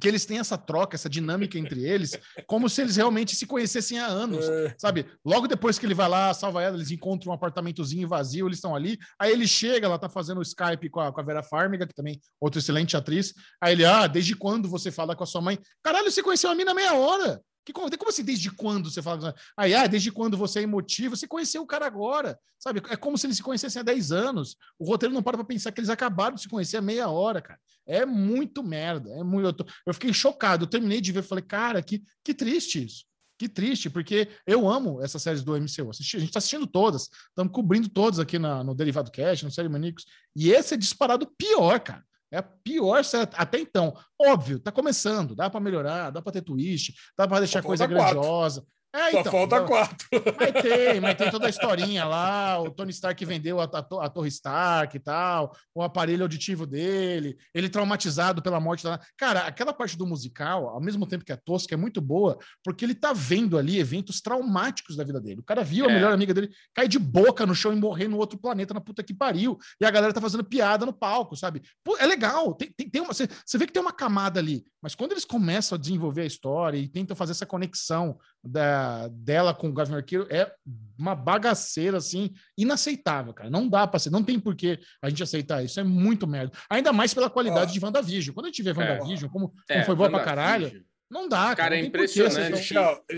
que 0.00 0.06
eles 0.06 0.24
têm 0.26 0.38
essa 0.38 0.58
troca, 0.58 0.94
essa 0.96 1.08
dinâmica 1.08 1.58
entre 1.58 1.84
eles, 1.84 2.18
como 2.46 2.68
se 2.68 2.82
eles 2.82 2.96
realmente 2.96 3.34
se 3.34 3.46
conhecessem 3.46 3.98
há 3.98 4.06
anos 4.06 4.46
É. 4.48 4.74
sabe? 4.78 5.06
Logo 5.24 5.46
depois 5.46 5.78
que 5.78 5.86
ele 5.86 5.94
vai 5.94 6.08
lá, 6.08 6.32
salva 6.34 6.62
ela, 6.62 6.76
eles 6.76 6.90
encontram 6.90 7.32
um 7.32 7.34
apartamentozinho 7.34 8.06
vazio, 8.08 8.46
eles 8.46 8.58
estão 8.58 8.74
ali. 8.74 8.98
Aí 9.18 9.32
ele 9.32 9.46
chega, 9.46 9.86
ela 9.86 9.98
tá 9.98 10.08
fazendo 10.08 10.38
o 10.38 10.42
Skype 10.42 10.90
com 10.90 11.00
a, 11.00 11.12
com 11.12 11.20
a 11.20 11.24
Vera 11.24 11.42
Farmiga, 11.42 11.86
que 11.86 11.94
também 11.94 12.20
outra 12.40 12.58
excelente 12.58 12.96
atriz. 12.96 13.32
Aí 13.60 13.72
ele, 13.72 13.84
ah, 13.84 14.06
desde 14.06 14.34
quando 14.36 14.68
você 14.68 14.90
fala 14.90 15.16
com 15.16 15.24
a 15.24 15.26
sua 15.26 15.40
mãe? 15.40 15.58
Caralho, 15.82 16.10
você 16.10 16.22
conheceu 16.22 16.50
a 16.50 16.54
mina 16.54 16.74
meia 16.74 16.94
hora. 16.94 17.40
Que, 17.66 17.72
como 17.72 17.90
assim, 18.08 18.22
desde 18.22 18.48
quando 18.50 18.88
você 18.88 19.02
fala? 19.02 19.34
Aí, 19.56 19.74
ah, 19.74 19.88
desde 19.88 20.12
quando 20.12 20.36
você 20.36 20.60
é 20.60 20.62
emotivo? 20.62 21.16
Você 21.16 21.26
conheceu 21.26 21.62
o 21.62 21.66
cara 21.66 21.84
agora, 21.84 22.38
sabe? 22.60 22.80
É 22.88 22.96
como 22.96 23.18
se 23.18 23.26
eles 23.26 23.36
se 23.38 23.42
conhecessem 23.42 23.80
há 23.80 23.82
10 23.82 24.12
anos. 24.12 24.56
O 24.78 24.84
roteiro 24.86 25.12
não 25.12 25.20
para 25.22 25.36
pra 25.36 25.44
pensar 25.44 25.72
que 25.72 25.80
eles 25.80 25.90
acabaram 25.90 26.36
de 26.36 26.42
se 26.42 26.48
conhecer 26.48 26.76
há 26.76 26.80
meia 26.80 27.08
hora, 27.08 27.42
cara. 27.42 27.58
É 27.84 28.06
muito 28.06 28.62
merda. 28.62 29.10
É 29.10 29.24
muito... 29.24 29.46
eu, 29.46 29.52
tô- 29.52 29.66
eu 29.84 29.92
fiquei 29.92 30.12
chocado. 30.12 30.64
Eu 30.64 30.68
terminei 30.68 31.00
de 31.00 31.10
ver, 31.10 31.22
falei, 31.22 31.42
cara, 31.44 31.82
que, 31.82 32.04
que 32.24 32.32
triste 32.32 32.84
isso. 32.84 33.04
Que 33.38 33.48
triste, 33.48 33.90
porque 33.90 34.28
eu 34.46 34.66
amo 34.68 35.02
essas 35.02 35.20
séries 35.20 35.42
do 35.42 35.54
MCU. 35.56 35.90
Assisti- 35.90 36.16
a 36.16 36.20
gente 36.20 36.28
está 36.30 36.38
assistindo 36.38 36.66
todas, 36.66 37.10
estamos 37.28 37.52
cobrindo 37.52 37.88
todas 37.88 38.18
aqui 38.18 38.38
na- 38.38 38.64
no 38.64 38.74
Derivado 38.74 39.10
Cast, 39.10 39.44
no 39.44 39.50
Série 39.50 39.68
Manicos. 39.68 40.06
E 40.34 40.50
esse 40.52 40.72
é 40.72 40.76
disparado 40.76 41.26
pior, 41.36 41.78
cara. 41.80 42.02
É 42.30 42.38
a 42.38 42.42
pior 42.42 43.04
série 43.04 43.30
até 43.34 43.58
então. 43.58 43.96
Óbvio, 44.20 44.58
tá 44.58 44.72
começando, 44.72 45.34
dá 45.34 45.48
para 45.48 45.60
melhorar, 45.60 46.10
dá 46.10 46.20
para 46.20 46.32
ter 46.32 46.42
twist, 46.42 46.94
dá 47.16 47.26
para 47.26 47.40
deixar 47.40 47.62
coisa 47.62 47.86
grandiosa. 47.86 48.64
É, 48.96 49.10
Só 49.10 49.20
então, 49.20 49.32
falta 49.32 49.60
dá- 49.60 49.66
quatro. 49.66 50.08
mas 50.10 50.62
tem, 50.62 51.00
mas 51.00 51.14
tem 51.16 51.30
toda 51.30 51.46
a 51.46 51.50
historinha 51.50 52.04
lá, 52.04 52.60
o 52.60 52.70
Tony 52.70 52.90
Stark 52.90 53.22
vendeu 53.24 53.60
a, 53.60 53.64
a 53.64 54.06
a 54.06 54.08
Torre 54.08 54.28
Stark 54.28 54.96
e 54.96 55.00
tal, 55.00 55.54
o 55.74 55.82
aparelho 55.82 56.22
auditivo 56.22 56.66
dele, 56.66 57.36
ele 57.54 57.68
traumatizado 57.68 58.40
pela 58.42 58.58
morte 58.58 58.84
da... 58.84 58.98
Cara, 59.16 59.40
aquela 59.40 59.72
parte 59.72 59.96
do 59.98 60.06
musical, 60.06 60.68
ao 60.68 60.80
mesmo 60.80 61.06
tempo 61.06 61.24
que 61.24 61.32
é 61.32 61.36
tosca, 61.36 61.74
é 61.74 61.76
muito 61.76 62.00
boa, 62.00 62.38
porque 62.64 62.84
ele 62.84 62.94
tá 62.94 63.12
vendo 63.12 63.58
ali 63.58 63.78
eventos 63.78 64.20
traumáticos 64.20 64.96
da 64.96 65.04
vida 65.04 65.20
dele. 65.20 65.40
O 65.40 65.44
cara 65.44 65.62
viu 65.62 65.84
a 65.86 65.90
É. 65.90 65.94
melhor 65.94 66.12
amiga 66.12 66.32
dele 66.32 66.50
cair 66.74 66.88
de 66.88 66.98
boca 66.98 67.44
no 67.44 67.54
chão 67.54 67.72
e 67.72 67.76
morrer 67.76 68.08
no 68.08 68.16
outro 68.16 68.38
planeta, 68.38 68.72
na 68.72 68.80
puta 68.80 69.02
que 69.02 69.12
pariu, 69.12 69.58
e 69.80 69.84
a 69.84 69.90
galera 69.90 70.12
tá 70.12 70.20
fazendo 70.20 70.44
piada 70.44 70.86
no 70.86 70.92
palco, 70.92 71.36
sabe? 71.36 71.60
Pô, 71.84 71.96
é 71.98 72.06
legal, 72.06 72.54
tem, 72.54 72.72
tem, 72.76 72.88
tem 72.88 73.02
uma, 73.02 73.12
você 73.12 73.28
vê 73.58 73.66
que 73.66 73.72
tem 73.72 73.82
uma 73.82 73.92
camada 73.92 74.40
ali, 74.40 74.64
mas 74.82 74.94
quando 74.94 75.12
eles 75.12 75.24
começam 75.24 75.76
a 75.76 75.78
desenvolver 75.80 76.22
a 76.22 76.26
história 76.26 76.78
e 76.78 76.88
tentam 76.88 77.16
fazer 77.16 77.32
essa 77.32 77.44
conexão 77.46 78.18
da, 78.46 79.08
dela 79.08 79.54
com 79.54 79.68
o 79.68 79.72
Gavin 79.72 79.94
Arqueiro, 79.94 80.26
é 80.30 80.52
uma 80.98 81.14
bagaceira, 81.14 81.98
assim, 81.98 82.32
inaceitável, 82.56 83.34
cara. 83.34 83.50
Não 83.50 83.68
dá 83.68 83.86
pra 83.86 83.98
ser, 83.98 84.10
não 84.10 84.22
tem 84.22 84.38
por 84.40 84.54
que 84.54 84.78
a 85.02 85.08
gente 85.08 85.22
aceitar 85.22 85.64
isso. 85.64 85.78
É 85.78 85.84
muito 85.84 86.26
merda. 86.26 86.52
Ainda 86.70 86.92
mais 86.92 87.12
pela 87.12 87.28
qualidade 87.30 87.70
Ó. 87.70 87.72
de 87.72 87.84
WandaVision. 87.84 88.34
Quando 88.34 88.46
a 88.46 88.48
gente 88.48 88.62
vê 88.62 88.70
WandaVision, 88.70 89.30
como, 89.30 89.48
como 89.48 89.62
É, 89.68 89.84
foi 89.84 89.94
boa 89.94 90.10
pra 90.10 90.24
caralho, 90.24 90.84
não 91.10 91.28
dá, 91.28 91.54
cara. 91.54 91.56
Cara, 91.56 91.76
é 91.76 91.80
impressionante. 91.80 92.74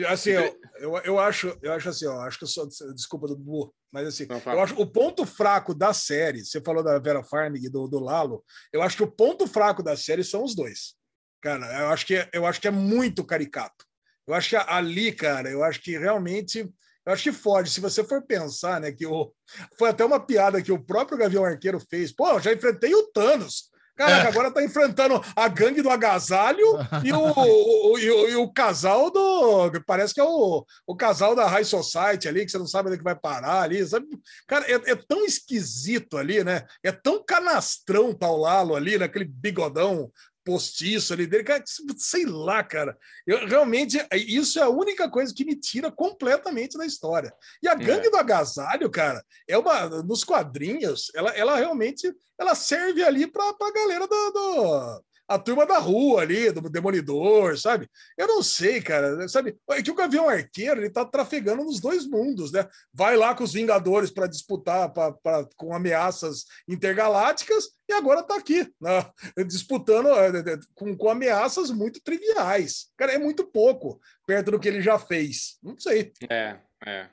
assim, 0.09 0.31
eu, 0.31 0.61
eu, 0.79 0.97
eu 0.99 1.19
acho, 1.19 1.59
eu 1.63 1.73
acho 1.73 1.89
assim, 1.89 2.07
ó, 2.07 2.21
acho 2.21 2.39
que 2.39 2.45
eu 2.45 2.49
sou, 2.49 2.69
desculpa 2.95 3.27
do 3.27 3.37
Bu, 3.37 3.75
mas 3.91 4.07
assim, 4.07 4.27
Não, 4.27 4.53
eu 4.53 4.61
acho 4.61 4.75
o 4.75 4.87
ponto 4.87 5.25
fraco 5.25 5.75
da 5.75 5.95
série, 5.95 6.45
você 6.45 6.61
falou 6.61 6.83
da 6.83 6.99
Vera 6.99 7.23
Farmiga 7.23 7.67
e 7.67 7.71
do, 7.71 7.89
do 7.89 7.99
Lalo, 7.99 8.45
eu 8.73 8.83
acho 8.83 8.97
que 8.97 9.03
o 9.03 9.11
ponto 9.11 9.47
fraco 9.47 9.83
da 9.83 9.97
série 9.97 10.23
são 10.23 10.45
os 10.45 10.55
dois. 10.55 10.95
Cara, 11.41 11.67
eu 11.81 11.89
acho 11.89 12.05
que 12.05 12.17
é, 12.17 12.29
eu 12.33 12.45
acho 12.45 12.61
que 12.61 12.69
é 12.69 12.71
muito 12.71 13.25
caricato. 13.25 13.88
Eu 14.29 14.35
acho 14.35 14.51
que 14.51 14.57
ali, 14.57 15.11
cara, 15.11 15.49
eu 15.51 15.65
acho 15.65 15.81
que 15.81 15.99
realmente, 15.99 16.61
eu 17.07 17.13
acho 17.13 17.23
que 17.23 17.33
fode. 17.33 17.71
Se 17.71 17.81
você 17.81 18.05
for 18.05 18.23
pensar, 18.23 18.81
né, 18.81 18.93
que 18.93 19.07
o 19.07 19.33
foi 19.79 19.89
até 19.89 20.05
uma 20.05 20.21
piada 20.21 20.61
que 20.63 20.71
o 20.71 20.79
próprio 20.85 21.17
Gavião 21.19 21.45
Arqueiro 21.45 21.81
fez. 21.89 22.13
Pô, 22.13 22.29
eu 22.33 22.41
já 22.41 22.53
enfrentei 22.53 22.95
o 22.95 23.11
Thanos. 23.11 23.71
Caraca, 23.97 24.27
É. 24.29 24.31
agora 24.31 24.53
tá 24.53 24.63
enfrentando 24.63 25.21
a 25.35 25.49
gangue 25.49 25.83
do 25.83 25.91
agasalho 25.91 26.65
e 27.05 27.11
o, 27.13 27.19
o- 27.19 27.99
e 27.99 28.09
o, 28.09 28.29
e 28.29 28.37
o 28.37 28.53
casal 28.53 29.11
do. 29.11 29.73
Parece 29.85 30.15
que 30.15 30.21
é 30.21 30.25
o, 30.25 30.65
o 30.87 30.95
casal 30.95 31.35
da 31.35 31.49
High 31.49 31.65
Society 31.65 32.29
ali, 32.29 32.45
que 32.45 32.53
você 32.53 32.59
não 32.59 32.67
sabe 32.69 32.87
onde 32.89 32.95
é 32.95 32.99
que 32.99 33.03
vai 33.05 33.19
parar 33.19 33.63
ali. 33.63 33.85
Sabe? 33.85 34.07
Cara, 34.47 34.65
é, 34.71 34.93
é 34.93 34.95
tão 34.95 35.25
esquisito 35.25 36.17
ali, 36.17 36.45
né? 36.45 36.65
É 36.81 36.93
tão 36.93 37.25
canastrão 37.25 38.13
tal 38.15 38.37
Lalo 38.37 38.77
ali, 38.77 38.97
naquele 38.99 39.25
bigodão 39.25 40.13
postiço 40.49 41.13
ali 41.13 41.27
dele. 41.27 41.45
Cara, 41.45 41.63
sei 41.99 42.25
lá, 42.25 42.65
cara. 42.65 42.97
Eu, 43.27 43.47
realmente, 43.47 43.99
isso 44.15 44.59
é 44.59 44.63
a 44.63 44.69
única 44.69 45.09
coisa 45.11 45.35
que 45.35 45.45
me 45.45 45.55
tira 45.55 45.93
completamente 45.93 46.79
da 46.79 46.87
história. 46.87 47.33
E 47.63 47.69
a 47.69 47.75
gangue 47.75 48.09
do 48.11 48.17
agasalho, 48.17 48.91
cara, 48.91 49.23
é 49.47 49.59
uma. 49.59 49.89
Nos 50.03 50.25
quadrinhos, 50.25 51.11
ela, 51.15 51.31
ela 51.31 51.57
realmente 51.57 52.11
ela 52.39 52.55
serve 52.55 53.03
ali 53.05 53.27
para 53.27 53.45
a 53.45 53.73
galera 53.73 54.07
do, 54.07 54.31
do- 54.31 55.05
a 55.29 55.39
turma 55.39 55.67
da 55.67 55.79
rua 55.79 56.23
ali, 56.23 56.51
do 56.51 56.71
Demolidor, 56.71 57.59
sabe? 57.59 57.89
Eu 58.17 58.27
não 58.27 58.43
sei, 58.43 58.81
cara, 58.81 59.29
sabe? 59.29 59.57
É 59.71 59.83
que 59.83 59.91
o 59.91 59.95
Gavião 59.95 60.27
Arqueiro, 60.27 60.81
ele 60.81 60.89
tá 60.91 61.05
trafegando 61.05 61.63
nos 61.63 61.81
dois 61.81 62.07
mundos, 62.07 62.51
né? 62.51 62.67
Vai 62.93 63.15
lá 63.15 63.35
com 63.35 63.45
os 63.45 63.53
Vingadores 63.53 64.11
para 64.11 64.27
disputar 64.27 64.91
pra, 64.91 65.13
pra, 65.13 65.47
com 65.55 65.75
ameaças 65.75 66.47
intergalácticas 66.67 67.69
e 67.87 67.93
agora 67.93 68.23
tá 68.23 68.37
aqui, 68.37 68.67
né? 68.81 69.11
disputando 69.47 70.09
é, 70.09 70.59
com, 70.75 70.97
com 70.97 71.11
ameaças 71.11 71.71
muito 71.71 72.01
triviais. 72.03 72.91
Cara, 72.97 73.13
é 73.13 73.19
muito 73.19 73.47
pouco 73.47 74.01
perto 74.27 74.53
do 74.53 74.59
que 74.59 74.69
ele 74.69 74.81
já 74.81 74.99
fez. 74.99 75.59
Não 75.63 75.79
sei. 75.79 76.13
É, 76.31 76.59
é. 76.87 77.11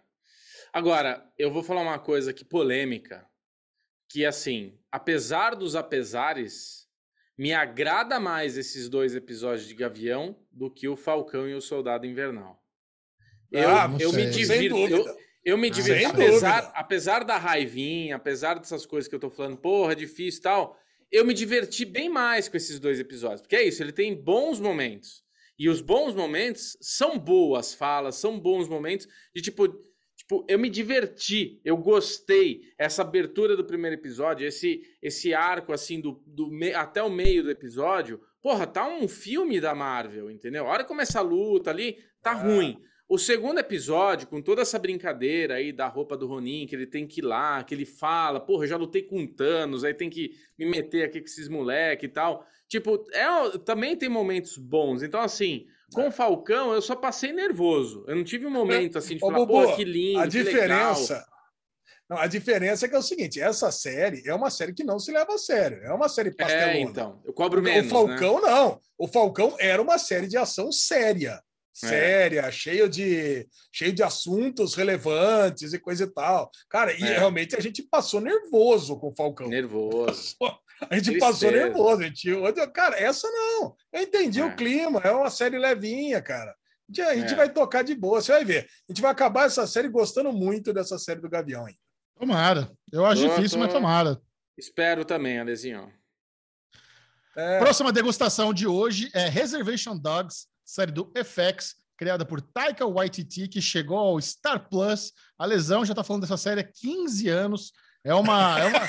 Agora, 0.72 1.30
eu 1.38 1.52
vou 1.52 1.64
falar 1.64 1.82
uma 1.82 2.00
coisa 2.00 2.32
aqui 2.32 2.46
polêmica, 2.46 3.26
que 4.10 4.26
assim, 4.26 4.78
apesar 4.92 5.56
dos 5.56 5.76
apesares, 5.76 6.85
me 7.38 7.54
agrada 7.54 8.20
mais 8.20 8.58
esses 8.58 8.88
dois 8.90 9.16
episódios 9.16 9.68
de 9.68 9.74
Gavião 9.74 10.36
do 10.52 10.70
que 10.72 10.88
o 10.88 10.96
Falcão 10.96 11.48
e 11.48 11.54
o 11.54 11.62
Soldado 11.62 12.06
Invernal. 12.06 12.62
Eu, 13.52 13.70
Ah, 13.70 13.96
eu 14.00 14.12
me 14.14 14.26
divirto. 14.30 14.78
Eu, 14.78 15.18
eu 15.44 15.58
me 15.58 15.68
Ah, 15.68 15.72
divirto. 15.72 15.98
sem 16.00 16.06
Apesar, 16.08 16.72
apesar 16.76 17.24
da 17.24 17.38
raivinha, 17.38 18.16
apesar 18.16 18.56
dessas 18.60 18.86
coisas 18.86 19.08
que 19.08 19.16
eu 19.16 19.20
tô 19.20 19.30
falando, 19.30 19.58
porra, 19.58 19.92
é 19.92 19.96
difícil 19.96 20.40
e 20.40 20.44
tal, 20.44 20.80
eu 21.12 21.26
me 21.26 21.34
diverti 21.34 21.86
bem 21.86 22.10
mais 22.10 22.48
com 22.50 22.58
esses 22.58 22.80
dois 22.80 23.00
episódios. 23.00 23.42
Porque 23.42 23.56
é 23.56 23.64
isso, 23.64 23.84
ele 23.84 23.92
tem 23.92 24.16
bons 24.16 24.60
momentos. 24.60 25.24
E 25.58 25.70
os 25.70 25.80
bons 25.82 26.14
momentos 26.14 26.78
são 26.82 27.18
boas 27.18 27.74
falas, 27.74 28.16
são 28.16 28.40
bons 28.40 28.68
momentos 28.68 29.08
de 29.34 29.42
tipo. 29.42 29.68
Tipo, 30.28 30.44
eu 30.50 30.58
me 30.58 30.70
diverti, 30.72 31.62
eu 31.64 31.78
gostei. 31.78 32.62
Essa 32.80 33.04
abertura 33.04 33.56
do 33.56 33.64
primeiro 33.64 33.96
episódio, 33.96 34.48
esse 34.48 34.82
esse 35.00 35.36
arco 35.36 35.72
assim 35.72 36.02
do, 36.02 36.24
do 36.26 36.50
me- 36.50 36.74
até 36.74 37.02
o 37.04 37.12
meio 37.12 37.44
do 37.44 37.52
episódio, 37.52 38.20
porra, 38.42 38.66
tá 38.66 38.88
um 38.88 39.08
filme 39.08 39.62
da 39.62 39.76
Marvel, 39.76 40.32
entendeu? 40.32 40.66
A 40.66 40.70
hora 40.70 40.84
que 40.84 40.90
começa 40.90 41.20
a 41.20 41.22
luta 41.22 41.70
ali, 41.70 41.98
tá 42.24 42.34
ruim. 42.34 42.82
O 43.08 43.20
segundo 43.20 43.60
episódio, 43.60 44.28
com 44.28 44.42
toda 44.42 44.64
essa 44.64 44.80
brincadeira 44.80 45.56
aí 45.56 45.72
da 45.72 45.88
roupa 45.88 46.18
do 46.18 46.26
Ronin, 46.26 46.66
que 46.66 46.76
ele 46.76 46.88
tem 46.88 47.06
que 47.06 47.22
ir 47.22 47.24
lá, 47.24 47.64
que 47.64 47.76
ele 47.76 47.86
fala, 47.86 48.40
porra, 48.40 48.64
eu 48.64 48.68
já 48.68 48.78
lutei 48.78 49.04
com 49.04 49.28
Thanos, 49.28 49.84
aí 49.84 49.94
tem 49.94 50.10
que 50.10 50.32
me 50.58 50.66
meter 50.66 51.04
aqui 51.06 51.20
com 51.20 51.26
esses 51.28 51.48
moleque 51.48 52.08
e 52.08 52.10
tal. 52.10 52.44
Tipo, 52.68 53.06
é, 53.14 53.60
também 53.60 53.96
tem 53.96 54.10
momentos 54.10 54.58
bons. 54.58 55.04
Então, 55.04 55.22
assim, 55.22 55.68
com 55.94 56.08
o 56.08 56.12
Falcão, 56.12 56.74
eu 56.74 56.82
só 56.82 56.96
passei 56.96 57.32
nervoso. 57.32 58.04
Eu 58.08 58.16
não 58.16 58.24
tive 58.24 58.46
um 58.46 58.52
momento 58.52 58.98
assim 58.98 59.16
de 59.16 59.24
Ô, 59.24 59.28
falar, 59.28 59.40
Bubu, 59.40 59.54
porra, 59.54 59.76
que 59.76 59.84
lindo, 59.84 60.20
a 60.20 60.26
diferença. 60.26 61.26
Não, 62.10 62.18
a 62.18 62.28
diferença 62.28 62.86
é 62.86 62.90
que 62.90 62.96
é 62.96 63.00
o 63.00 63.04
seguinte: 63.04 63.42
essa 63.42 63.72
série 63.72 64.22
é 64.28 64.34
uma 64.34 64.50
série 64.52 64.74
que 64.74 64.84
não 64.84 65.00
se 65.00 65.12
leva 65.12 65.34
a 65.34 65.38
sério. 65.38 65.84
É 65.84 65.92
uma 65.92 66.08
série 66.08 66.32
pastelona. 66.32 66.72
É, 66.74 66.82
então. 66.82 67.22
Eu 67.26 67.34
cobro 67.34 67.60
o 67.60 67.64
menos, 67.64 67.86
né? 67.86 67.90
Falcão, 67.90 68.42
não. 68.42 68.80
O 68.98 69.08
Falcão 69.08 69.56
era 69.60 69.82
uma 69.82 69.98
série 69.98 70.28
de 70.28 70.38
ação 70.38 70.72
séria. 70.72 71.42
É. 71.84 71.88
Séria, 71.88 72.52
cheio 72.52 72.88
de 72.88 73.46
cheio 73.70 73.92
de 73.92 74.02
assuntos 74.02 74.76
relevantes 74.76 75.74
e 75.74 75.80
coisa 75.80 76.06
e 76.06 76.08
tal. 76.08 76.50
Cara, 76.70 76.94
e 76.94 77.04
É. 77.04 77.18
realmente 77.18 77.56
a 77.56 77.60
gente 77.60 77.84
passou 77.84 78.22
nervoso 78.22 78.98
com 78.98 79.10
o 79.10 79.16
Falcão. 79.16 79.50
Nervoso. 79.50 80.36
A 80.90 80.96
gente 80.96 81.06
Tristeza. 81.12 81.20
passou 81.26 81.52
nervoso. 81.52 82.02
A 82.02 82.06
gente, 82.06 82.30
cara, 82.74 83.00
essa 83.00 83.28
não. 83.32 83.76
Eu 83.94 84.02
entendi 84.02 84.40
É. 84.42 84.46
o 84.46 84.56
clima, 84.56 85.00
é 85.04 85.12
uma 85.12 85.30
série 85.30 85.58
levinha, 85.58 86.22
cara. 86.22 86.52
A 86.52 86.56
gente, 86.94 87.02
a 87.02 87.16
gente 87.16 87.34
É. 87.34 87.36
vai 87.36 87.50
tocar 87.52 87.84
de 87.84 87.96
boa, 87.96 88.22
você 88.22 88.32
vai 88.32 88.46
ver. 88.46 88.68
A 88.88 88.92
gente 88.92 89.02
vai 89.02 89.12
acabar 89.12 89.46
essa 89.46 89.66
série 89.66 89.88
gostando 89.88 90.32
muito 90.34 90.74
dessa 90.74 91.00
série 91.00 91.20
do 91.22 91.30
Gavião. 91.30 91.68
Hein? 91.68 91.78
Tomara. 92.20 92.70
Eu 92.92 93.06
acho 93.06 93.24
Tô- 93.28 93.36
difícil, 93.36 93.58
mas 93.60 93.72
tomara. 93.74 94.22
Espero 94.58 95.04
também, 95.04 95.40
Alezinho. 95.40 95.92
É, 97.36 97.60
Próxima 97.60 97.92
degustação 97.92 98.54
de 98.54 98.66
hoje 98.68 99.10
é 99.14 99.28
Reservation 99.28 99.98
Dogs, 99.98 100.48
série 100.64 100.92
do 100.92 101.12
FX, 101.16 101.76
criada 101.98 102.26
por 102.26 102.40
Taika 102.42 102.86
Waititi, 102.86 103.48
que 103.48 103.62
chegou 103.62 103.98
ao 103.98 104.22
Star 104.22 104.70
Plus. 104.70 105.12
A 105.38 105.46
Lesão 105.46 105.84
já 105.84 105.92
está 105.92 106.04
falando 106.04 106.22
dessa 106.22 106.38
série 106.38 106.62
há 106.62 106.64
15 106.64 107.28
anos. 107.28 107.74
É 108.06 108.14
uma, 108.14 108.60
é 108.60 108.66
uma, 108.68 108.86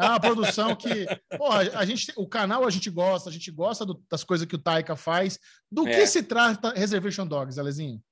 é 0.00 0.08
uma 0.08 0.20
produção 0.20 0.74
que, 0.74 1.06
porra, 1.38 1.60
a 1.78 1.84
gente, 1.84 2.12
o 2.16 2.28
canal 2.28 2.66
a 2.66 2.70
gente 2.70 2.90
gosta, 2.90 3.30
a 3.30 3.32
gente 3.32 3.48
gosta 3.52 3.86
do- 3.86 4.02
das 4.10 4.24
coisas 4.24 4.44
que 4.46 4.56
o 4.56 4.58
Taika 4.58 4.96
faz. 4.96 5.38
Do 5.70 5.86
É. 5.86 5.92
que 6.00 6.06
se 6.08 6.20
trata 6.22 6.70
Reservation 6.72 7.26
Dogs, 7.28 7.60
Alezinho? 7.60 8.02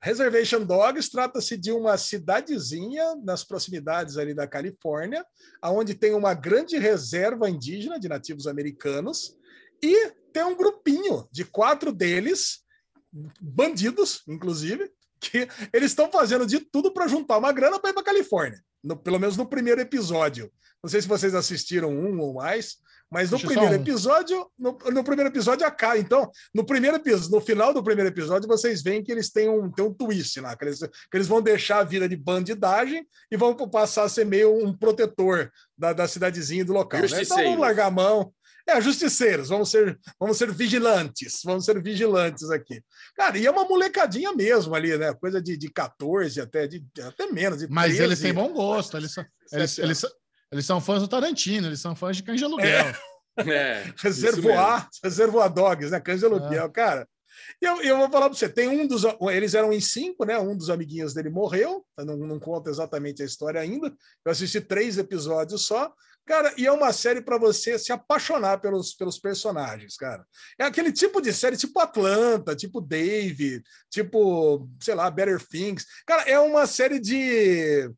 Reservation 0.00 0.64
Dogs 0.64 1.10
trata-se 1.10 1.56
de 1.56 1.72
uma 1.72 1.98
cidadezinha 1.98 3.16
nas 3.24 3.42
proximidades 3.42 4.16
ali 4.16 4.32
da 4.32 4.46
Califórnia, 4.46 5.26
onde 5.64 5.92
tem 5.92 6.14
uma 6.14 6.34
grande 6.34 6.78
reserva 6.78 7.50
indígena 7.50 7.98
de 7.98 8.08
nativos 8.08 8.46
americanos 8.46 9.36
e 9.82 10.12
tem 10.32 10.44
um 10.44 10.56
grupinho 10.56 11.26
de 11.32 11.44
quatro 11.44 11.92
deles, 11.92 12.60
bandidos, 13.40 14.22
inclusive, 14.28 14.88
que 15.20 15.48
eles 15.72 15.90
estão 15.90 16.08
fazendo 16.12 16.46
de 16.46 16.60
tudo 16.60 16.92
para 16.92 17.08
juntar 17.08 17.38
uma 17.38 17.50
grana 17.50 17.80
para 17.80 17.90
ir 17.90 17.94
para 17.94 18.04
Califórnia. 18.04 18.62
No- 18.88 18.96
pelo 18.96 19.18
menos 19.18 19.36
no 19.36 19.46
primeiro 19.46 19.80
episódio. 19.80 20.50
Não 20.82 20.88
sei 20.88 21.02
se 21.02 21.08
vocês 21.08 21.34
assistiram 21.34 21.90
um 21.90 22.18
ou 22.20 22.34
mais, 22.34 22.76
mas 23.10 23.30
no 23.30 23.38
primeiro 23.38 23.72
um. 23.72 23.74
episódio, 23.74 24.50
no, 24.58 24.78
no 24.92 25.04
primeiro 25.04 25.30
episódio 25.30 25.66
acaba. 25.66 25.98
Então, 25.98 26.30
no 26.54 26.64
primeiro 26.64 26.96
episódio, 26.96 27.30
no 27.30 27.40
final 27.40 27.74
do 27.74 27.82
primeiro 27.82 28.08
episódio, 28.08 28.48
vocês 28.48 28.82
veem 28.82 29.02
que 29.02 29.12
eles 29.12 29.30
têm 29.30 29.48
um, 29.48 29.70
têm 29.70 29.84
um 29.84 29.92
twist 29.92 30.40
lá, 30.40 30.56
que 30.56 30.64
eles, 30.64 30.78
que 30.78 31.16
eles 31.16 31.26
vão 31.26 31.42
deixar 31.42 31.80
a 31.80 31.84
vida 31.84 32.08
de 32.08 32.16
bandidagem 32.16 33.06
e 33.30 33.36
vão 33.36 33.54
passar 33.54 34.04
a 34.04 34.08
ser 34.08 34.24
meio 34.24 34.54
um 34.54 34.76
protetor 34.76 35.50
da, 35.76 35.92
da 35.92 36.08
cidadezinha 36.08 36.62
e 36.62 36.64
do 36.64 36.72
local. 36.72 37.00
Né? 37.00 37.06
Então 37.22 37.36
vamos 37.44 37.60
largar 37.60 37.86
a 37.86 37.90
mão. 37.90 38.32
É, 38.68 38.80
justiceiros, 38.82 39.48
vamos 39.48 39.70
ser, 39.70 39.98
vamos 40.20 40.36
ser 40.36 40.52
vigilantes, 40.52 41.40
vamos 41.42 41.64
ser 41.64 41.82
vigilantes 41.82 42.50
aqui. 42.50 42.82
Cara, 43.16 43.38
e 43.38 43.46
é 43.46 43.50
uma 43.50 43.64
molecadinha 43.64 44.32
mesmo 44.34 44.74
ali, 44.74 44.94
né? 44.98 45.14
Coisa 45.14 45.40
de, 45.40 45.56
de 45.56 45.70
14 45.70 46.38
até, 46.40 46.66
de, 46.66 46.84
até 47.02 47.26
menos. 47.32 47.60
De 47.60 47.66
Mas 47.68 47.92
13. 47.96 48.02
eles 48.02 48.20
têm 48.20 48.34
bom 48.34 48.52
gosto, 48.52 48.96
eles 48.98 49.12
são, 49.12 49.24
eles, 49.52 49.78
eles, 49.78 49.98
são- 49.98 50.10
eles 50.52 50.66
são 50.66 50.80
fãs 50.82 51.00
do 51.00 51.08
Tarantino, 51.08 51.66
eles 51.66 51.80
são 51.80 51.96
fãs 51.96 52.16
de 52.18 52.22
Cães 52.22 52.38
de 52.38 52.44
Aluguel. 52.44 52.68
É, 53.38 53.84
isso 53.96 54.02
Reservoir, 54.02 54.88
Reservoir 55.02 55.50
Dogs, 55.52 55.90
né? 55.90 55.98
Cães 56.00 56.20
de 56.20 56.26
É. 56.26 56.28
aluguel, 56.28 56.70
cara. 56.70 57.08
E 57.62 57.64
eu, 57.64 57.80
eu 57.82 57.96
vou 57.98 58.10
falar 58.10 58.28
para 58.28 58.36
você, 58.36 58.48
tem 58.48 58.68
um 58.68 58.86
dos. 58.86 59.04
Eles 59.32 59.54
eram 59.54 59.72
em 59.72 59.80
cinco, 59.80 60.24
né? 60.24 60.38
Um 60.38 60.56
dos 60.56 60.68
amiguinhos 60.70 61.14
dele 61.14 61.30
morreu. 61.30 61.86
eu 61.96 62.04
Não, 62.04 62.16
não 62.16 62.38
conta 62.38 62.68
exatamente 62.68 63.22
a 63.22 63.24
história 63.24 63.60
ainda. 63.60 63.86
Eu 64.24 64.32
assisti 64.32 64.60
três 64.60 64.98
episódios 64.98 65.64
só. 65.64 65.90
Cara, 66.28 66.52
e 66.58 66.66
é 66.66 66.70
uma 66.70 66.92
série 66.92 67.22
para 67.22 67.38
você 67.38 67.78
se 67.78 67.90
apaixonar 67.90 68.60
pelos, 68.60 68.92
pelos 68.92 69.18
personagens, 69.18 69.96
cara. 69.96 70.26
É 70.58 70.64
aquele 70.64 70.92
tipo 70.92 71.22
de 71.22 71.32
série, 71.32 71.56
tipo 71.56 71.80
Atlanta, 71.80 72.54
tipo 72.54 72.82
Dave, 72.82 73.62
tipo, 73.88 74.68
sei 74.78 74.94
lá, 74.94 75.10
Better 75.10 75.42
Things. 75.42 75.86
Cara, 76.06 76.24
é 76.24 76.38
uma 76.38 76.66
série 76.66 77.00
de 77.00 77.90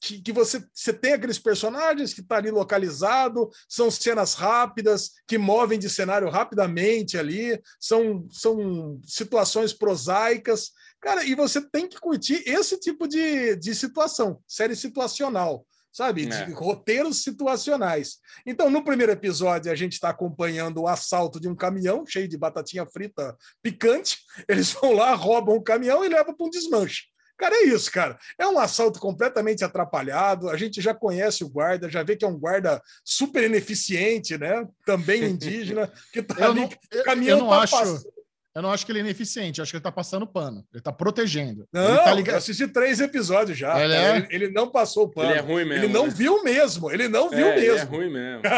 que, 0.00 0.22
que 0.22 0.32
você, 0.32 0.64
você 0.72 0.94
tem 0.94 1.12
aqueles 1.12 1.38
personagens 1.38 2.14
que 2.14 2.22
está 2.22 2.38
ali 2.38 2.50
localizado, 2.50 3.50
são 3.68 3.90
cenas 3.90 4.32
rápidas, 4.32 5.10
que 5.26 5.36
movem 5.36 5.78
de 5.78 5.90
cenário 5.90 6.30
rapidamente 6.30 7.18
ali, 7.18 7.60
são, 7.78 8.26
são 8.30 8.98
situações 9.04 9.74
prosaicas. 9.74 10.70
Cara, 11.02 11.22
e 11.22 11.34
você 11.34 11.60
tem 11.60 11.86
que 11.86 12.00
curtir 12.00 12.42
esse 12.46 12.80
tipo 12.80 13.06
de, 13.06 13.56
de 13.56 13.74
situação, 13.74 14.42
série 14.48 14.74
situacional, 14.74 15.66
sabe? 15.94 16.26
De 16.26 16.34
É. 16.34 16.44
roteiros 16.52 17.22
situacionais. 17.22 18.18
Então, 18.44 18.68
no 18.68 18.84
primeiro 18.84 19.12
episódio, 19.12 19.70
a 19.70 19.74
gente 19.76 19.92
está 19.92 20.10
acompanhando 20.10 20.82
o 20.82 20.88
assalto 20.88 21.40
de 21.40 21.48
um 21.48 21.54
caminhão 21.54 22.04
cheio 22.06 22.28
de 22.28 22.36
batatinha 22.36 22.84
frita 22.84 23.34
picante. 23.62 24.18
Eles 24.48 24.72
vão 24.72 24.92
lá, 24.92 25.14
roubam 25.14 25.56
o 25.56 25.62
caminhão 25.62 26.04
e 26.04 26.08
levam 26.08 26.34
para 26.34 26.46
um 26.46 26.50
desmanche. 26.50 27.04
Cara, 27.36 27.54
é 27.56 27.64
isso, 27.64 27.90
cara. 27.90 28.16
É 28.38 28.46
um 28.46 28.58
assalto 28.60 29.00
completamente 29.00 29.64
atrapalhado. 29.64 30.48
A 30.48 30.56
gente 30.56 30.80
já 30.80 30.94
conhece 30.94 31.42
o 31.42 31.48
guarda, 31.48 31.90
já 31.90 32.02
vê 32.02 32.14
que 32.16 32.24
é 32.24 32.28
um 32.28 32.38
guarda 32.38 32.80
super 33.04 33.42
ineficiente, 33.42 34.38
né? 34.38 34.64
Também 34.86 35.24
indígena, 35.30 35.92
que 36.12 36.22
tá 36.22 36.36
Eu 36.38 36.50
ali. 36.52 36.60
não, 36.60 36.70
eu, 36.92 37.04
caminhão 37.04 37.38
eu 37.38 37.44
não 37.44 37.50
tá 37.50 37.62
acho, 37.62 37.72
passando. 37.76 38.13
Eu 38.54 38.62
não 38.62 38.70
acho 38.70 38.86
que 38.86 38.92
ele 38.92 39.00
é 39.00 39.02
ineficiente, 39.02 39.58
eu 39.58 39.62
acho 39.62 39.72
que 39.72 39.76
ele 39.76 39.82
tá 39.82 39.90
passando 39.92 40.26
pano, 40.26 40.64
ele 40.72 40.82
tá 40.82 40.92
protegendo. 40.92 41.66
Não, 41.72 41.88
ele 41.88 41.98
tá 41.98 42.10
eu 42.10 42.16
ligado. 42.16 42.36
assisti 42.36 42.68
três 42.68 43.00
episódios 43.00 43.58
já. 43.58 43.82
Ele 43.82 43.94
é? 43.94 44.16
ele, 44.16 44.26
ele 44.30 44.48
não 44.50 44.70
passou 44.70 45.04
o 45.04 45.08
pano. 45.10 45.30
Ele 45.30 45.38
é 45.38 45.42
ruim 45.42 45.64
mesmo. 45.64 45.84
Ele 45.84 45.92
não 45.92 46.06
né? 46.06 46.12
viu 46.14 46.44
mesmo. 46.44 46.90
Ele 46.90 47.08
não 47.08 47.28
viu 47.30 47.46
É, 47.46 47.56
Ele 47.56 47.66
é 47.66 47.72
mesmo. 47.72 47.90
ruim 47.96 48.10
mesmo. 48.12 48.42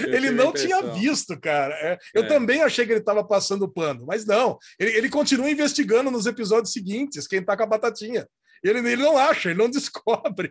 Eu 0.00 0.14
ele 0.14 0.30
não 0.30 0.52
tinha 0.52 0.80
visto, 0.82 1.38
cara. 1.38 1.74
É, 1.74 1.98
eu 2.14 2.22
É. 2.22 2.26
também 2.26 2.62
achei 2.62 2.86
que 2.86 2.92
ele 2.92 3.00
estava 3.00 3.22
passando 3.24 3.68
pano, 3.70 4.04
mas 4.06 4.24
não. 4.24 4.56
Ele, 4.78 4.96
ele 4.96 5.08
continua 5.10 5.50
investigando 5.50 6.10
nos 6.10 6.26
episódios 6.26 6.72
seguintes 6.72 7.26
quem 7.26 7.42
tá 7.44 7.56
com 7.56 7.64
a 7.64 7.66
batatinha. 7.66 8.26
Ele, 8.62 8.78
ele 8.78 9.02
não 9.02 9.18
acha, 9.18 9.50
ele 9.50 9.58
não 9.58 9.68
descobre. 9.70 10.50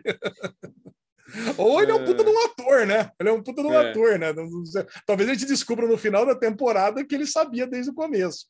Ou 1.56 1.82
ele 1.82 1.92
é 1.92 1.94
um 1.94 2.04
puta 2.04 2.24
de 2.24 2.30
um 2.30 2.44
ator, 2.44 2.86
né? 2.86 3.10
Ele 3.18 3.28
é 3.28 3.32
um 3.32 3.42
puta 3.42 3.62
de 3.62 3.68
um 3.68 3.74
É. 3.74 3.90
ator, 3.90 4.18
né? 4.18 4.28
Talvez 5.06 5.28
a 5.28 5.32
gente 5.34 5.46
descubra 5.46 5.86
no 5.86 5.96
final 5.98 6.24
da 6.26 6.34
temporada 6.34 7.04
que 7.04 7.14
ele 7.14 7.26
sabia 7.26 7.66
desde 7.66 7.90
o 7.90 7.94
começo. 7.94 8.46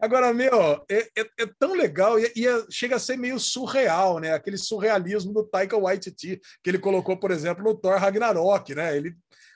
Agora, 0.00 0.32
meu, 0.32 0.84
é, 0.88 1.08
é- 1.18 1.30
é 1.40 1.46
tão 1.58 1.72
legal 1.74 2.20
e, 2.20 2.32
e 2.36 2.46
é- 2.46 2.64
chega 2.70 2.96
a 2.96 3.00
ser 3.00 3.16
meio 3.16 3.38
surreal, 3.40 4.20
né? 4.20 4.32
Aquele 4.32 4.56
surrealismo 4.56 5.32
do 5.32 5.42
Taika 5.44 5.76
Waititi, 5.76 6.40
que 6.62 6.70
ele 6.70 6.78
colocou, 6.78 7.16
por 7.16 7.30
exemplo, 7.32 7.64
no 7.64 7.74
Thor 7.74 7.96
Ragnarok, 7.98 8.74
né? 8.74 8.96
Ele 8.96 9.14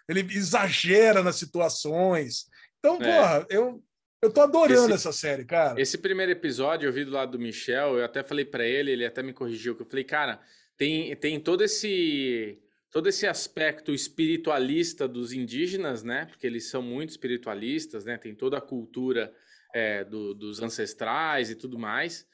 ele 0.08 0.26
exagera 0.34 1.22
nas 1.22 1.36
situações. 1.36 2.46
Então, 2.80 2.96
É. 2.96 2.98
porra, 2.98 3.46
eu, 3.48 3.82
eu 4.20 4.32
tô 4.32 4.40
adorando 4.40 4.86
Esse- 4.86 4.94
essa 5.08 5.12
série, 5.12 5.44
cara. 5.44 5.80
Esse 5.80 5.96
primeiro 5.96 6.32
episódio 6.32 6.88
eu 6.88 6.92
vi 6.92 7.04
do 7.04 7.12
lado 7.12 7.32
do 7.32 7.38
Michel, 7.38 7.96
eu 7.98 8.04
até 8.04 8.22
falei 8.24 8.44
pra 8.44 8.66
ele, 8.66 8.90
ele 8.90 9.06
até 9.06 9.22
me 9.22 9.32
corrigiu, 9.32 9.76
que 9.76 9.82
eu 9.82 9.86
falei, 9.86 10.02
cara, 10.04 10.40
tem, 10.76 11.14
tem 11.16 11.38
todo 11.38 11.62
esse 11.62 12.58
todo 12.92 13.08
esse 13.08 13.26
aspecto 13.26 13.92
espiritualista 13.92 15.08
dos 15.08 15.32
indígenas, 15.32 16.02
né? 16.04 16.26
Porque 16.26 16.46
eles 16.46 16.68
são 16.68 16.82
muito 16.82 17.10
espiritualistas, 17.10 18.04
né? 18.04 18.18
Tem 18.18 18.34
toda 18.34 18.58
a 18.58 18.60
cultura 18.60 19.32
é, 19.74 20.04
do- 20.04 20.34
dos 20.34 20.60
ancestrais 20.62 21.50
e 21.50 21.54
tudo 21.56 21.78
mais. 21.78 22.26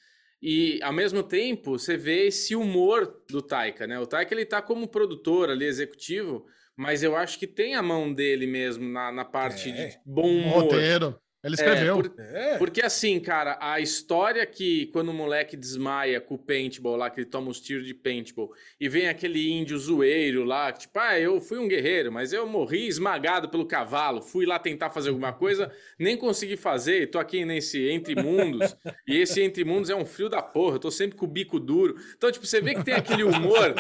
E 0.43 0.81
ao 0.83 0.93
mesmo 0.93 1.23
tempo 1.23 1.79
você 1.79 1.97
vê 1.97 2.27
esse 2.27 2.55
humor 2.57 3.23
do 3.31 3.41
Taika, 3.41 3.87
né? 3.87 3.99
O 4.01 4.07
Taika 4.07 4.35
ele 4.35 4.45
tá 4.45 4.61
como 4.61 4.89
produtor 4.89 5.49
ali 5.49 5.65
executivo, 5.65 6.45
mas 6.77 7.03
eu 7.03 7.17
acho 7.17 7.39
que 7.39 7.47
tem 7.47 7.75
a 7.77 7.83
mão 7.83 8.13
dele 8.13 8.47
mesmo 8.47 8.89
na, 8.89 9.11
na 9.13 9.25
parte 9.25 9.71
É. 9.71 9.73
de 9.89 9.99
bom 10.05 10.29
Um 10.29 10.39
humor. 10.49 10.63
roteiro. 10.65 11.21
Ele 11.45 11.55
É, 11.55 11.55
escreveu. 11.55 12.03
por- 12.03 12.21
É. 12.21 12.59
porque 12.59 12.83
assim, 12.85 13.21
cara, 13.21 13.57
a 13.61 13.79
história 13.79 14.45
que 14.45 14.87
quando 14.87 15.11
o 15.11 15.15
moleque 15.15 15.57
desmaia 15.57 16.21
com 16.21 16.35
o 16.35 16.39
paintball 16.39 16.97
lá, 16.97 17.09
que 17.11 17.21
ele 17.21 17.29
toma 17.31 17.49
os 17.49 17.61
tiros 17.61 17.87
de 17.87 17.95
paintball, 17.95 18.51
e 18.81 18.89
vem 18.89 19.09
aquele 19.09 19.49
índio 19.49 19.79
zoeiro 19.79 20.43
lá, 20.43 20.73
que 20.73 20.81
tipo, 20.81 20.99
ah, 20.99 21.19
eu 21.19 21.41
fui 21.41 21.59
um 21.59 21.69
guerreiro, 21.69 22.11
mas 22.11 22.33
eu 22.33 22.45
morri 22.45 22.89
esmagado 22.89 23.49
pelo 23.49 23.65
cavalo, 23.67 24.21
fui 24.21 24.45
lá 24.47 24.59
tentar 24.59 24.91
fazer 24.91 25.11
alguma 25.11 25.33
coisa, 25.33 25.71
nem 25.97 26.17
consegui 26.17 26.57
fazer, 26.57 27.09
tô 27.09 27.21
aqui 27.21 27.45
nesse 27.45 27.89
Entre 27.89 28.17
Mundos, 28.21 28.77
e 29.07 29.17
esse 29.19 29.41
Entre 29.41 29.65
Mundos 29.65 29.91
é 29.91 29.95
um 29.95 30.05
frio 30.05 30.29
da 30.29 30.43
porra, 30.43 30.75
eu 30.75 30.81
tô 30.81 30.91
sempre 30.91 31.17
com 31.17 31.25
o 31.25 31.29
bico 31.29 31.61
duro. 31.61 31.95
Então, 32.17 32.33
tipo, 32.33 32.47
você 32.47 32.61
vê 32.61 32.75
que 32.75 32.85
tem 32.85 32.95
aquele 32.95 33.23
humor, 33.23 33.75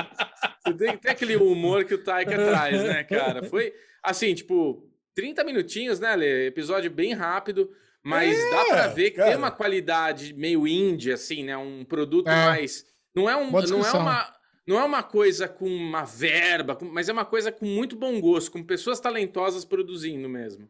você 0.64 0.74
tem, 0.74 0.96
tem 0.96 1.10
aquele 1.10 1.34
humor 1.34 1.84
que 1.84 1.94
o 1.94 1.98
Taika 2.04 2.36
traz, 2.36 2.84
né, 2.84 3.02
cara? 3.02 3.42
Foi, 3.42 3.74
assim, 4.00 4.32
tipo, 4.32 4.87
30 5.18 5.42
minutinhos, 5.42 5.98
né, 5.98 6.14
Lê? 6.14 6.46
Episódio 6.46 6.88
bem 6.88 7.12
rápido, 7.12 7.68
mas 8.04 8.38
É, 8.38 8.50
dá 8.50 8.64
pra 8.66 8.86
ver 8.86 9.10
que 9.10 9.16
cara. 9.16 9.30
tem 9.30 9.36
uma 9.36 9.50
qualidade 9.50 10.32
meio 10.32 10.64
indie, 10.64 11.10
assim, 11.10 11.42
né? 11.42 11.56
Um 11.56 11.84
produto 11.84 12.28
É. 12.28 12.46
mais. 12.46 12.84
Não 13.12 13.28
é, 13.28 13.34
um, 13.36 13.50
não, 13.50 13.84
é 13.84 13.92
uma, 13.92 14.32
não 14.64 14.78
é 14.78 14.84
uma 14.84 15.02
coisa 15.02 15.48
com 15.48 15.66
uma 15.68 16.04
verba, 16.04 16.76
com- 16.76 16.84
mas 16.84 17.08
é 17.08 17.12
uma 17.12 17.24
coisa 17.24 17.50
com 17.50 17.66
muito 17.66 17.96
bom 17.96 18.20
gosto, 18.20 18.52
com 18.52 18.62
pessoas 18.62 19.00
talentosas 19.00 19.64
produzindo 19.64 20.28
mesmo. 20.28 20.68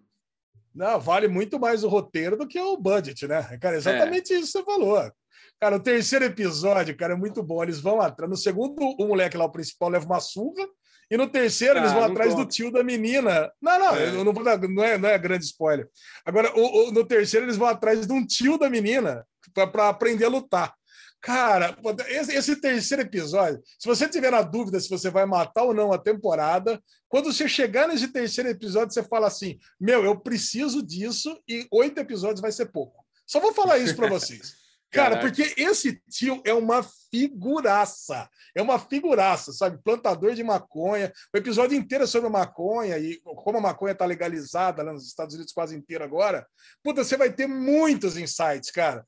Não, 0.74 0.98
vale 0.98 1.28
muito 1.28 1.60
mais 1.60 1.84
o 1.84 1.88
roteiro 1.88 2.34
do 2.34 2.48
que 2.48 2.58
o 2.58 2.74
budget, 2.78 3.26
né? 3.26 3.42
Cara, 3.60 3.76
exatamente 3.76 4.32
isso 4.32 4.46
que 4.46 4.46
você 4.52 4.64
falou. 4.64 5.12
Cara, 5.60 5.76
o 5.76 5.80
terceiro 5.82 6.24
episódio, 6.24 6.96
cara, 6.96 7.12
é 7.12 7.16
muito 7.16 7.42
bom. 7.42 7.62
Eles 7.62 7.80
vão 7.80 8.00
atrás. 8.00 8.30
No 8.30 8.36
segundo, 8.36 8.80
o 8.80 9.06
moleque 9.06 9.36
lá, 9.36 9.44
o 9.44 9.52
principal, 9.52 9.90
leva 9.90 10.06
uma 10.06 10.20
surra. 10.20 10.66
E 11.10 11.16
no 11.16 11.28
terceiro, 11.28 11.78
Ah, 11.78 11.82
eles 11.82 11.92
vão 11.92 12.04
atrás 12.04 12.32
conta. 12.32 12.44
do 12.44 12.48
tio 12.50 12.70
da 12.70 12.82
menina. 12.84 13.50
Não, 13.62 13.78
não, 13.78 13.96
É. 13.96 14.08
eu 14.14 14.24
não 14.24 14.32
vou 14.32 14.44
dar, 14.44 14.58
não 14.58 14.84
é, 14.84 14.98
não 14.98 15.08
é 15.08 15.16
grande 15.18 15.44
spoiler. 15.44 15.88
Agora, 16.24 16.52
o- 16.58 16.88
o- 16.88 16.92
no 16.92 17.04
terceiro, 17.04 17.46
eles 17.46 17.56
vão 17.56 17.66
atrás 17.68 18.06
de 18.06 18.12
um 18.12 18.24
tio 18.26 18.58
da 18.58 18.68
menina 18.68 19.26
para 19.54 19.88
aprender 19.88 20.26
a 20.26 20.28
lutar. 20.28 20.74
Cara, 21.20 21.76
esse, 22.08 22.32
esse 22.32 22.56
terceiro 22.60 23.02
episódio, 23.02 23.60
se 23.78 23.88
você 23.88 24.08
tiver 24.08 24.30
na 24.30 24.40
dúvida 24.42 24.78
se 24.78 24.88
você 24.88 25.10
vai 25.10 25.26
matar 25.26 25.64
ou 25.64 25.74
não 25.74 25.92
a 25.92 25.98
temporada, 25.98 26.80
quando 27.08 27.32
você 27.32 27.48
chegar 27.48 27.88
nesse 27.88 28.08
terceiro 28.08 28.48
episódio, 28.50 28.92
você 28.94 29.02
fala 29.02 29.26
assim: 29.26 29.58
Meu, 29.80 30.04
eu 30.04 30.20
preciso 30.20 30.80
disso 30.80 31.36
e 31.48 31.66
oito 31.72 31.98
episódios 31.98 32.40
vai 32.40 32.52
ser 32.52 32.66
pouco. 32.66 33.04
Só 33.26 33.40
vou 33.40 33.52
falar 33.52 33.78
isso 33.78 33.96
para 33.96 34.06
vocês. 34.08 34.54
Cara, 34.90 35.16
Caraca. 35.16 35.20
porque 35.20 35.60
esse 35.60 36.00
tio 36.10 36.40
é 36.44 36.54
uma 36.54 36.82
figuraça. 37.10 38.28
É 38.54 38.62
uma 38.62 38.78
figuraça, 38.78 39.52
sabe? 39.52 39.78
Plantador 39.82 40.34
de 40.34 40.42
maconha. 40.42 41.12
O 41.34 41.36
episódio 41.36 41.76
inteiro 41.76 42.04
é 42.04 42.06
sobre 42.06 42.30
maconha 42.30 42.98
e 42.98 43.20
como 43.22 43.58
a 43.58 43.60
maconha 43.60 43.94
tá 43.94 44.06
legalizada 44.06 44.82
lá 44.82 44.92
nos 44.92 45.06
Estados 45.06 45.34
Unidos 45.34 45.52
quase 45.52 45.76
inteiro 45.76 46.04
agora. 46.04 46.46
Puta, 46.82 47.04
você 47.04 47.16
vai 47.16 47.30
ter 47.30 47.46
muitos 47.46 48.16
insights, 48.16 48.70
cara. 48.70 49.04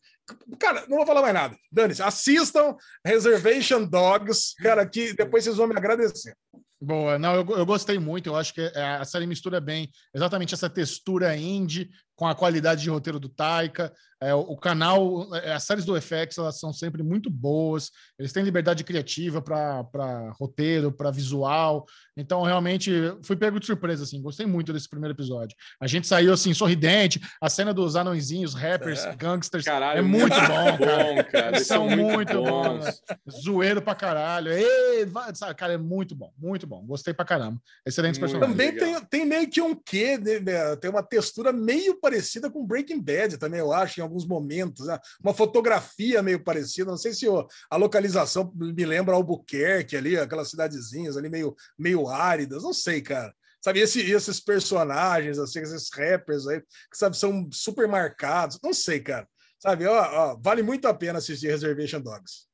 Cara, 0.59 0.85
não 0.87 0.99
vou 0.99 1.07
falar 1.07 1.23
mais 1.23 1.35
nada. 1.35 1.57
Dane-se. 1.73 2.03
Assistam 2.03 2.77
Reservation 3.05 3.85
Dogs, 3.85 4.55
cara, 4.63 4.87
que 4.87 5.15
depois 5.15 5.45
vocês 5.45 5.57
vão 5.57 5.67
me 5.67 5.77
agradecer. 5.77 6.37
Boa, 6.83 7.19
não, 7.19 7.35
eu, 7.35 7.59
eu 7.59 7.67
gostei 7.67 7.99
muito. 7.99 8.29
Eu 8.29 8.37
acho 8.37 8.55
que 8.55 8.61
é, 8.61 8.97
a 8.97 9.05
série 9.05 9.27
mistura 9.27 9.61
bem 9.61 9.91
exatamente 10.15 10.55
essa 10.55 10.71
textura 10.71 11.37
indie 11.37 11.91
com 12.21 12.27
a 12.27 12.35
qualidade 12.35 12.83
de 12.83 12.91
roteiro 12.91 13.19
do 13.19 13.31
Taika. 13.31 13.91
É, 14.23 14.35
o, 14.35 14.55
canal, 14.55 15.35
é, 15.35 15.55
as 15.55 15.65
séries 15.65 15.87
do 15.87 15.99
FX, 15.99 16.37
elas 16.37 16.61
são 16.61 16.71
sempre 16.75 17.03
muito 17.03 17.31
boas. 17.31 17.91
Eles 18.19 18.31
têm 18.35 18.45
liberdade 18.45 18.85
criativa 18.85 19.41
para 19.41 20.31
roteiro, 20.39 20.93
para 20.93 21.11
visual. 21.11 21.87
Então, 22.15 22.43
realmente, 22.43 22.93
fui 23.25 23.35
pego 23.35 23.59
de 23.59 23.65
surpresa, 23.65 24.05
assim. 24.05 24.21
Gostei 24.21 24.45
muito 24.45 24.75
desse 24.75 24.87
primeiro 24.91 25.15
episódio. 25.17 25.57
A 25.81 25.87
gente 25.87 26.07
saiu, 26.07 26.35
assim, 26.35 26.53
sorridente. 26.53 27.19
A 27.41 27.49
cena 27.49 27.73
dos 27.73 27.97
anõezinhos, 27.97 28.53
rappers, 28.53 29.03
É. 29.07 29.17
gangsters, 29.17 29.65
Caralho, 29.65 30.01
é 30.01 30.03
muito 30.03 30.29
bom, 30.29 30.37
cara. 30.37 30.77
bom, 30.77 31.25
cara. 31.33 31.57
Eles 31.57 31.67
São 31.67 31.89
são 31.89 31.97
muito, 31.97 32.35
bons. 32.35 32.85
bons. 32.85 33.43
Zoeiro 33.43 33.81
pra 33.81 33.95
caralho. 33.95 34.53
Ei, 34.53 35.07
vai, 35.07 35.35
sabe, 35.35 35.55
cara, 35.55 35.73
é 35.73 35.79
muito 35.79 36.15
bom, 36.15 36.31
muito 36.37 36.67
bom. 36.67 36.85
Gostei 36.85 37.15
pra 37.15 37.25
caramba. 37.25 37.59
Excelentes 37.87 38.21
Muito 38.21 38.39
personagens. 38.39 38.75
Também 38.75 39.01
tem, 39.01 39.09
tem 39.09 39.25
meio 39.25 39.49
que 39.49 39.63
um 39.63 39.75
quê, 39.75 40.19
né? 40.19 40.77
tem 40.77 40.91
uma 40.91 41.03
textura 41.03 41.55
meio 41.55 41.99
parecida 41.99 42.10
com 42.51 42.67
Breaking 42.67 43.01
Bad 43.01 43.39
também, 43.39 43.61
eu 43.61 43.73
acho, 43.73 44.01
em 44.01 44.03
alguns 44.03 44.27
momentos. 44.27 44.87
né? 44.87 44.99
Uma 45.23 45.35
fotografia 45.35 46.23
meio 46.23 46.43
parecida. 46.43 46.91
Não 46.91 46.99
sei 46.99 47.13
se 47.13 47.27
a 47.71 47.77
localização 47.77 48.53
me 48.55 48.85
lembra 48.85 49.15
Albuquerque 49.15 49.97
ali, 49.97 50.19
aquelas 50.19 50.51
cidadezinhas 50.51 51.17
ali 51.17 51.29
meio, 51.29 51.55
meio 51.79 52.09
áridas. 52.09 52.63
Não 52.63 52.73
sei, 52.73 53.01
cara. 53.01 53.35
Sabe, 53.63 53.81
esse- 53.81 54.01
esses 54.11 54.41
personagens, 54.41 55.39
assim, 55.39 55.61
esses 55.61 55.91
rappers 55.93 56.47
aí, 56.47 56.61
que 56.61 56.97
sabe, 56.97 57.17
são 57.17 57.49
super 57.53 57.87
marcados. 57.87 58.59
Não 58.63 58.73
sei, 58.73 59.01
cara. 59.01 59.29
Sabe, 59.59 59.87
ó, 59.87 59.93
ó, 60.33 60.37
vale 60.43 60.63
muito 60.63 60.89
a 60.89 60.95
pena 60.95 61.19
assistir 61.19 61.49
Reservation 61.49 62.01
Dogs. 62.01 62.50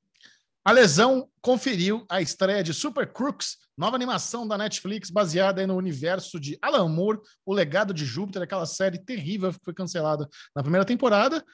A 0.66 0.72
Lesão 0.72 1.28
conferiu 1.40 2.04
a 2.10 2.20
estreia 2.20 2.60
de 2.60 2.74
Super 2.74 3.06
Crooks, 3.12 3.56
nova 3.78 3.94
animação 3.94 4.48
da 4.48 4.58
Netflix 4.58 5.10
baseada 5.10 5.64
no 5.64 5.76
universo 5.76 6.40
de 6.40 6.58
Alan 6.60 6.88
Moore, 6.88 7.20
O 7.46 7.54
Legado 7.54 7.94
de 7.94 8.04
Júpiter, 8.04 8.42
aquela 8.42 8.66
série 8.66 8.98
terrível 8.98 9.52
que 9.52 9.60
foi 9.64 9.72
cancelada 9.72 10.28
na 10.56 10.62
primeira 10.62 10.84
temporada. 10.84 11.44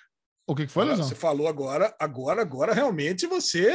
O 0.46 0.54
que, 0.54 0.64
que 0.66 0.72
foi, 0.72 0.86
Lesão? 0.86 1.06
Você 1.06 1.14
falou 1.14 1.46
agora, 1.46 1.94
agora, 2.00 2.40
agora 2.40 2.72
realmente 2.72 3.26
você 3.26 3.70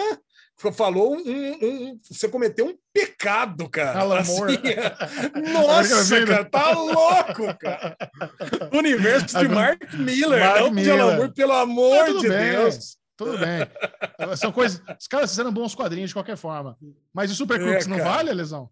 falou 0.73 1.14
um, 1.15 1.19
um- 1.19 1.57
um- 1.61 1.99
você 2.09 2.27
cometeu 2.27 2.65
um 2.65 2.76
pecado, 2.91 3.69
cara. 3.69 3.99
Alan 3.99 4.18
Assim, 4.22 4.38
Moore. 4.39 4.57
nossa, 5.53 6.26
cara, 6.26 6.45
tá 6.45 6.72
louco, 6.72 7.55
cara. 7.59 7.95
Universo 8.73 9.27
de 9.27 9.45
Agora- 9.45 9.53
Mark 9.55 9.93
Miller, 9.93 10.39
Mark 10.39 10.59
não 10.61 10.73
de 10.76 10.89
Alan 10.89 11.01
Miller. 11.03 11.15
Moore, 11.18 11.34
pelo 11.35 11.51
Ah, 11.53 11.61
amor 11.61 12.05
tudo 12.07 12.22
de 12.22 12.30
bem. 12.30 12.51
Deus. 12.53 12.97
Tudo 13.18 13.38
bem. 13.38 13.68
São 14.38 14.52
coisas. 14.52 14.81
Os 14.99 15.07
caras 15.07 15.31
fizeram 15.31 15.52
bons 15.52 15.73
quadrinhos 15.73 16.11
de 16.11 16.14
qualquer 16.14 16.38
forma. 16.38 16.77
Mas 17.11 17.31
o 17.31 17.35
Super 17.35 17.60
É, 17.60 17.64
Crooks 17.64 17.88
não 17.88 17.98
vale, 17.98 18.31
Lesão? 18.31 18.69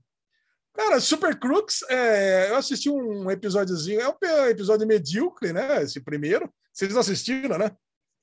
Cara, 0.73 0.99
Super 0.99 1.39
Crooks, 1.39 1.83
é, 1.89 2.49
eu 2.51 2.57
assisti 2.57 2.89
um 2.89 3.31
episódiozinho, 3.31 4.01
é 4.01 4.09
um 4.09 4.45
episódio 4.45 4.85
medíocre, 4.85 5.51
né? 5.51 5.81
Esse 5.81 5.99
primeiro. 5.99 6.53
Vocês 6.71 6.93
não 6.93 6.99
assistiram, 6.99 7.57
né? 7.57 7.71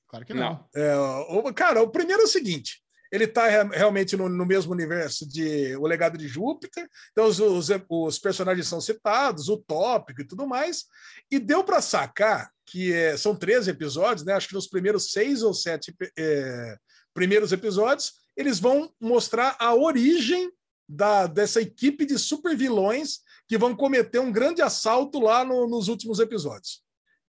Claro 0.07 0.25
que 0.25 0.33
não. 0.33 0.51
Não. 0.51 0.69
É, 0.75 0.95
o, 0.95 1.53
cara, 1.53 1.81
o 1.81 1.89
primeiro 1.89 2.21
é 2.21 2.25
o 2.25 2.29
seguinte: 2.29 2.83
ele 3.11 3.23
está 3.25 3.47
realmente 3.47 4.15
no, 4.15 4.29
no 4.29 4.45
mesmo 4.45 4.71
universo 4.71 5.27
de 5.27 5.75
O 5.77 5.87
Legado 5.87 6.17
de 6.17 6.27
Júpiter, 6.27 6.87
então 7.11 7.25
os, 7.25 7.39
os, 7.39 7.69
os 7.89 8.19
personagens 8.19 8.67
são 8.67 8.79
citados, 8.79 9.49
o 9.49 9.57
tópico 9.57 10.21
e 10.21 10.27
tudo 10.27 10.47
mais, 10.47 10.85
e 11.31 11.39
deu 11.39 11.63
para 11.63 11.81
sacar 11.81 12.52
que 12.65 12.93
é, 12.93 13.17
são 13.17 13.35
13 13.35 13.69
episódios, 13.69 14.25
né? 14.25 14.33
Acho 14.33 14.47
que 14.47 14.53
nos 14.53 14.67
primeiros 14.67 15.11
seis 15.11 15.43
ou 15.43 15.53
sete 15.53 15.95
é, 16.17 16.75
primeiros 17.13 17.51
episódios, 17.51 18.13
eles 18.35 18.59
vão 18.59 18.91
mostrar 18.99 19.55
a 19.59 19.73
origem 19.75 20.51
da, 20.87 21.27
dessa 21.27 21.61
equipe 21.61 22.05
de 22.05 22.17
super 22.17 22.55
vilões 22.57 23.19
que 23.47 23.57
vão 23.57 23.75
cometer 23.75 24.19
um 24.19 24.31
grande 24.31 24.61
assalto 24.61 25.19
lá 25.19 25.43
no- 25.43 25.67
nos 25.67 25.87
últimos 25.87 26.19
episódios. 26.19 26.81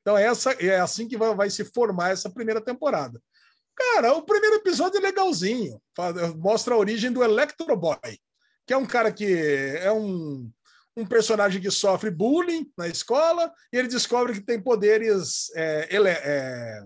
Então, 0.01 0.17
essa 0.17 0.51
é 0.53 0.79
assim 0.79 1.07
que 1.07 1.17
vai, 1.17 1.33
vai 1.35 1.49
se 1.49 1.63
formar 1.65 2.11
essa 2.11 2.29
primeira 2.29 2.61
temporada. 2.61 3.21
Cara, 3.75 4.13
o 4.13 4.21
primeiro 4.21 4.57
episódio 4.57 4.97
é 4.97 5.01
legalzinho. 5.01 5.81
Mostra 6.37 6.75
a 6.75 6.77
origem 6.77 7.11
do 7.11 7.23
Electro 7.23 7.75
Boy, 7.75 7.97
que 8.67 8.73
é 8.73 8.77
um 8.77 8.85
cara 8.85 9.11
que 9.11 9.25
é 9.25 9.91
um, 9.91 10.51
um 10.95 11.05
personagem 11.05 11.61
que 11.61 11.71
sofre 11.71 12.11
bullying 12.11 12.71
na 12.77 12.87
escola 12.87 13.51
e 13.71 13.77
ele 13.77 13.87
descobre 13.87 14.33
que 14.33 14.41
tem 14.41 14.61
poderes 14.61 15.51
é, 15.55 15.87
ele- 15.89 16.09
é, 16.09 16.81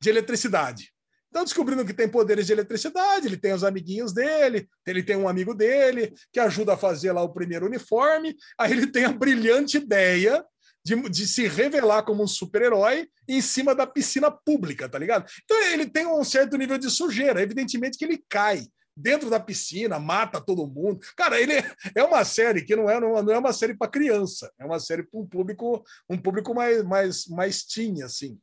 de 0.00 0.10
eletricidade. 0.10 0.92
Então, 1.30 1.44
descobrindo 1.44 1.84
que 1.84 1.92
tem 1.92 2.08
poderes 2.08 2.46
de 2.46 2.52
eletricidade, 2.52 3.26
ele 3.26 3.36
tem 3.36 3.52
os 3.52 3.62
amiguinhos 3.62 4.14
dele, 4.14 4.68
ele 4.86 5.02
tem 5.02 5.14
um 5.14 5.28
amigo 5.28 5.54
dele 5.54 6.14
que 6.32 6.40
ajuda 6.40 6.72
a 6.72 6.76
fazer 6.76 7.12
lá 7.12 7.22
o 7.22 7.32
primeiro 7.32 7.66
uniforme. 7.66 8.34
Aí 8.58 8.72
ele 8.72 8.86
tem 8.86 9.04
a 9.04 9.12
brilhante 9.12 9.76
ideia 9.76 10.42
de, 10.84 10.96
de 11.10 11.26
se 11.26 11.46
revelar 11.46 12.02
como 12.02 12.22
um 12.24 12.26
super-herói 12.26 13.08
em 13.28 13.42
cima 13.42 13.74
da 13.74 13.86
piscina 13.86 14.30
pública, 14.30 14.88
tá 14.88 14.98
ligado? 14.98 15.30
Então 15.44 15.62
ele 15.64 15.86
tem 15.86 16.06
um 16.06 16.24
certo 16.24 16.56
nível 16.56 16.78
de 16.78 16.90
sujeira, 16.90 17.42
evidentemente 17.42 17.98
que 17.98 18.06
ele 18.06 18.24
cai 18.28 18.66
dentro 18.98 19.30
da 19.30 19.38
piscina, 19.38 19.98
mata 19.98 20.40
todo 20.40 20.66
mundo. 20.66 21.00
Cara, 21.16 21.40
ele 21.40 21.52
é, 21.54 21.72
é 21.94 22.02
uma 22.02 22.24
série 22.24 22.62
que 22.62 22.74
não 22.74 22.90
é, 22.90 22.98
não 22.98 23.16
é 23.16 23.38
uma 23.38 23.52
série 23.52 23.76
para 23.76 23.90
criança, 23.90 24.52
é 24.58 24.64
uma 24.64 24.80
série 24.80 25.04
para 25.04 25.20
um 25.20 25.26
público, 25.26 25.84
um 26.10 26.18
público 26.18 26.54
mais, 26.54 26.82
mais, 26.84 27.26
mais 27.28 27.62
teen, 27.62 28.02
assim. 28.02 28.38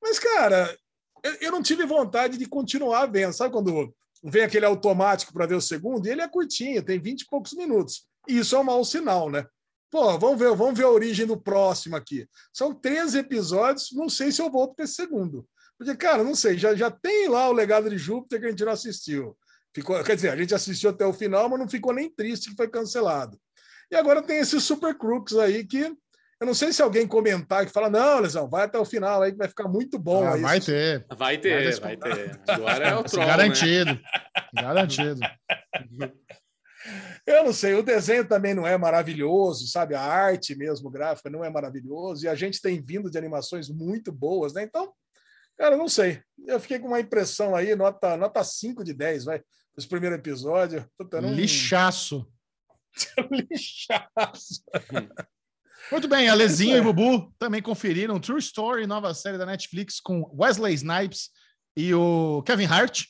Mas, 0.00 0.18
cara, 0.18 0.74
eu, 1.40 1.52
não 1.52 1.62
tive 1.62 1.84
vontade 1.84 2.38
de 2.38 2.46
continuar 2.46 3.06
vendo. 3.06 3.32
Sabe 3.32 3.52
quando 3.52 3.94
vem 4.24 4.42
aquele 4.42 4.64
automático 4.64 5.32
para 5.32 5.46
ver 5.46 5.56
o 5.56 5.60
segundo? 5.60 6.06
E 6.06 6.10
ele 6.10 6.22
é 6.22 6.28
curtinho, 6.28 6.82
tem 6.82 6.98
20 6.98 7.20
e 7.20 7.26
poucos 7.26 7.52
minutos. 7.52 8.06
E 8.26 8.38
isso 8.38 8.56
é 8.56 8.58
um 8.58 8.64
mau 8.64 8.84
sinal, 8.84 9.30
né? 9.30 9.46
Pô, 9.90 10.18
vamos 10.18 10.38
ver, 10.38 10.54
vamos 10.54 10.78
ver 10.78 10.84
a 10.84 10.90
origem 10.90 11.26
do 11.26 11.40
próximo 11.40 11.96
aqui. 11.96 12.28
São 12.52 12.74
13 12.74 13.18
episódios, 13.18 13.90
não 13.92 14.08
sei 14.08 14.30
se 14.30 14.40
eu 14.40 14.50
volto 14.50 14.74
para 14.74 14.84
esse 14.84 14.94
segundo. 14.94 15.46
Porque, 15.78 15.94
cara, 15.96 16.22
não 16.24 16.34
sei, 16.34 16.58
já, 16.58 16.74
já 16.74 16.90
tem 16.90 17.28
lá 17.28 17.48
o 17.48 17.52
legado 17.52 17.88
de 17.88 17.96
Júpiter 17.96 18.40
que 18.40 18.46
a 18.46 18.50
gente 18.50 18.64
não 18.64 18.72
assistiu. 18.72 19.36
Ficou, 19.74 20.02
quer 20.02 20.16
dizer, 20.16 20.30
a 20.30 20.36
gente 20.36 20.54
assistiu 20.54 20.90
até 20.90 21.04
o 21.06 21.12
final, 21.12 21.48
mas 21.48 21.58
não 21.58 21.68
ficou 21.68 21.92
nem 21.92 22.10
triste 22.10 22.50
que 22.50 22.56
foi 22.56 22.68
cancelado. 22.68 23.38
E 23.90 23.96
agora 23.96 24.22
tem 24.22 24.38
esses 24.38 24.62
Super 24.62 24.96
Crooks 24.96 25.36
aí 25.36 25.64
que 25.64 25.92
eu 26.40 26.46
não 26.46 26.54
sei 26.54 26.72
se 26.72 26.80
alguém 26.80 27.06
comentar 27.06 27.66
que 27.66 27.72
fala, 27.72 27.90
não, 27.90 28.20
Lesão, 28.20 28.48
vai 28.48 28.64
até 28.64 28.78
o 28.78 28.84
final 28.84 29.22
aí 29.22 29.32
que 29.32 29.38
vai 29.38 29.48
ficar 29.48 29.66
muito 29.66 29.98
bom. 29.98 30.24
Ah, 30.24 30.34
aí, 30.34 30.40
vai 30.40 30.60
ter. 30.60 31.04
Vai 31.16 31.36
ter, 31.36 31.80
vai 31.80 31.96
ter. 31.96 32.40
Agora 32.46 32.86
é 32.86 32.94
o 32.94 33.02
troll, 33.02 33.26
Garantido. 33.26 33.92
Né? 33.92 34.00
Garantido. 34.54 35.20
Eu 37.26 37.44
não 37.44 37.52
sei, 37.52 37.74
o 37.74 37.82
desenho 37.82 38.26
também 38.26 38.54
não 38.54 38.64
é 38.66 38.78
maravilhoso, 38.78 39.66
sabe? 39.66 39.96
A 39.96 40.00
arte 40.00 40.54
mesmo, 40.54 40.88
gráfica, 40.88 41.28
não 41.28 41.44
é 41.44 41.50
maravilhoso. 41.50 42.24
E 42.24 42.28
a 42.28 42.36
gente 42.36 42.62
tem 42.62 42.80
vindo 42.80 43.10
de 43.10 43.18
animações 43.18 43.68
muito 43.68 44.12
boas, 44.12 44.54
né? 44.54 44.62
Então, 44.62 44.92
cara, 45.58 45.76
não 45.76 45.88
sei. 45.88 46.22
Eu 46.46 46.60
fiquei 46.60 46.78
com 46.78 46.88
uma 46.88 47.00
impressão 47.00 47.54
aí, 47.54 47.74
nota, 47.74 48.16
nota 48.16 48.42
5 48.42 48.84
de 48.84 48.94
10, 48.94 49.24
vai. 49.24 49.42
Esse 49.76 49.88
primeiro 49.88 50.16
episódio. 50.16 50.88
Um... 51.14 51.34
Lixaço. 51.34 52.26
Lixaço. 53.30 54.62
Muito 55.90 56.08
bem, 56.08 56.28
Alezinho 56.28 56.76
é. 56.76 56.78
e 56.78 56.82
Bubu 56.82 57.32
também 57.38 57.62
conferiram 57.62 58.20
True 58.20 58.38
Story, 58.38 58.86
nova 58.86 59.12
série 59.14 59.38
da 59.38 59.46
Netflix 59.46 60.00
com 60.00 60.30
Wesley 60.38 60.74
Snipes 60.74 61.30
e 61.76 61.94
o 61.94 62.42
Kevin 62.42 62.66
Hart 62.66 63.04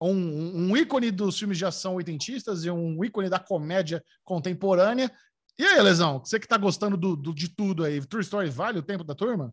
um, 0.00 0.70
um 0.70 0.76
ícone 0.76 1.10
dos 1.10 1.38
filmes 1.38 1.58
de 1.58 1.64
ação 1.64 1.94
oitentistas 1.94 2.64
e 2.64 2.70
um 2.70 3.02
ícone 3.04 3.28
da 3.28 3.38
comédia 3.38 4.02
contemporânea. 4.24 5.10
E 5.58 5.64
aí, 5.64 5.80
Lesão, 5.82 6.20
você 6.20 6.38
que 6.38 6.46
está 6.46 6.56
gostando 6.56 6.96
do, 6.96 7.16
do, 7.16 7.34
de 7.34 7.48
tudo 7.48 7.84
aí, 7.84 8.04
True 8.06 8.22
Story 8.22 8.48
vale 8.48 8.78
o 8.78 8.82
tempo 8.82 9.02
da 9.02 9.14
turma? 9.14 9.52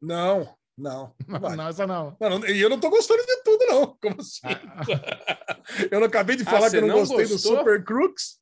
Não, 0.00 0.56
não. 0.80 1.14
Não, 1.26 1.56
não 1.56 1.68
essa 1.68 1.86
não. 1.86 2.16
E 2.48 2.60
eu 2.60 2.68
não 2.68 2.76
estou 2.76 2.90
gostando 2.90 3.24
de 3.24 3.42
tudo, 3.42 3.66
não. 3.66 3.86
Como 4.00 4.20
assim? 4.20 4.40
Ah. 4.44 5.56
eu 5.90 6.00
não 6.00 6.06
acabei 6.06 6.36
de 6.36 6.44
ah, 6.44 6.50
falar 6.50 6.66
ah, 6.68 6.70
que 6.70 6.76
eu 6.76 6.82
não, 6.82 6.88
não 6.88 6.98
gostei 6.98 7.26
gostou? 7.26 7.52
do 7.52 7.58
Super 7.58 7.84
Crooks. 7.84 8.38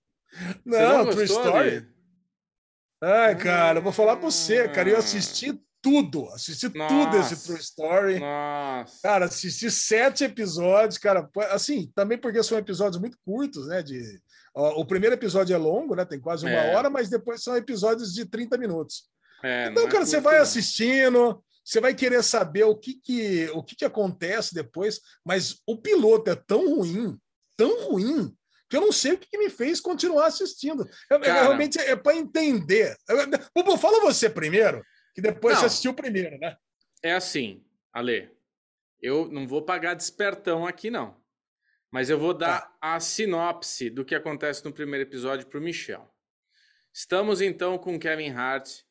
Não, 0.64 1.04
não 1.04 1.10
True 1.12 1.24
Story. 1.24 1.80
De... 1.80 1.88
Ai, 3.02 3.36
cara, 3.36 3.78
eu 3.78 3.82
vou 3.82 3.92
falar 3.92 4.16
para 4.16 4.30
você, 4.30 4.68
cara. 4.68 4.90
Eu 4.90 4.98
assisti 4.98 5.58
tudo, 5.80 6.28
assisti 6.30 6.68
Nossa. 6.76 6.94
tudo 6.94 7.16
esse 7.18 7.46
True 7.46 7.60
Story. 7.60 8.20
Nossa. 8.20 8.98
Cara, 9.02 9.24
assisti 9.26 9.70
sete 9.70 10.24
episódios, 10.24 10.98
cara. 10.98 11.28
Assim, 11.50 11.90
também 11.94 12.18
porque 12.18 12.42
são 12.42 12.58
episódios 12.58 13.00
muito 13.00 13.16
curtos, 13.24 13.68
né? 13.68 13.82
De, 13.82 14.20
ó, 14.54 14.80
o 14.80 14.84
primeiro 14.84 15.14
episódio 15.14 15.54
é 15.54 15.58
longo, 15.58 15.94
né? 15.94 16.04
Tem 16.04 16.20
quase 16.20 16.44
uma 16.44 16.52
é. 16.52 16.74
hora, 16.74 16.90
mas 16.90 17.08
depois 17.08 17.42
são 17.42 17.56
episódios 17.56 18.12
de 18.12 18.26
30 18.26 18.58
minutos. 18.58 19.04
É, 19.42 19.68
então, 19.68 19.88
cara, 19.88 20.02
é 20.02 20.06
você 20.06 20.20
vai 20.20 20.38
assistindo, 20.38 21.42
você 21.66 21.80
vai 21.80 21.92
querer 21.96 22.22
saber 22.22 22.62
o 22.62 22.76
que, 22.76 22.94
que, 22.94 23.50
o 23.52 23.60
que, 23.60 23.74
que 23.74 23.84
acontece 23.84 24.54
depois, 24.54 25.00
mas 25.24 25.60
o 25.66 25.76
piloto 25.76 26.30
é 26.30 26.36
tão 26.36 26.76
ruim, 26.76 27.18
tão 27.56 27.88
ruim, 27.88 28.32
que 28.70 28.76
eu 28.76 28.80
não 28.80 28.92
sei 28.92 29.14
o 29.14 29.18
que, 29.18 29.28
que 29.28 29.36
me 29.36 29.50
fez 29.50 29.80
continuar 29.80 30.26
assistindo. 30.26 30.88
Eu, 31.10 31.20
Cara, 31.20 31.42
realmente 31.42 31.76
é 31.76 31.96
para 31.96 32.14
entender. 32.14 32.96
Bubu, 33.52 33.76
fala 33.76 34.00
você 34.00 34.30
primeiro, 34.30 34.80
que 35.12 35.20
depois 35.20 35.54
não, 35.54 35.60
você 35.62 35.66
assistiu 35.66 35.90
o 35.90 35.96
primeiro, 35.96 36.38
né? 36.38 36.56
É 37.02 37.14
assim, 37.14 37.64
Ale. 37.92 38.30
Eu 39.02 39.28
não 39.28 39.44
vou 39.44 39.60
pagar 39.60 39.94
despertão 39.94 40.64
aqui, 40.64 40.88
não. 40.88 41.20
Mas 41.90 42.08
eu 42.10 42.18
vou 42.18 42.32
dar 42.32 42.60
tá. 42.60 42.76
a 42.80 43.00
sinopse 43.00 43.90
do 43.90 44.04
que 44.04 44.14
acontece 44.14 44.64
no 44.64 44.72
primeiro 44.72 45.02
episódio 45.02 45.46
para 45.48 45.58
o 45.58 45.62
Michel. 45.62 46.08
Estamos 46.92 47.40
então 47.40 47.76
com 47.76 47.98
Kevin 47.98 48.30
Hart. 48.30 48.85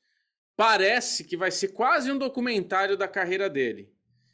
Parece 0.56 1.23
que 1.23 1.36
vai 1.36 1.52
ser 1.52 1.69
quase 1.69 2.11
um 2.11 2.18
documentário 2.18 2.95
da 2.95 3.07
carreira 3.07 3.49
dele. 3.49 3.91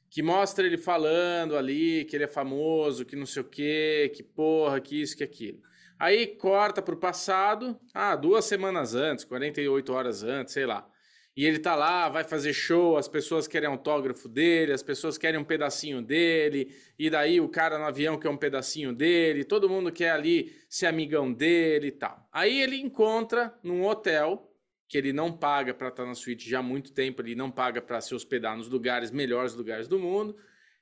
Que 0.10 0.22
mostra 0.22 0.66
ele 0.66 0.78
falando 0.78 1.58
ali 1.58 2.06
que 2.06 2.16
ele 2.16 2.26
é 2.26 2.28
famoso, 2.28 3.06
que 3.06 3.16
não 3.16 3.26
sei 3.26 3.42
o 3.42 3.46
quê, 3.46 4.12
que 4.14 4.22
porra, 4.22 4.80
que 4.80 5.02
isso, 5.02 5.18
que 5.18 5.24
aquilo. 5.24 5.62
Aí 5.98 6.28
corta 6.28 6.82
para 6.82 6.96
o 6.96 7.00
passado, 7.00 7.80
ah, 7.94 8.16
duas 8.16 8.46
semanas 8.46 8.96
antes, 8.96 9.24
48 9.24 9.94
horas 9.94 10.24
antes, 10.24 10.54
sei 10.54 10.66
lá. 10.66 10.88
E 11.36 11.46
ele 11.46 11.60
tá 11.60 11.76
lá, 11.76 12.10
vai 12.10 12.26
fazer 12.26 12.54
show, 12.54 12.98
as 12.98 13.08
pessoas 13.08 13.48
querem 13.48 13.70
autógrafo 13.70 14.28
dele, 14.28 14.74
as 14.74 14.84
pessoas 14.84 15.18
querem 15.18 15.40
um 15.40 15.46
pedacinho 15.46 16.02
dele, 16.02 16.76
e 17.00 17.10
daí 17.10 17.40
o 17.40 17.48
cara 17.48 17.78
no 17.78 17.86
avião 17.86 18.20
quer 18.20 18.30
um 18.30 18.36
pedacinho 18.36 18.94
dele, 18.94 19.46
todo 19.46 19.70
mundo 19.70 19.92
quer 19.94 20.10
ali 20.10 20.54
ser 20.68 20.88
amigão 20.88 21.32
dele 21.32 21.88
e 21.88 21.92
tal. 21.92 22.28
Aí 22.34 22.62
ele 22.62 22.76
encontra 22.76 23.58
num 23.64 23.86
hotel, 23.86 24.51
que 24.92 24.98
ele 24.98 25.14
não 25.14 25.32
paga 25.32 25.74
para 25.74 25.88
estar 25.88 26.04
tá 26.04 26.10
na 26.10 26.14
suíte 26.14 26.50
já 26.50 26.60
há 26.60 26.62
muito 26.62 26.92
tempo, 26.92 27.22
ele 27.22 27.34
não 27.34 27.50
paga 27.50 27.82
para 27.82 28.02
se 28.02 28.14
hospedar 28.14 28.58
nos 28.58 28.68
lugares 28.68 29.10
melhores 29.10 29.54
lugares 29.56 29.88
do 29.88 29.98
mundo. 29.98 30.36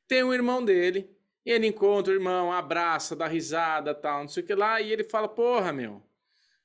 Tem 0.07 0.23
um 0.23 0.33
irmão 0.33 0.65
dele, 0.65 1.07
e 1.45 1.51
ele 1.51 1.67
encontra 1.67 2.11
o 2.11 2.15
irmão, 2.15 2.51
abraça, 2.51 3.15
dá 3.15 3.27
risada, 3.27 3.93
tal, 3.93 4.21
não 4.21 4.27
sei 4.27 4.41
o 4.41 4.45
que 4.47 4.55
lá, 4.55 4.81
e 4.81 4.91
ele 4.91 5.03
fala: 5.03 5.27
"Porra, 5.27 5.71
meu, 5.71 6.03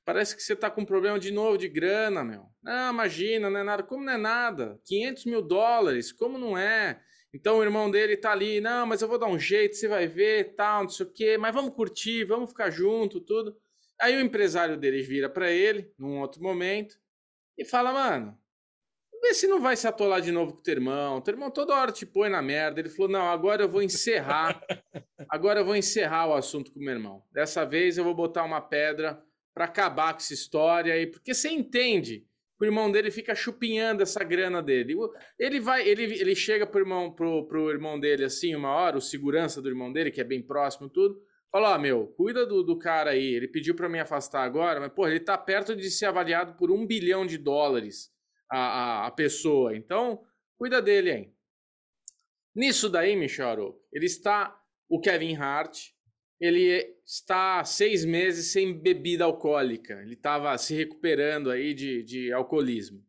Parece 0.07 0.37
que 0.37 0.43
você 0.43 0.55
tá 0.55 0.71
com 0.71 0.85
problema 0.85 1.19
de 1.19 1.31
novo 1.31 1.57
de 1.57 1.67
grana, 1.67 2.23
meu. 2.23 2.45
Não, 2.63 2.93
imagina, 2.93 3.49
não 3.49 3.61
é 3.61 3.63
nada. 3.63 3.83
Como 3.83 4.05
não 4.05 4.13
é 4.13 4.19
nada? 4.19 4.79
500 4.85 5.25
mil 5.25 5.41
dólares, 5.41 6.13
como 6.13 6.37
não 6.37 6.59
é? 6.59 7.01
Então 7.33 7.59
o 7.59 7.63
irmão 7.63 7.91
dele 7.91 8.15
tá 8.15 8.31
ali, 8.31 8.61
não, 8.61 8.87
mas 8.87 9.01
eu 9.01 9.09
vou 9.09 9.19
dar 9.19 9.29
um 9.29 9.39
jeito, 9.39 9.77
você 9.77 9.89
vai 9.89 10.07
ver, 10.07 10.55
tal, 10.55 10.83
não 10.83 10.91
sei 10.91 11.07
o 11.07 11.11
quê, 11.11 11.39
mas 11.39 11.55
vamos 11.55 11.75
curtir, 11.75 12.25
vamos 12.25 12.51
ficar 12.51 12.71
junto, 12.71 13.19
tudo. 13.19 13.57
Aí 13.99 14.15
o 14.17 14.21
empresário 14.21 14.77
dele 14.77 15.03
vira 15.03 15.29
para 15.29 15.51
ele, 15.51 15.91
num 15.99 16.21
outro 16.21 16.43
momento, 16.43 16.97
e 17.57 17.65
fala, 17.65 17.93
mano, 17.93 18.39
vê 19.21 19.33
se 19.33 19.47
não 19.47 19.61
vai 19.61 19.77
se 19.77 19.87
atolar 19.87 20.21
de 20.21 20.31
novo 20.31 20.53
com 20.53 20.59
o 20.59 20.63
teu 20.63 20.75
irmão. 20.75 21.17
O 21.17 21.21
teu 21.21 21.33
irmão 21.33 21.51
toda 21.51 21.75
hora 21.75 21.91
te 21.91 22.05
põe 22.05 22.29
na 22.29 22.43
merda. 22.43 22.81
Ele 22.81 22.91
falou, 22.91 23.11
não, 23.11 23.29
agora 23.29 23.63
eu 23.63 23.69
vou 23.69 23.83
encerrar, 23.83 24.61
agora 25.29 25.61
eu 25.61 25.65
vou 25.65 25.75
encerrar 25.75 26.27
o 26.27 26.35
assunto 26.35 26.73
com 26.73 26.81
o 26.81 26.83
meu 26.83 26.93
irmão. 26.93 27.23
Dessa 27.33 27.65
vez 27.65 27.97
eu 27.97 28.05
vou 28.05 28.15
botar 28.15 28.45
uma 28.45 28.61
pedra 28.61 29.23
para 29.55 29.65
acabar 29.65 30.13
com 30.13 30.19
essa 30.19 30.35
história 30.35 30.93
aí, 30.93 31.07
porque 31.07 31.33
você 31.33 31.49
entende 31.49 32.27
o 32.61 32.65
irmão 32.65 32.91
dele 32.91 33.11
fica 33.11 33.35
chupinhando 33.35 34.03
essa 34.03 34.23
grana 34.25 34.63
dele. 34.63 34.95
Ele 35.39 35.61
vai, 35.61 35.87
ele, 35.87 36.05
ele 36.05 36.35
chega 36.35 36.67
pro 36.67 36.81
irmão, 36.81 37.13
pro, 37.13 37.47
pro 37.47 37.71
irmão 37.71 37.99
dele 37.99 38.25
assim, 38.25 38.55
uma 38.55 38.71
hora, 38.71 38.97
o 38.97 39.01
segurança 39.01 39.61
do 39.61 39.69
irmão 39.69 39.93
dele, 39.93 40.11
que 40.11 40.21
é 40.21 40.25
bem 40.25 40.43
próximo 40.43 40.89
tudo, 40.89 41.21
fala, 41.55 41.77
oh, 41.77 41.79
meu, 41.79 42.09
cuida 42.17 42.45
do, 42.45 42.65
do 42.65 42.77
cara 42.77 43.11
aí, 43.11 43.33
ele 43.33 43.47
pediu 43.47 43.77
para 43.77 43.89
me 43.89 44.01
afastar 44.01 44.43
agora, 44.43 44.81
mas, 44.81 44.93
pô, 44.93 45.07
ele 45.07 45.21
tá 45.21 45.39
perto 45.39 45.77
de 45.77 45.89
ser 45.89 46.07
avaliado 46.07 46.55
por 46.55 46.69
um 46.69 46.85
bilhão 46.85 47.25
de 47.25 47.39
dólares 47.39 48.11
a, 48.51 48.59
a, 48.59 49.07
a 49.07 49.11
pessoa, 49.13 49.77
então, 49.77 50.21
cuida 50.59 50.83
dele 50.83 51.11
aí. 51.13 51.33
Nisso 52.57 52.89
daí, 52.89 53.15
Michel, 53.15 53.81
ele 53.93 54.07
está 54.07 54.61
o 54.89 55.01
Kevin 55.01 55.37
Hart, 55.37 55.91
ele 56.41 56.97
está 57.07 57.65
seis 57.65 58.05
meses 58.05 58.53
sem 58.53 58.77
bebida 58.77 59.25
alcoólica. 59.25 59.95
Ele 60.03 60.15
estava 60.15 60.59
se 60.59 60.75
recuperando 60.75 61.51
aí 61.51 61.73
de, 61.73 62.03
de 62.03 62.33
alcoolismo. 62.33 63.01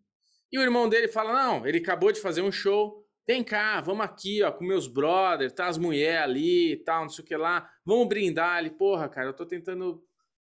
E 0.52 0.60
o 0.60 0.62
irmão 0.62 0.88
dele 0.88 1.08
fala: 1.08 1.34
Não, 1.34 1.66
ele 1.66 1.80
acabou 1.80 2.12
de 2.12 2.22
fazer 2.22 2.42
um 2.42 2.52
show. 2.52 3.05
Vem 3.28 3.44
cá, 3.44 3.82
vamos 3.82 4.06
aqui, 4.06 4.44
ó, 4.44 4.52
com 4.52 4.64
meus 4.64 4.88
brothers, 4.88 5.52
tá 5.52 5.68
as 5.68 5.80
mulheres 5.80 6.22
ali 6.22 6.74
e 6.74 6.78
tal, 6.84 7.04
não 7.04 7.10
sei 7.10 7.24
o 7.24 7.28
que 7.28 7.36
lá. 7.36 7.68
Vamos 7.84 8.08
brindar. 8.08 8.60
Ele, 8.60 8.70
porra, 8.70 9.10
cara, 9.10 9.30
eu 9.30 9.34
tô 9.34 9.46
tentando 9.46 10.04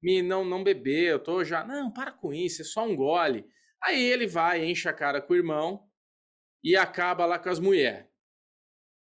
me 0.04 0.22
não, 0.22 0.44
não 0.44 0.64
beber, 0.64 1.12
eu 1.12 1.20
tô 1.20 1.44
já. 1.44 1.64
Não, 1.64 1.92
para 1.92 2.12
com 2.12 2.34
isso, 2.34 2.62
é 2.62 2.66
só 2.66 2.86
um 2.86 2.96
gole. 2.96 3.46
Aí 3.82 4.04
ele 4.04 4.28
vai, 4.28 4.66
enche 4.66 4.90
a 4.90 4.94
cara 4.94 5.22
com 5.22 5.34
o 5.34 5.36
irmão 5.38 5.88
e 6.64 6.76
acaba 6.76 7.26
lá 7.26 7.40
com 7.40 7.50
as 7.50 7.60
mulheres. 7.60 8.08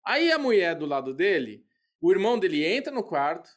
Aí 0.06 0.30
a 0.30 0.38
mulher 0.38 0.76
do 0.76 0.86
lado 0.86 1.12
dele, 1.12 1.64
o 2.00 2.12
irmão 2.12 2.38
dele 2.38 2.64
entra 2.64 2.92
no 2.92 3.02
quarto, 3.02 3.48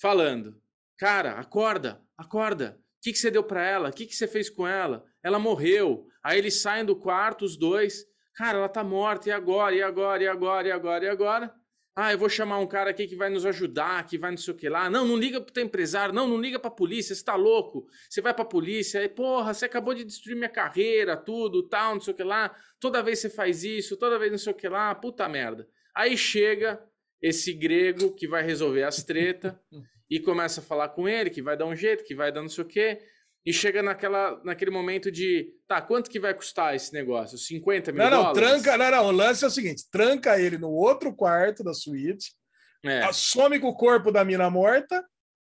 falando: 0.00 0.62
Cara, 0.96 1.32
acorda, 1.32 2.02
acorda. 2.16 2.80
O 2.80 3.00
que, 3.02 3.12
que 3.12 3.18
você 3.18 3.30
deu 3.30 3.44
para 3.44 3.64
ela? 3.64 3.90
O 3.90 3.92
que, 3.92 4.06
que 4.06 4.14
você 4.14 4.26
fez 4.26 4.48
com 4.48 4.66
ela? 4.66 5.04
Ela 5.22 5.38
morreu. 5.38 6.06
Aí 6.22 6.38
eles 6.38 6.62
saem 6.62 6.84
do 6.84 6.96
quarto, 6.96 7.44
os 7.44 7.56
dois. 7.56 8.04
Cara, 8.38 8.58
ela 8.58 8.68
tá 8.68 8.84
morta. 8.84 9.28
E 9.28 9.32
agora? 9.32 9.74
E 9.74 9.82
agora? 9.82 10.22
E 10.22 10.28
agora? 10.28 10.68
E 10.68 10.70
agora? 10.70 11.04
E 11.04 11.08
agora? 11.08 11.54
Ah, 11.96 12.12
eu 12.12 12.18
vou 12.18 12.28
chamar 12.28 12.60
um 12.60 12.68
cara 12.68 12.90
aqui 12.90 13.08
que 13.08 13.16
vai 13.16 13.28
nos 13.28 13.44
ajudar, 13.44 14.06
que 14.06 14.16
vai 14.16 14.30
não 14.30 14.38
sei 14.38 14.54
o 14.54 14.56
que 14.56 14.68
lá. 14.68 14.88
Não, 14.88 15.04
não 15.04 15.16
liga 15.16 15.40
pro 15.40 15.52
teu 15.52 15.64
empresário. 15.64 16.14
Não, 16.14 16.28
não 16.28 16.40
liga 16.40 16.56
pra 16.56 16.70
polícia. 16.70 17.16
Você 17.16 17.24
tá 17.24 17.34
louco. 17.34 17.88
Você 18.08 18.20
vai 18.20 18.32
pra 18.32 18.44
polícia. 18.44 19.00
Aí, 19.00 19.08
porra, 19.08 19.52
você 19.52 19.64
acabou 19.64 19.92
de 19.92 20.04
destruir 20.04 20.36
minha 20.36 20.48
carreira, 20.48 21.16
tudo, 21.16 21.68
tal, 21.68 21.94
não 21.94 22.00
sei 22.00 22.14
o 22.14 22.16
que 22.16 22.22
lá. 22.22 22.54
Toda 22.78 23.02
vez 23.02 23.18
você 23.18 23.28
faz 23.28 23.64
isso, 23.64 23.96
toda 23.96 24.20
vez 24.20 24.30
não 24.30 24.38
sei 24.38 24.52
o 24.52 24.56
que 24.56 24.68
lá. 24.68 24.94
Puta 24.94 25.28
merda. 25.28 25.68
Aí 25.92 26.16
chega 26.16 26.80
esse 27.20 27.52
grego 27.52 28.14
que 28.14 28.28
vai 28.28 28.44
resolver 28.44 28.84
as 28.84 29.02
tretas 29.02 29.52
e 30.08 30.20
começa 30.20 30.60
a 30.60 30.64
falar 30.64 30.90
com 30.90 31.08
ele, 31.08 31.28
que 31.28 31.42
vai 31.42 31.56
dar 31.56 31.66
um 31.66 31.74
jeito, 31.74 32.04
que 32.04 32.14
vai 32.14 32.30
dar 32.30 32.42
não 32.42 32.48
sei 32.48 32.62
o 32.62 32.68
quê. 32.68 33.00
E 33.46 33.52
chega 33.52 33.82
naquela, 33.82 34.40
naquele 34.44 34.70
momento 34.70 35.10
de, 35.10 35.48
tá, 35.66 35.80
quanto 35.80 36.10
que 36.10 36.20
vai 36.20 36.34
custar 36.34 36.74
esse 36.74 36.92
negócio? 36.92 37.38
50 37.38 37.92
mil 37.92 38.02
Não, 38.02 38.10
não, 38.10 38.22
dólares? 38.32 38.62
tranca, 38.62 38.76
não, 38.76 38.90
não. 38.90 39.06
O 39.06 39.10
lance 39.10 39.44
é 39.44 39.46
o 39.46 39.50
seguinte: 39.50 39.84
tranca 39.90 40.38
ele 40.38 40.58
no 40.58 40.70
outro 40.70 41.14
quarto 41.14 41.64
da 41.64 41.72
suíte, 41.72 42.32
É. 42.84 43.10
some 43.12 43.58
com 43.58 43.68
o 43.68 43.76
corpo 43.76 44.12
da 44.12 44.24
mina 44.24 44.50
morta, 44.50 45.04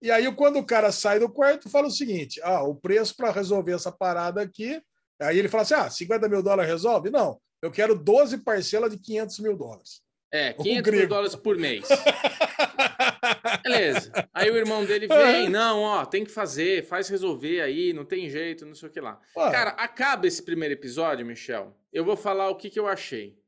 e 0.00 0.10
aí, 0.12 0.30
quando 0.32 0.58
o 0.58 0.64
cara 0.64 0.92
sai 0.92 1.18
do 1.18 1.28
quarto, 1.28 1.68
fala 1.68 1.88
o 1.88 1.90
seguinte: 1.90 2.40
ah, 2.44 2.62
o 2.62 2.74
preço 2.74 3.16
para 3.16 3.30
resolver 3.32 3.72
essa 3.72 3.90
parada 3.90 4.40
aqui. 4.42 4.80
Aí 5.20 5.38
ele 5.38 5.48
fala 5.48 5.62
assim: 5.62 5.74
ah, 5.74 5.90
50 5.90 6.28
mil 6.28 6.42
dólares 6.42 6.70
resolve? 6.70 7.10
Não, 7.10 7.40
eu 7.62 7.70
quero 7.70 7.98
12 7.98 8.38
parcelas 8.38 8.90
de 8.92 8.98
500 8.98 9.38
mil 9.40 9.56
dólares. 9.56 10.00
É, 10.30 10.54
O 10.58 10.62
500 10.62 10.92
mil 10.92 11.08
dólares 11.08 11.34
por 11.34 11.56
mês. 11.56 11.88
Beleza. 13.64 14.12
Aí 14.32 14.50
o 14.50 14.56
irmão 14.56 14.84
dele 14.84 15.06
vem, 15.06 15.48
não, 15.48 15.80
ó, 15.80 16.04
tem 16.04 16.24
que 16.24 16.30
fazer, 16.30 16.84
faz 16.84 17.08
resolver 17.08 17.60
aí, 17.60 17.92
não 17.92 18.04
tem 18.04 18.28
jeito, 18.28 18.66
não 18.66 18.74
sei 18.74 18.88
o 18.88 18.92
que 18.92 19.00
lá. 19.00 19.20
Pô, 19.34 19.50
Cara, 19.50 19.70
acaba 19.70 20.26
esse 20.26 20.42
primeiro 20.42 20.74
episódio, 20.74 21.24
Michel. 21.24 21.76
Eu 21.92 22.04
vou 22.04 22.16
falar 22.16 22.48
o 22.50 22.56
que, 22.56 22.68
que 22.70 22.78
eu 22.78 22.86
achei. 22.86 23.38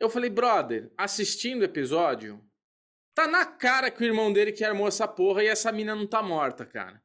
Eu 0.00 0.08
falei, 0.08 0.30
brother, 0.30 0.90
assistindo 0.96 1.62
o 1.62 1.64
episódio, 1.64 2.42
tá 3.14 3.26
na 3.26 3.44
cara 3.46 3.90
que 3.90 4.02
o 4.02 4.06
irmão 4.06 4.32
dele 4.32 4.52
que 4.52 4.64
armou 4.64 4.88
essa 4.88 5.06
porra 5.08 5.42
e 5.42 5.46
essa 5.46 5.72
mina 5.72 5.94
não 5.94 6.06
tá 6.06 6.22
morta, 6.22 6.64
cara. 6.66 7.02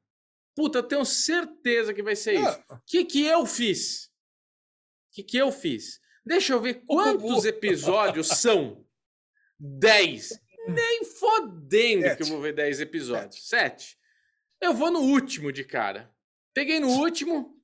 Puta, 0.55 0.79
eu 0.79 0.83
tenho 0.83 1.05
certeza 1.05 1.93
que 1.93 2.03
vai 2.03 2.15
ser 2.15 2.33
isso. 2.33 2.63
O 2.69 2.79
que 2.85 3.05
que 3.05 3.25
eu 3.25 3.45
fiz? 3.45 4.05
O 4.05 5.13
que 5.13 5.23
que 5.23 5.37
eu 5.37 5.51
fiz? 5.51 5.99
Deixa 6.25 6.53
eu 6.53 6.59
ver 6.61 6.83
quantos 6.85 7.45
episódios 7.45 8.27
são. 8.27 8.85
10. 9.61 10.41
Nem 10.67 11.05
fodendo 11.05 12.03
que 12.03 12.09
eu 12.09 12.25
Sete. 12.25 12.29
vou 12.29 12.41
ver 12.41 12.53
10 12.53 12.81
episódios. 12.81 13.47
7. 13.47 13.97
Eu 14.59 14.73
vou 14.73 14.89
no 14.91 14.99
último 14.99 15.51
de 15.51 15.63
cara. 15.63 16.11
Peguei 16.53 16.79
no 16.79 16.89
último. 16.89 17.55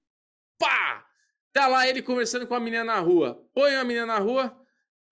Pá! 0.60 1.06
Tá 1.52 1.68
lá 1.68 1.88
ele 1.88 2.02
conversando 2.02 2.46
com 2.46 2.54
a 2.54 2.60
menina 2.60 2.84
na 2.84 3.00
rua. 3.00 3.44
Põe 3.54 3.76
a 3.76 3.84
menina 3.84 4.06
na 4.06 4.20
rua. 4.20 4.56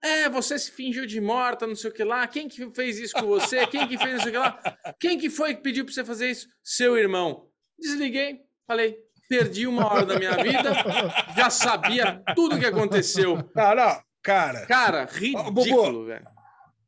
É, 0.03 0.29
você 0.29 0.59
se 0.59 0.69
fingiu 0.69 1.05
de 1.07 1.19
morta, 1.19 1.65
não 1.65 1.75
sei 1.75 1.89
o 1.89 1.93
que 1.93 2.03
lá. 2.03 2.27
Quem 2.27 2.47
que 2.47 2.69
fez 2.71 2.99
isso 2.99 3.15
com 3.15 3.25
você? 3.25 3.65
Quem 3.65 3.87
que 3.87 3.97
fez 3.97 4.13
não 4.13 4.19
sei 4.19 4.29
o 4.29 4.31
que 4.31 4.37
lá? 4.37 4.77
Quem 4.99 5.17
que 5.17 5.29
foi 5.29 5.55
que 5.55 5.63
pediu 5.63 5.83
pra 5.83 5.93
você 5.93 6.05
fazer 6.05 6.29
isso? 6.29 6.47
Seu 6.63 6.95
irmão. 6.97 7.49
Desliguei. 7.79 8.41
Falei, 8.67 8.97
perdi 9.27 9.65
uma 9.65 9.91
hora 9.91 10.05
da 10.05 10.19
minha 10.19 10.35
vida. 10.37 10.71
Já 11.35 11.49
sabia 11.49 12.21
tudo 12.35 12.55
o 12.55 12.59
que 12.59 12.65
aconteceu. 12.65 13.37
Não, 13.55 13.75
não, 13.75 14.03
cara. 14.21 14.65
Cara, 14.67 15.07
Bubu, 15.45 15.61
ridículo, 15.61 16.05
velho. 16.05 16.34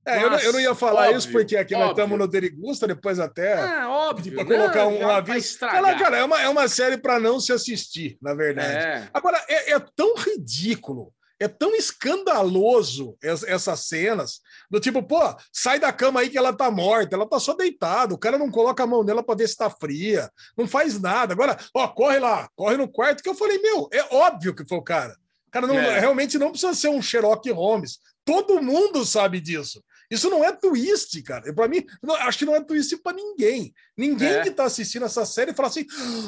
É, 0.07 0.23
eu, 0.23 0.29
não, 0.29 0.39
eu 0.39 0.53
não 0.53 0.59
ia 0.59 0.73
falar 0.73 1.03
Óbvio, 1.07 1.17
isso 1.17 1.31
porque 1.31 1.57
aqui 1.57 1.73
nós 1.73 1.89
óbvio. 1.89 1.91
estamos 2.03 2.17
no 2.19 2.27
Derigusta, 2.27 2.87
depois 2.87 3.19
até. 3.19 3.53
Ah, 3.61 3.89
óbvio. 3.89 4.33
Para 4.35 4.45
colocar 4.45 4.85
não, 4.85 4.97
um 4.99 5.09
aviso. 5.09 5.37
estragar. 5.37 5.99
Cara, 5.99 6.17
é 6.17 6.23
uma, 6.23 6.41
é 6.41 6.47
uma 6.49 6.67
série 6.67 6.97
para 6.97 7.19
não 7.19 7.39
se 7.39 7.51
assistir, 7.51 8.17
na 8.21 8.33
verdade. 8.33 8.69
É. 8.85 9.09
Agora, 9.13 9.43
é, 9.49 9.73
é 9.73 9.79
tão 9.95 10.15
ridículo, 10.15 11.11
é 11.39 11.47
tão 11.47 11.75
escandaloso 11.75 13.17
es- 13.21 13.43
essas 13.43 13.81
cenas, 13.81 14.39
do 14.69 14.79
tipo, 14.79 15.01
pô, 15.03 15.19
sai 15.51 15.79
da 15.79 15.91
cama 15.91 16.19
aí 16.21 16.29
que 16.29 16.37
ela 16.37 16.53
tá 16.53 16.69
morta, 16.71 17.15
ela 17.15 17.27
tá 17.27 17.39
só 17.39 17.53
deitada, 17.53 18.13
o 18.13 18.17
cara 18.17 18.37
não 18.37 18.49
coloca 18.49 18.83
a 18.83 18.87
mão 18.87 19.03
nela 19.03 19.23
para 19.23 19.35
ver 19.35 19.47
se 19.47 19.57
tá 19.57 19.69
fria, 19.69 20.29
não 20.57 20.67
faz 20.67 20.99
nada. 20.99 21.33
Agora, 21.33 21.57
ó, 21.73 21.87
corre 21.87 22.19
lá, 22.19 22.49
corre 22.55 22.77
no 22.77 22.87
quarto, 22.87 23.21
que 23.23 23.29
eu 23.29 23.35
falei, 23.35 23.59
meu, 23.59 23.87
é 23.91 24.03
óbvio 24.15 24.55
que 24.55 24.65
foi 24.67 24.77
o 24.77 24.83
cara. 24.83 25.15
O 25.47 25.51
cara 25.51 25.67
não, 25.67 25.75
É. 25.77 25.99
realmente 25.99 26.37
não 26.37 26.51
precisa 26.51 26.73
ser 26.73 26.89
um 26.89 27.01
Sherlock 27.01 27.49
Holmes. 27.51 27.99
Todo 28.25 28.61
mundo 28.61 29.05
sabe 29.05 29.39
disso. 29.39 29.81
Isso 30.09 30.29
não 30.29 30.43
é 30.43 30.51
twist, 30.51 31.21
cara. 31.23 31.53
Para 31.53 31.67
mim, 31.67 31.85
não- 32.01 32.15
acho 32.15 32.37
que 32.39 32.45
não 32.45 32.55
é 32.55 32.63
twist 32.63 32.95
para 32.97 33.15
ninguém. 33.15 33.73
Ninguém 33.97 34.29
É. 34.35 34.43
que 34.43 34.51
tá 34.51 34.63
assistindo 34.65 35.05
essa 35.05 35.25
série 35.25 35.53
fala 35.53 35.67
assim: 35.69 35.85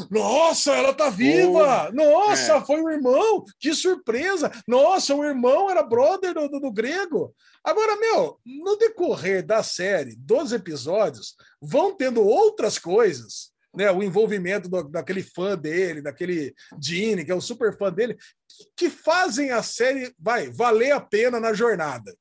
nossa, 0.09 0.73
ela 0.75 0.93
tá 0.93 1.09
viva! 1.09 1.91
Nossa, 1.93 2.53
É. 2.57 2.61
foi 2.65 2.81
o 2.81 2.89
irmão! 2.89 3.43
Que 3.59 3.73
surpresa! 3.73 4.51
Nossa, 4.67 5.15
o 5.15 5.23
irmão 5.23 5.69
era 5.69 5.83
brother 5.83 6.33
do, 6.33 6.47
do- 6.49 6.59
do 6.59 6.71
grego. 6.71 7.33
Agora, 7.63 7.95
meu, 7.97 8.39
no 8.45 8.75
decorrer 8.77 9.45
da 9.45 9.61
série, 9.63 10.15
dos 10.17 10.51
episódios, 10.51 11.35
vão 11.61 11.95
tendo 11.95 12.21
outras 12.23 12.77
coisas. 12.79 13.49
Né, 13.71 13.91
o 13.91 14.01
envolvimento 14.01 14.67
do- 14.67 14.89
daquele 14.89 15.21
fã 15.21 15.55
dele, 15.55 16.01
daquele 16.01 16.55
Gene, 16.81 17.23
que 17.23 17.31
é 17.31 17.35
o 17.35 17.39
super 17.41 17.77
fã 17.77 17.93
dele, 17.93 18.15
que, 18.47 18.65
que 18.75 18.89
fazem 18.89 19.51
a 19.51 19.61
série 19.61 20.11
vai 20.17 20.49
valer 20.49 20.91
a 20.91 20.99
pena 20.99 21.39
na 21.39 21.53
jornada. 21.53 22.11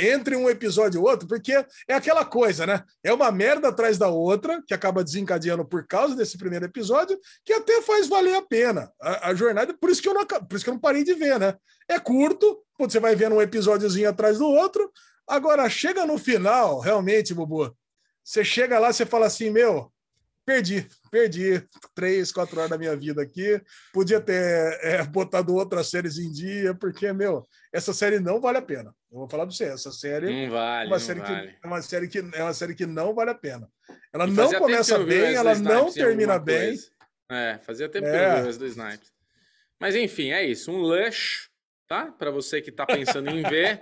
Entre 0.00 0.34
um 0.34 0.48
episódio 0.48 0.98
e 0.98 1.04
outro, 1.04 1.28
porque 1.28 1.52
é 1.86 1.94
aquela 1.94 2.24
coisa, 2.24 2.66
né? 2.66 2.82
É 3.02 3.12
uma 3.12 3.30
merda 3.30 3.68
atrás 3.68 3.98
da 3.98 4.08
outra, 4.08 4.62
que 4.66 4.72
acaba 4.72 5.04
desencadeando 5.04 5.64
por 5.64 5.86
causa 5.86 6.16
desse 6.16 6.38
primeiro 6.38 6.64
episódio, 6.64 7.18
que 7.44 7.52
até 7.52 7.82
faz 7.82 8.08
valer 8.08 8.34
a 8.34 8.42
pena 8.42 8.90
a, 9.00 9.28
a 9.28 9.34
jornada. 9.34 9.74
Por 9.74 9.90
isso, 9.90 10.00
que 10.00 10.08
eu 10.08 10.14
não, 10.14 10.24
por 10.24 10.56
isso 10.56 10.64
que 10.64 10.70
eu 10.70 10.74
não 10.74 10.80
parei 10.80 11.04
de 11.04 11.12
ver, 11.14 11.38
né? 11.38 11.54
É 11.88 11.98
curto, 11.98 12.62
você 12.78 12.98
vai 12.98 13.14
vendo 13.14 13.34
um 13.34 13.42
episódiozinho 13.42 14.08
atrás 14.08 14.38
do 14.38 14.46
outro. 14.46 14.90
Agora, 15.26 15.68
chega 15.68 16.06
no 16.06 16.18
final, 16.18 16.80
realmente, 16.80 17.34
Bubu, 17.34 17.74
você 18.22 18.42
chega 18.42 18.78
lá, 18.78 18.92
você 18.92 19.04
fala 19.04 19.26
assim, 19.26 19.50
meu, 19.50 19.92
perdi, 20.46 20.88
perdi 21.14 21.62
três, 21.94 22.32
quatro 22.32 22.58
horas 22.58 22.70
da 22.70 22.76
minha 22.76 22.96
vida 22.96 23.22
aqui. 23.22 23.60
Podia 23.92 24.20
ter 24.20 24.34
é, 24.82 25.00
botado 25.04 25.54
outras 25.54 25.88
séries 25.88 26.18
em 26.18 26.28
dia, 26.32 26.74
porque, 26.74 27.12
meu, 27.12 27.46
essa 27.72 27.92
série 27.94 28.18
não 28.18 28.40
vale 28.40 28.58
a 28.58 28.62
pena. 28.62 28.92
Eu 29.12 29.18
vou 29.20 29.28
falar 29.28 29.46
para 29.46 29.54
você, 29.54 29.64
essa 29.64 29.92
série 29.92 30.26
Não 30.46 30.50
vale, 30.50 30.86
é 30.86 30.86
uma 30.88 30.96
não 30.98 31.04
série 31.04 31.20
vale. 31.20 31.48
que 31.52 31.56
é 31.62 31.66
uma 31.68 31.82
série 31.82 32.08
que 32.08 32.18
é 32.18 32.42
uma 32.42 32.52
série 32.54 32.74
que 32.74 32.84
não 32.86 33.14
vale 33.14 33.30
a 33.30 33.34
pena. 33.34 33.68
Ela 34.12 34.26
E 34.26 34.30
não 34.32 34.52
começa 34.54 34.98
bem, 34.98 35.34
ela 35.34 35.54
não 35.54 35.92
termina 35.92 36.36
bem. 36.36 36.70
coisa. 36.70 36.90
É, 37.30 37.58
fazia 37.62 37.88
tempo 37.88 38.06
que 38.06 38.10
eu 38.10 38.16
É. 38.16 38.34
vi 38.36 38.42
o 38.42 38.46
Wesley 38.46 38.70
Snipes. 38.70 39.12
Mas 39.80 39.94
enfim, 39.94 40.30
é 40.32 40.44
isso. 40.44 40.72
Um 40.72 40.78
luxo, 40.78 41.48
tá? 41.86 42.06
Para 42.06 42.30
você 42.30 42.60
que 42.60 42.72
tá 42.72 42.86
pensando 42.86 43.30
em 43.30 43.42
ver. 43.42 43.78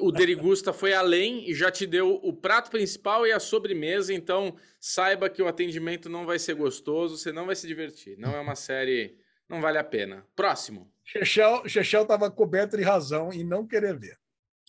O 0.00 0.12
Derigusta 0.12 0.72
foi 0.72 0.92
além 0.92 1.48
e 1.48 1.54
já 1.54 1.70
te 1.70 1.86
deu 1.86 2.20
o 2.22 2.32
prato 2.32 2.70
principal 2.70 3.26
e 3.26 3.32
a 3.32 3.40
sobremesa, 3.40 4.12
então 4.12 4.56
saiba 4.78 5.28
que 5.28 5.42
o 5.42 5.48
atendimento 5.48 6.08
não 6.08 6.26
vai 6.26 6.38
ser 6.38 6.54
gostoso, 6.54 7.16
você 7.16 7.32
não 7.32 7.46
vai 7.46 7.56
se 7.56 7.66
divertir. 7.66 8.18
Não 8.18 8.34
é 8.34 8.40
uma 8.40 8.54
série, 8.54 9.16
não 9.48 9.60
vale 9.60 9.78
a 9.78 9.84
pena. 9.84 10.26
Próximo. 10.36 10.92
Chechel, 11.04 11.68
Chechel 11.68 12.02
estava 12.02 12.30
coberto 12.30 12.76
de 12.76 12.82
razão 12.82 13.32
em 13.32 13.44
não 13.44 13.66
querer 13.66 13.98
ver. 13.98 14.18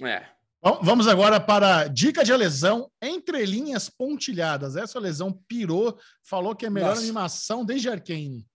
É. 0.01 0.25
Bom, 0.61 0.79
Vamos 0.81 1.07
agora 1.07 1.39
para 1.39 1.87
dica 1.87 2.23
de 2.23 2.35
lesão 2.35 2.89
entre 3.01 3.45
linhas 3.45 3.89
pontilhadas. 3.89 4.75
Essa 4.75 4.99
lesão 4.99 5.31
pirou, 5.47 5.97
falou 6.23 6.55
que 6.55 6.65
é 6.65 6.67
a 6.67 6.71
melhor 6.71 6.89
Nossa. 6.89 7.01
animação 7.01 7.63
desde 7.63 7.89
Arcane. 7.89 8.45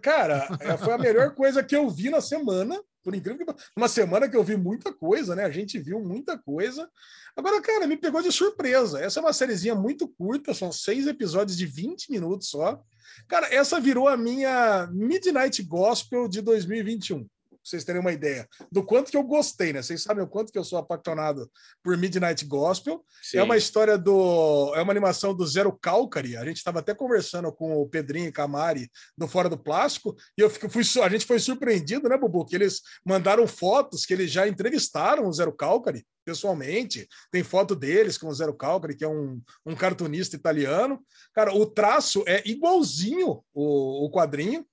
Cara, 0.00 0.48
é, 0.60 0.76
foi 0.76 0.92
a 0.92 0.98
melhor 0.98 1.34
coisa 1.34 1.62
que 1.62 1.74
eu 1.74 1.88
vi 1.88 2.10
na 2.10 2.20
semana. 2.20 2.80
Por 3.02 3.14
incrível 3.14 3.44
que 3.44 3.54
uma 3.76 3.86
semana 3.86 4.28
que 4.28 4.36
eu 4.36 4.42
vi 4.42 4.56
muita 4.56 4.92
coisa, 4.92 5.36
né? 5.36 5.44
A 5.44 5.50
gente 5.50 5.78
viu 5.78 6.00
muita 6.00 6.38
coisa. 6.38 6.88
Agora, 7.36 7.60
cara, 7.60 7.86
me 7.86 7.98
pegou 7.98 8.22
de 8.22 8.32
surpresa. 8.32 8.98
Essa 8.98 9.20
é 9.20 9.22
uma 9.22 9.32
sériezinha 9.32 9.74
muito 9.74 10.08
curta, 10.08 10.54
são 10.54 10.72
seis 10.72 11.06
episódios 11.06 11.56
de 11.56 11.66
20 11.66 12.10
minutos 12.10 12.48
só. 12.48 12.82
Cara, 13.28 13.52
essa 13.52 13.78
virou 13.78 14.08
a 14.08 14.16
minha 14.16 14.88
Midnight 14.90 15.62
Gospel 15.62 16.28
de 16.28 16.40
2021. 16.40 17.26
Vocês 17.64 17.82
terem 17.82 18.00
uma 18.00 18.12
ideia 18.12 18.46
do 18.70 18.84
quanto 18.84 19.10
que 19.10 19.16
eu 19.16 19.22
gostei, 19.22 19.72
né? 19.72 19.82
Vocês 19.82 20.02
sabem 20.02 20.22
o 20.22 20.28
quanto 20.28 20.52
que 20.52 20.58
eu 20.58 20.64
sou 20.64 20.78
apaixonado 20.78 21.50
por 21.82 21.96
Midnight 21.96 22.44
Gospel. 22.44 23.04
Sim. 23.22 23.38
É 23.38 23.42
uma 23.42 23.56
história 23.56 23.96
do. 23.96 24.72
É 24.74 24.82
uma 24.82 24.92
animação 24.92 25.34
do 25.34 25.46
Zero 25.46 25.72
Calcari. 25.80 26.36
A 26.36 26.44
gente 26.44 26.58
estava 26.58 26.80
até 26.80 26.94
conversando 26.94 27.50
com 27.50 27.74
o 27.80 27.88
Pedrinho 27.88 28.28
e 28.28 28.32
Camari 28.32 28.90
do 29.16 29.26
Fora 29.26 29.48
do 29.48 29.56
Plástico, 29.58 30.14
e 30.36 30.42
eu 30.42 30.50
fico- 30.50 30.68
fui, 30.68 30.82
a 31.02 31.08
gente 31.08 31.24
foi 31.24 31.38
surpreendido, 31.38 32.08
né, 32.08 32.18
Bubu? 32.18 32.44
Que 32.44 32.56
eles 32.56 32.82
mandaram 33.04 33.46
fotos 33.46 34.04
que 34.04 34.12
eles 34.12 34.30
já 34.30 34.46
entrevistaram 34.46 35.26
o 35.26 35.32
Zero 35.32 35.52
Calcari 35.52 36.04
pessoalmente. 36.24 37.06
Tem 37.30 37.42
foto 37.42 37.76
deles 37.76 38.16
com 38.16 38.28
o 38.28 38.34
Zero 38.34 38.54
Calcari, 38.54 38.96
que 38.96 39.04
é 39.04 39.08
um, 39.08 39.40
um 39.64 39.74
cartunista 39.74 40.34
italiano. 40.36 41.02
Cara, 41.34 41.54
o 41.54 41.66
traço 41.66 42.24
é 42.26 42.42
igualzinho 42.48 43.42
o, 43.52 44.06
o 44.06 44.10
quadrinho. 44.10 44.66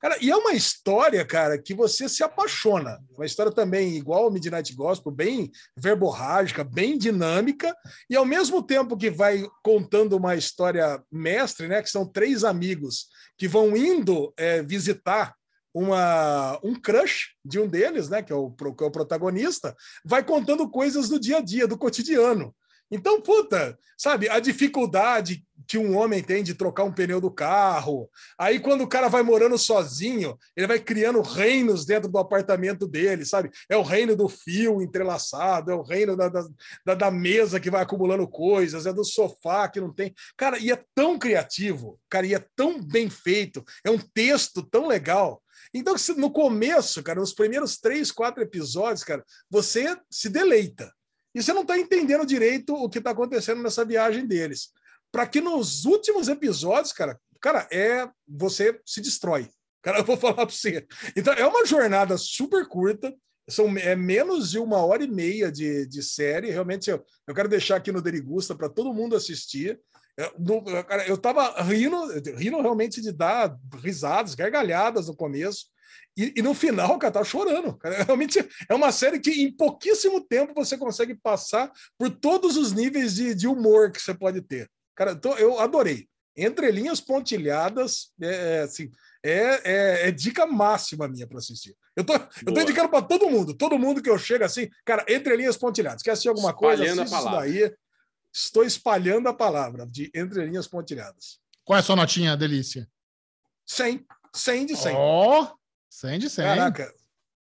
Cara, 0.00 0.16
e 0.20 0.30
é 0.30 0.36
uma 0.36 0.52
história, 0.52 1.24
cara, 1.24 1.60
que 1.60 1.74
você 1.74 2.08
se 2.08 2.22
apaixona. 2.22 3.00
Uma 3.16 3.26
história 3.26 3.50
também 3.50 3.96
igual 3.96 4.24
ao 4.24 4.30
Midnight 4.30 4.72
Gospel, 4.74 5.10
bem 5.10 5.50
verborrágica, 5.76 6.62
bem 6.62 6.96
dinâmica, 6.96 7.74
e 8.08 8.14
ao 8.14 8.24
mesmo 8.24 8.62
tempo 8.62 8.96
que 8.96 9.10
vai 9.10 9.44
contando 9.62 10.16
uma 10.16 10.36
história 10.36 11.02
mestre, 11.10 11.66
né? 11.66 11.82
Que 11.82 11.90
são 11.90 12.06
três 12.06 12.44
amigos 12.44 13.08
que 13.36 13.48
vão 13.48 13.76
indo 13.76 14.32
é, 14.36 14.62
visitar 14.62 15.34
uma, 15.74 16.60
um 16.62 16.74
crush 16.74 17.34
de 17.44 17.58
um 17.58 17.66
deles, 17.66 18.08
né? 18.08 18.22
Que 18.22 18.32
é, 18.32 18.36
o, 18.36 18.52
que 18.52 18.84
é 18.84 18.86
o 18.86 18.92
protagonista, 18.92 19.74
vai 20.04 20.24
contando 20.24 20.70
coisas 20.70 21.08
do 21.08 21.18
dia 21.18 21.38
a 21.38 21.40
dia, 21.40 21.66
do 21.66 21.76
cotidiano. 21.76 22.54
Então, 22.90 23.20
puta, 23.20 23.76
sabe, 23.96 24.28
a 24.28 24.38
dificuldade 24.38 25.44
que 25.68 25.76
um 25.76 25.98
homem 25.98 26.22
tem 26.22 26.42
de 26.42 26.54
trocar 26.54 26.84
um 26.84 26.92
pneu 26.92 27.20
do 27.20 27.30
carro. 27.30 28.10
Aí, 28.38 28.58
quando 28.58 28.80
o 28.80 28.88
cara 28.88 29.08
vai 29.08 29.22
morando 29.22 29.58
sozinho, 29.58 30.38
ele 30.56 30.66
vai 30.66 30.80
criando 30.80 31.20
reinos 31.20 31.84
dentro 31.84 32.08
do 32.08 32.16
apartamento 32.16 32.88
dele, 32.88 33.26
sabe? 33.26 33.50
É 33.68 33.76
o 33.76 33.82
reino 33.82 34.16
do 34.16 34.30
fio 34.30 34.80
entrelaçado, 34.80 35.70
é 35.70 35.74
o 35.74 35.82
reino 35.82 36.16
da, 36.16 36.30
da, 36.30 36.94
da 36.94 37.10
mesa 37.10 37.60
que 37.60 37.70
vai 37.70 37.82
acumulando 37.82 38.26
coisas, 38.26 38.86
é 38.86 38.92
do 38.94 39.04
sofá 39.04 39.68
que 39.68 39.78
não 39.78 39.92
tem. 39.92 40.14
Cara, 40.38 40.58
e 40.58 40.72
é 40.72 40.82
tão 40.94 41.18
criativo, 41.18 42.00
cara, 42.08 42.26
e 42.26 42.34
é 42.34 42.42
tão 42.56 42.82
bem 42.82 43.10
feito, 43.10 43.62
é 43.84 43.90
um 43.90 43.98
texto 43.98 44.62
tão 44.62 44.86
legal. 44.86 45.42
Então, 45.74 45.94
no 46.16 46.30
começo, 46.30 47.02
cara, 47.02 47.20
nos 47.20 47.34
primeiros 47.34 47.76
três, 47.78 48.10
quatro 48.10 48.42
episódios, 48.42 49.04
cara, 49.04 49.22
você 49.50 49.94
se 50.10 50.30
deleita. 50.30 50.90
E 51.34 51.42
você 51.42 51.52
não 51.52 51.60
está 51.60 51.78
entendendo 51.78 52.24
direito 52.24 52.74
o 52.74 52.88
que 52.88 52.98
está 52.98 53.10
acontecendo 53.10 53.62
nessa 53.62 53.84
viagem 53.84 54.26
deles. 54.26 54.70
Para 55.12 55.26
que 55.26 55.40
nos 55.40 55.84
últimos 55.84 56.28
episódios, 56.28 56.92
cara, 56.92 57.18
cara, 57.40 57.68
é 57.72 58.08
você 58.26 58.80
se 58.84 59.00
destrói. 59.00 59.48
Cara, 59.82 59.98
eu 59.98 60.04
vou 60.04 60.16
falar 60.18 60.34
para 60.34 60.50
você. 60.50 60.86
Então, 61.16 61.32
é 61.34 61.46
uma 61.46 61.64
jornada 61.64 62.16
super 62.16 62.66
curta. 62.66 63.14
São, 63.48 63.66
é 63.78 63.96
menos 63.96 64.50
de 64.50 64.58
uma 64.58 64.84
hora 64.84 65.02
e 65.02 65.10
meia 65.10 65.50
de, 65.50 65.86
de 65.86 66.02
série. 66.02 66.50
Realmente, 66.50 66.90
eu, 66.90 67.02
eu 67.26 67.34
quero 67.34 67.48
deixar 67.48 67.76
aqui 67.76 67.90
no 67.90 68.02
Derigusta 68.02 68.54
para 68.54 68.68
todo 68.68 68.92
mundo 68.92 69.16
assistir. 69.16 69.80
Eu, 70.18 70.34
no, 70.38 70.62
cara, 70.84 71.06
eu 71.06 71.16
tava 71.16 71.62
rindo, 71.62 71.96
rindo 72.36 72.60
realmente 72.60 73.00
de 73.00 73.12
dar 73.12 73.56
risadas, 73.82 74.34
gargalhadas 74.34 75.06
no 75.06 75.16
começo. 75.16 75.66
E, 76.16 76.34
e, 76.36 76.42
no 76.42 76.52
final, 76.52 76.98
cara, 76.98 77.12
tava 77.12 77.24
chorando. 77.24 77.76
Cara. 77.78 78.02
Realmente 78.02 78.46
é 78.68 78.74
uma 78.74 78.90
série 78.90 79.20
que 79.20 79.30
em 79.30 79.52
pouquíssimo 79.52 80.20
tempo 80.20 80.52
você 80.52 80.76
consegue 80.76 81.14
passar 81.14 81.70
por 81.96 82.10
todos 82.10 82.56
os 82.56 82.72
níveis 82.72 83.14
de, 83.14 83.34
de 83.34 83.46
humor 83.46 83.92
que 83.92 84.02
você 84.02 84.12
pode 84.12 84.42
ter. 84.42 84.68
Cara, 84.98 85.12
então, 85.12 85.38
eu 85.38 85.60
adorei. 85.60 86.08
Entre 86.36 86.72
linhas 86.72 87.00
pontilhadas, 87.00 88.12
é, 88.20 88.56
é 88.56 88.60
assim, 88.62 88.90
é, 89.22 89.30
é, 89.32 90.08
é, 90.08 90.10
dica 90.10 90.44
máxima 90.44 91.06
minha 91.06 91.24
para 91.24 91.38
assistir. 91.38 91.76
Eu 91.94 92.02
tô, 92.02 92.14
eu 92.14 92.52
tô 92.52 92.60
indicando 92.60 92.88
para 92.88 93.02
todo 93.02 93.30
mundo, 93.30 93.54
todo 93.54 93.78
mundo 93.78 94.02
que 94.02 94.10
eu 94.10 94.18
chego 94.18 94.44
assim, 94.44 94.68
cara, 94.84 95.04
entre 95.08 95.36
linhas 95.36 95.56
pontilhadas. 95.56 96.02
Quer 96.02 96.10
assistir 96.10 96.30
alguma 96.30 96.52
coisa? 96.52 96.82
Assiste 96.82 97.14
isso 97.14 97.30
daí. 97.30 97.72
Estou 98.32 98.64
espalhando 98.64 99.28
a 99.28 99.34
palavra 99.34 99.86
de 99.86 100.10
entre 100.12 100.44
linhas 100.44 100.66
pontilhadas. 100.66 101.38
Qual 101.64 101.76
é 101.76 101.80
a 101.80 101.82
sua 101.84 101.94
notinha, 101.94 102.36
delícia? 102.36 102.88
100. 103.66 104.04
100 104.34 104.66
de 104.66 104.76
100. 104.76 104.96
Ó, 104.96 105.42
oh, 105.42 105.58
100 105.88 106.18
de 106.18 106.28
100. 106.30 106.44
Caraca, 106.44 106.94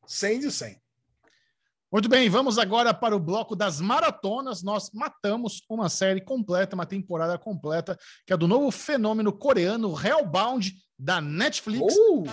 100 0.05 0.39
de 0.41 0.51
100. 0.51 0.81
Muito 1.89 2.09
bem, 2.09 2.29
vamos 2.29 2.59
agora 2.59 2.93
para 2.93 3.15
o 3.15 3.19
bloco 3.19 3.55
das 3.55 3.79
maratonas. 3.79 4.61
Nós 4.61 4.91
matamos 4.91 5.61
uma 5.69 5.87
série 5.87 6.19
completa, 6.19 6.75
uma 6.75 6.85
temporada 6.85 7.37
completa, 7.37 7.97
que 8.25 8.33
é 8.33 8.37
do 8.37 8.45
novo 8.45 8.69
fenômeno 8.71 9.31
coreano 9.31 9.95
Hellbound 9.97 10.75
da 10.99 11.21
Netflix. 11.21 11.95
Uh! 11.95 12.25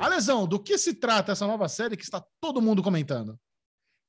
Alesão, 0.00 0.48
do 0.48 0.58
que 0.58 0.76
se 0.78 0.94
trata 0.94 1.30
essa 1.30 1.46
nova 1.46 1.68
série 1.68 1.96
que 1.96 2.02
está 2.02 2.20
todo 2.40 2.60
mundo 2.60 2.82
comentando? 2.82 3.38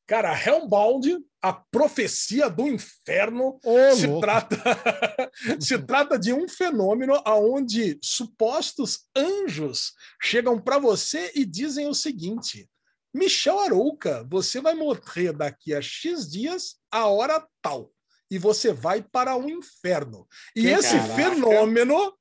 Cara, 0.07 0.33
Hellbound, 0.33 1.23
a 1.41 1.51
profecia 1.51 2.49
do 2.49 2.67
inferno, 2.67 3.59
se 3.95 4.19
trata 4.19 4.57
se 5.59 5.77
trata 5.79 6.19
de 6.19 6.31
um 6.31 6.47
fenômeno 6.47 7.19
aonde 7.25 7.97
supostos 8.01 9.05
anjos 9.15 9.93
chegam 10.21 10.59
para 10.59 10.77
você 10.77 11.31
e 11.33 11.43
dizem 11.43 11.87
o 11.87 11.95
seguinte: 11.95 12.69
Michel 13.13 13.59
Arouca, 13.59 14.25
você 14.29 14.61
vai 14.61 14.75
morrer 14.75 15.33
daqui 15.33 15.73
a 15.73 15.81
X 15.81 16.29
dias, 16.29 16.75
a 16.91 17.07
hora 17.07 17.45
tal, 17.61 17.91
e 18.29 18.37
você 18.37 18.71
vai 18.71 19.01
para 19.01 19.35
o 19.35 19.49
inferno. 19.49 20.27
E 20.55 20.61
que 20.61 20.67
esse 20.67 20.95
caraca. 20.95 21.15
fenômeno 21.15 22.13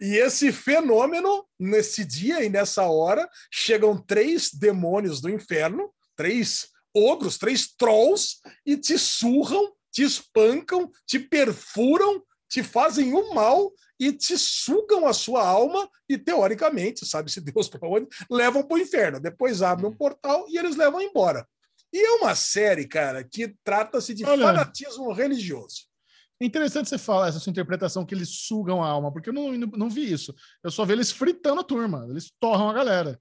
e 0.00 0.16
esse 0.16 0.52
fenômeno, 0.52 1.46
nesse 1.58 2.04
dia 2.04 2.42
e 2.44 2.48
nessa 2.48 2.84
hora, 2.84 3.28
chegam 3.50 3.96
três 3.96 4.50
demônios 4.52 5.20
do 5.20 5.30
inferno, 5.30 5.92
três 6.16 6.71
ogros, 6.94 7.38
três 7.38 7.68
trolls, 7.76 8.40
e 8.64 8.76
te 8.76 8.98
surram, 8.98 9.72
te 9.90 10.02
espancam, 10.02 10.90
te 11.06 11.18
perfuram, 11.18 12.22
te 12.48 12.62
fazem 12.62 13.14
o 13.14 13.34
mal 13.34 13.72
e 13.98 14.12
te 14.12 14.36
sugam 14.36 15.06
a 15.06 15.12
sua 15.12 15.46
alma 15.46 15.88
e, 16.08 16.18
teoricamente, 16.18 17.06
sabe-se 17.06 17.40
Deus 17.40 17.68
para 17.68 17.88
onde, 17.88 18.08
levam 18.30 18.62
para 18.62 18.76
o 18.76 18.80
inferno. 18.80 19.20
Depois 19.20 19.62
abrem 19.62 19.88
um 19.88 19.96
portal 19.96 20.44
e 20.48 20.58
eles 20.58 20.76
levam 20.76 21.00
embora. 21.00 21.46
E 21.92 21.98
é 21.98 22.10
uma 22.12 22.34
série, 22.34 22.86
cara, 22.86 23.22
que 23.22 23.54
trata-se 23.62 24.14
de 24.14 24.24
Olha. 24.24 24.46
fanatismo 24.46 25.12
religioso. 25.12 25.92
É 26.40 26.44
interessante 26.44 26.88
você 26.88 26.98
falar 26.98 27.28
essa 27.28 27.38
sua 27.38 27.50
interpretação 27.50 28.04
que 28.04 28.14
eles 28.14 28.28
sugam 28.46 28.82
a 28.82 28.88
alma, 28.88 29.12
porque 29.12 29.28
eu 29.28 29.32
não, 29.32 29.52
não 29.52 29.88
vi 29.88 30.10
isso. 30.10 30.34
Eu 30.64 30.70
só 30.70 30.84
vi 30.84 30.94
eles 30.94 31.12
fritando 31.12 31.60
a 31.60 31.64
turma, 31.64 32.04
eles 32.10 32.32
torram 32.40 32.68
a 32.68 32.72
galera. 32.72 33.20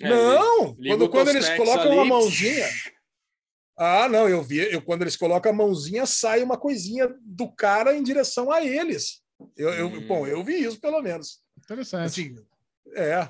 É, 0.00 0.08
não! 0.08 0.74
Quando, 0.74 1.08
quando 1.08 1.28
eles 1.28 1.48
colocam 1.50 1.82
ali. 1.82 1.94
uma 1.94 2.04
mãozinha. 2.04 2.66
Ah, 3.76 4.08
não, 4.08 4.28
eu 4.28 4.42
vi. 4.42 4.58
Eu, 4.58 4.80
quando 4.80 5.02
eles 5.02 5.16
colocam 5.16 5.52
a 5.52 5.54
mãozinha, 5.54 6.06
sai 6.06 6.42
uma 6.42 6.56
coisinha 6.56 7.14
do 7.20 7.52
cara 7.52 7.94
em 7.94 8.02
direção 8.02 8.50
a 8.50 8.64
eles. 8.64 9.22
Eu, 9.56 9.70
eu 9.74 9.86
hum. 9.88 10.06
Bom, 10.06 10.26
eu 10.26 10.42
vi 10.42 10.62
isso 10.62 10.80
pelo 10.80 11.02
menos. 11.02 11.40
Interessante. 11.58 12.06
Assim, 12.06 12.34
é. 12.94 13.28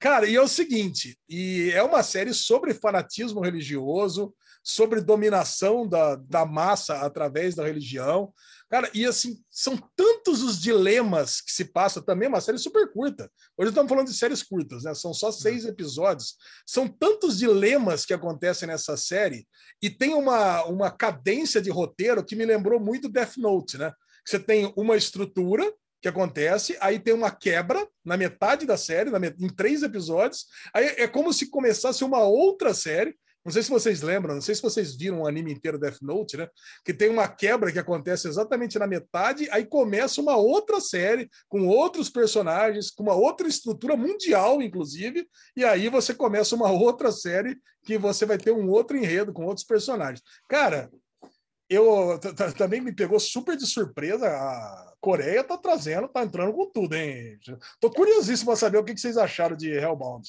Cara, 0.00 0.26
e 0.26 0.34
é 0.34 0.42
o 0.42 0.48
seguinte: 0.48 1.18
e 1.28 1.70
é 1.72 1.82
uma 1.82 2.02
série 2.02 2.34
sobre 2.34 2.74
fanatismo 2.74 3.40
religioso, 3.40 4.34
sobre 4.68 5.00
dominação 5.00 5.86
da, 5.86 6.16
da 6.16 6.44
massa 6.44 6.96
através 7.02 7.54
da 7.54 7.64
religião. 7.64 8.34
Cara, 8.68 8.90
e 8.92 9.06
assim, 9.06 9.38
são 9.48 9.78
tantos 9.94 10.42
os 10.42 10.60
dilemas 10.60 11.40
que 11.40 11.52
se 11.52 11.66
passa 11.66 12.02
também, 12.02 12.26
é 12.26 12.28
uma 12.28 12.40
série 12.40 12.58
super 12.58 12.92
curta. 12.92 13.30
Hoje 13.56 13.68
estamos 13.68 13.88
falando 13.88 14.08
de 14.08 14.16
séries 14.16 14.42
curtas, 14.42 14.82
né? 14.82 14.92
São 14.92 15.14
só 15.14 15.30
seis 15.30 15.62
uhum. 15.62 15.70
episódios. 15.70 16.34
São 16.66 16.88
tantos 16.88 17.38
dilemas 17.38 18.04
que 18.04 18.12
acontecem 18.12 18.66
nessa 18.66 18.96
série, 18.96 19.46
e 19.80 19.88
tem 19.88 20.14
uma, 20.14 20.64
uma 20.64 20.90
cadência 20.90 21.62
de 21.62 21.70
roteiro 21.70 22.24
que 22.24 22.34
me 22.34 22.44
lembrou 22.44 22.80
muito 22.80 23.08
Death 23.08 23.36
Note, 23.36 23.78
né? 23.78 23.92
Você 24.26 24.40
tem 24.40 24.72
uma 24.76 24.96
estrutura 24.96 25.72
que 26.02 26.08
acontece, 26.08 26.76
aí 26.80 26.98
tem 26.98 27.14
uma 27.14 27.30
quebra 27.30 27.86
na 28.04 28.16
metade 28.16 28.66
da 28.66 28.76
série, 28.76 29.16
met... 29.16 29.36
em 29.38 29.48
três 29.48 29.84
episódios, 29.84 30.46
aí 30.74 30.86
é 30.98 31.06
como 31.06 31.32
se 31.32 31.50
começasse 31.50 32.02
uma 32.02 32.24
outra 32.24 32.74
série, 32.74 33.16
não 33.46 33.52
sei 33.52 33.62
se 33.62 33.70
vocês 33.70 34.02
lembram, 34.02 34.34
não 34.34 34.40
sei 34.40 34.56
se 34.56 34.62
vocês 34.62 34.96
viram 34.96 35.20
o 35.20 35.26
anime 35.28 35.52
inteiro 35.52 35.78
Death 35.78 36.02
Note, 36.02 36.36
né? 36.36 36.48
Que 36.84 36.92
tem 36.92 37.08
uma 37.08 37.28
quebra 37.28 37.70
que 37.70 37.78
acontece 37.78 38.26
exatamente 38.26 38.76
na 38.76 38.88
metade, 38.88 39.48
aí 39.52 39.64
começa 39.64 40.20
uma 40.20 40.36
outra 40.36 40.80
série 40.80 41.30
com 41.48 41.68
outros 41.68 42.10
personagens, 42.10 42.90
com 42.90 43.04
uma 43.04 43.14
outra 43.14 43.46
estrutura 43.46 43.96
mundial, 43.96 44.60
inclusive, 44.60 45.28
e 45.56 45.64
aí 45.64 45.88
você 45.88 46.12
começa 46.12 46.56
uma 46.56 46.72
outra 46.72 47.12
série 47.12 47.56
que 47.84 47.96
você 47.96 48.26
vai 48.26 48.36
ter 48.36 48.50
um 48.50 48.68
outro 48.68 48.96
enredo 48.96 49.32
com 49.32 49.44
outros 49.44 49.64
personagens. 49.64 50.20
Cara, 50.48 50.90
eu 51.70 52.18
também 52.58 52.80
me 52.80 52.92
pegou 52.92 53.20
super 53.20 53.56
de 53.56 53.64
surpresa. 53.64 54.26
A 54.26 54.92
Coreia 55.00 55.44
tá 55.44 55.56
trazendo, 55.56 56.08
tá 56.08 56.24
entrando 56.24 56.52
com 56.52 56.68
tudo, 56.68 56.96
hein? 56.96 57.38
Tô 57.80 57.92
curiosíssimo 57.92 58.50
para 58.50 58.56
saber 58.56 58.78
o 58.78 58.84
que 58.84 58.96
vocês 58.96 59.16
acharam 59.16 59.56
de 59.56 59.70
Hellbound. 59.70 60.28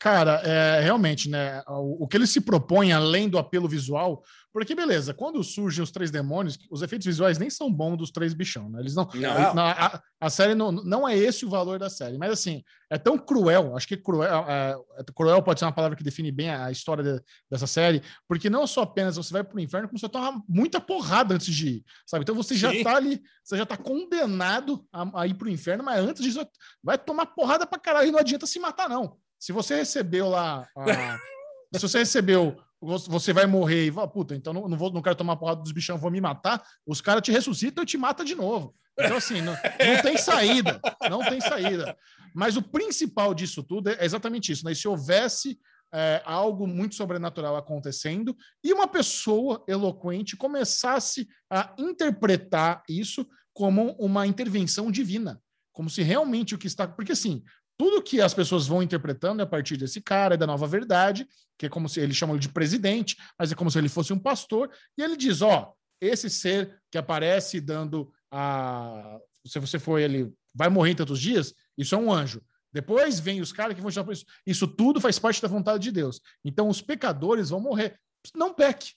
Cara, 0.00 0.40
é, 0.46 0.80
realmente, 0.80 1.28
né? 1.28 1.62
O, 1.68 2.04
o, 2.04 2.08
que 2.08 2.16
ele 2.16 2.26
se 2.26 2.40
propõe, 2.40 2.90
além 2.90 3.28
do 3.28 3.36
apelo 3.36 3.68
visual, 3.68 4.24
porque 4.50 4.74
beleza, 4.74 5.12
quando 5.12 5.44
surgem 5.44 5.84
os 5.84 5.90
três 5.90 6.10
demônios, 6.10 6.58
os 6.70 6.80
efeitos 6.80 7.04
visuais 7.04 7.36
nem 7.36 7.50
são 7.50 7.70
bons 7.70 7.98
dos 7.98 8.10
três 8.10 8.32
bichão, 8.32 8.70
né? 8.70 8.80
Eles 8.80 8.94
não. 8.94 9.06
não. 9.54 9.62
A, 9.62 10.02
a, 10.18 10.30
série 10.30 10.54
não, 10.54 10.72
não 10.72 11.06
é 11.06 11.14
esse 11.14 11.44
o 11.44 11.50
valor 11.50 11.78
da 11.78 11.90
série, 11.90 12.16
mas 12.16 12.32
assim, 12.32 12.64
é 12.88 12.96
tão 12.96 13.18
cruel, 13.18 13.76
acho 13.76 13.86
que 13.86 13.94
cruel, 13.94 14.46
é, 14.48 14.74
é, 14.98 15.04
cruel 15.14 15.42
pode 15.42 15.60
ser 15.60 15.66
uma 15.66 15.72
palavra 15.72 15.94
que 15.94 16.02
define 16.02 16.32
bem 16.32 16.48
a 16.48 16.70
história 16.70 17.04
de, 17.04 17.22
dessa 17.50 17.66
série, 17.66 18.02
porque 18.26 18.48
não 18.48 18.66
só 18.66 18.82
apenas 18.82 19.16
você 19.16 19.34
vai 19.34 19.44
pro 19.44 19.60
inferno, 19.60 19.86
como 19.86 19.98
você 19.98 20.08
toma 20.08 20.42
muita 20.48 20.80
porrada 20.80 21.34
antes 21.34 21.54
de 21.54 21.68
ir, 21.68 21.84
sabe? 22.06 22.22
Então 22.22 22.34
você 22.34 22.54
Sim. 22.54 22.60
já 22.60 22.82
tá 22.82 22.96
ali, 22.96 23.20
você 23.44 23.58
já 23.58 23.66
tá 23.66 23.76
condenado 23.76 24.82
a, 24.90 25.20
a 25.20 25.26
ir 25.26 25.34
pro 25.34 25.50
inferno, 25.50 25.84
mas 25.84 26.00
antes 26.00 26.22
disso 26.22 26.40
vai 26.82 26.96
tomar 26.96 27.26
porrada 27.26 27.66
pra 27.66 27.78
caralho 27.78 28.08
e 28.08 28.12
não 28.12 28.18
adianta 28.18 28.46
se 28.46 28.58
matar, 28.58 28.88
não. 28.88 29.18
Se 29.40 29.52
você 29.52 29.76
recebeu 29.76 30.28
lá. 30.28 30.68
A... 30.76 31.18
se 31.74 31.80
você 31.80 31.98
recebeu, 32.00 32.56
você 32.80 33.32
vai 33.32 33.46
morrer 33.46 33.86
e 33.86 33.92
fala, 33.92 34.06
puta, 34.06 34.36
então 34.36 34.52
não, 34.52 34.68
não, 34.68 34.76
vou, 34.76 34.92
não 34.92 35.02
quero 35.02 35.16
tomar 35.16 35.36
porrada 35.36 35.62
dos 35.62 35.72
bichão, 35.72 35.98
vou 35.98 36.10
me 36.10 36.20
matar, 36.20 36.62
os 36.86 37.00
caras 37.00 37.22
te 37.22 37.32
ressuscitam 37.32 37.82
e 37.82 37.86
te 37.86 37.98
matam 37.98 38.24
de 38.24 38.34
novo. 38.34 38.74
Então, 38.98 39.16
assim, 39.16 39.40
não, 39.40 39.52
não 39.52 40.02
tem 40.02 40.16
saída. 40.18 40.80
Não 41.08 41.20
tem 41.20 41.40
saída. 41.40 41.96
Mas 42.34 42.56
o 42.56 42.62
principal 42.62 43.32
disso 43.34 43.62
tudo 43.62 43.88
é 43.88 44.04
exatamente 44.04 44.52
isso, 44.52 44.64
né? 44.64 44.74
Se 44.74 44.86
houvesse 44.86 45.58
é, 45.92 46.22
algo 46.24 46.66
muito 46.66 46.94
sobrenatural 46.94 47.56
acontecendo 47.56 48.36
e 48.62 48.72
uma 48.72 48.86
pessoa 48.86 49.64
eloquente 49.66 50.36
começasse 50.36 51.28
a 51.50 51.74
interpretar 51.78 52.82
isso 52.88 53.26
como 53.52 53.92
uma 53.98 54.26
intervenção 54.26 54.90
divina, 54.90 55.40
como 55.72 55.90
se 55.90 56.02
realmente 56.02 56.54
o 56.54 56.58
que 56.58 56.66
está. 56.66 56.86
Porque 56.86 57.12
assim, 57.12 57.42
tudo 57.80 58.02
que 58.02 58.20
as 58.20 58.34
pessoas 58.34 58.66
vão 58.66 58.82
interpretando 58.82 59.40
é 59.40 59.42
a 59.42 59.46
partir 59.46 59.74
desse 59.78 60.02
cara, 60.02 60.34
é 60.34 60.36
da 60.36 60.46
nova 60.46 60.66
verdade, 60.66 61.26
que 61.56 61.64
é 61.64 61.68
como 61.70 61.88
se 61.88 61.98
ele 61.98 62.12
chama 62.12 62.38
de 62.38 62.50
presidente, 62.50 63.16
mas 63.38 63.50
é 63.50 63.54
como 63.54 63.70
se 63.70 63.78
ele 63.78 63.88
fosse 63.88 64.12
um 64.12 64.18
pastor, 64.18 64.70
e 64.98 65.02
ele 65.02 65.16
diz: 65.16 65.40
ó, 65.40 65.72
esse 65.98 66.28
ser 66.28 66.78
que 66.90 66.98
aparece 66.98 67.58
dando 67.58 68.12
a. 68.30 69.18
Se 69.46 69.58
você 69.58 69.78
for 69.78 69.98
ele, 69.98 70.30
vai 70.54 70.68
morrer 70.68 70.90
em 70.90 70.94
tantos 70.94 71.18
dias, 71.18 71.54
isso 71.74 71.94
é 71.94 71.98
um 71.98 72.12
anjo. 72.12 72.42
Depois 72.70 73.18
vem 73.18 73.40
os 73.40 73.50
caras 73.50 73.74
que 73.74 73.80
vão 73.80 73.90
chamar 73.90 74.12
isso. 74.12 74.26
Isso 74.46 74.68
tudo 74.68 75.00
faz 75.00 75.18
parte 75.18 75.40
da 75.40 75.48
vontade 75.48 75.82
de 75.82 75.90
Deus. 75.90 76.20
Então 76.44 76.68
os 76.68 76.82
pecadores 76.82 77.48
vão 77.48 77.60
morrer. 77.60 77.98
Não 78.34 78.52
peque. 78.52 78.92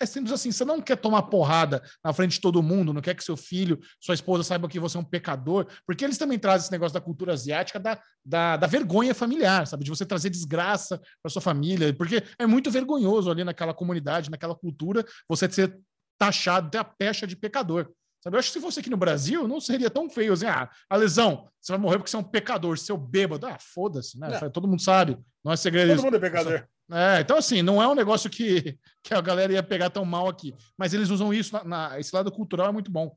É 0.00 0.06
simples 0.06 0.32
assim. 0.32 0.50
Você 0.50 0.64
não 0.64 0.80
quer 0.80 0.96
tomar 0.96 1.24
porrada 1.24 1.82
na 2.02 2.12
frente 2.12 2.32
de 2.32 2.40
todo 2.40 2.62
mundo, 2.62 2.92
não 2.92 3.02
quer 3.02 3.14
que 3.14 3.22
seu 3.22 3.36
filho, 3.36 3.78
sua 4.00 4.14
esposa 4.14 4.42
saiba 4.42 4.66
que 4.66 4.80
você 4.80 4.96
é 4.96 5.00
um 5.00 5.04
pecador, 5.04 5.66
porque 5.86 6.04
eles 6.04 6.16
também 6.16 6.38
trazem 6.38 6.64
esse 6.64 6.72
negócio 6.72 6.94
da 6.94 7.00
cultura 7.00 7.34
asiática 7.34 7.78
da, 7.78 8.00
da, 8.24 8.56
da 8.56 8.66
vergonha 8.66 9.14
familiar, 9.14 9.66
sabe? 9.66 9.84
De 9.84 9.90
você 9.90 10.06
trazer 10.06 10.30
desgraça 10.30 10.98
para 11.22 11.30
sua 11.30 11.42
família, 11.42 11.92
porque 11.92 12.22
é 12.38 12.46
muito 12.46 12.70
vergonhoso 12.70 13.30
ali 13.30 13.44
naquela 13.44 13.74
comunidade, 13.74 14.30
naquela 14.30 14.54
cultura, 14.54 15.04
você 15.28 15.50
ser 15.50 15.78
taxado, 16.18 16.70
ter 16.70 16.78
a 16.78 16.84
pecha 16.84 17.26
de 17.26 17.36
pecador. 17.36 17.90
Sabe? 18.22 18.36
Eu 18.36 18.38
acho 18.38 18.48
que 18.48 18.58
se 18.58 18.60
fosse 18.60 18.80
aqui 18.80 18.90
no 18.90 18.96
Brasil, 18.96 19.48
não 19.48 19.60
seria 19.60 19.90
tão 19.90 20.08
feio 20.08 20.32
assim. 20.32 20.46
Ah, 20.46 20.68
a 20.88 20.96
lesão, 20.96 21.48
você 21.60 21.72
vai 21.72 21.80
morrer 21.80 21.98
porque 21.98 22.10
você 22.10 22.16
é 22.16 22.18
um 22.18 22.24
pecador, 22.24 22.78
seu 22.78 22.96
bêbado. 22.96 23.46
Ah, 23.46 23.58
foda-se, 23.58 24.18
né? 24.18 24.38
Não. 24.40 24.50
Todo 24.50 24.68
mundo 24.68 24.82
sabe, 24.82 25.18
não 25.42 25.52
é 25.52 25.56
segredo. 25.56 25.96
Todo 25.96 26.04
mundo 26.04 26.16
é 26.16 26.20
pecador. 26.20 26.66
É, 26.92 27.20
então 27.20 27.36
assim, 27.36 27.62
não 27.62 27.80
é 27.82 27.86
um 27.86 27.94
negócio 27.94 28.28
que, 28.28 28.78
que 29.02 29.14
a 29.14 29.20
galera 29.20 29.52
ia 29.52 29.62
pegar 29.62 29.90
tão 29.90 30.04
mal 30.04 30.28
aqui, 30.28 30.54
mas 30.76 30.92
eles 30.92 31.10
usam 31.10 31.32
isso, 31.32 31.52
na, 31.52 31.64
na- 31.64 32.00
esse 32.00 32.14
lado 32.14 32.30
cultural 32.32 32.68
é 32.68 32.72
muito 32.72 32.90
bom. 32.90 33.16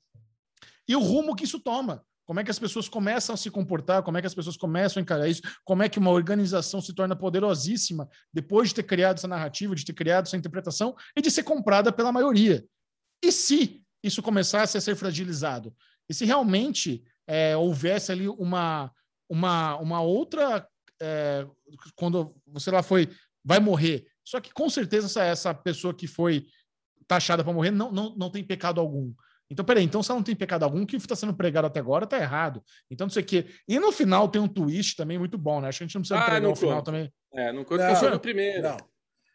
E 0.88 0.96
o 0.96 1.00
rumo 1.00 1.36
que 1.36 1.46
isso 1.46 1.60
toma, 1.60 2.04
como 2.26 2.40
é 2.40 2.44
que 2.44 2.52
as 2.52 2.60
pessoas 2.60 2.88
começam 2.88 3.34
a 3.34 3.38
se 3.38 3.50
comportar, 3.50 4.04
como 4.04 4.18
é 4.18 4.22
que 4.22 4.28
as 4.28 4.34
pessoas 4.36 4.56
começam 4.58 5.00
a 5.00 5.04
encarar 5.04 5.28
isso, 5.28 5.42
como 5.64 5.82
é 5.84 5.90
que 5.90 6.00
uma 6.00 6.12
organização 6.12 6.82
se 6.82 6.94
torna 6.94 7.16
poderosíssima 7.16 8.08
depois 8.32 8.70
de 8.70 8.76
ter 8.76 8.84
criado 8.84 9.18
essa 9.18 9.28
narrativa, 9.28 9.76
de 9.76 9.84
ter 9.86 9.94
criado 9.94 10.26
essa 10.28 10.38
interpretação 10.38 10.96
e 11.18 11.22
de 11.22 11.32
ser 11.32 11.44
comprada 11.44 11.92
pela 11.92 12.12
maioria. 12.12 12.64
E 13.24 13.32
se 13.32 13.82
isso 14.04 14.22
começasse 14.22 14.78
a 14.78 14.82
ser 14.82 14.96
fragilizado? 14.96 15.74
E 16.10 16.14
se 16.14 16.26
realmente 16.26 17.04
é, 17.26 17.56
houvesse 17.56 18.12
ali 18.12 18.28
uma, 18.28 18.92
uma, 19.30 19.78
uma 19.78 20.02
outra. 20.02 20.68
é, 21.02 21.46
quando 21.96 22.36
você 22.46 22.70
lá 22.72 22.84
foi, 22.84 23.10
vai 23.44 23.60
morrer. 23.60 24.06
Só 24.24 24.40
que 24.40 24.52
com 24.54 24.70
certeza 24.70 25.08
essa, 25.08 25.24
essa 25.24 25.54
pessoa 25.54 25.94
que 25.94 26.08
foi 26.08 26.46
taxada 27.08 27.44
para 27.44 27.54
morrer 27.54 27.72
não, 27.72 27.92
não, 27.92 28.16
não 28.16 28.30
tem 28.32 28.44
pecado 28.44 28.80
algum. 28.80 29.14
Então, 29.50 29.64
peraí, 29.64 29.84
então 29.84 30.02
se 30.02 30.10
ela 30.10 30.18
não 30.20 30.24
tem 30.24 30.36
pecado 30.36 30.64
algum, 30.64 30.82
o 30.82 30.86
que 30.88 30.96
está 30.96 31.16
sendo 31.16 31.34
pregado 31.34 31.68
até 31.68 31.80
agora 31.80 32.06
está 32.06 32.18
errado. 32.18 32.64
Então, 32.90 33.06
não 33.06 33.12
sei 33.12 33.22
o 33.22 33.26
quê. 33.26 33.46
E 33.68 33.78
no 33.80 33.92
final 33.92 34.28
tem 34.30 34.42
um 34.42 34.48
twist 34.48 34.96
também 34.96 35.20
muito 35.20 35.38
bom, 35.38 35.60
né? 35.62 35.68
Acho 35.68 35.80
que 35.80 35.84
a 35.84 35.88
gente 35.88 35.96
não 35.96 36.02
precisa 36.02 36.20
Ah, 36.20 36.24
pregar 36.24 36.42
não 36.42 36.52
o 36.54 36.56
final 36.56 36.82
também. 36.82 37.14
É, 37.34 37.52
não 37.52 37.64
conta 37.64 37.84
Não, 37.86 37.94
que 37.94 38.00
sou 38.00 38.08
não. 38.10 38.16
no 38.16 38.22
primeiro. 38.22 38.64
Não, 38.64 38.78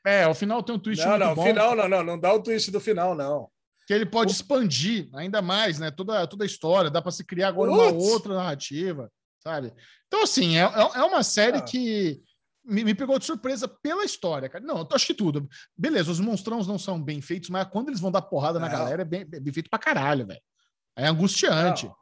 É, 0.06 0.24
ao 0.24 0.34
final 0.34 0.62
tem 0.62 0.74
um 0.74 0.78
twist 0.78 1.02
não, 1.04 1.10
muito 1.10 1.24
não, 1.24 1.34
bom. 1.34 1.44
final 1.44 1.76
não, 1.76 1.88
não, 1.88 2.02
não 2.02 2.18
dá 2.18 2.32
o 2.32 2.42
twist 2.42 2.70
do 2.70 2.80
final, 2.80 3.14
não. 3.14 3.48
que 3.86 3.92
ele 3.92 4.06
pode 4.06 4.32
expandir 4.32 5.08
ainda 5.14 5.40
mais, 5.42 5.78
né? 5.78 5.90
Toda, 5.90 6.26
toda 6.26 6.44
a 6.44 6.46
história, 6.46 6.90
dá 6.90 7.00
para 7.02 7.12
se 7.12 7.22
criar 7.24 7.48
agora 7.48 7.70
uma 7.70 7.92
outra 7.92 8.34
narrativa, 8.34 9.10
sabe? 9.42 9.72
Então, 10.06 10.22
assim, 10.22 10.56
é, 10.56 10.62
é 10.62 10.98
é 11.00 11.02
uma 11.02 11.22
série 11.22 11.58
Ah. 11.58 11.62
que 11.62 12.20
me, 12.68 12.84
me 12.84 12.94
pegou 12.94 13.18
de 13.18 13.24
surpresa 13.24 13.66
pela 13.66 14.04
história, 14.04 14.48
cara. 14.48 14.64
Não, 14.64 14.78
eu 14.78 14.88
acho 14.92 15.06
que 15.06 15.14
tudo. 15.14 15.48
Beleza, 15.76 16.10
os 16.10 16.20
monstrões 16.20 16.66
não 16.66 16.78
são 16.78 17.02
bem 17.02 17.20
feitos, 17.20 17.48
mas 17.48 17.66
quando 17.68 17.88
eles 17.88 18.00
vão 18.00 18.12
dar 18.12 18.22
porrada 18.22 18.58
na 18.58 18.68
Não. 18.68 18.78
galera, 18.78 19.02
é 19.02 19.04
bem, 19.04 19.22
é 19.22 19.40
bem 19.40 19.52
feito 19.52 19.70
pra 19.70 19.78
caralho, 19.78 20.26
velho. 20.26 20.40
É 20.96 21.06
angustiante. 21.06 21.86
Não. 21.86 21.96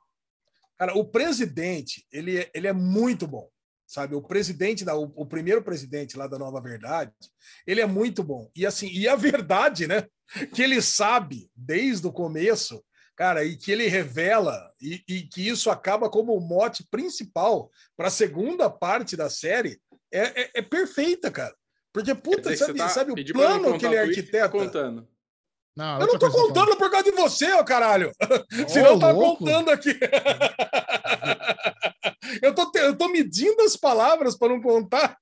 Cara, 0.79 0.95
o 0.99 1.05
presidente, 1.05 2.05
ele 2.13 2.39
é, 2.39 2.51
ele 2.53 2.67
é 2.67 2.73
muito 2.73 3.27
bom, 3.27 3.49
sabe? 3.87 4.15
O 4.15 4.23
presidente, 4.23 4.85
da, 4.85 4.95
o, 4.95 5.13
o 5.15 5.25
primeiro 5.25 5.63
presidente 5.63 6.17
lá 6.17 6.27
da 6.27 6.39
Nova 6.39 6.61
Verdade, 6.61 7.13
ele 7.67 7.81
é 7.81 7.87
muito 7.87 8.23
bom. 8.23 8.51
E 8.55 8.67
assim, 8.67 8.89
e 8.89 9.09
a 9.09 9.17
verdade, 9.17 9.87
né? 9.87 10.07
Que 10.53 10.63
ele 10.63 10.83
sabe 10.83 11.49
desde 11.55 12.07
o 12.07 12.13
começo, 12.13 12.85
cara, 13.15 13.45
e 13.45 13.57
que 13.57 13.73
ele 13.73 13.87
revela, 13.87 14.71
e, 14.81 15.03
e 15.09 15.23
que 15.23 15.49
isso 15.49 15.71
acaba 15.71 16.11
como 16.11 16.35
o 16.35 16.41
mote 16.41 16.87
principal 16.91 17.71
para 17.97 18.09
a 18.09 18.11
segunda 18.11 18.69
parte 18.69 19.17
da 19.17 19.31
série, 19.31 19.81
é, 20.13 20.43
é, 20.43 20.51
é 20.55 20.63
perfeita, 20.63 21.31
cara. 21.31 21.55
Porque, 21.93 22.15
puta, 22.15 22.55
sabe, 22.57 22.79
tá- 22.79 22.89
sabe 22.89 23.13
o 23.13 23.33
plano 23.33 23.79
que 23.79 23.87
ele 23.87 23.99
o 23.99 24.05
twist, 24.05 24.23
tá 24.31 24.45
arquiteta? 24.45 24.49
contando. 24.51 25.09
Não, 25.77 26.01
Eu 26.01 26.07
não 26.07 26.19
tô 26.19 26.31
contando 26.31 26.77
por 26.77 26.91
causa 26.91 27.05
de 27.11 27.17
você, 27.17 27.53
ô 27.53 27.63
caralho. 27.65 28.11
Senão 28.67 28.93
eu 28.95 28.99
tava 28.99 29.13
louco. 29.13 29.45
contando 29.45 29.71
aqui. 29.71 29.91
eu, 32.43 32.55
tô, 32.55 32.71
te- 32.71 32.79
eu 32.79 32.97
tô 32.97 33.09
medindo 33.09 33.63
as 33.63 33.77
palavras 33.77 34.37
para 34.37 34.49
não 34.49 34.61
contar. 34.61 35.19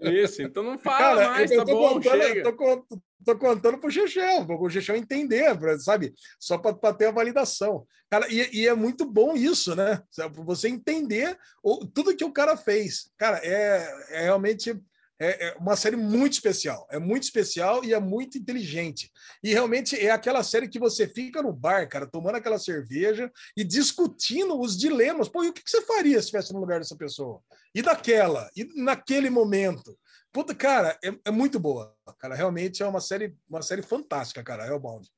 Isso, 0.00 0.42
então 0.42 0.62
não 0.62 0.78
fala 0.78 0.98
Cara, 0.98 1.30
mais, 1.30 1.50
eu, 1.50 1.56
tá 1.58 1.62
eu 1.62 1.66
tô 1.66 1.80
bom, 1.82 1.94
contando, 1.94 2.22
chega. 2.22 2.40
eu 2.40 2.44
tô, 2.44 2.52
con- 2.56 2.84
tô 3.24 3.38
contando 3.38 3.78
pro 3.78 3.90
Chechel, 3.90 4.46
para 4.46 4.56
o 4.56 4.70
Chechel 4.70 4.96
entender, 4.96 5.56
sabe? 5.80 6.14
Só 6.40 6.56
para 6.58 6.94
ter 6.94 7.06
a 7.06 7.12
validação. 7.12 7.84
Cara, 8.10 8.26
e, 8.32 8.48
e 8.62 8.66
é 8.66 8.74
muito 8.74 9.04
bom 9.04 9.34
isso, 9.36 9.74
né? 9.76 10.00
Pra 10.16 10.28
você 10.42 10.68
entender 10.68 11.36
o- 11.62 11.86
tudo 11.86 12.16
que 12.16 12.24
o 12.24 12.32
cara 12.32 12.56
fez. 12.56 13.10
Cara, 13.18 13.38
é, 13.42 13.86
é 14.10 14.22
realmente 14.22 14.74
é, 15.18 15.48
é 15.48 15.56
uma 15.58 15.76
série 15.76 15.96
muito 15.96 16.34
especial. 16.34 16.86
É 16.90 16.98
muito 16.98 17.24
especial 17.24 17.84
e 17.84 17.92
é 17.92 18.00
muito 18.00 18.38
inteligente. 18.38 19.10
E 19.42 19.50
realmente 19.50 19.96
é 19.98 20.10
aquela 20.10 20.42
série 20.42 20.68
que 20.68 20.78
você 20.78 21.08
fica 21.08 21.42
no 21.42 21.52
bar, 21.52 21.88
cara, 21.88 22.06
tomando 22.06 22.36
aquela 22.36 22.58
cerveja 22.58 23.30
e 23.56 23.64
discutindo 23.64 24.58
os 24.58 24.78
dilemas. 24.78 25.28
Pô, 25.28 25.42
e 25.42 25.48
o 25.48 25.52
que 25.52 25.62
que 25.62 25.70
você 25.70 25.82
faria 25.82 26.14
se 26.14 26.26
estivesse 26.26 26.52
no 26.52 26.60
lugar 26.60 26.78
dessa 26.78 26.96
pessoa? 26.96 27.42
E 27.74 27.82
daquela? 27.82 28.48
E 28.56 28.64
naquele 28.80 29.28
momento? 29.28 29.98
Puta, 30.32 30.54
cara, 30.54 30.98
é, 31.02 31.12
é 31.24 31.30
muito 31.30 31.58
boa. 31.58 31.96
Cara, 32.18 32.34
realmente 32.34 32.82
é 32.82 32.86
uma 32.86 33.00
série, 33.00 33.36
uma 33.48 33.62
série 33.62 33.82
fantástica, 33.82 34.42
cara. 34.42 34.66
Hellbound. 34.66 35.08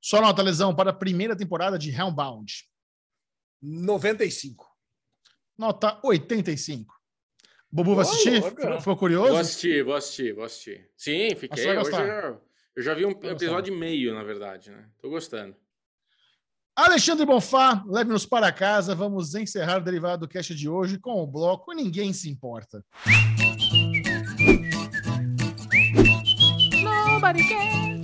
Só 0.00 0.20
nota, 0.20 0.42
lesão, 0.42 0.74
para 0.74 0.90
a 0.90 0.94
primeira 0.94 1.34
temporada 1.36 1.78
de 1.78 1.90
Hellbound. 1.90 2.68
95. 3.62 4.66
Nota 5.58 5.98
85. 6.04 6.95
Bubu 7.70 7.94
vai 7.94 8.04
assistir? 8.04 8.42
Ficou- 8.42 8.50
Ficou 8.50 8.80
Vou 8.80 8.96
curioso? 8.96 9.36
assistir, 9.36 9.84
vou 9.84 9.94
assistir, 9.94 10.32
vou 10.34 10.44
assistir. 10.44 10.88
Sim, 10.96 11.34
fiquei. 11.36 11.76
Hoje 11.76 11.90
eu, 11.92 12.40
eu 12.76 12.82
já 12.82 12.94
vi 12.94 13.04
um 13.04 13.10
episódio 13.10 13.74
e 13.74 13.76
meio, 13.76 14.14
na 14.14 14.22
verdade, 14.22 14.70
né? 14.70 14.86
Tô 15.00 15.08
gostando. 15.10 15.54
Alexandre 16.74 17.24
Bonfá, 17.24 17.82
leve-nos 17.86 18.26
para 18.26 18.52
casa. 18.52 18.94
Vamos 18.94 19.34
encerrar 19.34 19.78
o 19.78 19.84
derivado 19.84 20.26
do 20.26 20.30
cast 20.30 20.54
de 20.54 20.68
hoje 20.68 20.98
com 20.98 21.22
o 21.22 21.26
bloco 21.26 21.72
Ninguém 21.72 22.12
Se 22.12 22.28
Importa. 22.28 22.84
Nobody 26.82 27.48
cares. 27.48 27.95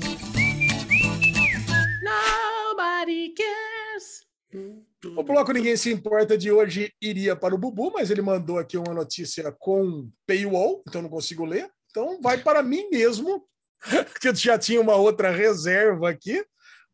O 5.17 5.23
bloco 5.23 5.53
Ninguém 5.53 5.77
Se 5.77 5.93
Importa 5.93 6.39
de 6.39 6.51
hoje 6.51 6.93
iria 7.01 7.37
para 7.37 7.55
o 7.55 7.59
Bubu, 7.59 7.93
mas 7.93 8.11
ele 8.11 8.23
mandou 8.23 8.59
aqui 8.59 8.77
uma 8.77 8.95
notícia 8.95 9.53
com 9.53 10.11
paywall, 10.27 10.83
então 10.89 11.03
não 11.03 11.09
consigo 11.09 11.45
ler. 11.45 11.71
Então 11.91 12.21
vai 12.23 12.39
para 12.39 12.63
mim 12.63 12.89
mesmo, 12.91 13.47
que 14.21 14.29
eu 14.29 14.35
já 14.35 14.59
tinha 14.59 14.81
uma 14.81 14.97
outra 14.97 15.31
reserva 15.31 16.09
aqui. 16.09 16.45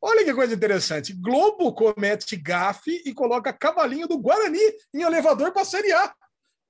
Olha 0.00 0.24
que 0.24 0.34
coisa 0.34 0.54
interessante. 0.54 1.12
Globo 1.12 1.72
comete 1.72 2.36
gafe 2.36 3.02
e 3.04 3.14
coloca 3.14 3.52
cavalinho 3.52 4.08
do 4.08 4.18
Guarani 4.18 4.60
em 4.94 5.02
elevador 5.02 5.52
para 5.52 5.62
a 5.62 5.64
Série 5.64 5.92
A. 5.92 6.12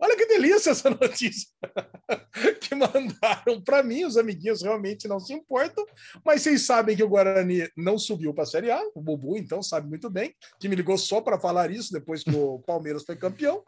Olha 0.01 0.17
que 0.17 0.27
delícia 0.27 0.71
essa 0.71 0.89
notícia 0.91 1.49
que 2.61 2.75
mandaram 2.75 3.61
para 3.65 3.83
mim. 3.83 4.05
Os 4.05 4.17
amiguinhos 4.17 4.63
realmente 4.63 5.09
não 5.09 5.19
se 5.19 5.33
importam, 5.33 5.85
mas 6.25 6.43
vocês 6.43 6.65
sabem 6.65 6.97
que 6.97 7.03
o 7.03 7.09
Guarani 7.09 7.69
não 7.77 7.99
subiu 7.99 8.33
para 8.33 8.45
a 8.45 8.47
Série 8.47 8.71
A. 8.71 8.81
O 8.95 9.01
Bubu, 9.01 9.37
então, 9.37 9.63
sabe 9.63 9.89
muito 9.89 10.09
bem, 10.09 10.35
que 10.61 10.69
me 10.69 10.77
ligou 10.77 10.97
só 10.97 11.21
para 11.21 11.39
falar 11.39 11.71
isso 11.71 11.93
depois 11.93 12.23
que 12.23 12.35
o 12.35 12.61
Palmeiras 12.67 13.05
foi 13.05 13.17
campeão. 13.17 13.63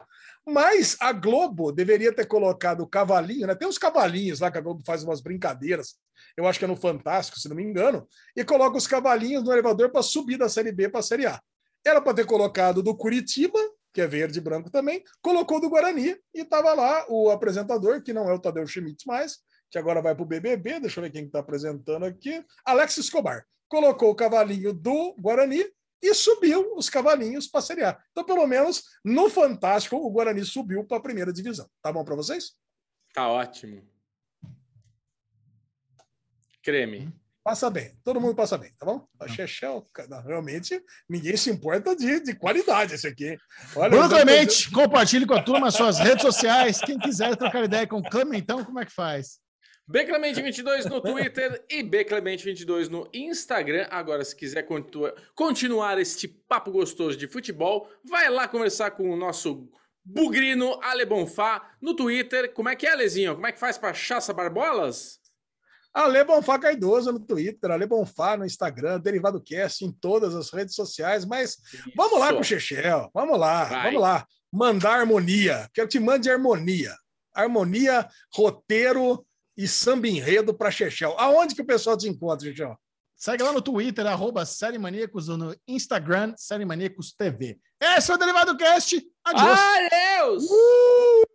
Mas 0.45 0.95
a 0.99 1.11
Globo 1.11 1.71
deveria 1.71 2.13
ter 2.13 2.25
colocado 2.25 2.81
o 2.81 2.87
cavalinho, 2.87 3.45
né? 3.45 3.53
Tem 3.53 3.67
uns 3.67 3.77
cavalinhos 3.77 4.39
lá 4.39 4.49
que 4.49 4.57
a 4.57 4.61
Globo 4.61 4.81
faz 4.85 5.03
umas 5.03 5.21
brincadeiras. 5.21 5.95
Eu 6.37 6.47
acho 6.47 6.57
que 6.57 6.65
é 6.65 6.67
no 6.67 6.75
Fantástico, 6.75 7.39
se 7.39 7.49
não 7.49 7.55
me 7.55 7.63
engano, 7.63 8.07
e 8.35 8.43
coloca 8.43 8.77
os 8.77 8.87
cavalinhos 8.87 9.43
no 9.43 9.51
elevador 9.51 9.91
para 9.91 10.01
subir 10.01 10.37
da 10.37 10.47
Série 10.47 10.71
B 10.71 10.87
para 10.87 11.01
a 11.01 11.03
Série 11.03 11.25
A. 11.25 11.41
Era 11.85 11.99
para 11.99 12.13
ter 12.13 12.25
colocado 12.25 12.81
do 12.81 12.95
Curitiba, 12.95 13.59
que 13.93 14.01
é 14.01 14.07
verde 14.07 14.39
e 14.39 14.41
branco 14.41 14.69
também, 14.69 15.03
colocou 15.21 15.59
do 15.59 15.69
Guarani 15.69 16.15
e 16.33 16.41
estava 16.41 16.73
lá 16.73 17.05
o 17.09 17.29
apresentador, 17.29 18.01
que 18.01 18.13
não 18.13 18.29
é 18.29 18.33
o 18.33 18.39
Tadeu 18.39 18.65
Schmidt 18.65 19.05
mais, 19.05 19.39
que 19.69 19.77
agora 19.77 20.01
vai 20.01 20.13
para 20.13 20.23
o 20.23 20.27
BBB, 20.27 20.79
deixa 20.79 20.99
eu 20.99 21.03
ver 21.03 21.11
quem 21.11 21.25
está 21.25 21.39
apresentando 21.39 22.05
aqui, 22.05 22.43
Alex 22.65 22.97
Escobar. 22.97 23.45
Colocou 23.67 24.11
o 24.11 24.15
cavalinho 24.15 24.73
do 24.73 25.15
Guarani 25.19 25.63
e 26.01 26.13
subiu 26.13 26.75
os 26.75 26.89
cavalinhos 26.89 27.47
para 27.47 27.59
a 27.59 27.63
Série 27.63 27.83
A. 27.83 27.97
Então, 28.11 28.25
pelo 28.25 28.45
menos, 28.47 28.83
no 29.03 29.29
Fantástico, 29.29 29.95
o 29.95 30.09
Guarani 30.09 30.43
subiu 30.43 30.83
para 30.83 30.97
a 30.97 31.01
primeira 31.01 31.31
divisão. 31.31 31.69
Tá 31.81 31.91
bom 31.91 32.03
para 32.03 32.15
vocês? 32.15 32.53
Tá 33.13 33.29
ótimo. 33.29 33.87
Creme. 36.63 37.13
Passa 37.43 37.71
bem, 37.71 37.97
todo 38.03 38.21
mundo 38.21 38.35
passa 38.35 38.55
bem, 38.55 38.71
tá 38.77 38.85
bom? 38.85 39.03
A 39.19 39.27
Chechel, 39.27 39.87
cara, 39.91 40.21
realmente, 40.21 40.79
ninguém 41.09 41.35
se 41.35 41.49
importa 41.49 41.95
de, 41.95 42.19
de 42.19 42.35
qualidade 42.35 42.93
esse 42.93 43.07
aqui. 43.07 43.35
Olha, 43.75 43.89
Bruno 43.89 44.09
Clemente, 44.09 44.69
compartilhe 44.69 45.25
com 45.25 45.33
a 45.33 45.41
turma 45.41 45.69
as 45.69 45.73
suas 45.73 45.97
redes 45.97 46.21
sociais. 46.21 46.79
Quem 46.79 46.99
quiser 46.99 47.35
trocar 47.35 47.63
ideia 47.63 47.87
com 47.87 47.97
o 47.97 48.03
Clementão, 48.03 48.63
como 48.63 48.79
é 48.79 48.85
que 48.85 48.93
faz? 48.93 49.39
Bclemente22 49.89 50.85
no 50.85 51.01
Twitter 51.01 51.65
e 51.67 51.83
Bclemente22 51.83 52.89
no 52.89 53.09
Instagram. 53.11 53.87
Agora, 53.89 54.23
se 54.23 54.35
quiser 54.35 54.67
continuar 55.35 55.99
este 55.99 56.27
papo 56.27 56.71
gostoso 56.71 57.17
de 57.17 57.27
futebol, 57.27 57.89
vai 58.07 58.29
lá 58.29 58.47
conversar 58.47 58.91
com 58.91 59.09
o 59.09 59.17
nosso 59.17 59.67
bugrino 60.05 60.79
Ale 60.81 61.05
Bonfá 61.05 61.75
no 61.81 61.95
Twitter. 61.95 62.53
Como 62.53 62.69
é 62.69 62.75
que 62.75 62.85
é, 62.85 62.95
Lezinho? 62.95 63.33
Como 63.33 63.47
é 63.47 63.51
que 63.51 63.59
faz 63.59 63.79
para 63.79 63.93
chaça 63.93 64.31
barbolas? 64.31 65.20
Ale 65.93 66.23
Bonfá 66.23 66.57
Caidoso 66.57 67.11
no 67.11 67.19
Twitter, 67.19 67.69
Ale 67.69 67.85
Bonfá 67.85 68.37
no 68.37 68.45
Instagram, 68.45 68.99
Derivado 68.99 69.41
Cast 69.41 69.83
em 69.83 69.91
todas 69.91 70.33
as 70.33 70.49
redes 70.49 70.75
sociais. 70.75 71.25
Mas 71.25 71.57
Isso. 71.73 71.91
vamos 71.95 72.19
lá 72.19 72.33
com 72.33 72.39
o 72.39 72.43
Chechel, 72.43 73.09
vamos 73.13 73.37
lá, 73.37 73.65
vai. 73.65 73.83
vamos 73.85 74.01
lá. 74.01 74.25
Mandar 74.51 74.99
harmonia, 74.99 75.69
quero 75.73 75.87
que 75.87 75.97
te 75.97 75.99
mande 75.99 76.29
harmonia. 76.29 76.95
Harmonia, 77.33 78.07
roteiro 78.33 79.25
e 79.55 79.67
samba 79.67 80.07
enredo 80.07 80.53
para 80.53 80.71
Chechel. 80.71 81.15
Aonde 81.17 81.55
que 81.55 81.61
o 81.61 81.65
pessoal 81.65 81.97
te 81.97 82.07
encontra, 82.07 82.47
Chechel? 82.47 82.77
Segue 83.15 83.43
lá 83.43 83.53
no 83.53 83.61
Twitter, 83.61 84.05
arroba 84.07 84.45
Série 84.45 84.79
Maníacos, 84.79 85.29
ou 85.29 85.37
no 85.37 85.55
Instagram, 85.67 86.33
Série 86.35 86.65
Maníacos 86.65 87.13
TV. 87.13 87.59
Esse 87.79 88.11
é 88.11 88.15
o 88.15 88.17
Derivado 88.17 88.57
Cast. 88.57 88.99
Adiós! 89.23 89.59
Adeus! 89.59 90.43
Uh! 90.49 91.30